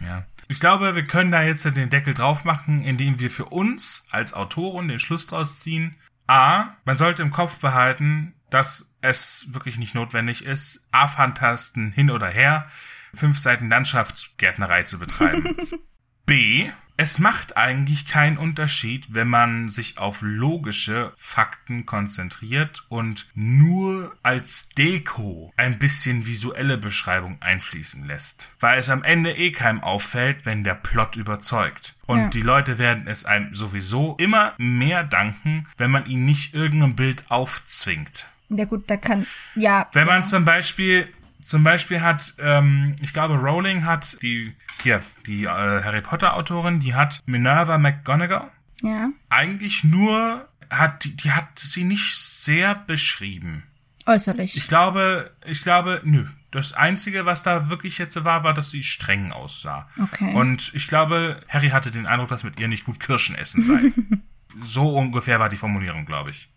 Ja. 0.00 0.26
Ich 0.48 0.60
glaube, 0.60 0.94
wir 0.94 1.04
können 1.04 1.30
da 1.30 1.42
jetzt 1.42 1.64
den 1.64 1.90
Deckel 1.90 2.14
drauf 2.14 2.44
machen, 2.44 2.82
indem 2.82 3.20
wir 3.20 3.30
für 3.30 3.44
uns 3.44 4.06
als 4.10 4.32
Autoren 4.32 4.88
den 4.88 4.98
Schluss 4.98 5.26
draus 5.26 5.60
ziehen. 5.60 5.96
A, 6.26 6.74
man 6.84 6.96
sollte 6.96 7.22
im 7.22 7.30
Kopf 7.30 7.58
behalten, 7.58 8.34
dass 8.50 8.90
es 9.00 9.46
wirklich 9.50 9.78
nicht 9.78 9.94
notwendig 9.94 10.44
ist, 10.44 10.86
A-Fantasten 10.90 11.92
hin 11.92 12.10
oder 12.10 12.28
her, 12.28 12.66
fünf 13.14 13.38
Seiten 13.38 13.68
Landschaftsgärtnerei 13.68 14.82
zu 14.82 14.98
betreiben. 14.98 15.56
B, 16.26 16.70
es 17.00 17.20
macht 17.20 17.56
eigentlich 17.56 18.06
keinen 18.08 18.38
Unterschied, 18.38 19.14
wenn 19.14 19.28
man 19.28 19.68
sich 19.68 19.98
auf 19.98 20.18
logische 20.20 21.12
Fakten 21.16 21.86
konzentriert 21.86 22.82
und 22.88 23.28
nur 23.36 24.16
als 24.24 24.70
Deko 24.70 25.52
ein 25.56 25.78
bisschen 25.78 26.26
visuelle 26.26 26.76
Beschreibung 26.76 27.36
einfließen 27.40 28.04
lässt. 28.04 28.52
Weil 28.58 28.80
es 28.80 28.90
am 28.90 29.04
Ende 29.04 29.32
eh 29.36 29.52
keinem 29.52 29.80
auffällt, 29.80 30.44
wenn 30.44 30.64
der 30.64 30.74
Plot 30.74 31.14
überzeugt. 31.14 31.94
Und 32.06 32.18
ja. 32.18 32.28
die 32.30 32.42
Leute 32.42 32.78
werden 32.78 33.06
es 33.06 33.24
einem 33.24 33.54
sowieso 33.54 34.16
immer 34.18 34.54
mehr 34.58 35.04
danken, 35.04 35.68
wenn 35.76 35.92
man 35.92 36.06
ihnen 36.06 36.24
nicht 36.24 36.52
irgendein 36.52 36.96
Bild 36.96 37.30
aufzwingt. 37.30 38.28
Ja 38.48 38.64
gut, 38.64 38.90
da 38.90 38.96
kann, 38.96 39.26
ja. 39.54 39.86
Wenn 39.92 40.08
ja. 40.08 40.14
man 40.14 40.24
zum 40.24 40.44
Beispiel 40.44 41.06
Zum 41.48 41.64
Beispiel 41.64 42.02
hat, 42.02 42.34
ähm, 42.38 42.94
ich 43.00 43.14
glaube, 43.14 43.32
Rowling 43.36 43.86
hat 43.86 44.20
die, 44.20 44.52
hier, 44.82 45.00
die 45.26 45.44
äh, 45.44 45.48
Harry 45.48 46.02
Potter 46.02 46.36
Autorin, 46.36 46.78
die 46.78 46.94
hat 46.94 47.22
Minerva 47.24 47.78
McGonagall 47.78 48.50
Ja. 48.82 49.08
eigentlich 49.30 49.82
nur, 49.82 50.46
hat, 50.68 51.04
die, 51.04 51.16
die 51.16 51.32
hat 51.32 51.58
sie 51.58 51.84
nicht 51.84 52.14
sehr 52.18 52.74
beschrieben. 52.74 53.62
Äußerlich. 54.04 54.58
Ich 54.58 54.68
glaube, 54.68 55.30
ich 55.46 55.62
glaube, 55.62 56.02
nö. 56.04 56.26
Das 56.50 56.74
Einzige, 56.74 57.24
was 57.24 57.42
da 57.42 57.70
wirklich 57.70 57.96
jetzt 57.96 58.22
war, 58.26 58.44
war, 58.44 58.52
dass 58.52 58.70
sie 58.70 58.82
streng 58.82 59.32
aussah. 59.32 59.88
Okay. 59.98 60.34
Und 60.34 60.70
ich 60.74 60.86
glaube, 60.86 61.40
Harry 61.48 61.70
hatte 61.70 61.90
den 61.90 62.04
Eindruck, 62.06 62.28
dass 62.28 62.44
mit 62.44 62.60
ihr 62.60 62.68
nicht 62.68 62.84
gut 62.84 63.00
Kirschen 63.00 63.34
essen 63.34 63.64
sei. 63.64 63.92
so 64.62 64.94
ungefähr 64.94 65.40
war 65.40 65.48
die 65.48 65.56
Formulierung, 65.56 66.04
glaube 66.04 66.28
ich. 66.28 66.50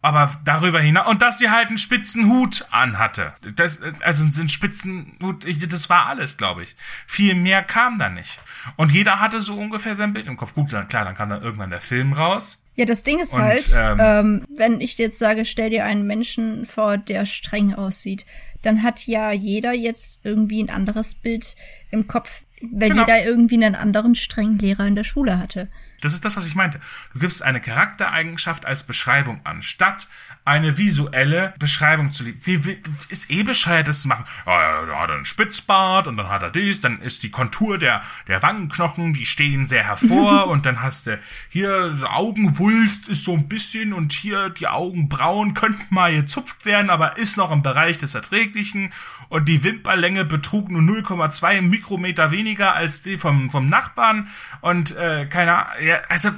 Aber 0.00 0.30
darüber 0.44 0.80
hinaus, 0.80 1.08
und 1.08 1.22
dass 1.22 1.38
sie 1.38 1.50
halt 1.50 1.68
einen 1.68 1.78
spitzen 1.78 2.28
Hut 2.28 2.66
anhatte. 2.70 3.34
Das, 3.56 3.80
also 4.00 4.24
einen 4.24 4.48
spitzen 4.48 5.18
Hut, 5.22 5.44
das 5.72 5.90
war 5.90 6.06
alles, 6.06 6.36
glaube 6.36 6.62
ich. 6.62 6.76
Viel 7.06 7.34
mehr 7.34 7.62
kam 7.64 7.98
da 7.98 8.08
nicht. 8.08 8.38
Und 8.76 8.92
jeder 8.92 9.18
hatte 9.18 9.40
so 9.40 9.56
ungefähr 9.56 9.96
sein 9.96 10.12
Bild 10.12 10.28
im 10.28 10.36
Kopf. 10.36 10.54
Gut, 10.54 10.72
dann, 10.72 10.86
klar, 10.86 11.04
dann 11.04 11.16
kam 11.16 11.30
dann 11.30 11.42
irgendwann 11.42 11.70
der 11.70 11.80
Film 11.80 12.12
raus. 12.12 12.64
Ja, 12.76 12.84
das 12.84 13.02
Ding 13.02 13.18
ist 13.18 13.34
Und, 13.34 13.42
halt, 13.42 13.68
ähm, 13.76 13.98
ähm, 14.00 14.46
wenn 14.56 14.80
ich 14.80 14.96
jetzt 14.98 15.18
sage, 15.18 15.44
stell 15.44 15.70
dir 15.70 15.84
einen 15.84 16.06
Menschen 16.06 16.64
vor, 16.64 16.96
der 16.96 17.26
streng 17.26 17.74
aussieht, 17.74 18.24
dann 18.62 18.84
hat 18.84 19.06
ja 19.06 19.32
jeder 19.32 19.72
jetzt 19.72 20.20
irgendwie 20.24 20.62
ein 20.62 20.70
anderes 20.70 21.14
Bild 21.14 21.56
im 21.90 22.06
Kopf, 22.06 22.42
weil 22.62 22.90
Genau. 22.90 23.02
jeder 23.02 23.24
irgendwie 23.24 23.54
einen 23.56 23.74
anderen 23.74 24.14
strengen 24.14 24.58
Lehrer 24.58 24.86
in 24.86 24.94
der 24.94 25.04
Schule 25.04 25.38
hatte. 25.38 25.68
Das 26.00 26.12
ist 26.12 26.24
das, 26.24 26.36
was 26.36 26.46
ich 26.46 26.54
meinte. 26.54 26.80
Du 27.12 27.18
gibst 27.18 27.42
eine 27.42 27.60
Charaktereigenschaft 27.60 28.66
als 28.66 28.84
Beschreibung 28.84 29.40
an, 29.44 29.62
statt 29.62 30.08
eine 30.48 30.78
visuelle 30.78 31.54
Beschreibung 31.58 32.10
zu 32.10 32.24
liefern. 32.24 32.40
Wie, 32.44 32.64
wie, 32.64 32.78
ist 33.10 33.30
eh 33.30 33.42
bescheuert, 33.42 33.86
das 33.86 34.02
zu 34.02 34.08
machen. 34.08 34.24
Ja, 34.46 34.86
da 34.86 35.00
hat 35.00 35.10
er 35.10 35.16
einen 35.16 35.26
Spitzbart 35.26 36.06
und 36.06 36.16
dann 36.16 36.28
hat 36.28 36.42
er 36.42 36.50
dies, 36.50 36.80
dann 36.80 37.00
ist 37.02 37.22
die 37.22 37.30
Kontur 37.30 37.76
der, 37.76 38.02
der 38.26 38.42
Wangenknochen, 38.42 39.12
die 39.12 39.26
stehen 39.26 39.66
sehr 39.66 39.84
hervor 39.84 40.46
und 40.48 40.64
dann 40.64 40.82
hast 40.82 41.06
du 41.06 41.18
hier 41.50 41.98
Augenwulst 42.10 43.08
ist 43.08 43.24
so 43.24 43.34
ein 43.34 43.48
bisschen 43.48 43.92
und 43.92 44.12
hier 44.12 44.48
die 44.48 44.68
Augenbrauen 44.68 45.52
könnten 45.52 45.94
mal 45.94 46.14
gezupft 46.14 46.64
werden, 46.64 46.88
aber 46.88 47.18
ist 47.18 47.36
noch 47.36 47.50
im 47.50 47.62
Bereich 47.62 47.98
des 47.98 48.14
Erträglichen 48.14 48.92
und 49.28 49.48
die 49.48 49.62
Wimperlänge 49.62 50.24
betrug 50.24 50.70
nur 50.70 50.80
0,2 50.80 51.60
Mikrometer 51.60 52.30
weniger 52.30 52.74
als 52.74 53.02
die 53.02 53.18
vom, 53.18 53.50
vom 53.50 53.68
Nachbarn 53.68 54.28
und 54.62 54.96
äh, 54.96 55.26
keine 55.26 55.54
Ahnung, 55.56 55.86
ja, 55.86 56.00
also 56.08 56.30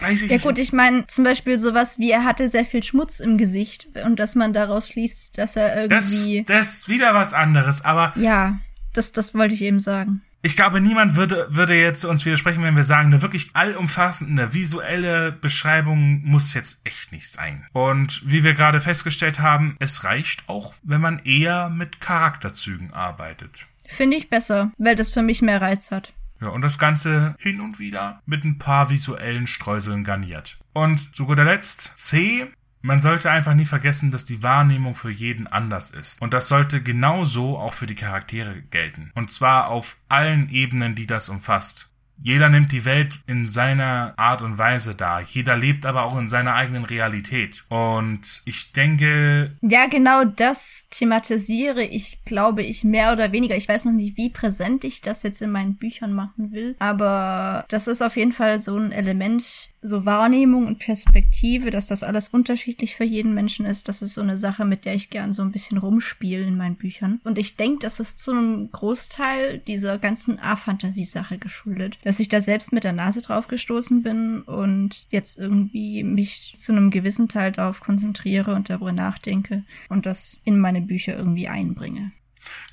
weiß 0.00 0.22
ich 0.22 0.30
Ja 0.30 0.36
nicht. 0.36 0.44
gut, 0.44 0.58
ich 0.58 0.72
meine 0.72 1.06
zum 1.06 1.24
Beispiel 1.24 1.58
sowas 1.58 1.98
wie, 1.98 2.10
er 2.10 2.24
hatte 2.24 2.48
sehr 2.48 2.64
viel 2.64 2.82
Schmutz 2.82 3.20
im 3.20 3.38
Gesicht 3.38 3.88
und 4.04 4.18
dass 4.18 4.34
man 4.34 4.52
daraus 4.52 4.88
schließt, 4.88 5.38
dass 5.38 5.56
er 5.56 5.88
das, 5.88 6.12
irgendwie... 6.12 6.42
das 6.44 6.74
ist 6.74 6.88
wieder 6.88 7.14
was 7.14 7.32
anderes, 7.34 7.84
aber 7.84 8.12
ja, 8.16 8.58
das, 8.92 9.12
das 9.12 9.34
wollte 9.34 9.54
ich 9.54 9.62
eben 9.62 9.80
sagen. 9.80 10.22
ich 10.42 10.56
glaube, 10.56 10.80
niemand 10.80 11.16
würde, 11.16 11.46
würde 11.48 11.74
jetzt 11.74 12.04
uns 12.04 12.24
widersprechen, 12.26 12.62
wenn 12.62 12.76
wir 12.76 12.84
sagen, 12.84 13.08
eine 13.08 13.22
wirklich 13.22 13.50
allumfassende 13.54 14.52
visuelle 14.52 15.32
Beschreibung 15.32 16.20
muss 16.22 16.52
jetzt 16.52 16.80
echt 16.84 17.12
nicht 17.12 17.28
sein. 17.30 17.66
Und 17.72 18.20
wie 18.30 18.44
wir 18.44 18.52
gerade 18.54 18.80
festgestellt 18.80 19.40
haben, 19.40 19.76
es 19.78 20.04
reicht 20.04 20.48
auch, 20.48 20.74
wenn 20.82 21.00
man 21.00 21.20
eher 21.24 21.70
mit 21.70 22.00
Charakterzügen 22.00 22.92
arbeitet. 22.92 23.66
Finde 23.86 24.16
ich 24.16 24.28
besser, 24.28 24.70
weil 24.76 24.96
das 24.96 25.10
für 25.10 25.22
mich 25.22 25.40
mehr 25.40 25.60
Reiz 25.60 25.90
hat. 25.90 26.12
Ja, 26.44 26.50
und 26.50 26.60
das 26.60 26.78
Ganze 26.78 27.34
hin 27.38 27.62
und 27.62 27.78
wieder 27.78 28.20
mit 28.26 28.44
ein 28.44 28.58
paar 28.58 28.90
visuellen 28.90 29.46
Streuseln 29.46 30.04
garniert. 30.04 30.58
Und 30.74 31.16
zu 31.16 31.24
guter 31.24 31.44
Letzt 31.44 31.92
C. 31.96 32.52
Man 32.82 33.00
sollte 33.00 33.30
einfach 33.30 33.54
nie 33.54 33.64
vergessen, 33.64 34.10
dass 34.10 34.26
die 34.26 34.42
Wahrnehmung 34.42 34.94
für 34.94 35.10
jeden 35.10 35.46
anders 35.46 35.88
ist. 35.88 36.20
Und 36.20 36.34
das 36.34 36.48
sollte 36.48 36.82
genauso 36.82 37.56
auch 37.56 37.72
für 37.72 37.86
die 37.86 37.94
Charaktere 37.94 38.60
gelten. 38.60 39.10
Und 39.14 39.32
zwar 39.32 39.68
auf 39.68 39.96
allen 40.10 40.50
Ebenen, 40.50 40.94
die 40.94 41.06
das 41.06 41.30
umfasst. 41.30 41.90
Jeder 42.22 42.48
nimmt 42.48 42.72
die 42.72 42.84
Welt 42.84 43.20
in 43.26 43.48
seiner 43.48 44.14
Art 44.16 44.42
und 44.42 44.58
Weise 44.58 44.94
dar. 44.94 45.22
Jeder 45.22 45.56
lebt 45.56 45.84
aber 45.86 46.04
auch 46.04 46.16
in 46.18 46.28
seiner 46.28 46.54
eigenen 46.54 46.84
Realität. 46.84 47.64
Und 47.68 48.42
ich 48.44 48.72
denke, 48.72 49.56
Ja, 49.60 49.86
genau 49.86 50.24
das 50.24 50.86
thematisiere 50.90 51.82
ich, 51.82 52.24
glaube 52.24 52.62
ich, 52.62 52.84
mehr 52.84 53.12
oder 53.12 53.32
weniger. 53.32 53.56
Ich 53.56 53.68
weiß 53.68 53.86
noch 53.86 53.92
nicht, 53.92 54.16
wie 54.16 54.30
präsent 54.30 54.84
ich 54.84 55.00
das 55.00 55.22
jetzt 55.22 55.42
in 55.42 55.50
meinen 55.50 55.76
Büchern 55.76 56.12
machen 56.12 56.52
will, 56.52 56.76
aber 56.78 57.64
das 57.68 57.88
ist 57.88 58.02
auf 58.02 58.16
jeden 58.16 58.32
Fall 58.32 58.58
so 58.58 58.76
ein 58.76 58.92
Element, 58.92 59.70
so 59.82 60.06
Wahrnehmung 60.06 60.66
und 60.66 60.78
Perspektive, 60.78 61.70
dass 61.70 61.86
das 61.86 62.02
alles 62.02 62.28
unterschiedlich 62.28 62.96
für 62.96 63.04
jeden 63.04 63.34
Menschen 63.34 63.66
ist. 63.66 63.88
Das 63.88 64.00
ist 64.00 64.14
so 64.14 64.22
eine 64.22 64.38
Sache, 64.38 64.64
mit 64.64 64.84
der 64.84 64.94
ich 64.94 65.10
gern 65.10 65.32
so 65.32 65.42
ein 65.42 65.52
bisschen 65.52 65.78
rumspiele 65.78 66.42
in 66.42 66.56
meinen 66.56 66.76
Büchern. 66.76 67.20
Und 67.24 67.38
ich 67.38 67.56
denke, 67.56 67.80
das 67.80 68.00
ist 68.00 68.18
zu 68.18 68.30
einem 68.30 68.70
Großteil 68.70 69.58
dieser 69.58 69.98
ganzen 69.98 70.38
A-Fantasie-Sache 70.38 71.38
geschuldet, 71.38 71.98
dass 72.04 72.20
ich 72.20 72.28
da 72.28 72.40
selbst 72.40 72.72
mit 72.72 72.84
der 72.84 72.92
Nase 72.92 73.22
drauf 73.22 73.48
gestoßen 73.48 74.02
bin 74.02 74.42
und 74.42 75.06
jetzt 75.10 75.38
irgendwie 75.38 76.04
mich 76.04 76.54
zu 76.58 76.72
einem 76.72 76.90
gewissen 76.90 77.28
Teil 77.28 77.50
darauf 77.50 77.80
konzentriere 77.80 78.54
und 78.54 78.70
darüber 78.70 78.92
nachdenke 78.92 79.64
und 79.88 80.06
das 80.06 80.40
in 80.44 80.60
meine 80.60 80.82
Bücher 80.82 81.16
irgendwie 81.16 81.48
einbringe. 81.48 82.12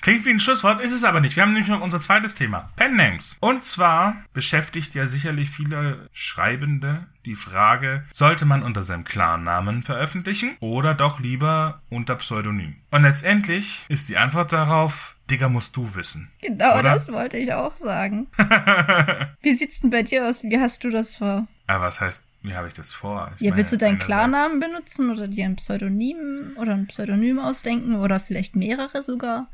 Klingt 0.01 0.25
wie 0.25 0.31
ein 0.31 0.39
Schlusswort, 0.39 0.81
ist 0.81 0.93
es 0.93 1.03
aber 1.03 1.19
nicht. 1.19 1.35
Wir 1.35 1.43
haben 1.43 1.53
nämlich 1.53 1.69
noch 1.69 1.81
unser 1.81 1.99
zweites 1.99 2.35
Thema. 2.35 2.69
Pennames. 2.75 3.37
Und 3.39 3.65
zwar 3.65 4.15
beschäftigt 4.33 4.95
ja 4.95 5.05
sicherlich 5.05 5.49
viele 5.49 6.09
Schreibende 6.11 7.05
die 7.25 7.35
Frage, 7.35 8.03
sollte 8.11 8.45
man 8.45 8.63
unter 8.63 8.81
seinem 8.83 9.03
Klarnamen 9.03 9.83
veröffentlichen 9.83 10.57
oder 10.59 10.95
doch 10.95 11.19
lieber 11.19 11.81
unter 11.89 12.15
Pseudonym? 12.15 12.77
Und 12.89 13.03
letztendlich 13.03 13.85
ist 13.89 14.09
die 14.09 14.17
Antwort 14.17 14.51
darauf, 14.51 15.17
Digga, 15.29 15.47
musst 15.47 15.77
du 15.77 15.95
wissen. 15.95 16.31
Genau 16.41 16.73
Oder? 16.73 16.83
das 16.83 17.11
wollte 17.11 17.37
ich 17.37 17.53
auch 17.53 17.75
sagen. 17.75 18.27
Wie 19.41 19.53
sieht's 19.53 19.81
denn 19.81 19.89
bei 19.89 20.03
dir 20.03 20.27
aus? 20.27 20.43
Wie 20.43 20.59
hast 20.59 20.83
du 20.83 20.89
das 20.89 21.17
vor? 21.17 21.47
Aber 21.67 21.85
was 21.85 22.01
heißt, 22.01 22.23
wie 22.43 22.55
habe 22.55 22.67
ich 22.67 22.73
das 22.73 22.91
vor? 22.91 23.31
Ich 23.35 23.41
Ja, 23.41 23.55
willst 23.55 23.71
du 23.71 23.77
deinen 23.77 23.99
Klarnamen 23.99 24.59
benutzen 24.59 25.11
oder 25.11 25.27
dir 25.27 25.45
ein 25.45 25.55
Pseudonym 25.55 26.57
oder 26.57 26.73
ein 26.73 26.87
Pseudonym 26.87 27.39
ausdenken 27.39 27.95
oder 27.95 28.19
vielleicht 28.19 28.55
mehrere 28.55 29.01
sogar? 29.03 29.47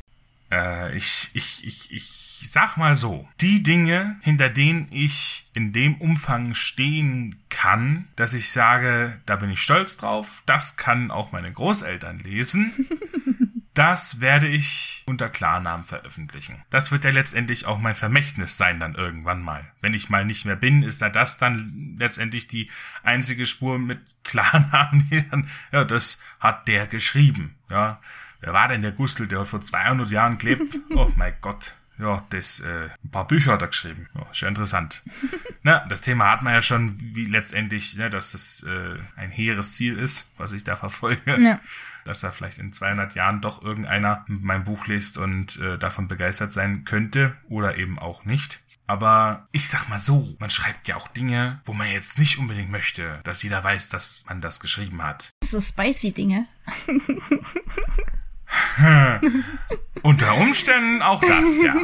Äh, 0.51 0.95
ich, 0.95 1.29
ich, 1.33 1.65
ich, 1.65 1.91
ich 1.91 2.49
sag 2.51 2.77
mal 2.77 2.95
so. 2.95 3.27
Die 3.41 3.63
Dinge, 3.63 4.17
hinter 4.21 4.49
denen 4.49 4.87
ich 4.91 5.49
in 5.53 5.73
dem 5.73 5.95
Umfang 5.95 6.53
stehen 6.53 7.43
kann, 7.49 8.07
dass 8.15 8.33
ich 8.33 8.51
sage, 8.51 9.19
da 9.25 9.35
bin 9.35 9.49
ich 9.49 9.61
stolz 9.61 9.97
drauf, 9.97 10.43
das 10.45 10.77
kann 10.77 11.11
auch 11.11 11.31
meine 11.31 11.51
Großeltern 11.51 12.19
lesen. 12.19 12.87
Das 13.77 14.21
werde 14.21 14.47
ich 14.47 15.03
unter 15.05 15.29
Klarnamen 15.29 15.83
veröffentlichen. 15.83 16.63
Das 16.71 16.91
wird 16.91 17.03
ja 17.03 17.11
letztendlich 17.11 17.67
auch 17.67 17.77
mein 17.77 17.93
Vermächtnis 17.93 18.57
sein 18.57 18.79
dann 18.79 18.95
irgendwann 18.95 19.39
mal. 19.43 19.71
Wenn 19.81 19.93
ich 19.93 20.09
mal 20.09 20.25
nicht 20.25 20.45
mehr 20.45 20.55
bin, 20.55 20.81
ist 20.81 20.99
da 20.99 21.09
das 21.11 21.37
dann 21.37 21.95
letztendlich 21.99 22.47
die 22.47 22.71
einzige 23.03 23.45
Spur 23.45 23.77
mit 23.77 23.99
Klarnamen, 24.23 25.07
die 25.11 25.29
dann, 25.29 25.47
ja, 25.71 25.83
das 25.83 26.19
hat 26.39 26.67
der 26.67 26.87
geschrieben, 26.87 27.53
ja. 27.69 28.01
Wer 28.39 28.53
war 28.53 28.67
denn 28.67 28.81
der 28.81 28.91
Gustl, 28.91 29.27
der 29.27 29.39
hat 29.41 29.47
vor 29.47 29.61
200 29.61 30.09
Jahren 30.09 30.37
gelebt? 30.37 30.77
Oh 30.95 31.11
mein 31.15 31.33
Gott. 31.41 31.75
Ja, 31.99 32.23
das, 32.29 32.59
äh, 32.59 32.89
ein 33.03 33.11
paar 33.11 33.27
Bücher 33.27 33.53
hat 33.53 33.61
er 33.61 33.69
geschrieben. 33.69 34.07
Ja, 34.13 34.27
ist 34.31 34.41
ja 34.41 34.47
interessant. 34.47 35.03
Na, 35.63 35.85
das 35.89 36.01
Thema 36.01 36.31
hat 36.31 36.43
man 36.43 36.53
ja 36.53 36.61
schon, 36.61 36.97
wie 36.99 37.25
letztendlich, 37.25 37.95
ne, 37.97 38.09
dass 38.09 38.33
das 38.33 38.63
äh, 38.63 38.99
ein 39.15 39.31
hehres 39.31 39.75
Ziel 39.75 39.97
ist, 39.97 40.31
was 40.37 40.51
ich 40.51 40.63
da 40.63 40.75
verfolge. 40.75 41.41
Ja. 41.41 41.59
Dass 42.05 42.21
da 42.21 42.31
vielleicht 42.31 42.59
in 42.59 42.71
200 42.71 43.15
Jahren 43.15 43.41
doch 43.41 43.63
irgendeiner 43.63 44.23
mein 44.27 44.63
Buch 44.63 44.85
liest 44.87 45.17
und 45.17 45.57
äh, 45.57 45.77
davon 45.77 46.07
begeistert 46.07 46.53
sein 46.53 46.85
könnte 46.85 47.35
oder 47.49 47.77
eben 47.77 47.97
auch 47.97 48.25
nicht. 48.25 48.59
Aber 48.85 49.47
ich 49.51 49.67
sag 49.67 49.89
mal 49.89 49.99
so, 49.99 50.35
man 50.39 50.49
schreibt 50.49 50.87
ja 50.87 50.95
auch 50.95 51.09
Dinge, 51.09 51.59
wo 51.65 51.73
man 51.73 51.89
jetzt 51.89 52.17
nicht 52.17 52.37
unbedingt 52.37 52.71
möchte, 52.71 53.19
dass 53.25 53.43
jeder 53.43 53.61
weiß, 53.61 53.89
dass 53.89 54.23
man 54.29 54.39
das 54.39 54.61
geschrieben 54.61 55.03
hat. 55.03 55.31
So 55.43 55.59
spicy 55.59 56.13
Dinge. 56.13 56.47
Unter 60.01 60.37
Umständen 60.37 61.01
auch 61.01 61.21
das, 61.21 61.61
ja. 61.61 61.75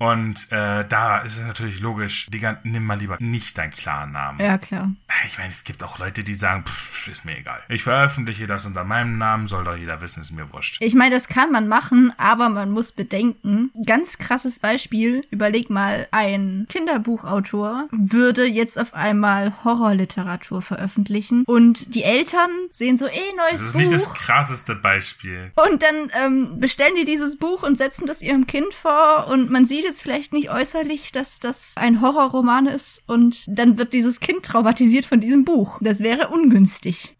Und 0.00 0.50
äh, 0.50 0.82
da 0.88 1.18
ist 1.18 1.36
es 1.38 1.46
natürlich 1.46 1.78
logisch, 1.80 2.26
Digga, 2.30 2.58
nimm 2.62 2.84
mal 2.86 2.98
lieber 2.98 3.18
nicht 3.20 3.58
deinen 3.58 3.70
klaren 3.70 4.12
Namen. 4.12 4.40
Ja, 4.40 4.56
klar. 4.56 4.90
Ich 5.26 5.36
meine, 5.36 5.50
es 5.50 5.62
gibt 5.62 5.84
auch 5.84 5.98
Leute, 5.98 6.24
die 6.24 6.32
sagen, 6.32 6.64
pff, 6.64 7.06
ist 7.06 7.26
mir 7.26 7.36
egal. 7.36 7.60
Ich 7.68 7.82
veröffentliche 7.82 8.46
das 8.46 8.64
unter 8.64 8.84
meinem 8.84 9.18
Namen, 9.18 9.46
soll 9.46 9.62
doch 9.64 9.76
jeder 9.76 10.00
wissen, 10.00 10.22
ist 10.22 10.30
mir 10.30 10.50
wurscht. 10.54 10.78
Ich 10.80 10.94
meine, 10.94 11.14
das 11.14 11.28
kann 11.28 11.52
man 11.52 11.68
machen, 11.68 12.14
aber 12.16 12.48
man 12.48 12.70
muss 12.70 12.92
bedenken, 12.92 13.70
ganz 13.84 14.16
krasses 14.16 14.58
Beispiel, 14.58 15.22
überleg 15.30 15.68
mal, 15.68 16.08
ein 16.12 16.64
Kinderbuchautor 16.70 17.88
würde 17.90 18.46
jetzt 18.46 18.78
auf 18.78 18.94
einmal 18.94 19.52
Horrorliteratur 19.64 20.62
veröffentlichen 20.62 21.44
und 21.44 21.94
die 21.94 22.04
Eltern 22.04 22.48
sehen 22.70 22.96
so, 22.96 23.06
eh, 23.06 23.10
neues 23.36 23.52
Das 23.52 23.62
ist 23.66 23.72
Buch. 23.74 23.80
nicht 23.80 23.92
das 23.92 24.14
krasseste 24.14 24.74
Beispiel. 24.76 25.52
Und 25.56 25.82
dann 25.82 26.10
ähm, 26.24 26.58
bestellen 26.58 26.94
die 26.96 27.04
dieses 27.04 27.36
Buch 27.36 27.62
und 27.62 27.76
setzen 27.76 28.06
das 28.06 28.22
ihrem 28.22 28.46
Kind 28.46 28.72
vor 28.72 29.26
und 29.28 29.50
man 29.50 29.66
sieht 29.66 29.89
jetzt 29.90 30.02
vielleicht 30.02 30.32
nicht 30.32 30.50
äußerlich, 30.50 31.10
dass 31.10 31.40
das 31.40 31.74
ein 31.76 32.00
Horrorroman 32.00 32.66
ist 32.66 33.02
und 33.06 33.44
dann 33.48 33.76
wird 33.76 33.92
dieses 33.92 34.20
Kind 34.20 34.44
traumatisiert 34.44 35.04
von 35.04 35.20
diesem 35.20 35.44
Buch. 35.44 35.78
Das 35.82 36.00
wäre 36.00 36.28
ungünstig. 36.28 37.16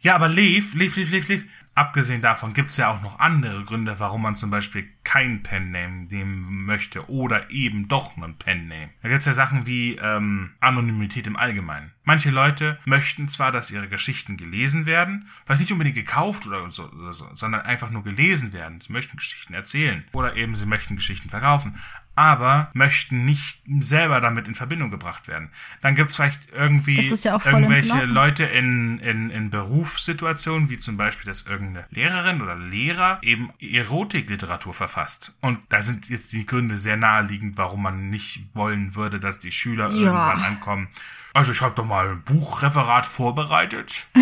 Ja, 0.00 0.14
aber 0.14 0.28
Lev, 0.28 0.74
Lev, 0.74 0.96
Lev, 0.96 1.10
Lev, 1.10 1.28
Lev. 1.28 1.44
abgesehen 1.74 2.22
davon 2.22 2.54
gibt's 2.54 2.78
ja 2.78 2.90
auch 2.90 3.02
noch 3.02 3.18
andere 3.18 3.64
Gründe, 3.64 3.96
warum 3.98 4.22
man 4.22 4.34
zum 4.34 4.50
Beispiel 4.50 4.88
kein 5.10 5.42
Pen-Name 5.42 6.06
nehmen 6.08 6.64
möchte 6.66 7.10
oder 7.10 7.50
eben 7.50 7.88
doch 7.88 8.16
einen 8.16 8.36
Pen-Name. 8.36 8.90
Da 9.02 9.08
gibt's 9.08 9.26
ja 9.26 9.32
Sachen 9.32 9.66
wie 9.66 9.96
ähm, 9.96 10.52
Anonymität 10.60 11.26
im 11.26 11.36
Allgemeinen. 11.36 11.90
Manche 12.04 12.30
Leute 12.30 12.78
möchten 12.84 13.28
zwar, 13.28 13.50
dass 13.50 13.72
ihre 13.72 13.88
Geschichten 13.88 14.36
gelesen 14.36 14.86
werden, 14.86 15.28
vielleicht 15.44 15.62
nicht 15.62 15.72
unbedingt 15.72 15.96
gekauft 15.96 16.46
oder 16.46 16.70
so, 16.70 16.88
oder 16.90 17.12
so 17.12 17.28
sondern 17.34 17.62
einfach 17.62 17.90
nur 17.90 18.04
gelesen 18.04 18.52
werden. 18.52 18.80
Sie 18.80 18.92
möchten 18.92 19.16
Geschichten 19.16 19.52
erzählen 19.52 20.04
oder 20.12 20.36
eben 20.36 20.54
sie 20.54 20.64
möchten 20.64 20.94
Geschichten 20.94 21.28
verkaufen 21.28 21.74
aber 22.20 22.70
möchten 22.74 23.24
nicht 23.24 23.62
selber 23.80 24.20
damit 24.20 24.46
in 24.46 24.54
Verbindung 24.54 24.90
gebracht 24.90 25.26
werden. 25.26 25.48
Dann 25.80 25.94
gibt's 25.94 26.16
vielleicht 26.16 26.52
irgendwie 26.52 27.00
ja 27.00 27.40
irgendwelche 27.42 28.04
Leute 28.04 28.44
in, 28.44 28.98
in, 28.98 29.30
in 29.30 29.48
Berufssituationen, 29.48 30.68
wie 30.68 30.76
zum 30.76 30.98
Beispiel, 30.98 31.24
dass 31.24 31.46
irgendeine 31.46 31.86
Lehrerin 31.88 32.42
oder 32.42 32.56
Lehrer 32.56 33.20
eben 33.22 33.48
Erotikliteratur 33.58 34.74
verfasst. 34.74 34.99
Und 35.40 35.60
da 35.68 35.82
sind 35.82 36.08
jetzt 36.08 36.32
die 36.32 36.46
Gründe 36.46 36.76
sehr 36.76 36.96
naheliegend, 36.96 37.56
warum 37.58 37.82
man 37.82 38.10
nicht 38.10 38.54
wollen 38.54 38.94
würde, 38.94 39.20
dass 39.20 39.38
die 39.38 39.52
Schüler 39.52 39.90
ja. 39.90 39.96
irgendwann 39.96 40.42
ankommen. 40.42 40.88
Also 41.32 41.52
ich 41.52 41.60
habe 41.62 41.74
doch 41.74 41.84
mal 41.84 42.10
ein 42.10 42.22
Buchreferat 42.22 43.06
vorbereitet. 43.06 44.08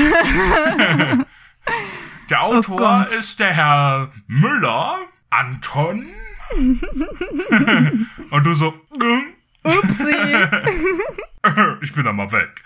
der 2.30 2.42
Autor 2.42 3.06
oh 3.10 3.14
ist 3.14 3.40
der 3.40 3.55
Herr 3.55 4.12
Müller, 4.26 4.98
Anton 5.30 6.05
Und 8.30 8.46
du 8.46 8.55
so, 8.55 8.74
Upsi. 9.62 10.14
ich 11.82 11.92
bin 11.92 12.05
da 12.05 12.12
mal 12.12 12.30
weg. 12.32 12.62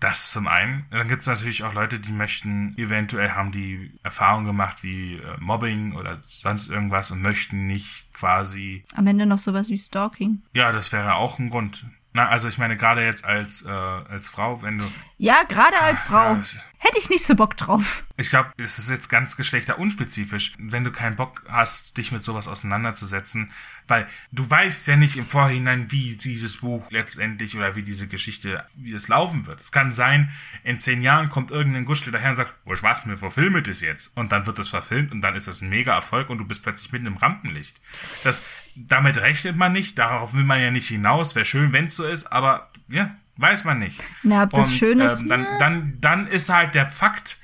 Das 0.00 0.30
zum 0.30 0.46
einen. 0.46 0.86
Dann 0.90 1.08
gibt 1.08 1.22
es 1.22 1.26
natürlich 1.26 1.64
auch 1.64 1.74
Leute, 1.74 1.98
die 1.98 2.12
möchten, 2.12 2.76
eventuell 2.78 3.30
haben 3.30 3.50
die 3.50 3.98
Erfahrung 4.04 4.44
gemacht 4.44 4.82
wie 4.82 5.16
äh, 5.16 5.36
Mobbing 5.40 5.94
oder 5.94 6.18
sonst 6.20 6.68
irgendwas 6.68 7.10
und 7.10 7.20
möchten 7.20 7.66
nicht 7.66 8.06
quasi. 8.12 8.84
Am 8.94 9.06
Ende 9.06 9.26
noch 9.26 9.38
sowas 9.38 9.68
wie 9.68 9.78
Stalking. 9.78 10.42
Ja, 10.54 10.70
das 10.70 10.92
wäre 10.92 11.14
auch 11.14 11.38
ein 11.38 11.50
Grund. 11.50 11.84
Na, 12.12 12.28
also 12.28 12.48
ich 12.48 12.58
meine, 12.58 12.76
gerade 12.76 13.04
jetzt 13.04 13.24
als, 13.24 13.64
äh, 13.64 13.70
als 13.70 14.28
Frau, 14.28 14.62
wenn 14.62 14.78
du. 14.78 14.84
Ja, 15.18 15.42
gerade 15.46 15.78
als 15.78 16.02
Frau. 16.02 16.34
Ja, 16.34 16.42
Hätte 16.80 16.98
ich 16.98 17.10
nicht 17.10 17.24
so 17.24 17.34
Bock 17.34 17.56
drauf. 17.56 18.04
Ich 18.16 18.30
glaube, 18.30 18.52
es 18.56 18.78
ist 18.78 18.88
jetzt 18.88 19.08
ganz 19.08 19.36
geschlechterunspezifisch, 19.36 20.54
wenn 20.58 20.84
du 20.84 20.92
keinen 20.92 21.16
Bock 21.16 21.42
hast, 21.48 21.96
dich 21.98 22.12
mit 22.12 22.22
sowas 22.22 22.46
auseinanderzusetzen, 22.46 23.50
weil 23.88 24.06
du 24.30 24.48
weißt 24.48 24.86
ja 24.86 24.94
nicht 24.94 25.16
im 25.16 25.26
Vorhinein, 25.26 25.90
wie 25.90 26.16
dieses 26.16 26.58
Buch 26.58 26.84
letztendlich 26.90 27.56
oder 27.56 27.74
wie 27.74 27.82
diese 27.82 28.06
Geschichte, 28.06 28.64
wie 28.76 28.94
es 28.94 29.08
laufen 29.08 29.46
wird. 29.46 29.60
Es 29.60 29.72
kann 29.72 29.92
sein, 29.92 30.30
in 30.62 30.78
zehn 30.78 31.02
Jahren 31.02 31.30
kommt 31.30 31.50
irgendein 31.50 31.84
Guschel 31.84 32.12
daher 32.12 32.30
und 32.30 32.36
sagt, 32.36 32.54
wo 32.64 32.74
was 32.80 33.06
mir 33.06 33.16
verfilmt 33.16 33.66
ist 33.66 33.80
jetzt. 33.80 34.16
Und 34.16 34.30
dann 34.30 34.46
wird 34.46 34.60
das 34.60 34.68
verfilmt 34.68 35.10
und 35.10 35.20
dann 35.20 35.34
ist 35.34 35.48
das 35.48 35.60
ein 35.60 35.68
mega 35.68 35.94
Erfolg 35.94 36.30
und 36.30 36.38
du 36.38 36.44
bist 36.44 36.62
plötzlich 36.62 36.92
mitten 36.92 37.06
im 37.06 37.16
Rampenlicht. 37.16 37.80
Das, 38.22 38.68
damit 38.76 39.16
rechnet 39.16 39.56
man 39.56 39.72
nicht, 39.72 39.98
darauf 39.98 40.32
will 40.32 40.44
man 40.44 40.60
ja 40.60 40.70
nicht 40.70 40.88
hinaus. 40.88 41.34
Wäre 41.34 41.44
schön, 41.44 41.72
wenn 41.72 41.86
es 41.86 41.96
so 41.96 42.06
ist, 42.06 42.30
aber 42.30 42.70
ja, 42.88 43.16
Weiß 43.38 43.64
man 43.64 43.78
nicht. 43.78 44.00
Na, 44.24 44.42
ob 44.42 44.50
das 44.50 44.68
und, 44.68 44.78
schön 44.78 45.00
ist. 45.00 45.20
Ähm, 45.20 45.28
dann, 45.28 45.46
dann, 45.58 46.00
dann 46.00 46.26
ist 46.26 46.50
halt 46.50 46.74
der 46.74 46.86
Fakt, 46.86 47.38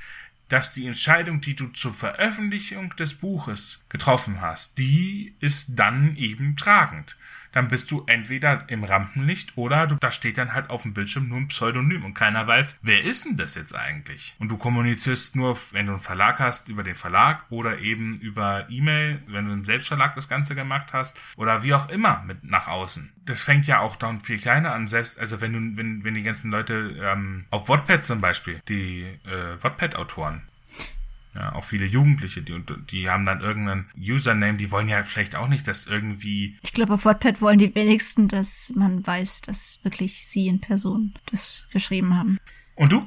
dass 0.48 0.72
die 0.72 0.86
Entscheidung, 0.86 1.40
die 1.40 1.56
du 1.56 1.68
zur 1.68 1.94
Veröffentlichung 1.94 2.94
des 2.96 3.14
Buches 3.14 3.82
getroffen 3.88 4.40
hast, 4.40 4.78
die 4.78 5.36
ist 5.40 5.76
dann 5.76 6.16
eben 6.16 6.56
tragend 6.56 7.16
dann 7.54 7.68
bist 7.68 7.90
du 7.90 8.04
entweder 8.06 8.64
im 8.68 8.82
Rampenlicht 8.82 9.56
oder 9.56 9.86
du, 9.86 9.94
da 9.94 10.10
steht 10.10 10.38
dann 10.38 10.52
halt 10.54 10.70
auf 10.70 10.82
dem 10.82 10.92
Bildschirm 10.92 11.28
nur 11.28 11.38
ein 11.38 11.48
Pseudonym 11.48 12.04
und 12.04 12.14
keiner 12.14 12.46
weiß, 12.46 12.80
wer 12.82 13.02
ist 13.04 13.24
denn 13.24 13.36
das 13.36 13.54
jetzt 13.54 13.74
eigentlich? 13.74 14.34
Und 14.40 14.50
du 14.50 14.56
kommunizierst 14.56 15.36
nur, 15.36 15.56
wenn 15.70 15.86
du 15.86 15.92
einen 15.92 16.00
Verlag 16.00 16.40
hast, 16.40 16.68
über 16.68 16.82
den 16.82 16.96
Verlag 16.96 17.44
oder 17.50 17.78
eben 17.78 18.16
über 18.16 18.66
E-Mail, 18.68 19.22
wenn 19.28 19.46
du 19.46 19.52
einen 19.52 19.64
Selbstverlag 19.64 20.16
das 20.16 20.28
Ganze 20.28 20.56
gemacht 20.56 20.92
hast 20.92 21.18
oder 21.36 21.62
wie 21.62 21.74
auch 21.74 21.88
immer 21.88 22.24
mit 22.26 22.42
nach 22.42 22.66
außen. 22.66 23.12
Das 23.24 23.42
fängt 23.42 23.66
ja 23.66 23.78
auch 23.78 23.96
dann 23.96 24.20
viel 24.20 24.38
kleiner 24.38 24.72
an, 24.72 24.88
selbst, 24.88 25.18
also 25.18 25.40
wenn 25.40 25.52
du, 25.52 25.76
wenn, 25.76 26.02
wenn 26.02 26.14
die 26.14 26.22
ganzen 26.24 26.50
Leute 26.50 26.96
ähm, 27.00 27.44
auf 27.50 27.68
Wattpad 27.68 28.02
zum 28.04 28.20
Beispiel, 28.20 28.60
die 28.68 29.02
äh, 29.24 29.62
Wattpad-Autoren, 29.62 30.42
ja, 31.34 31.54
auch 31.54 31.64
viele 31.64 31.86
Jugendliche, 31.86 32.42
die, 32.42 32.62
die 32.90 33.10
haben 33.10 33.24
dann 33.24 33.40
irgendeinen 33.40 33.86
Username, 33.96 34.56
die 34.56 34.70
wollen 34.70 34.88
ja 34.88 35.02
vielleicht 35.02 35.34
auch 35.36 35.48
nicht, 35.48 35.66
dass 35.66 35.86
irgendwie. 35.86 36.58
Ich 36.62 36.72
glaube, 36.72 36.94
auf 36.94 37.04
WordPad 37.04 37.40
wollen 37.40 37.58
die 37.58 37.74
wenigsten, 37.74 38.28
dass 38.28 38.72
man 38.74 39.06
weiß, 39.06 39.42
dass 39.42 39.80
wirklich 39.82 40.26
sie 40.26 40.46
in 40.46 40.60
Person 40.60 41.14
das 41.30 41.68
geschrieben 41.72 42.16
haben. 42.16 42.38
Und 42.76 42.92
du? 42.92 43.06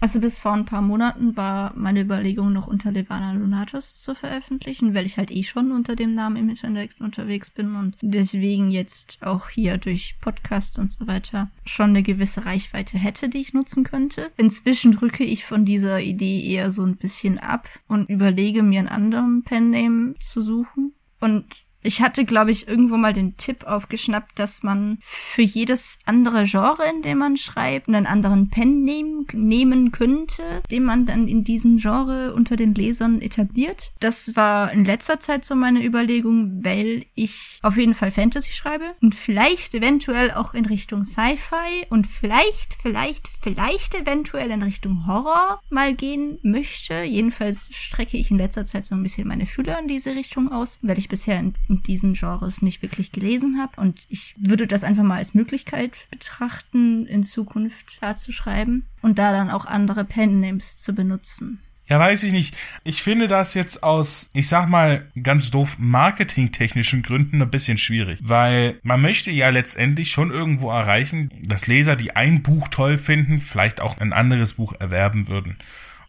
Also 0.00 0.20
bis 0.20 0.38
vor 0.38 0.52
ein 0.52 0.64
paar 0.64 0.82
Monaten 0.82 1.36
war 1.36 1.72
meine 1.74 2.02
Überlegung 2.02 2.52
noch 2.52 2.68
unter 2.68 2.92
Levana 2.92 3.32
Lunatus 3.32 4.00
zu 4.00 4.14
veröffentlichen, 4.14 4.94
weil 4.94 5.06
ich 5.06 5.18
halt 5.18 5.30
eh 5.30 5.42
schon 5.42 5.72
unter 5.72 5.96
dem 5.96 6.14
Namen 6.14 6.36
im 6.36 6.48
Internet 6.48 7.00
unterwegs 7.00 7.50
bin 7.50 7.74
und 7.74 7.96
deswegen 8.00 8.70
jetzt 8.70 9.18
auch 9.22 9.48
hier 9.48 9.76
durch 9.76 10.16
Podcasts 10.20 10.78
und 10.78 10.92
so 10.92 11.06
weiter 11.08 11.50
schon 11.64 11.90
eine 11.90 12.04
gewisse 12.04 12.46
Reichweite 12.46 12.96
hätte, 12.96 13.28
die 13.28 13.38
ich 13.38 13.54
nutzen 13.54 13.82
könnte. 13.82 14.30
Inzwischen 14.36 14.94
rücke 14.94 15.24
ich 15.24 15.44
von 15.44 15.64
dieser 15.64 16.00
Idee 16.00 16.44
eher 16.48 16.70
so 16.70 16.84
ein 16.84 16.96
bisschen 16.96 17.38
ab 17.38 17.68
und 17.88 18.08
überlege 18.08 18.62
mir 18.62 18.80
einen 18.80 18.88
anderen 18.88 19.42
Pen-Name 19.42 20.14
zu 20.20 20.40
suchen. 20.40 20.92
Und 21.20 21.44
ich 21.82 22.00
hatte, 22.00 22.24
glaube 22.24 22.50
ich, 22.50 22.66
irgendwo 22.66 22.96
mal 22.96 23.12
den 23.12 23.36
Tipp 23.36 23.64
aufgeschnappt, 23.64 24.38
dass 24.38 24.62
man 24.62 24.98
für 25.00 25.42
jedes 25.42 25.98
andere 26.04 26.44
Genre, 26.44 26.84
in 26.90 27.02
dem 27.02 27.18
man 27.18 27.36
schreibt, 27.36 27.88
einen 27.88 28.06
anderen 28.06 28.48
Pen 28.48 28.82
nehmen, 28.82 29.26
nehmen 29.32 29.92
könnte, 29.92 30.42
den 30.70 30.84
man 30.84 31.06
dann 31.06 31.28
in 31.28 31.44
diesem 31.44 31.76
Genre 31.76 32.34
unter 32.34 32.56
den 32.56 32.74
Lesern 32.74 33.20
etabliert. 33.20 33.92
Das 34.00 34.34
war 34.34 34.72
in 34.72 34.84
letzter 34.84 35.20
Zeit 35.20 35.44
so 35.44 35.54
meine 35.54 35.84
Überlegung, 35.84 36.64
weil 36.64 37.06
ich 37.14 37.60
auf 37.62 37.76
jeden 37.76 37.94
Fall 37.94 38.10
Fantasy 38.10 38.52
schreibe 38.52 38.94
und 39.00 39.14
vielleicht 39.14 39.74
eventuell 39.74 40.32
auch 40.32 40.54
in 40.54 40.66
Richtung 40.66 41.04
Sci-Fi 41.04 41.86
und 41.90 42.06
vielleicht, 42.06 42.76
vielleicht, 42.82 43.28
vielleicht 43.40 43.94
eventuell 43.94 44.50
in 44.50 44.62
Richtung 44.62 45.06
Horror 45.06 45.60
mal 45.70 45.94
gehen 45.94 46.38
möchte. 46.42 47.02
Jedenfalls 47.02 47.70
strecke 47.74 48.16
ich 48.16 48.30
in 48.30 48.38
letzter 48.38 48.66
Zeit 48.66 48.84
so 48.84 48.96
ein 48.96 49.02
bisschen 49.02 49.28
meine 49.28 49.46
Fühler 49.46 49.78
in 49.78 49.86
diese 49.86 50.16
Richtung 50.16 50.50
aus, 50.50 50.78
weil 50.82 50.98
ich 50.98 51.08
bisher 51.08 51.38
in 51.38 51.54
in 51.68 51.77
diesen 51.86 52.14
Genres 52.14 52.62
nicht 52.62 52.82
wirklich 52.82 53.12
gelesen 53.12 53.58
habe. 53.60 53.80
Und 53.80 54.06
ich 54.08 54.34
würde 54.38 54.66
das 54.66 54.84
einfach 54.84 55.02
mal 55.02 55.18
als 55.18 55.34
Möglichkeit 55.34 55.92
betrachten, 56.10 57.06
in 57.06 57.24
Zukunft 57.24 57.98
da 58.00 58.16
zu 58.16 58.32
schreiben 58.32 58.86
und 59.02 59.18
da 59.18 59.32
dann 59.32 59.50
auch 59.50 59.66
andere 59.66 60.04
Pen-Names 60.04 60.76
zu 60.76 60.94
benutzen. 60.94 61.60
Ja, 61.88 61.98
weiß 61.98 62.24
ich 62.24 62.32
nicht. 62.32 62.54
Ich 62.84 63.02
finde 63.02 63.28
das 63.28 63.54
jetzt 63.54 63.82
aus, 63.82 64.28
ich 64.34 64.46
sag 64.46 64.68
mal, 64.68 65.10
ganz 65.22 65.50
doof 65.50 65.76
marketingtechnischen 65.78 67.02
Gründen 67.02 67.40
ein 67.40 67.50
bisschen 67.50 67.78
schwierig. 67.78 68.18
Weil 68.22 68.78
man 68.82 69.00
möchte 69.00 69.30
ja 69.30 69.48
letztendlich 69.48 70.10
schon 70.10 70.30
irgendwo 70.30 70.70
erreichen, 70.70 71.30
dass 71.46 71.66
Leser, 71.66 71.96
die 71.96 72.14
ein 72.14 72.42
Buch 72.42 72.68
toll 72.68 72.98
finden, 72.98 73.40
vielleicht 73.40 73.80
auch 73.80 73.96
ein 73.98 74.12
anderes 74.12 74.54
Buch 74.54 74.74
erwerben 74.78 75.28
würden. 75.28 75.56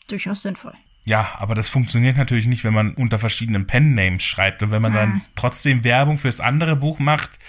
Durchaus 0.09 0.41
sinnvoll. 0.41 0.73
Ja, 1.05 1.35
aber 1.38 1.55
das 1.55 1.69
funktioniert 1.69 2.17
natürlich 2.17 2.45
nicht, 2.45 2.63
wenn 2.63 2.73
man 2.73 2.93
unter 2.93 3.19
verschiedenen 3.19 3.67
Pen-Names 3.67 4.23
schreibt. 4.23 4.61
Und 4.61 4.71
wenn 4.71 4.81
man 4.81 4.93
ah. 4.93 4.99
dann 4.99 5.21
trotzdem 5.35 5.84
Werbung 5.84 6.17
fürs 6.17 6.39
andere 6.39 6.76
Buch 6.76 6.99
macht, 6.99 7.39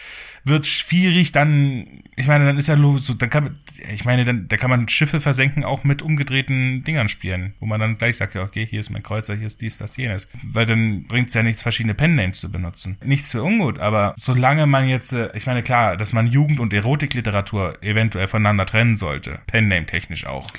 wird 0.45 0.67
schwierig, 0.67 1.33
dann, 1.33 2.03
ich 2.17 2.27
meine, 2.27 2.47
dann 2.47 2.57
ist 2.57 2.69
ja 2.69 2.77
so, 2.77 3.15
dann 3.15 3.31
kann 3.31 3.45
man, 3.45 3.59
ich 3.93 4.05
meine, 4.05 4.25
dann, 4.25 4.49
da 4.49 4.57
kann 4.57 4.71
man 4.71 4.89
Schiffe 4.89 5.21
versenken 5.21 5.65
auch 5.65 5.85
mit 5.85 6.03
umgedrehten 6.03 6.83
Dingern 6.85 7.09
spielen, 7.09 7.55
wo 7.61 7.67
man 7.67 7.81
dann 7.81 7.99
gleich 7.99 8.17
sagt, 8.17 8.35
ja, 8.35 8.43
okay, 8.43 8.67
hier 8.69 8.81
ist 8.81 8.91
mein 8.91 9.03
Kreuzer, 9.03 9.35
hier 9.35 9.47
ist 9.47 9.61
dies, 9.61 9.79
das, 9.79 9.97
jenes. 9.97 10.29
Weil 10.43 10.67
dann 10.67 11.05
bringt's 11.05 11.35
ja 11.35 11.43
nichts, 11.43 11.63
verschiedene 11.63 11.95
Pen-Names 11.95 12.41
zu 12.41 12.51
benutzen. 12.51 12.97
Nichts 13.05 13.33
für 13.33 13.43
ungut, 13.43 13.79
aber 13.79 14.15
solange 14.17 14.67
man 14.67 14.89
jetzt, 14.89 15.13
äh, 15.13 15.31
ich 15.35 15.47
meine, 15.47 15.63
klar, 15.63 15.97
dass 15.97 16.13
man 16.13 16.27
Jugend- 16.27 16.61
und 16.61 16.73
Erotikliteratur 16.73 17.83
eventuell 17.83 18.29
voneinander 18.29 18.67
trennen 18.67 18.95
sollte, 18.95 19.41
Pen-Name 19.47 19.87
technisch 19.87 20.27
auch, 20.27 20.51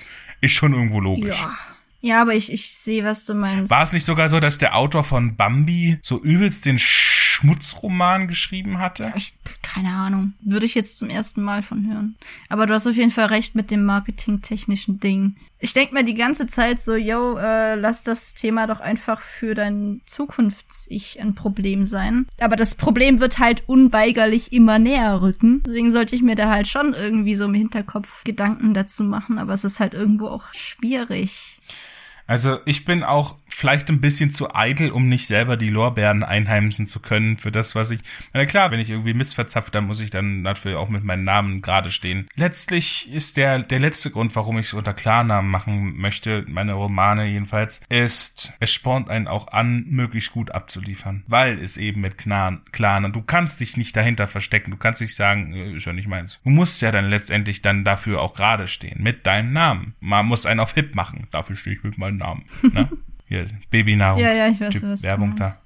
ist 0.41 0.53
schon 0.53 0.73
irgendwo 0.73 0.99
logisch. 0.99 1.39
Ja. 1.39 1.57
Ja, 2.01 2.21
aber 2.21 2.33
ich, 2.33 2.51
ich 2.51 2.75
sehe, 2.75 3.05
was 3.05 3.25
du 3.25 3.35
meinst. 3.35 3.71
War 3.71 3.83
es 3.83 3.93
nicht 3.93 4.05
sogar 4.05 4.27
so, 4.27 4.39
dass 4.39 4.57
der 4.57 4.75
Autor 4.75 5.03
von 5.03 5.35
Bambi 5.35 5.99
so 6.01 6.19
übelst 6.19 6.65
den 6.65 6.79
Schmutzroman 6.79 8.27
geschrieben 8.27 8.79
hatte? 8.79 9.13
Ich, 9.15 9.35
keine 9.61 9.89
Ahnung. 9.89 10.33
Würde 10.41 10.65
ich 10.65 10.73
jetzt 10.73 10.97
zum 10.97 11.11
ersten 11.11 11.43
Mal 11.43 11.61
von 11.61 11.87
hören. 11.87 12.15
Aber 12.49 12.65
du 12.65 12.73
hast 12.73 12.87
auf 12.87 12.95
jeden 12.95 13.11
Fall 13.11 13.25
recht 13.25 13.53
mit 13.53 13.69
dem 13.69 13.85
marketingtechnischen 13.85 14.99
Ding. 14.99 15.35
Ich 15.59 15.73
denk 15.73 15.93
mir 15.93 16.03
die 16.03 16.15
ganze 16.15 16.47
Zeit 16.47 16.81
so, 16.81 16.95
yo, 16.95 17.37
äh, 17.37 17.75
lass 17.75 18.03
das 18.03 18.33
Thema 18.33 18.65
doch 18.65 18.79
einfach 18.79 19.21
für 19.21 19.53
dein 19.53 20.01
Zukunfts-Ich 20.07 21.21
ein 21.21 21.35
Problem 21.35 21.85
sein. 21.85 22.25
Aber 22.39 22.55
das 22.55 22.73
Problem 22.73 23.19
wird 23.19 23.37
halt 23.37 23.63
unweigerlich 23.67 24.51
immer 24.51 24.79
näher 24.79 25.21
rücken. 25.21 25.61
Deswegen 25.63 25.91
sollte 25.91 26.15
ich 26.15 26.23
mir 26.23 26.35
da 26.35 26.49
halt 26.49 26.67
schon 26.67 26.95
irgendwie 26.95 27.35
so 27.35 27.45
im 27.45 27.53
Hinterkopf 27.53 28.23
Gedanken 28.23 28.73
dazu 28.73 29.03
machen. 29.03 29.37
Aber 29.37 29.53
es 29.53 29.63
ist 29.63 29.79
halt 29.79 29.93
irgendwo 29.93 30.29
auch 30.29 30.51
schwierig. 30.51 31.59
Also 32.31 32.59
ich 32.63 32.85
bin 32.85 33.03
auch 33.03 33.35
vielleicht 33.53 33.89
ein 33.89 34.01
bisschen 34.01 34.31
zu 34.31 34.53
eitel, 34.55 34.91
um 34.91 35.07
nicht 35.07 35.27
selber 35.27 35.57
die 35.57 35.69
Lorbeeren 35.69 36.23
einheimsen 36.23 36.87
zu 36.87 36.99
können 36.99 37.37
für 37.37 37.51
das, 37.51 37.75
was 37.75 37.91
ich. 37.91 38.01
Na 38.33 38.45
klar, 38.45 38.71
wenn 38.71 38.79
ich 38.79 38.89
irgendwie 38.89 39.13
missverzapft, 39.13 39.73
dann 39.75 39.85
muss 39.85 40.01
ich 40.01 40.09
dann 40.09 40.43
dafür 40.43 40.79
auch 40.79 40.89
mit 40.89 41.03
meinem 41.03 41.23
Namen 41.23 41.61
gerade 41.61 41.91
stehen. 41.91 42.27
Letztlich 42.35 43.11
ist 43.11 43.37
der 43.37 43.59
der 43.59 43.79
letzte 43.79 44.11
Grund, 44.11 44.35
warum 44.35 44.57
ich 44.57 44.67
es 44.67 44.73
unter 44.73 44.93
Klarnamen 44.93 45.49
machen 45.49 45.97
möchte, 45.97 46.45
meine 46.47 46.73
Romane 46.73 47.27
jedenfalls, 47.27 47.81
ist, 47.89 48.53
es 48.59 48.71
spornt 48.71 49.09
einen 49.09 49.27
auch 49.27 49.47
an, 49.47 49.85
möglichst 49.87 50.31
gut 50.31 50.51
abzuliefern, 50.51 51.23
weil 51.27 51.59
es 51.59 51.77
eben 51.77 52.01
mit 52.01 52.17
Klarnamen. 52.17 53.13
Du 53.13 53.21
kannst 53.21 53.59
dich 53.59 53.77
nicht 53.77 53.95
dahinter 53.95 54.27
verstecken. 54.27 54.71
Du 54.71 54.77
kannst 54.77 55.01
nicht 55.01 55.15
sagen, 55.15 55.53
äh, 55.53 55.73
ist 55.73 55.85
ja 55.85 55.93
nicht 55.93 56.07
meins. 56.07 56.39
Du 56.43 56.49
musst 56.49 56.81
ja 56.81 56.91
dann 56.91 57.09
letztendlich 57.09 57.61
dann 57.61 57.83
dafür 57.83 58.21
auch 58.21 58.33
gerade 58.33 58.67
stehen 58.67 59.01
mit 59.01 59.27
deinem 59.27 59.53
Namen. 59.53 59.95
Man 59.99 60.25
muss 60.25 60.45
einen 60.45 60.59
auf 60.59 60.73
Hip 60.73 60.95
machen. 60.95 61.27
Dafür 61.31 61.55
stehe 61.55 61.75
ich 61.75 61.83
mit 61.83 61.97
meinem 61.97 62.17
Namen. 62.17 62.45
Ne? 62.61 62.89
Hier, 63.31 63.45
Babynahrung. 63.69 64.21
Ja, 64.21 64.33
ja, 64.33 64.49
ich 64.49 64.59
weiß, 64.59 64.73
typ 64.73 64.83
was 64.83 65.03
Werbung 65.03 65.37
da. 65.37 65.43
meinst. 65.45 65.59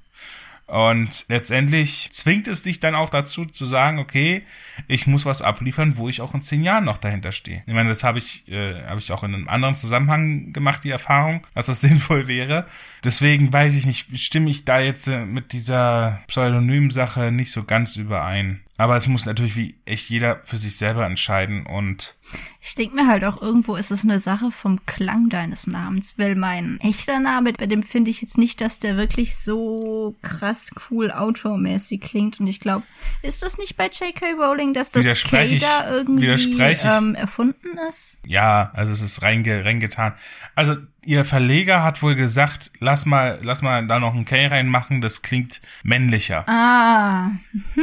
Und 0.68 1.26
letztendlich 1.30 2.10
zwingt 2.12 2.48
es 2.48 2.62
dich 2.62 2.80
dann 2.80 2.94
auch 2.94 3.10
dazu 3.10 3.46
zu 3.46 3.66
sagen, 3.66 3.98
okay, 3.98 4.44
ich 4.88 5.08
muss 5.08 5.26
was 5.26 5.42
abliefern, 5.42 5.98
wo 5.98 6.08
ich 6.08 6.22
auch 6.22 6.36
in 6.36 6.42
zehn 6.42 6.64
Jahren 6.64 6.84
noch 6.84 6.98
dahinter 6.98 7.32
stehe. 7.32 7.64
Ich 7.66 7.74
meine, 7.74 7.90
das 7.90 8.04
habe 8.04 8.20
ich, 8.20 8.48
äh, 8.48 8.84
habe 8.88 9.00
ich 9.00 9.12
auch 9.12 9.24
in 9.24 9.34
einem 9.34 9.48
anderen 9.48 9.74
Zusammenhang 9.74 10.54
gemacht, 10.54 10.84
die 10.84 10.92
Erfahrung, 10.92 11.42
dass 11.56 11.66
das 11.66 11.82
sinnvoll 11.82 12.28
wäre. 12.28 12.68
Deswegen 13.04 13.52
weiß 13.52 13.74
ich 13.74 13.88
nicht, 13.88 14.16
stimme 14.20 14.52
ich 14.52 14.64
da 14.64 14.80
jetzt 14.80 15.08
äh, 15.08 15.26
mit 15.26 15.54
dieser 15.54 16.22
Pseudonym-Sache 16.28 17.32
nicht 17.32 17.52
so 17.52 17.64
ganz 17.64 17.96
überein. 17.96 18.62
Aber 18.78 18.98
es 18.98 19.08
muss 19.08 19.26
natürlich 19.26 19.56
wie 19.56 19.76
echt 19.86 20.10
jeder 20.10 20.42
für 20.44 20.58
sich 20.58 20.76
selber 20.76 21.06
entscheiden 21.06 21.66
und 21.66 22.16
Ich 22.60 22.76
denke 22.76 22.96
mir 22.96 23.08
halt 23.08 23.24
auch 23.24 23.42
irgendwo 23.42 23.76
ist 23.78 23.92
es 23.92 24.04
eine 24.04 24.20
Sache 24.20 24.52
vom 24.52 24.86
Klang 24.86 25.30
deines 25.30 25.66
Namens, 25.66 26.18
weil 26.18 26.36
mein 26.36 26.80
echter 26.82 27.20
Name, 27.22 27.54
bei 27.54 27.68
dem 27.68 27.84
finde 27.84 28.12
ich 28.12 28.22
jetzt 28.22 28.38
nicht, 28.38 28.60
dass 28.60 28.80
der 28.80 28.98
wirklich 28.98 29.38
so 29.38 30.18
krass 30.22 30.72
cool 30.90 31.12
autormäßig 31.12 32.02
klingt. 32.02 32.42
Und 32.42 32.48
ich 32.48 32.60
glaube, 32.60 32.84
ist 33.22 33.44
das 33.44 33.58
nicht 33.58 33.78
bei 33.78 33.86
J.K. 33.86 34.34
Rowling, 34.34 34.74
dass 34.74 34.92
das 34.92 35.24
K 35.24 35.58
da 35.58 35.92
irgendwie 35.92 36.26
ähm, 36.26 37.16
erfunden 37.16 37.78
ist? 37.88 38.20
Ja, 38.26 38.72
also 38.74 38.92
es 38.92 39.02
ist 39.02 39.22
reinge, 39.22 39.64
reingetan. 39.64 40.16
Also 40.54 40.76
ihr 41.06 41.26
Verleger 41.26 41.84
hat 41.84 42.02
wohl 42.02 42.16
gesagt, 42.16 42.72
lass 42.80 43.06
mal, 43.06 43.40
lass 43.42 43.62
mal 43.62 43.86
da 43.88 44.00
noch 44.00 44.14
ein 44.14 44.26
K 44.26 44.48
reinmachen, 44.48 45.02
das 45.02 45.22
klingt 45.22 45.62
männlicher. 45.84 46.48
Ah, 46.48 47.32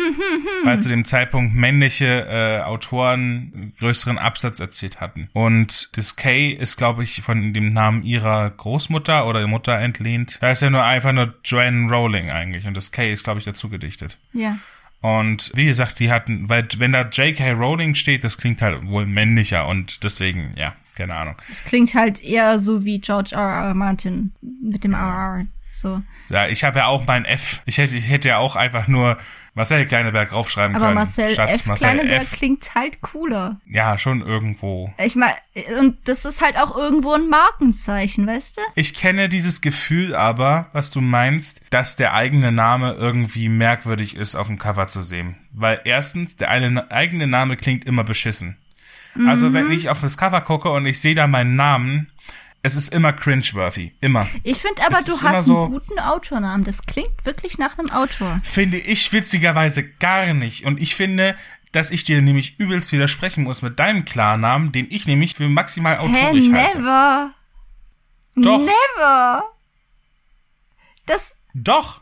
Weil 0.64 0.80
zu 0.80 0.88
dem 0.88 1.04
Zeitpunkt 1.04 1.54
männliche 1.54 2.26
äh, 2.28 2.62
Autoren 2.62 3.72
größeren 3.78 4.18
Absatz 4.18 4.60
erzielt 4.60 5.00
hatten. 5.00 5.28
Und 5.32 5.96
das 5.96 6.16
K 6.16 6.50
ist, 6.50 6.76
glaube 6.76 7.04
ich, 7.04 7.22
von 7.22 7.52
dem 7.52 7.72
Namen 7.72 8.02
ihrer 8.02 8.50
Großmutter 8.50 9.26
oder 9.26 9.46
Mutter 9.46 9.78
entlehnt. 9.78 10.38
Da 10.40 10.50
ist 10.50 10.62
ja 10.62 10.70
nur 10.70 10.84
einfach 10.84 11.12
nur 11.12 11.34
Joanne 11.44 11.90
Rowling 11.90 12.30
eigentlich. 12.30 12.66
Und 12.66 12.76
das 12.76 12.92
K 12.92 13.12
ist, 13.12 13.24
glaube 13.24 13.38
ich, 13.38 13.44
dazu 13.44 13.68
gedichtet. 13.68 14.18
ja. 14.32 14.58
Und 15.02 15.50
wie 15.54 15.64
gesagt, 15.64 15.98
die 15.98 16.12
hatten, 16.12 16.48
weil 16.48 16.68
wenn 16.78 16.92
da 16.92 17.02
J.K. 17.02 17.50
Rowling 17.50 17.96
steht, 17.96 18.22
das 18.22 18.38
klingt 18.38 18.62
halt 18.62 18.86
wohl 18.86 19.04
männlicher 19.04 19.66
und 19.66 20.04
deswegen, 20.04 20.54
ja, 20.56 20.76
keine 20.96 21.14
Ahnung. 21.14 21.36
Es 21.50 21.64
klingt 21.64 21.94
halt 21.94 22.22
eher 22.22 22.58
so 22.58 22.84
wie 22.84 23.00
George 23.00 23.30
R. 23.34 23.68
R. 23.68 23.74
Martin 23.74 24.32
mit 24.40 24.84
dem 24.84 24.94
RR. 24.94 25.46
So. 25.70 26.02
Ja, 26.28 26.48
ich 26.48 26.64
habe 26.64 26.80
ja 26.80 26.86
auch 26.86 27.06
mein 27.06 27.24
F. 27.24 27.62
Ich 27.64 27.78
hätte, 27.78 27.96
ich 27.96 28.08
hätte 28.08 28.28
ja 28.28 28.38
auch 28.38 28.56
einfach 28.56 28.88
nur 28.88 29.16
Marcel 29.54 29.86
Kleineberg 29.86 30.32
raufschreiben 30.32 30.76
Aber 30.76 30.86
können. 30.86 30.94
Marcel 30.96 31.30
statt 31.32 31.50
F. 31.50 31.66
Marcel 31.66 31.88
Kleineberg 31.88 32.22
F. 32.22 32.32
klingt 32.32 32.74
halt 32.74 33.00
cooler. 33.00 33.60
Ja, 33.66 33.98
schon 33.98 34.20
irgendwo. 34.20 34.92
Ich 34.98 35.16
meine, 35.16 35.34
und 35.78 35.96
das 36.08 36.24
ist 36.24 36.40
halt 36.40 36.56
auch 36.56 36.76
irgendwo 36.76 37.12
ein 37.14 37.28
Markenzeichen, 37.28 38.26
weißt 38.26 38.58
du? 38.58 38.60
Ich 38.74 38.94
kenne 38.94 39.28
dieses 39.28 39.60
Gefühl 39.60 40.14
aber, 40.14 40.68
was 40.72 40.90
du 40.90 41.00
meinst, 41.00 41.62
dass 41.70 41.96
der 41.96 42.14
eigene 42.14 42.52
Name 42.52 42.92
irgendwie 42.92 43.48
merkwürdig 43.48 44.16
ist, 44.16 44.36
auf 44.36 44.46
dem 44.46 44.58
Cover 44.58 44.88
zu 44.88 45.02
sehen. 45.02 45.36
Weil 45.54 45.80
erstens, 45.84 46.36
der 46.36 46.50
eigene 46.50 47.26
Name 47.26 47.56
klingt 47.56 47.84
immer 47.84 48.04
beschissen. 48.04 48.56
Also 49.26 49.52
wenn 49.52 49.70
ich 49.70 49.88
auf 49.90 50.00
das 50.00 50.16
Cover 50.16 50.40
gucke 50.40 50.70
und 50.70 50.86
ich 50.86 51.00
sehe 51.00 51.14
da 51.14 51.26
meinen 51.26 51.54
Namen, 51.56 52.10
es 52.62 52.76
ist 52.76 52.92
immer 52.94 53.12
cringeworthy. 53.12 53.92
Immer. 54.00 54.26
Ich 54.44 54.58
finde 54.58 54.82
aber, 54.86 54.98
Es 55.00 55.04
du 55.04 55.28
hast 55.28 55.46
so- 55.46 55.64
einen 55.64 55.72
guten 55.72 55.98
Autornamen. 55.98 56.64
Das 56.64 56.82
klingt 56.86 57.24
wirklich 57.24 57.58
nach 57.58 57.78
einem 57.78 57.90
Autor. 57.90 58.40
Finde 58.42 58.78
ich 58.78 59.12
witzigerweise 59.12 59.86
gar 59.88 60.32
nicht. 60.32 60.64
Und 60.64 60.80
ich 60.80 60.94
finde, 60.94 61.36
dass 61.72 61.90
ich 61.90 62.04
dir 62.04 62.22
nämlich 62.22 62.58
übelst 62.60 62.92
widersprechen 62.92 63.44
muss 63.44 63.62
mit 63.62 63.78
deinem 63.78 64.04
Klarnamen, 64.04 64.72
den 64.72 64.86
ich 64.90 65.06
nämlich 65.06 65.34
für 65.34 65.48
maximal 65.48 65.98
Hä, 65.98 66.02
autorisch 66.06 66.50
halte. 66.52 66.78
never. 66.78 67.30
Doch. 68.36 68.58
Never. 68.60 69.42
Das, 71.06 71.36
Doch. 71.54 72.00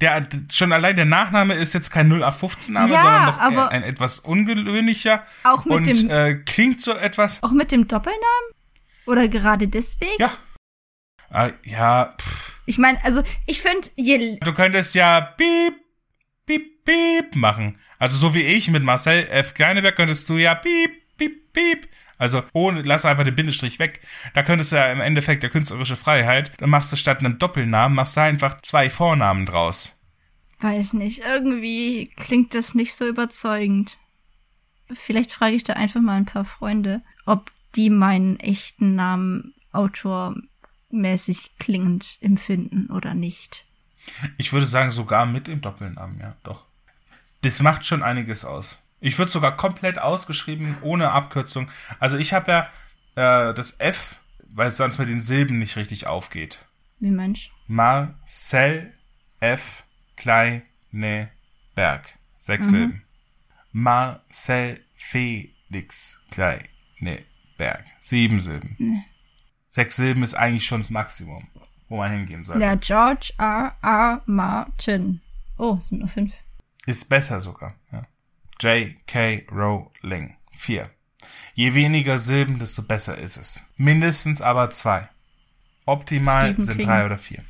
Der, 0.00 0.26
schon 0.50 0.72
allein 0.72 0.96
der 0.96 1.04
Nachname 1.04 1.54
ist 1.54 1.72
jetzt 1.72 1.90
kein 1.90 2.12
0815-Name, 2.12 2.92
Ja, 2.92 3.00
sondern 3.00 3.26
doch 3.26 3.38
aber- 3.38 3.70
ein, 3.70 3.82
etwas 3.84 4.18
ungewöhnlicher 4.18 5.24
Auch 5.44 5.64
mit 5.64 5.74
und 5.74 5.86
dem- 5.86 6.10
äh, 6.10 6.34
klingt 6.34 6.80
so 6.82 6.92
etwas. 6.92 7.42
auch 7.42 7.52
mit 7.52 7.70
dem 7.72 7.86
Doppelnamen? 7.86 8.50
Oder 9.06 9.28
gerade 9.28 9.68
deswegen? 9.68 10.16
Ja. 10.18 10.32
Ah, 11.30 11.50
ja, 11.64 12.14
pff. 12.20 12.52
Ich 12.66 12.78
meine, 12.78 13.02
also, 13.04 13.22
ich 13.46 13.60
finde, 13.60 13.88
je, 13.96 14.38
du 14.40 14.52
könntest 14.54 14.94
ja 14.94 15.20
piep, 15.20 15.74
piep, 16.46 16.84
piep 16.84 17.36
machen. 17.36 17.78
Also 17.98 18.16
so 18.16 18.34
wie 18.34 18.42
ich 18.42 18.70
mit 18.70 18.82
Marcel 18.82 19.26
F. 19.28 19.54
Kleineberg 19.54 19.96
könntest 19.96 20.28
du 20.28 20.38
ja 20.38 20.54
piep, 20.54 20.90
piep, 21.16 21.52
piep. 21.52 21.88
Also 22.24 22.42
ohne, 22.54 22.80
lass 22.80 23.04
einfach 23.04 23.24
den 23.24 23.34
Bindestrich 23.34 23.78
weg. 23.78 24.00
Da 24.32 24.42
könntest 24.42 24.72
du 24.72 24.76
ja 24.76 24.90
im 24.90 25.02
Endeffekt 25.02 25.42
der 25.42 25.50
künstlerische 25.50 25.94
Freiheit, 25.94 26.52
dann 26.56 26.70
machst 26.70 26.90
du 26.90 26.96
statt 26.96 27.18
einem 27.18 27.38
Doppelnamen, 27.38 27.94
machst 27.94 28.16
du 28.16 28.22
einfach 28.22 28.62
zwei 28.62 28.88
Vornamen 28.88 29.44
draus. 29.44 30.00
weiß 30.58 30.94
nicht, 30.94 31.18
irgendwie 31.18 32.10
klingt 32.16 32.54
das 32.54 32.74
nicht 32.74 32.94
so 32.94 33.06
überzeugend. 33.06 33.98
Vielleicht 34.90 35.32
frage 35.32 35.54
ich 35.54 35.64
da 35.64 35.74
einfach 35.74 36.00
mal 36.00 36.16
ein 36.16 36.24
paar 36.24 36.46
Freunde, 36.46 37.02
ob 37.26 37.52
die 37.76 37.90
meinen 37.90 38.40
echten 38.40 38.94
Namen 38.94 39.52
autormäßig 39.72 41.58
klingend 41.58 42.16
empfinden 42.22 42.90
oder 42.90 43.12
nicht. 43.12 43.66
Ich 44.38 44.54
würde 44.54 44.64
sagen, 44.64 44.92
sogar 44.92 45.26
mit 45.26 45.46
dem 45.46 45.60
Doppelnamen, 45.60 46.18
ja, 46.20 46.36
doch. 46.42 46.64
Das 47.42 47.60
macht 47.60 47.84
schon 47.84 48.02
einiges 48.02 48.46
aus. 48.46 48.78
Ich 49.04 49.18
würde 49.18 49.30
sogar 49.30 49.54
komplett 49.54 49.98
ausgeschrieben, 49.98 50.78
ohne 50.80 51.10
Abkürzung. 51.10 51.70
Also 52.00 52.16
ich 52.16 52.32
habe 52.32 52.50
ja 53.14 53.50
äh, 53.50 53.52
das 53.52 53.78
F, 53.78 54.16
weil 54.48 54.68
es 54.68 54.78
sonst 54.78 54.96
mit 54.96 55.10
den 55.10 55.20
Silben 55.20 55.58
nicht 55.58 55.76
richtig 55.76 56.06
aufgeht. 56.06 56.64
Wie 57.00 57.10
Mensch. 57.10 57.52
Marcel 57.66 58.94
F. 59.40 59.84
Kleineberg. 60.16 60.64
Sechs 62.38 62.70
Silben. 62.70 63.02
Marcel 63.72 64.80
Felix 64.94 66.18
Kleineberg. 66.30 67.84
Sieben 68.00 68.40
Silben. 68.40 69.04
Sechs 69.68 69.96
Silben 69.96 70.22
ist 70.22 70.32
eigentlich 70.32 70.64
schon 70.64 70.80
das 70.80 70.88
Maximum, 70.88 71.46
wo 71.90 71.98
man 71.98 72.10
hingehen 72.10 72.42
sollte. 72.44 72.62
Ja, 72.62 72.74
George 72.76 73.34
R. 73.36 73.76
R. 73.82 74.22
Martin. 74.24 75.20
Oh, 75.58 75.76
es 75.78 75.88
sind 75.88 75.98
nur 75.98 76.08
fünf. 76.08 76.32
Ist 76.86 77.06
besser 77.10 77.42
sogar. 77.42 77.74
Ja. 77.92 78.06
J.K. 78.60 79.46
Rowling. 79.50 80.36
Vier. 80.56 80.90
Je 81.54 81.74
weniger 81.74 82.18
Silben, 82.18 82.58
desto 82.58 82.82
besser 82.82 83.18
ist 83.18 83.36
es. 83.36 83.64
Mindestens 83.76 84.40
aber 84.40 84.70
zwei. 84.70 85.08
Optimal 85.86 86.48
Stephen 86.48 86.62
sind 86.62 86.78
King. 86.78 86.86
drei 86.86 87.06
oder 87.06 87.18
vier. 87.18 87.44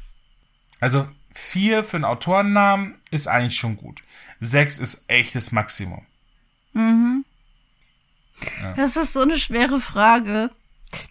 Also 0.81 1.09
vier 1.32 1.85
für 1.85 1.97
einen 1.97 2.05
Autorennamen 2.05 3.01
ist 3.10 3.26
eigentlich 3.28 3.56
schon 3.56 3.76
gut. 3.76 4.02
Sechs 4.40 4.78
ist 4.78 5.05
echtes 5.09 5.52
Maximum. 5.52 6.06
Das 8.76 8.97
ist 8.97 9.12
so 9.12 9.22
eine 9.22 9.39
schwere 9.39 9.81
Frage. 9.81 10.51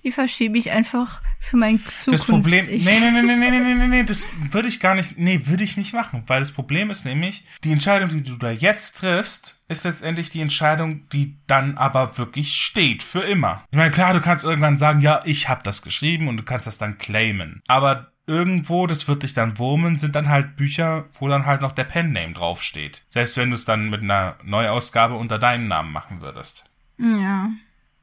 Die 0.03 0.11
verschiebe 0.11 0.57
ich 0.57 0.71
einfach 0.71 1.21
für 1.39 1.57
mein 1.57 1.79
Zukunft. 1.79 2.07
Das 2.07 2.25
Problem, 2.25 2.65
nee, 2.65 2.77
nee, 2.77 3.11
nee, 3.11 3.21
nee, 3.21 3.35
nee, 3.35 3.49
nee, 3.49 3.59
nee, 3.59 3.73
nee, 3.73 3.87
nee, 3.87 4.03
das 4.03 4.29
würde 4.51 4.67
ich 4.67 4.79
gar 4.79 4.95
nicht, 4.95 5.17
nee, 5.17 5.41
würde 5.45 5.63
ich 5.63 5.75
nicht 5.75 5.93
machen, 5.93 6.23
weil 6.27 6.39
das 6.39 6.51
Problem 6.51 6.89
ist 6.89 7.05
nämlich, 7.05 7.45
die 7.63 7.71
Entscheidung, 7.71 8.09
die 8.09 8.23
du 8.23 8.37
da 8.37 8.51
jetzt 8.51 8.97
triffst, 8.99 9.61
ist 9.67 9.83
letztendlich 9.83 10.29
die 10.29 10.41
Entscheidung, 10.41 11.09
die 11.09 11.37
dann 11.47 11.77
aber 11.77 12.17
wirklich 12.17 12.55
steht, 12.55 13.03
für 13.03 13.23
immer. 13.23 13.63
Ich 13.71 13.77
meine, 13.77 13.91
klar, 13.91 14.13
du 14.13 14.21
kannst 14.21 14.43
irgendwann 14.43 14.77
sagen, 14.77 15.01
ja, 15.01 15.21
ich 15.25 15.49
habe 15.49 15.63
das 15.63 15.81
geschrieben 15.81 16.29
und 16.29 16.37
du 16.37 16.43
kannst 16.43 16.67
das 16.67 16.77
dann 16.77 16.97
claimen, 16.97 17.61
aber 17.67 18.13
irgendwo, 18.25 18.87
das 18.87 19.07
wird 19.07 19.23
dich 19.23 19.33
dann 19.33 19.57
wurmen, 19.59 19.97
sind 19.97 20.15
dann 20.15 20.29
halt 20.29 20.55
Bücher, 20.55 21.05
wo 21.19 21.27
dann 21.27 21.45
halt 21.45 21.61
noch 21.61 21.73
der 21.73 21.83
Pen-Name 21.83 22.33
draufsteht. 22.33 23.03
Selbst 23.09 23.35
wenn 23.35 23.49
du 23.49 23.55
es 23.55 23.65
dann 23.65 23.89
mit 23.89 24.01
einer 24.01 24.37
Neuausgabe 24.43 25.15
unter 25.15 25.39
deinen 25.39 25.67
Namen 25.67 25.91
machen 25.91 26.21
würdest. 26.21 26.69
Ja. 26.97 27.49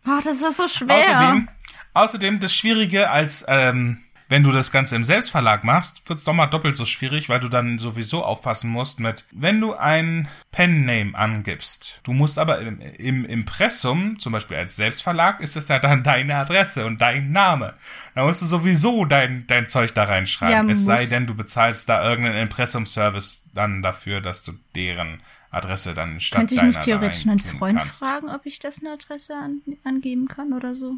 Oh, 0.06 0.20
das 0.24 0.40
ist 0.40 0.56
so 0.56 0.68
schwer. 0.68 0.96
Außerdem, 0.96 1.48
außerdem 1.94 2.40
das 2.40 2.54
Schwierige 2.54 3.10
als, 3.10 3.44
ähm, 3.48 3.98
Wenn 4.28 4.44
du 4.44 4.52
das 4.52 4.70
Ganze 4.70 4.94
im 4.94 5.02
Selbstverlag 5.02 5.64
machst, 5.64 6.08
wird's 6.08 6.22
doch 6.22 6.32
mal 6.32 6.46
doppelt 6.46 6.76
so 6.76 6.84
schwierig, 6.84 7.28
weil 7.28 7.40
du 7.40 7.48
dann 7.48 7.80
sowieso 7.80 8.24
aufpassen 8.24 8.70
musst 8.70 9.00
mit, 9.00 9.24
wenn 9.32 9.60
du 9.60 9.74
ein 9.74 10.28
Pen-Name 10.52 11.16
angibst, 11.18 11.98
du 12.04 12.12
musst 12.12 12.38
aber 12.38 12.60
im, 12.60 12.80
im 12.80 13.24
Impressum, 13.24 14.20
zum 14.20 14.32
Beispiel 14.32 14.56
als 14.56 14.76
Selbstverlag, 14.76 15.40
ist 15.40 15.56
es 15.56 15.66
ja 15.66 15.80
dann 15.80 16.04
deine 16.04 16.36
Adresse 16.36 16.86
und 16.86 17.02
dein 17.02 17.32
Name. 17.32 17.74
Da 18.14 18.24
musst 18.24 18.40
du 18.42 18.46
sowieso 18.46 19.04
dein, 19.04 19.48
dein 19.48 19.66
Zeug 19.66 19.94
da 19.94 20.04
reinschreiben. 20.04 20.68
Ja, 20.68 20.72
es 20.74 20.84
sei 20.84 21.06
denn, 21.06 21.26
du 21.26 21.34
bezahlst 21.34 21.88
da 21.88 22.08
irgendeinen 22.08 22.42
Impressum-Service 22.42 23.46
dann 23.52 23.82
dafür, 23.82 24.20
dass 24.20 24.44
du 24.44 24.52
deren 24.76 25.22
Adresse 25.50 25.92
dann 25.92 26.20
statt 26.20 26.38
Könnte 26.38 26.54
ich 26.54 26.62
nicht 26.62 26.82
theoretisch 26.82 27.26
einen 27.26 27.40
Freund 27.40 27.78
kannst. 27.78 27.98
fragen, 27.98 28.28
ob 28.28 28.46
ich 28.46 28.60
das 28.60 28.78
eine 28.78 28.92
Adresse 28.92 29.34
an, 29.34 29.60
angeben 29.82 30.28
kann 30.28 30.52
oder 30.52 30.76
so? 30.76 30.94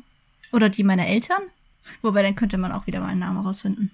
Oder 0.52 0.68
die 0.68 0.84
meiner 0.84 1.06
Eltern? 1.06 1.42
Wobei, 2.02 2.22
dann 2.22 2.36
könnte 2.36 2.58
man 2.58 2.72
auch 2.72 2.86
wieder 2.86 3.00
meinen 3.00 3.18
Namen 3.18 3.44
rausfinden. 3.44 3.90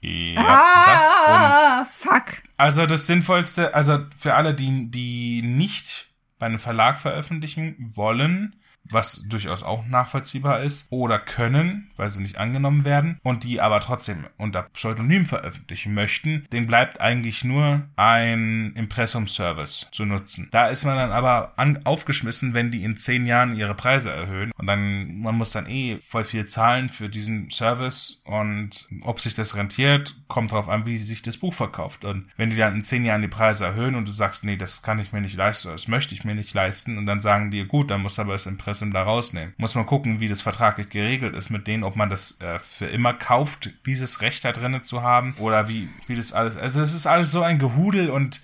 Ja, 0.00 0.84
das 0.86 1.02
und 1.02 1.42
ah, 1.42 1.88
fuck. 1.98 2.42
Also 2.56 2.86
das 2.86 3.06
Sinnvollste, 3.06 3.74
also 3.74 4.00
für 4.16 4.34
alle, 4.34 4.54
die, 4.54 4.90
die 4.90 5.42
nicht 5.42 6.08
bei 6.38 6.46
einem 6.46 6.58
Verlag 6.58 6.98
veröffentlichen 6.98 7.76
wollen, 7.94 8.54
was 8.90 9.22
durchaus 9.28 9.62
auch 9.62 9.86
nachvollziehbar 9.86 10.62
ist, 10.62 10.86
oder 10.90 11.18
können, 11.18 11.90
weil 11.96 12.10
sie 12.10 12.22
nicht 12.22 12.38
angenommen 12.38 12.84
werden, 12.84 13.18
und 13.22 13.44
die 13.44 13.60
aber 13.60 13.80
trotzdem 13.80 14.24
unter 14.36 14.64
Pseudonym 14.74 15.26
veröffentlichen 15.26 15.94
möchten, 15.94 16.46
den 16.52 16.66
bleibt 16.66 17.00
eigentlich 17.00 17.44
nur 17.44 17.82
ein 17.96 18.72
Impressum-Service 18.74 19.88
zu 19.90 20.04
nutzen. 20.04 20.48
Da 20.50 20.68
ist 20.68 20.84
man 20.84 20.96
dann 20.96 21.12
aber 21.12 21.54
an, 21.56 21.80
aufgeschmissen, 21.84 22.54
wenn 22.54 22.70
die 22.70 22.84
in 22.84 22.96
zehn 22.96 23.26
Jahren 23.26 23.56
ihre 23.56 23.74
Preise 23.74 24.10
erhöhen. 24.10 24.52
Und 24.56 24.66
dann, 24.66 25.20
man 25.20 25.36
muss 25.36 25.50
dann 25.50 25.68
eh 25.68 25.98
voll 26.00 26.24
viel 26.24 26.44
zahlen 26.44 26.90
für 26.90 27.08
diesen 27.08 27.50
Service 27.50 28.22
und 28.24 28.86
ob 29.02 29.20
sich 29.20 29.34
das 29.34 29.56
rentiert, 29.56 30.14
kommt 30.28 30.52
drauf 30.52 30.68
an, 30.68 30.86
wie 30.86 30.98
sich 30.98 31.22
das 31.22 31.38
Buch 31.38 31.54
verkauft. 31.54 32.04
Und 32.04 32.28
wenn 32.36 32.50
die 32.50 32.56
dann 32.56 32.74
in 32.74 32.84
zehn 32.84 33.04
Jahren 33.04 33.22
die 33.22 33.28
Preise 33.28 33.64
erhöhen 33.64 33.94
und 33.94 34.06
du 34.06 34.12
sagst, 34.12 34.44
nee, 34.44 34.56
das 34.56 34.82
kann 34.82 34.98
ich 34.98 35.12
mir 35.12 35.20
nicht 35.20 35.36
leisten, 35.36 35.68
das 35.68 35.88
möchte 35.88 36.14
ich 36.14 36.24
mir 36.24 36.34
nicht 36.34 36.52
leisten, 36.54 36.98
und 36.98 37.06
dann 37.06 37.20
sagen 37.20 37.50
die, 37.50 37.64
gut, 37.64 37.90
dann 37.90 38.02
musst 38.02 38.18
du 38.18 38.22
aber 38.22 38.32
das 38.32 38.46
Impressum 38.46 38.73
da 38.80 39.02
rausnehmen. 39.02 39.54
Muss 39.56 39.74
man 39.74 39.86
gucken, 39.86 40.20
wie 40.20 40.28
das 40.28 40.42
vertraglich 40.42 40.88
geregelt 40.88 41.34
ist 41.34 41.50
mit 41.50 41.66
denen, 41.66 41.84
ob 41.84 41.96
man 41.96 42.10
das 42.10 42.40
äh, 42.40 42.58
für 42.58 42.86
immer 42.86 43.14
kauft, 43.14 43.70
dieses 43.86 44.20
Recht 44.20 44.44
da 44.44 44.52
drinnen 44.52 44.82
zu 44.82 45.02
haben, 45.02 45.34
oder 45.38 45.68
wie, 45.68 45.88
wie 46.06 46.16
das 46.16 46.32
alles, 46.32 46.56
also 46.56 46.80
es 46.80 46.94
ist 46.94 47.06
alles 47.06 47.30
so 47.30 47.42
ein 47.42 47.58
Gehudel 47.58 48.10
und 48.10 48.40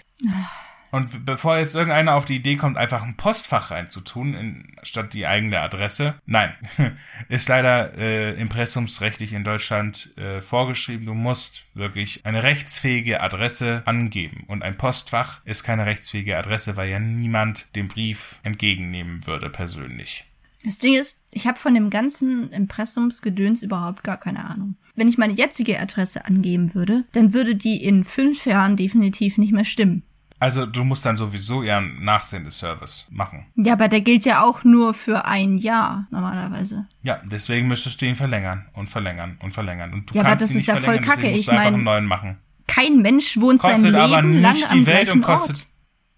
und 0.91 1.25
bevor 1.25 1.59
jetzt 1.59 1.75
irgendeiner 1.75 2.15
auf 2.15 2.25
die 2.25 2.37
Idee 2.37 2.57
kommt, 2.57 2.77
einfach 2.77 3.03
ein 3.03 3.17
Postfach 3.17 3.71
reinzutun, 3.71 4.35
in, 4.35 4.77
statt 4.83 5.15
die 5.15 5.27
eigene 5.27 5.61
Adresse, 5.61 6.15
nein, 6.27 6.53
ist 7.29 7.49
leider 7.49 7.97
äh, 7.97 8.41
impressumsrechtlich 8.41 9.33
in 9.33 9.45
Deutschland 9.45 10.17
äh, 10.17 10.41
vorgeschrieben. 10.41 11.07
Du 11.07 11.15
musst 11.15 11.65
wirklich 11.75 12.27
eine 12.27 12.43
rechtsfähige 12.43 13.21
Adresse 13.21 13.83
angeben. 13.87 14.45
Und 14.49 14.63
ein 14.63 14.77
Postfach 14.77 15.41
ist 15.45 15.63
keine 15.63 15.87
rechtsfähige 15.87 16.37
Adresse, 16.37 16.77
weil 16.77 16.91
ja 16.91 16.99
niemand 16.99 17.75
den 17.77 17.89
Brief 17.89 18.41
entgegennehmen 18.43 19.27
würde 19.27 19.51
persönlich. 19.51 20.25
Das 20.65 20.79
Ding 20.79 20.95
ist, 20.95 21.19
ich 21.31 21.47
habe 21.47 21.59
von 21.59 21.75
dem 21.75 21.89
ganzen 21.89 22.53
Impressumsgedöns 22.53 23.63
überhaupt 23.63 24.05
gar 24.05 24.19
keine 24.19 24.45
Ahnung. 24.45 24.77
Wenn 24.95 25.09
ich 25.09 25.17
meine 25.17 25.33
jetzige 25.33 25.81
Adresse 25.81 26.27
angeben 26.27 26.75
würde, 26.75 27.05
dann 27.13 27.33
würde 27.33 27.55
die 27.55 27.83
in 27.83 28.05
fünf 28.05 28.45
Jahren 28.45 28.77
definitiv 28.77 29.39
nicht 29.39 29.53
mehr 29.53 29.65
stimmen. 29.65 30.03
Also 30.41 30.65
du 30.65 30.85
musst 30.85 31.05
dann 31.05 31.19
sowieso 31.19 31.63
eher 31.63 31.77
einen 31.77 32.03
Nachsendeservice 32.03 33.07
machen. 33.11 33.47
Ja, 33.57 33.75
aber 33.75 33.89
der 33.89 34.01
gilt 34.01 34.25
ja 34.25 34.43
auch 34.43 34.65
nur 34.65 34.95
für 34.95 35.27
ein 35.27 35.59
Jahr 35.59 36.07
normalerweise. 36.11 36.87
Ja, 37.03 37.21
deswegen 37.25 37.69
müsstest 37.69 38.01
du 38.01 38.07
ihn 38.07 38.17
verlängern 38.17 38.67
und 38.73 38.89
verlängern 38.89 39.37
und 39.43 39.53
verlängern. 39.53 39.93
Und 39.93 40.09
du 40.11 40.15
Ja, 40.15 40.23
aber 40.23 40.31
kannst 40.31 40.45
das 40.45 40.51
ihn 40.51 40.57
ist 40.57 40.61
nicht 40.61 40.67
ja 40.69 40.75
voll 40.77 40.85
verlängern, 40.85 41.09
kacke. 41.09 41.31
Ich 41.31 41.45
du 41.45 41.53
einfach 41.53 41.67
einen 41.67 41.85
neuen 41.85 42.07
machen. 42.07 42.39
Kein 42.67 43.03
Mensch 43.03 43.37
wohnt 43.39 43.61
sein 43.61 43.73
Kostet 43.73 43.91
Leben 43.93 44.03
aber 44.03 44.23
lang 44.23 44.53
nicht 44.53 44.71
am 44.71 44.79
die 44.79 44.87
Welt 44.87 44.97
gleichen 45.05 45.19
und 45.19 45.23
kostet 45.23 45.57
Ort. 45.57 45.67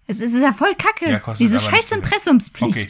Es 0.07 0.19
ist 0.21 0.35
ja 0.35 0.53
voll 0.53 0.73
kacke. 0.75 1.11
Ja, 1.11 1.33
Diese 1.33 1.57
aber 1.57 1.65
scheiß 1.71 1.91
Welt. 1.91 2.03
Impressumspflicht. 2.03 2.77
Okay. 2.77 2.87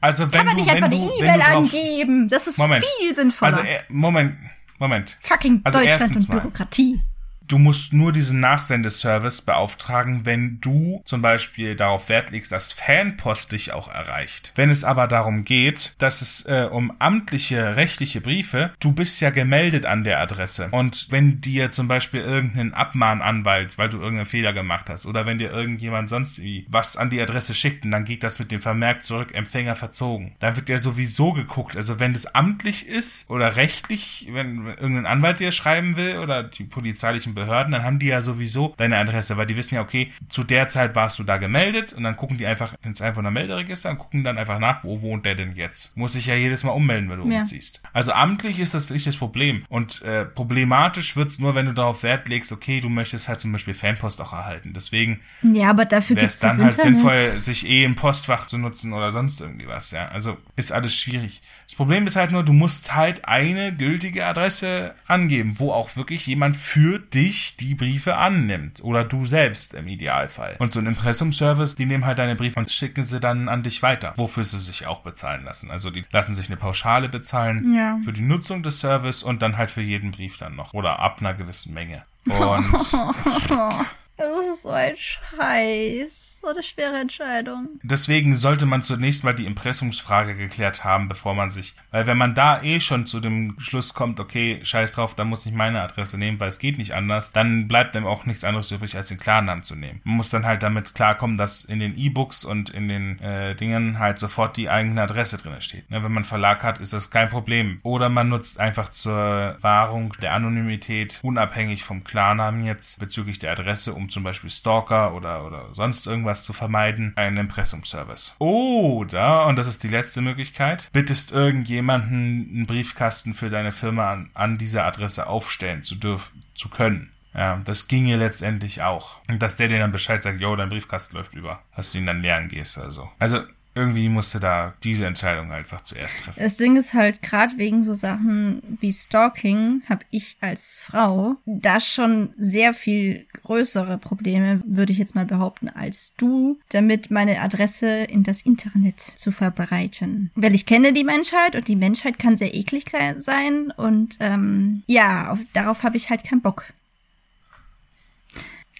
Also 0.00 0.24
wenn 0.24 0.30
Kann 0.32 0.46
man 0.46 0.56
du, 0.56 0.62
nicht 0.62 0.70
einfach 0.72 0.90
du, 0.90 0.96
die 0.96 1.20
E-Mail 1.20 1.42
angeben? 1.42 2.28
Das 2.28 2.48
ist 2.48 2.58
Moment. 2.58 2.84
viel 2.98 3.14
sinnvoller. 3.14 3.56
Also 3.56 3.60
äh, 3.60 3.80
Moment, 3.88 4.36
Moment. 4.80 5.16
Fucking 5.20 5.60
also 5.62 5.78
Deutschland 5.78 6.16
und. 6.16 6.28
Bürokratie. 6.28 7.00
Du 7.48 7.58
musst 7.58 7.92
nur 7.92 8.12
diesen 8.12 8.40
Nachsendeservice 8.40 9.42
beauftragen, 9.42 10.24
wenn 10.24 10.60
du 10.60 11.02
zum 11.04 11.22
Beispiel 11.22 11.76
darauf 11.76 12.08
Wert 12.08 12.30
legst, 12.30 12.52
dass 12.52 12.72
Fanpost 12.72 13.52
dich 13.52 13.72
auch 13.72 13.88
erreicht. 13.88 14.52
Wenn 14.56 14.70
es 14.70 14.84
aber 14.84 15.06
darum 15.06 15.44
geht, 15.44 15.94
dass 15.98 16.22
es 16.22 16.46
äh, 16.46 16.68
um 16.70 16.92
amtliche, 16.98 17.76
rechtliche 17.76 18.20
Briefe, 18.20 18.72
du 18.80 18.92
bist 18.92 19.20
ja 19.20 19.30
gemeldet 19.30 19.86
an 19.86 20.04
der 20.04 20.20
Adresse. 20.20 20.68
Und 20.70 21.08
wenn 21.10 21.40
dir 21.40 21.70
zum 21.70 21.88
Beispiel 21.88 22.20
irgendein 22.20 22.74
Abmahnanwalt, 22.74 23.76
weil 23.76 23.88
du 23.88 23.98
irgendeinen 23.98 24.26
Fehler 24.26 24.52
gemacht 24.52 24.88
hast, 24.88 25.06
oder 25.06 25.26
wenn 25.26 25.38
dir 25.38 25.50
irgendjemand 25.50 26.08
sonst 26.08 26.40
wie 26.40 26.66
was 26.68 26.96
an 26.96 27.10
die 27.10 27.20
Adresse 27.20 27.54
schickt 27.54 27.84
und 27.84 27.90
dann 27.90 28.04
geht 28.04 28.22
das 28.22 28.38
mit 28.38 28.50
dem 28.50 28.60
Vermerk 28.60 29.02
zurück, 29.02 29.34
Empfänger 29.34 29.76
verzogen, 29.76 30.32
dann 30.38 30.56
wird 30.56 30.68
ja 30.68 30.78
sowieso 30.78 31.32
geguckt. 31.32 31.76
Also 31.76 32.00
wenn 32.00 32.12
das 32.12 32.34
amtlich 32.34 32.86
ist 32.86 33.28
oder 33.28 33.56
rechtlich, 33.56 34.28
wenn 34.32 34.66
irgendein 34.66 35.06
Anwalt 35.06 35.40
dir 35.40 35.52
schreiben 35.52 35.96
will 35.96 36.18
oder 36.18 36.42
die 36.42 36.64
polizeilichen 36.64 37.34
Behörden, 37.34 37.41
dann 37.46 37.82
haben 37.82 37.98
die 37.98 38.06
ja 38.06 38.22
sowieso 38.22 38.74
deine 38.76 38.96
Adresse, 38.98 39.36
weil 39.36 39.46
die 39.46 39.56
wissen 39.56 39.74
ja, 39.76 39.82
okay, 39.82 40.12
zu 40.28 40.42
der 40.42 40.68
Zeit 40.68 40.94
warst 40.96 41.18
du 41.18 41.24
da 41.24 41.36
gemeldet 41.36 41.92
und 41.92 42.02
dann 42.04 42.16
gucken 42.16 42.38
die 42.38 42.46
einfach 42.46 42.74
ins 42.84 43.00
Einwohner 43.02 43.30
Melderegister 43.30 43.90
und 43.90 43.98
gucken 43.98 44.24
dann 44.24 44.38
einfach 44.38 44.58
nach, 44.58 44.84
wo 44.84 45.02
wohnt 45.02 45.26
der 45.26 45.34
denn 45.34 45.52
jetzt. 45.52 45.96
Muss 45.96 46.12
sich 46.14 46.26
ja 46.26 46.34
jedes 46.34 46.64
Mal 46.64 46.72
ummelden, 46.72 47.10
wenn 47.10 47.20
du 47.20 47.28
Ja. 47.30 47.38
umziehst. 47.40 47.80
Also 47.92 48.12
amtlich 48.12 48.58
ist 48.60 48.74
das 48.74 48.90
nicht 48.90 49.06
das 49.06 49.16
Problem. 49.16 49.64
Und 49.68 50.02
äh, 50.02 50.24
problematisch 50.24 51.16
wird's 51.16 51.38
nur, 51.38 51.54
wenn 51.54 51.66
du 51.66 51.72
darauf 51.72 52.02
Wert 52.02 52.28
legst, 52.28 52.52
okay, 52.52 52.80
du 52.80 52.88
möchtest 52.88 53.28
halt 53.28 53.40
zum 53.40 53.52
Beispiel 53.52 53.74
Fanpost 53.74 54.20
auch 54.20 54.32
erhalten. 54.32 54.72
Deswegen 54.74 55.20
Ja, 55.42 55.70
aber 55.70 55.84
dafür 55.84 56.16
gibt's 56.16 56.34
es 56.36 56.40
das 56.40 56.56
dann 56.56 56.64
halt 56.64 56.74
Internet. 56.76 56.96
sinnvoll, 57.00 57.40
sich 57.40 57.68
eh 57.68 57.84
ein 57.84 57.94
Postfach 57.96 58.46
zu 58.46 58.58
nutzen 58.58 58.92
oder 58.92 59.10
sonst 59.10 59.40
irgendwie 59.40 59.66
was, 59.68 59.90
ja. 59.90 60.08
Also 60.08 60.36
ist 60.56 60.72
alles 60.72 60.94
schwierig. 60.94 61.42
Das 61.66 61.76
Problem 61.76 62.06
ist 62.06 62.16
halt 62.16 62.30
nur, 62.32 62.44
du 62.44 62.52
musst 62.52 62.94
halt 62.94 63.24
eine 63.24 63.74
gültige 63.74 64.26
Adresse 64.26 64.94
angeben, 65.06 65.54
wo 65.58 65.72
auch 65.72 65.96
wirklich 65.96 66.26
jemand 66.26 66.56
für 66.56 66.98
dich 66.98 67.21
die 67.30 67.74
Briefe 67.74 68.16
annimmt. 68.16 68.82
Oder 68.82 69.04
du 69.04 69.26
selbst 69.26 69.74
im 69.74 69.86
Idealfall. 69.88 70.56
Und 70.58 70.72
so 70.72 70.80
ein 70.80 70.86
Impressum-Service, 70.86 71.76
die 71.76 71.86
nehmen 71.86 72.04
halt 72.06 72.18
deine 72.18 72.36
Briefe 72.36 72.58
und 72.58 72.70
schicken 72.70 73.04
sie 73.04 73.20
dann 73.20 73.48
an 73.48 73.62
dich 73.62 73.82
weiter, 73.82 74.12
wofür 74.16 74.44
sie 74.44 74.58
sich 74.58 74.86
auch 74.86 75.00
bezahlen 75.00 75.44
lassen. 75.44 75.70
Also 75.70 75.90
die 75.90 76.04
lassen 76.12 76.34
sich 76.34 76.46
eine 76.48 76.56
Pauschale 76.56 77.08
bezahlen 77.08 77.74
Ja. 77.74 77.98
für 78.04 78.12
die 78.12 78.22
Nutzung 78.22 78.62
des 78.62 78.80
Service 78.80 79.22
und 79.22 79.42
dann 79.42 79.56
halt 79.56 79.70
für 79.70 79.82
jeden 79.82 80.10
Brief 80.10 80.38
dann 80.38 80.56
noch. 80.56 80.72
Oder 80.74 80.98
ab 80.98 81.18
einer 81.20 81.34
gewissen 81.34 81.74
Menge. 81.74 82.04
Und 82.26 82.72
Das 84.16 84.28
ist 84.54 84.62
so 84.62 84.70
ein 84.70 84.94
Scheiß. 84.96 86.31
So 86.42 86.48
eine 86.48 86.62
schwere 86.64 86.98
Entscheidung. 86.98 87.78
Deswegen 87.84 88.34
sollte 88.34 88.66
man 88.66 88.82
zunächst 88.82 89.22
mal 89.22 89.32
die 89.32 89.46
Impressumsfrage 89.46 90.34
geklärt 90.34 90.82
haben, 90.82 91.06
bevor 91.06 91.34
man 91.34 91.52
sich, 91.52 91.76
weil 91.92 92.08
wenn 92.08 92.18
man 92.18 92.34
da 92.34 92.60
eh 92.60 92.80
schon 92.80 93.06
zu 93.06 93.20
dem 93.20 93.54
Schluss 93.60 93.94
kommt, 93.94 94.18
okay, 94.18 94.58
scheiß 94.64 94.94
drauf, 94.94 95.14
dann 95.14 95.28
muss 95.28 95.46
ich 95.46 95.52
meine 95.52 95.80
Adresse 95.80 96.18
nehmen, 96.18 96.40
weil 96.40 96.48
es 96.48 96.58
geht 96.58 96.78
nicht 96.78 96.94
anders, 96.94 97.30
dann 97.30 97.68
bleibt 97.68 97.96
einem 97.96 98.06
auch 98.06 98.26
nichts 98.26 98.42
anderes 98.42 98.72
übrig, 98.72 98.96
als 98.96 99.06
den 99.06 99.20
Klarnamen 99.20 99.62
zu 99.62 99.76
nehmen. 99.76 100.00
Man 100.02 100.16
muss 100.16 100.30
dann 100.30 100.44
halt 100.44 100.64
damit 100.64 100.96
klarkommen, 100.96 101.36
dass 101.36 101.64
in 101.64 101.78
den 101.78 101.96
E-Books 101.96 102.44
und 102.44 102.70
in 102.70 102.88
den 102.88 103.20
äh, 103.20 103.54
Dingen 103.54 104.00
halt 104.00 104.18
sofort 104.18 104.56
die 104.56 104.68
eigene 104.68 105.00
Adresse 105.00 105.36
drin 105.36 105.60
steht. 105.60 105.92
Ne, 105.92 106.02
wenn 106.02 106.12
man 106.12 106.24
Verlag 106.24 106.64
hat, 106.64 106.80
ist 106.80 106.92
das 106.92 107.10
kein 107.10 107.30
Problem. 107.30 107.78
Oder 107.84 108.08
man 108.08 108.28
nutzt 108.28 108.58
einfach 108.58 108.88
zur 108.88 109.56
Wahrung 109.60 110.12
der 110.20 110.32
Anonymität, 110.34 111.20
unabhängig 111.22 111.84
vom 111.84 112.02
Klarnamen 112.02 112.66
jetzt, 112.66 112.98
bezüglich 112.98 113.38
der 113.38 113.52
Adresse, 113.52 113.94
um 113.94 114.08
zum 114.08 114.24
Beispiel 114.24 114.50
Stalker 114.50 115.14
oder, 115.14 115.46
oder 115.46 115.68
sonst 115.72 116.04
irgendwas 116.08 116.31
zu 116.34 116.52
vermeiden, 116.52 117.12
einen 117.16 117.36
Impressumservice. 117.36 118.34
Oder, 118.38 119.46
und 119.46 119.56
das 119.56 119.66
ist 119.66 119.82
die 119.82 119.88
letzte 119.88 120.20
Möglichkeit, 120.20 120.90
bittest 120.92 121.32
irgendjemanden 121.32 122.50
einen 122.52 122.66
Briefkasten 122.66 123.34
für 123.34 123.50
deine 123.50 123.72
Firma 123.72 124.12
an, 124.12 124.30
an 124.34 124.58
dieser 124.58 124.84
Adresse 124.84 125.26
aufstellen 125.26 125.82
zu 125.82 125.94
dürfen, 125.94 126.42
zu 126.54 126.68
können. 126.68 127.12
Ja, 127.34 127.60
das 127.64 127.88
ginge 127.88 128.16
letztendlich 128.16 128.82
auch. 128.82 129.20
Und 129.28 129.40
dass 129.40 129.56
der 129.56 129.68
dir 129.68 129.78
dann 129.78 129.92
Bescheid 129.92 130.22
sagt, 130.22 130.40
yo, 130.40 130.54
dein 130.54 130.68
Briefkasten 130.68 131.16
läuft 131.16 131.34
über, 131.34 131.62
dass 131.74 131.92
du 131.92 131.98
ihn 131.98 132.06
dann 132.06 132.20
leeren 132.20 132.48
gehst 132.48 132.76
oder 132.76 132.90
so. 132.90 133.10
Also, 133.18 133.42
irgendwie 133.74 134.08
musste 134.08 134.38
da 134.38 134.74
diese 134.82 135.06
Entscheidung 135.06 135.50
einfach 135.50 135.80
zuerst 135.80 136.18
treffen. 136.18 136.42
Das 136.42 136.56
Ding 136.56 136.76
ist 136.76 136.92
halt, 136.92 137.22
gerade 137.22 137.56
wegen 137.56 137.82
so 137.82 137.94
Sachen 137.94 138.78
wie 138.80 138.92
Stalking, 138.92 139.82
habe 139.88 140.04
ich 140.10 140.36
als 140.40 140.74
Frau 140.74 141.36
da 141.46 141.80
schon 141.80 142.34
sehr 142.36 142.74
viel 142.74 143.26
größere 143.42 143.98
Probleme, 143.98 144.60
würde 144.66 144.92
ich 144.92 144.98
jetzt 144.98 145.14
mal 145.14 145.24
behaupten, 145.24 145.68
als 145.70 146.14
du, 146.16 146.58
damit 146.68 147.10
meine 147.10 147.40
Adresse 147.40 148.04
in 148.04 148.24
das 148.24 148.42
Internet 148.42 149.00
zu 149.00 149.32
verbreiten. 149.32 150.30
Weil 150.34 150.54
ich 150.54 150.66
kenne 150.66 150.92
die 150.92 151.04
Menschheit 151.04 151.56
und 151.56 151.68
die 151.68 151.76
Menschheit 151.76 152.18
kann 152.18 152.36
sehr 152.36 152.54
eklig 152.54 152.84
sein 153.18 153.70
und 153.76 154.16
ähm, 154.20 154.82
ja, 154.86 155.30
auf, 155.30 155.38
darauf 155.54 155.82
habe 155.82 155.96
ich 155.96 156.10
halt 156.10 156.24
keinen 156.24 156.42
Bock. 156.42 156.64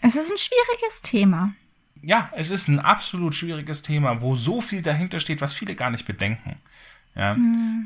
Es 0.02 0.16
ist 0.16 0.30
ein 0.30 0.38
schwieriges 0.38 1.02
Thema. 1.02 1.54
Ja, 2.02 2.30
es 2.36 2.50
ist 2.50 2.68
ein 2.68 2.80
absolut 2.80 3.34
schwieriges 3.34 3.82
Thema, 3.82 4.20
wo 4.20 4.34
so 4.34 4.60
viel 4.60 4.82
dahinter 4.82 5.20
steht, 5.20 5.40
was 5.40 5.54
viele 5.54 5.74
gar 5.74 5.90
nicht 5.90 6.06
bedenken. 6.06 6.56
Ja. 7.14 7.36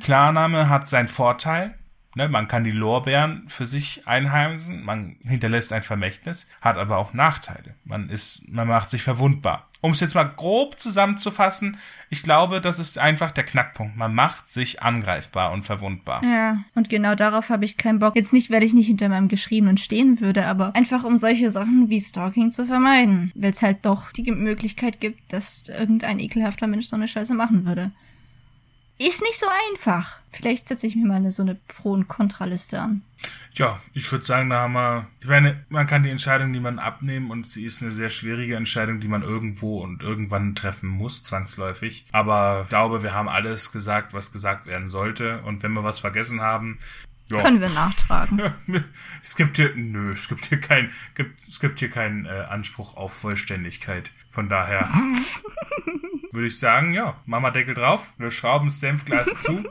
Klarname 0.03 0.69
hat 0.69 0.89
seinen 0.89 1.09
Vorteil, 1.09 1.75
Ne, 2.17 2.31
man 2.31 2.49
kann 2.49 2.65
die 2.65 2.71
Lorbeeren 2.71 3.45
für 3.47 3.67
sich 3.67 4.09
einheimsen, 4.09 4.83
man 4.83 5.17
hinterlässt 5.23 5.75
ein 5.75 5.83
Vermächtnis, 5.83 6.49
hat 6.63 6.79
aber 6.79 6.97
auch 6.97 7.13
Nachteile. 7.13 7.75
Man 7.85 8.09
ist, 8.09 8.41
man 8.49 8.67
macht 8.67 8.89
sich 8.89 9.03
verwundbar. 9.03 9.69
Um 9.83 9.93
es 9.93 10.01
jetzt 10.01 10.15
mal 10.15 10.25
grob 10.25 10.81
zusammenzufassen, 10.81 11.77
ich 12.09 12.23
glaube, 12.23 12.63
das 12.63 12.79
ist 12.79 12.99
einfach 12.99 13.33
der 13.33 13.45
Knackpunkt. 13.45 13.99
Man 13.99 14.15
macht 14.15 14.49
sich 14.49 14.83
angreifbar 14.83 15.53
und 15.53 15.65
verwundbar. 15.65 16.25
Ja, 16.25 16.65
und 16.75 16.89
genau 16.89 17.15
darauf 17.17 17.51
habe 17.51 17.67
ich 17.67 17.77
keinen 17.77 17.99
Bock. 17.99 18.17
Jetzt 18.17 18.33
nicht, 18.33 18.51
weil 18.51 18.63
ich 18.63 18.73
nicht 18.73 18.87
hinter 18.87 19.11
meinem 19.11 19.29
Geschriebenen 19.29 19.77
stehen 19.77 20.19
würde, 20.19 20.47
aber 20.47 20.75
einfach 20.75 21.05
um 21.05 21.19
solche 21.19 21.51
Sachen 21.51 21.91
wie 21.91 22.01
Stalking 22.01 22.51
zu 22.51 22.65
vermeiden. 22.65 23.31
Weil 23.35 23.53
es 23.53 23.61
halt 23.61 23.85
doch 23.85 24.11
die 24.13 24.33
Möglichkeit 24.33 25.01
gibt, 25.01 25.35
dass 25.35 25.69
irgendein 25.69 26.19
ekelhafter 26.19 26.67
Mensch 26.67 26.87
so 26.87 26.97
eine 26.97 27.09
Scheiße 27.09 27.35
machen 27.35 27.67
würde. 27.67 27.93
Ist 28.99 29.23
nicht 29.23 29.39
so 29.39 29.47
einfach. 29.71 30.17
Vielleicht 30.33 30.69
setze 30.69 30.87
ich 30.87 30.97
mir 30.97 31.07
mal 31.07 31.17
eine, 31.17 31.31
so 31.31 31.43
eine 31.43 31.55
Pro- 31.55 31.93
und 31.93 32.09
Kontraliste 32.09 32.81
an. 32.81 33.03
Ja, 33.53 33.81
ich 33.93 34.11
würde 34.11 34.25
sagen, 34.25 34.51
da 34.51 34.61
haben 34.61 34.75
wir. 34.75 35.07
Ich 35.21 35.29
meine, 35.29 35.65
man 35.69 35.87
kann 35.87 36.03
die 36.03 36.11
Entscheidung, 36.11 36.53
die 36.53 36.61
man 36.61 36.79
abnehmen, 36.79 37.31
und 37.31 37.47
sie 37.47 37.65
ist 37.65 37.83
eine 37.83 37.93
sehr 37.93 38.11
schwierige 38.11 38.57
Entscheidung, 38.57 39.01
die 39.01 39.09
man 39.09 39.23
irgendwo 39.23 39.83
und 39.83 40.03
irgendwann 40.03 40.55
treffen 40.55 40.89
muss, 40.89 41.25
zwangsläufig. 41.25 42.07
Aber 42.13 42.63
ich 42.65 42.69
glaube, 42.69 43.03
wir 43.03 43.15
haben 43.15 43.29
alles 43.29 43.73
gesagt, 43.73 44.15
was 44.15 44.33
gesagt 44.33 44.67
werden 44.67 44.89
sollte. 44.89 45.43
Und 45.43 45.63
wenn 45.63 45.73
wir 45.73 45.85
was 45.85 45.99
vergessen 45.99 46.41
haben, 46.41 46.79
ja. 47.29 47.43
Können 47.43 47.61
wir 47.61 47.71
nachtragen. 47.71 48.55
es 49.23 49.35
gibt 49.35 49.57
hier, 49.57 49.73
nö, 49.75 50.13
es 50.13 50.29
gibt 50.29 50.45
hier 50.45 50.61
kein, 50.61 50.93
gibt, 51.17 51.37
es 51.49 51.59
gibt 51.59 51.81
hier 51.81 51.91
keinen 51.91 52.25
äh, 52.25 52.29
Anspruch 52.29 52.97
auf 52.97 53.13
Vollständigkeit. 53.13 54.13
Von 54.31 54.49
daher 54.49 54.89
würde 56.37 56.47
ich 56.49 56.59
sagen, 56.61 56.95
ja, 56.95 57.17
Mama 57.27 57.51
Deckel 57.51 57.75
drauf, 57.75 58.13
wir 58.19 58.31
schrauben 58.31 58.69
das 58.69 58.79
Senfglas 58.79 59.29
zu. 59.41 59.65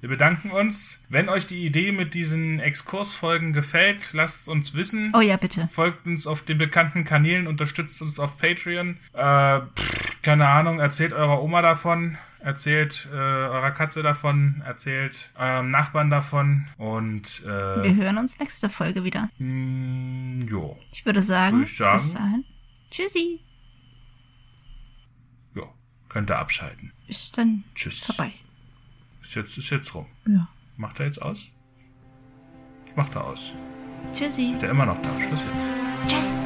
Wir 0.00 0.08
bedanken 0.08 0.50
uns. 0.52 1.02
Wenn 1.08 1.28
euch 1.28 1.46
die 1.48 1.66
Idee 1.66 1.90
mit 1.92 2.14
diesen 2.14 2.60
Exkursfolgen 2.60 3.52
gefällt, 3.52 4.12
lasst 4.12 4.42
es 4.42 4.48
uns 4.48 4.74
wissen. 4.74 5.12
Oh 5.14 5.20
ja, 5.20 5.36
bitte. 5.36 5.66
Folgt 5.68 6.06
uns 6.06 6.26
auf 6.28 6.42
den 6.42 6.56
bekannten 6.58 7.02
Kanälen, 7.04 7.46
unterstützt 7.48 8.00
uns 8.02 8.20
auf 8.20 8.38
Patreon. 8.38 8.96
Äh, 9.12 9.60
pff, 9.60 10.22
keine 10.22 10.46
Ahnung, 10.48 10.78
erzählt 10.78 11.12
eurer 11.12 11.42
Oma 11.42 11.62
davon, 11.62 12.16
erzählt 12.38 13.08
äh, 13.12 13.16
eurer 13.16 13.72
Katze 13.72 14.04
davon, 14.04 14.62
erzählt 14.64 15.30
eurem 15.36 15.72
Nachbarn 15.72 16.10
davon 16.10 16.68
und 16.76 17.42
äh, 17.44 17.48
Wir 17.82 17.96
hören 17.96 18.18
uns 18.18 18.38
nächste 18.38 18.68
Folge 18.68 19.02
wieder. 19.02 19.28
mh, 19.38 20.44
jo, 20.48 20.78
Ich 20.92 21.04
würde 21.06 21.22
sagen, 21.22 21.56
Würde 21.58 21.70
ich 21.70 21.76
sagen. 21.76 21.96
bis 21.98 22.12
dahin. 22.12 22.44
Tschüssi. 22.92 23.40
Könnt 26.18 26.30
ihr 26.32 26.38
abschalten. 26.38 26.90
Ist 27.06 27.38
dann 27.38 27.62
Tschüss. 27.76 28.00
vorbei. 28.00 28.32
Ist 29.22 29.36
jetzt, 29.36 29.56
ist 29.56 29.70
jetzt 29.70 29.94
rum. 29.94 30.06
Ja. 30.26 30.48
Macht 30.76 30.98
er 30.98 31.06
jetzt 31.06 31.22
aus? 31.22 31.48
Macht 32.96 33.14
er 33.14 33.24
aus. 33.24 33.52
Tschüssi. 34.16 34.50
Ist 34.54 34.64
er 34.64 34.70
immer 34.70 34.86
noch 34.86 35.00
da? 35.00 35.10
Schluss 35.20 35.44
jetzt. 35.44 35.68
Tschüss. 36.08 36.42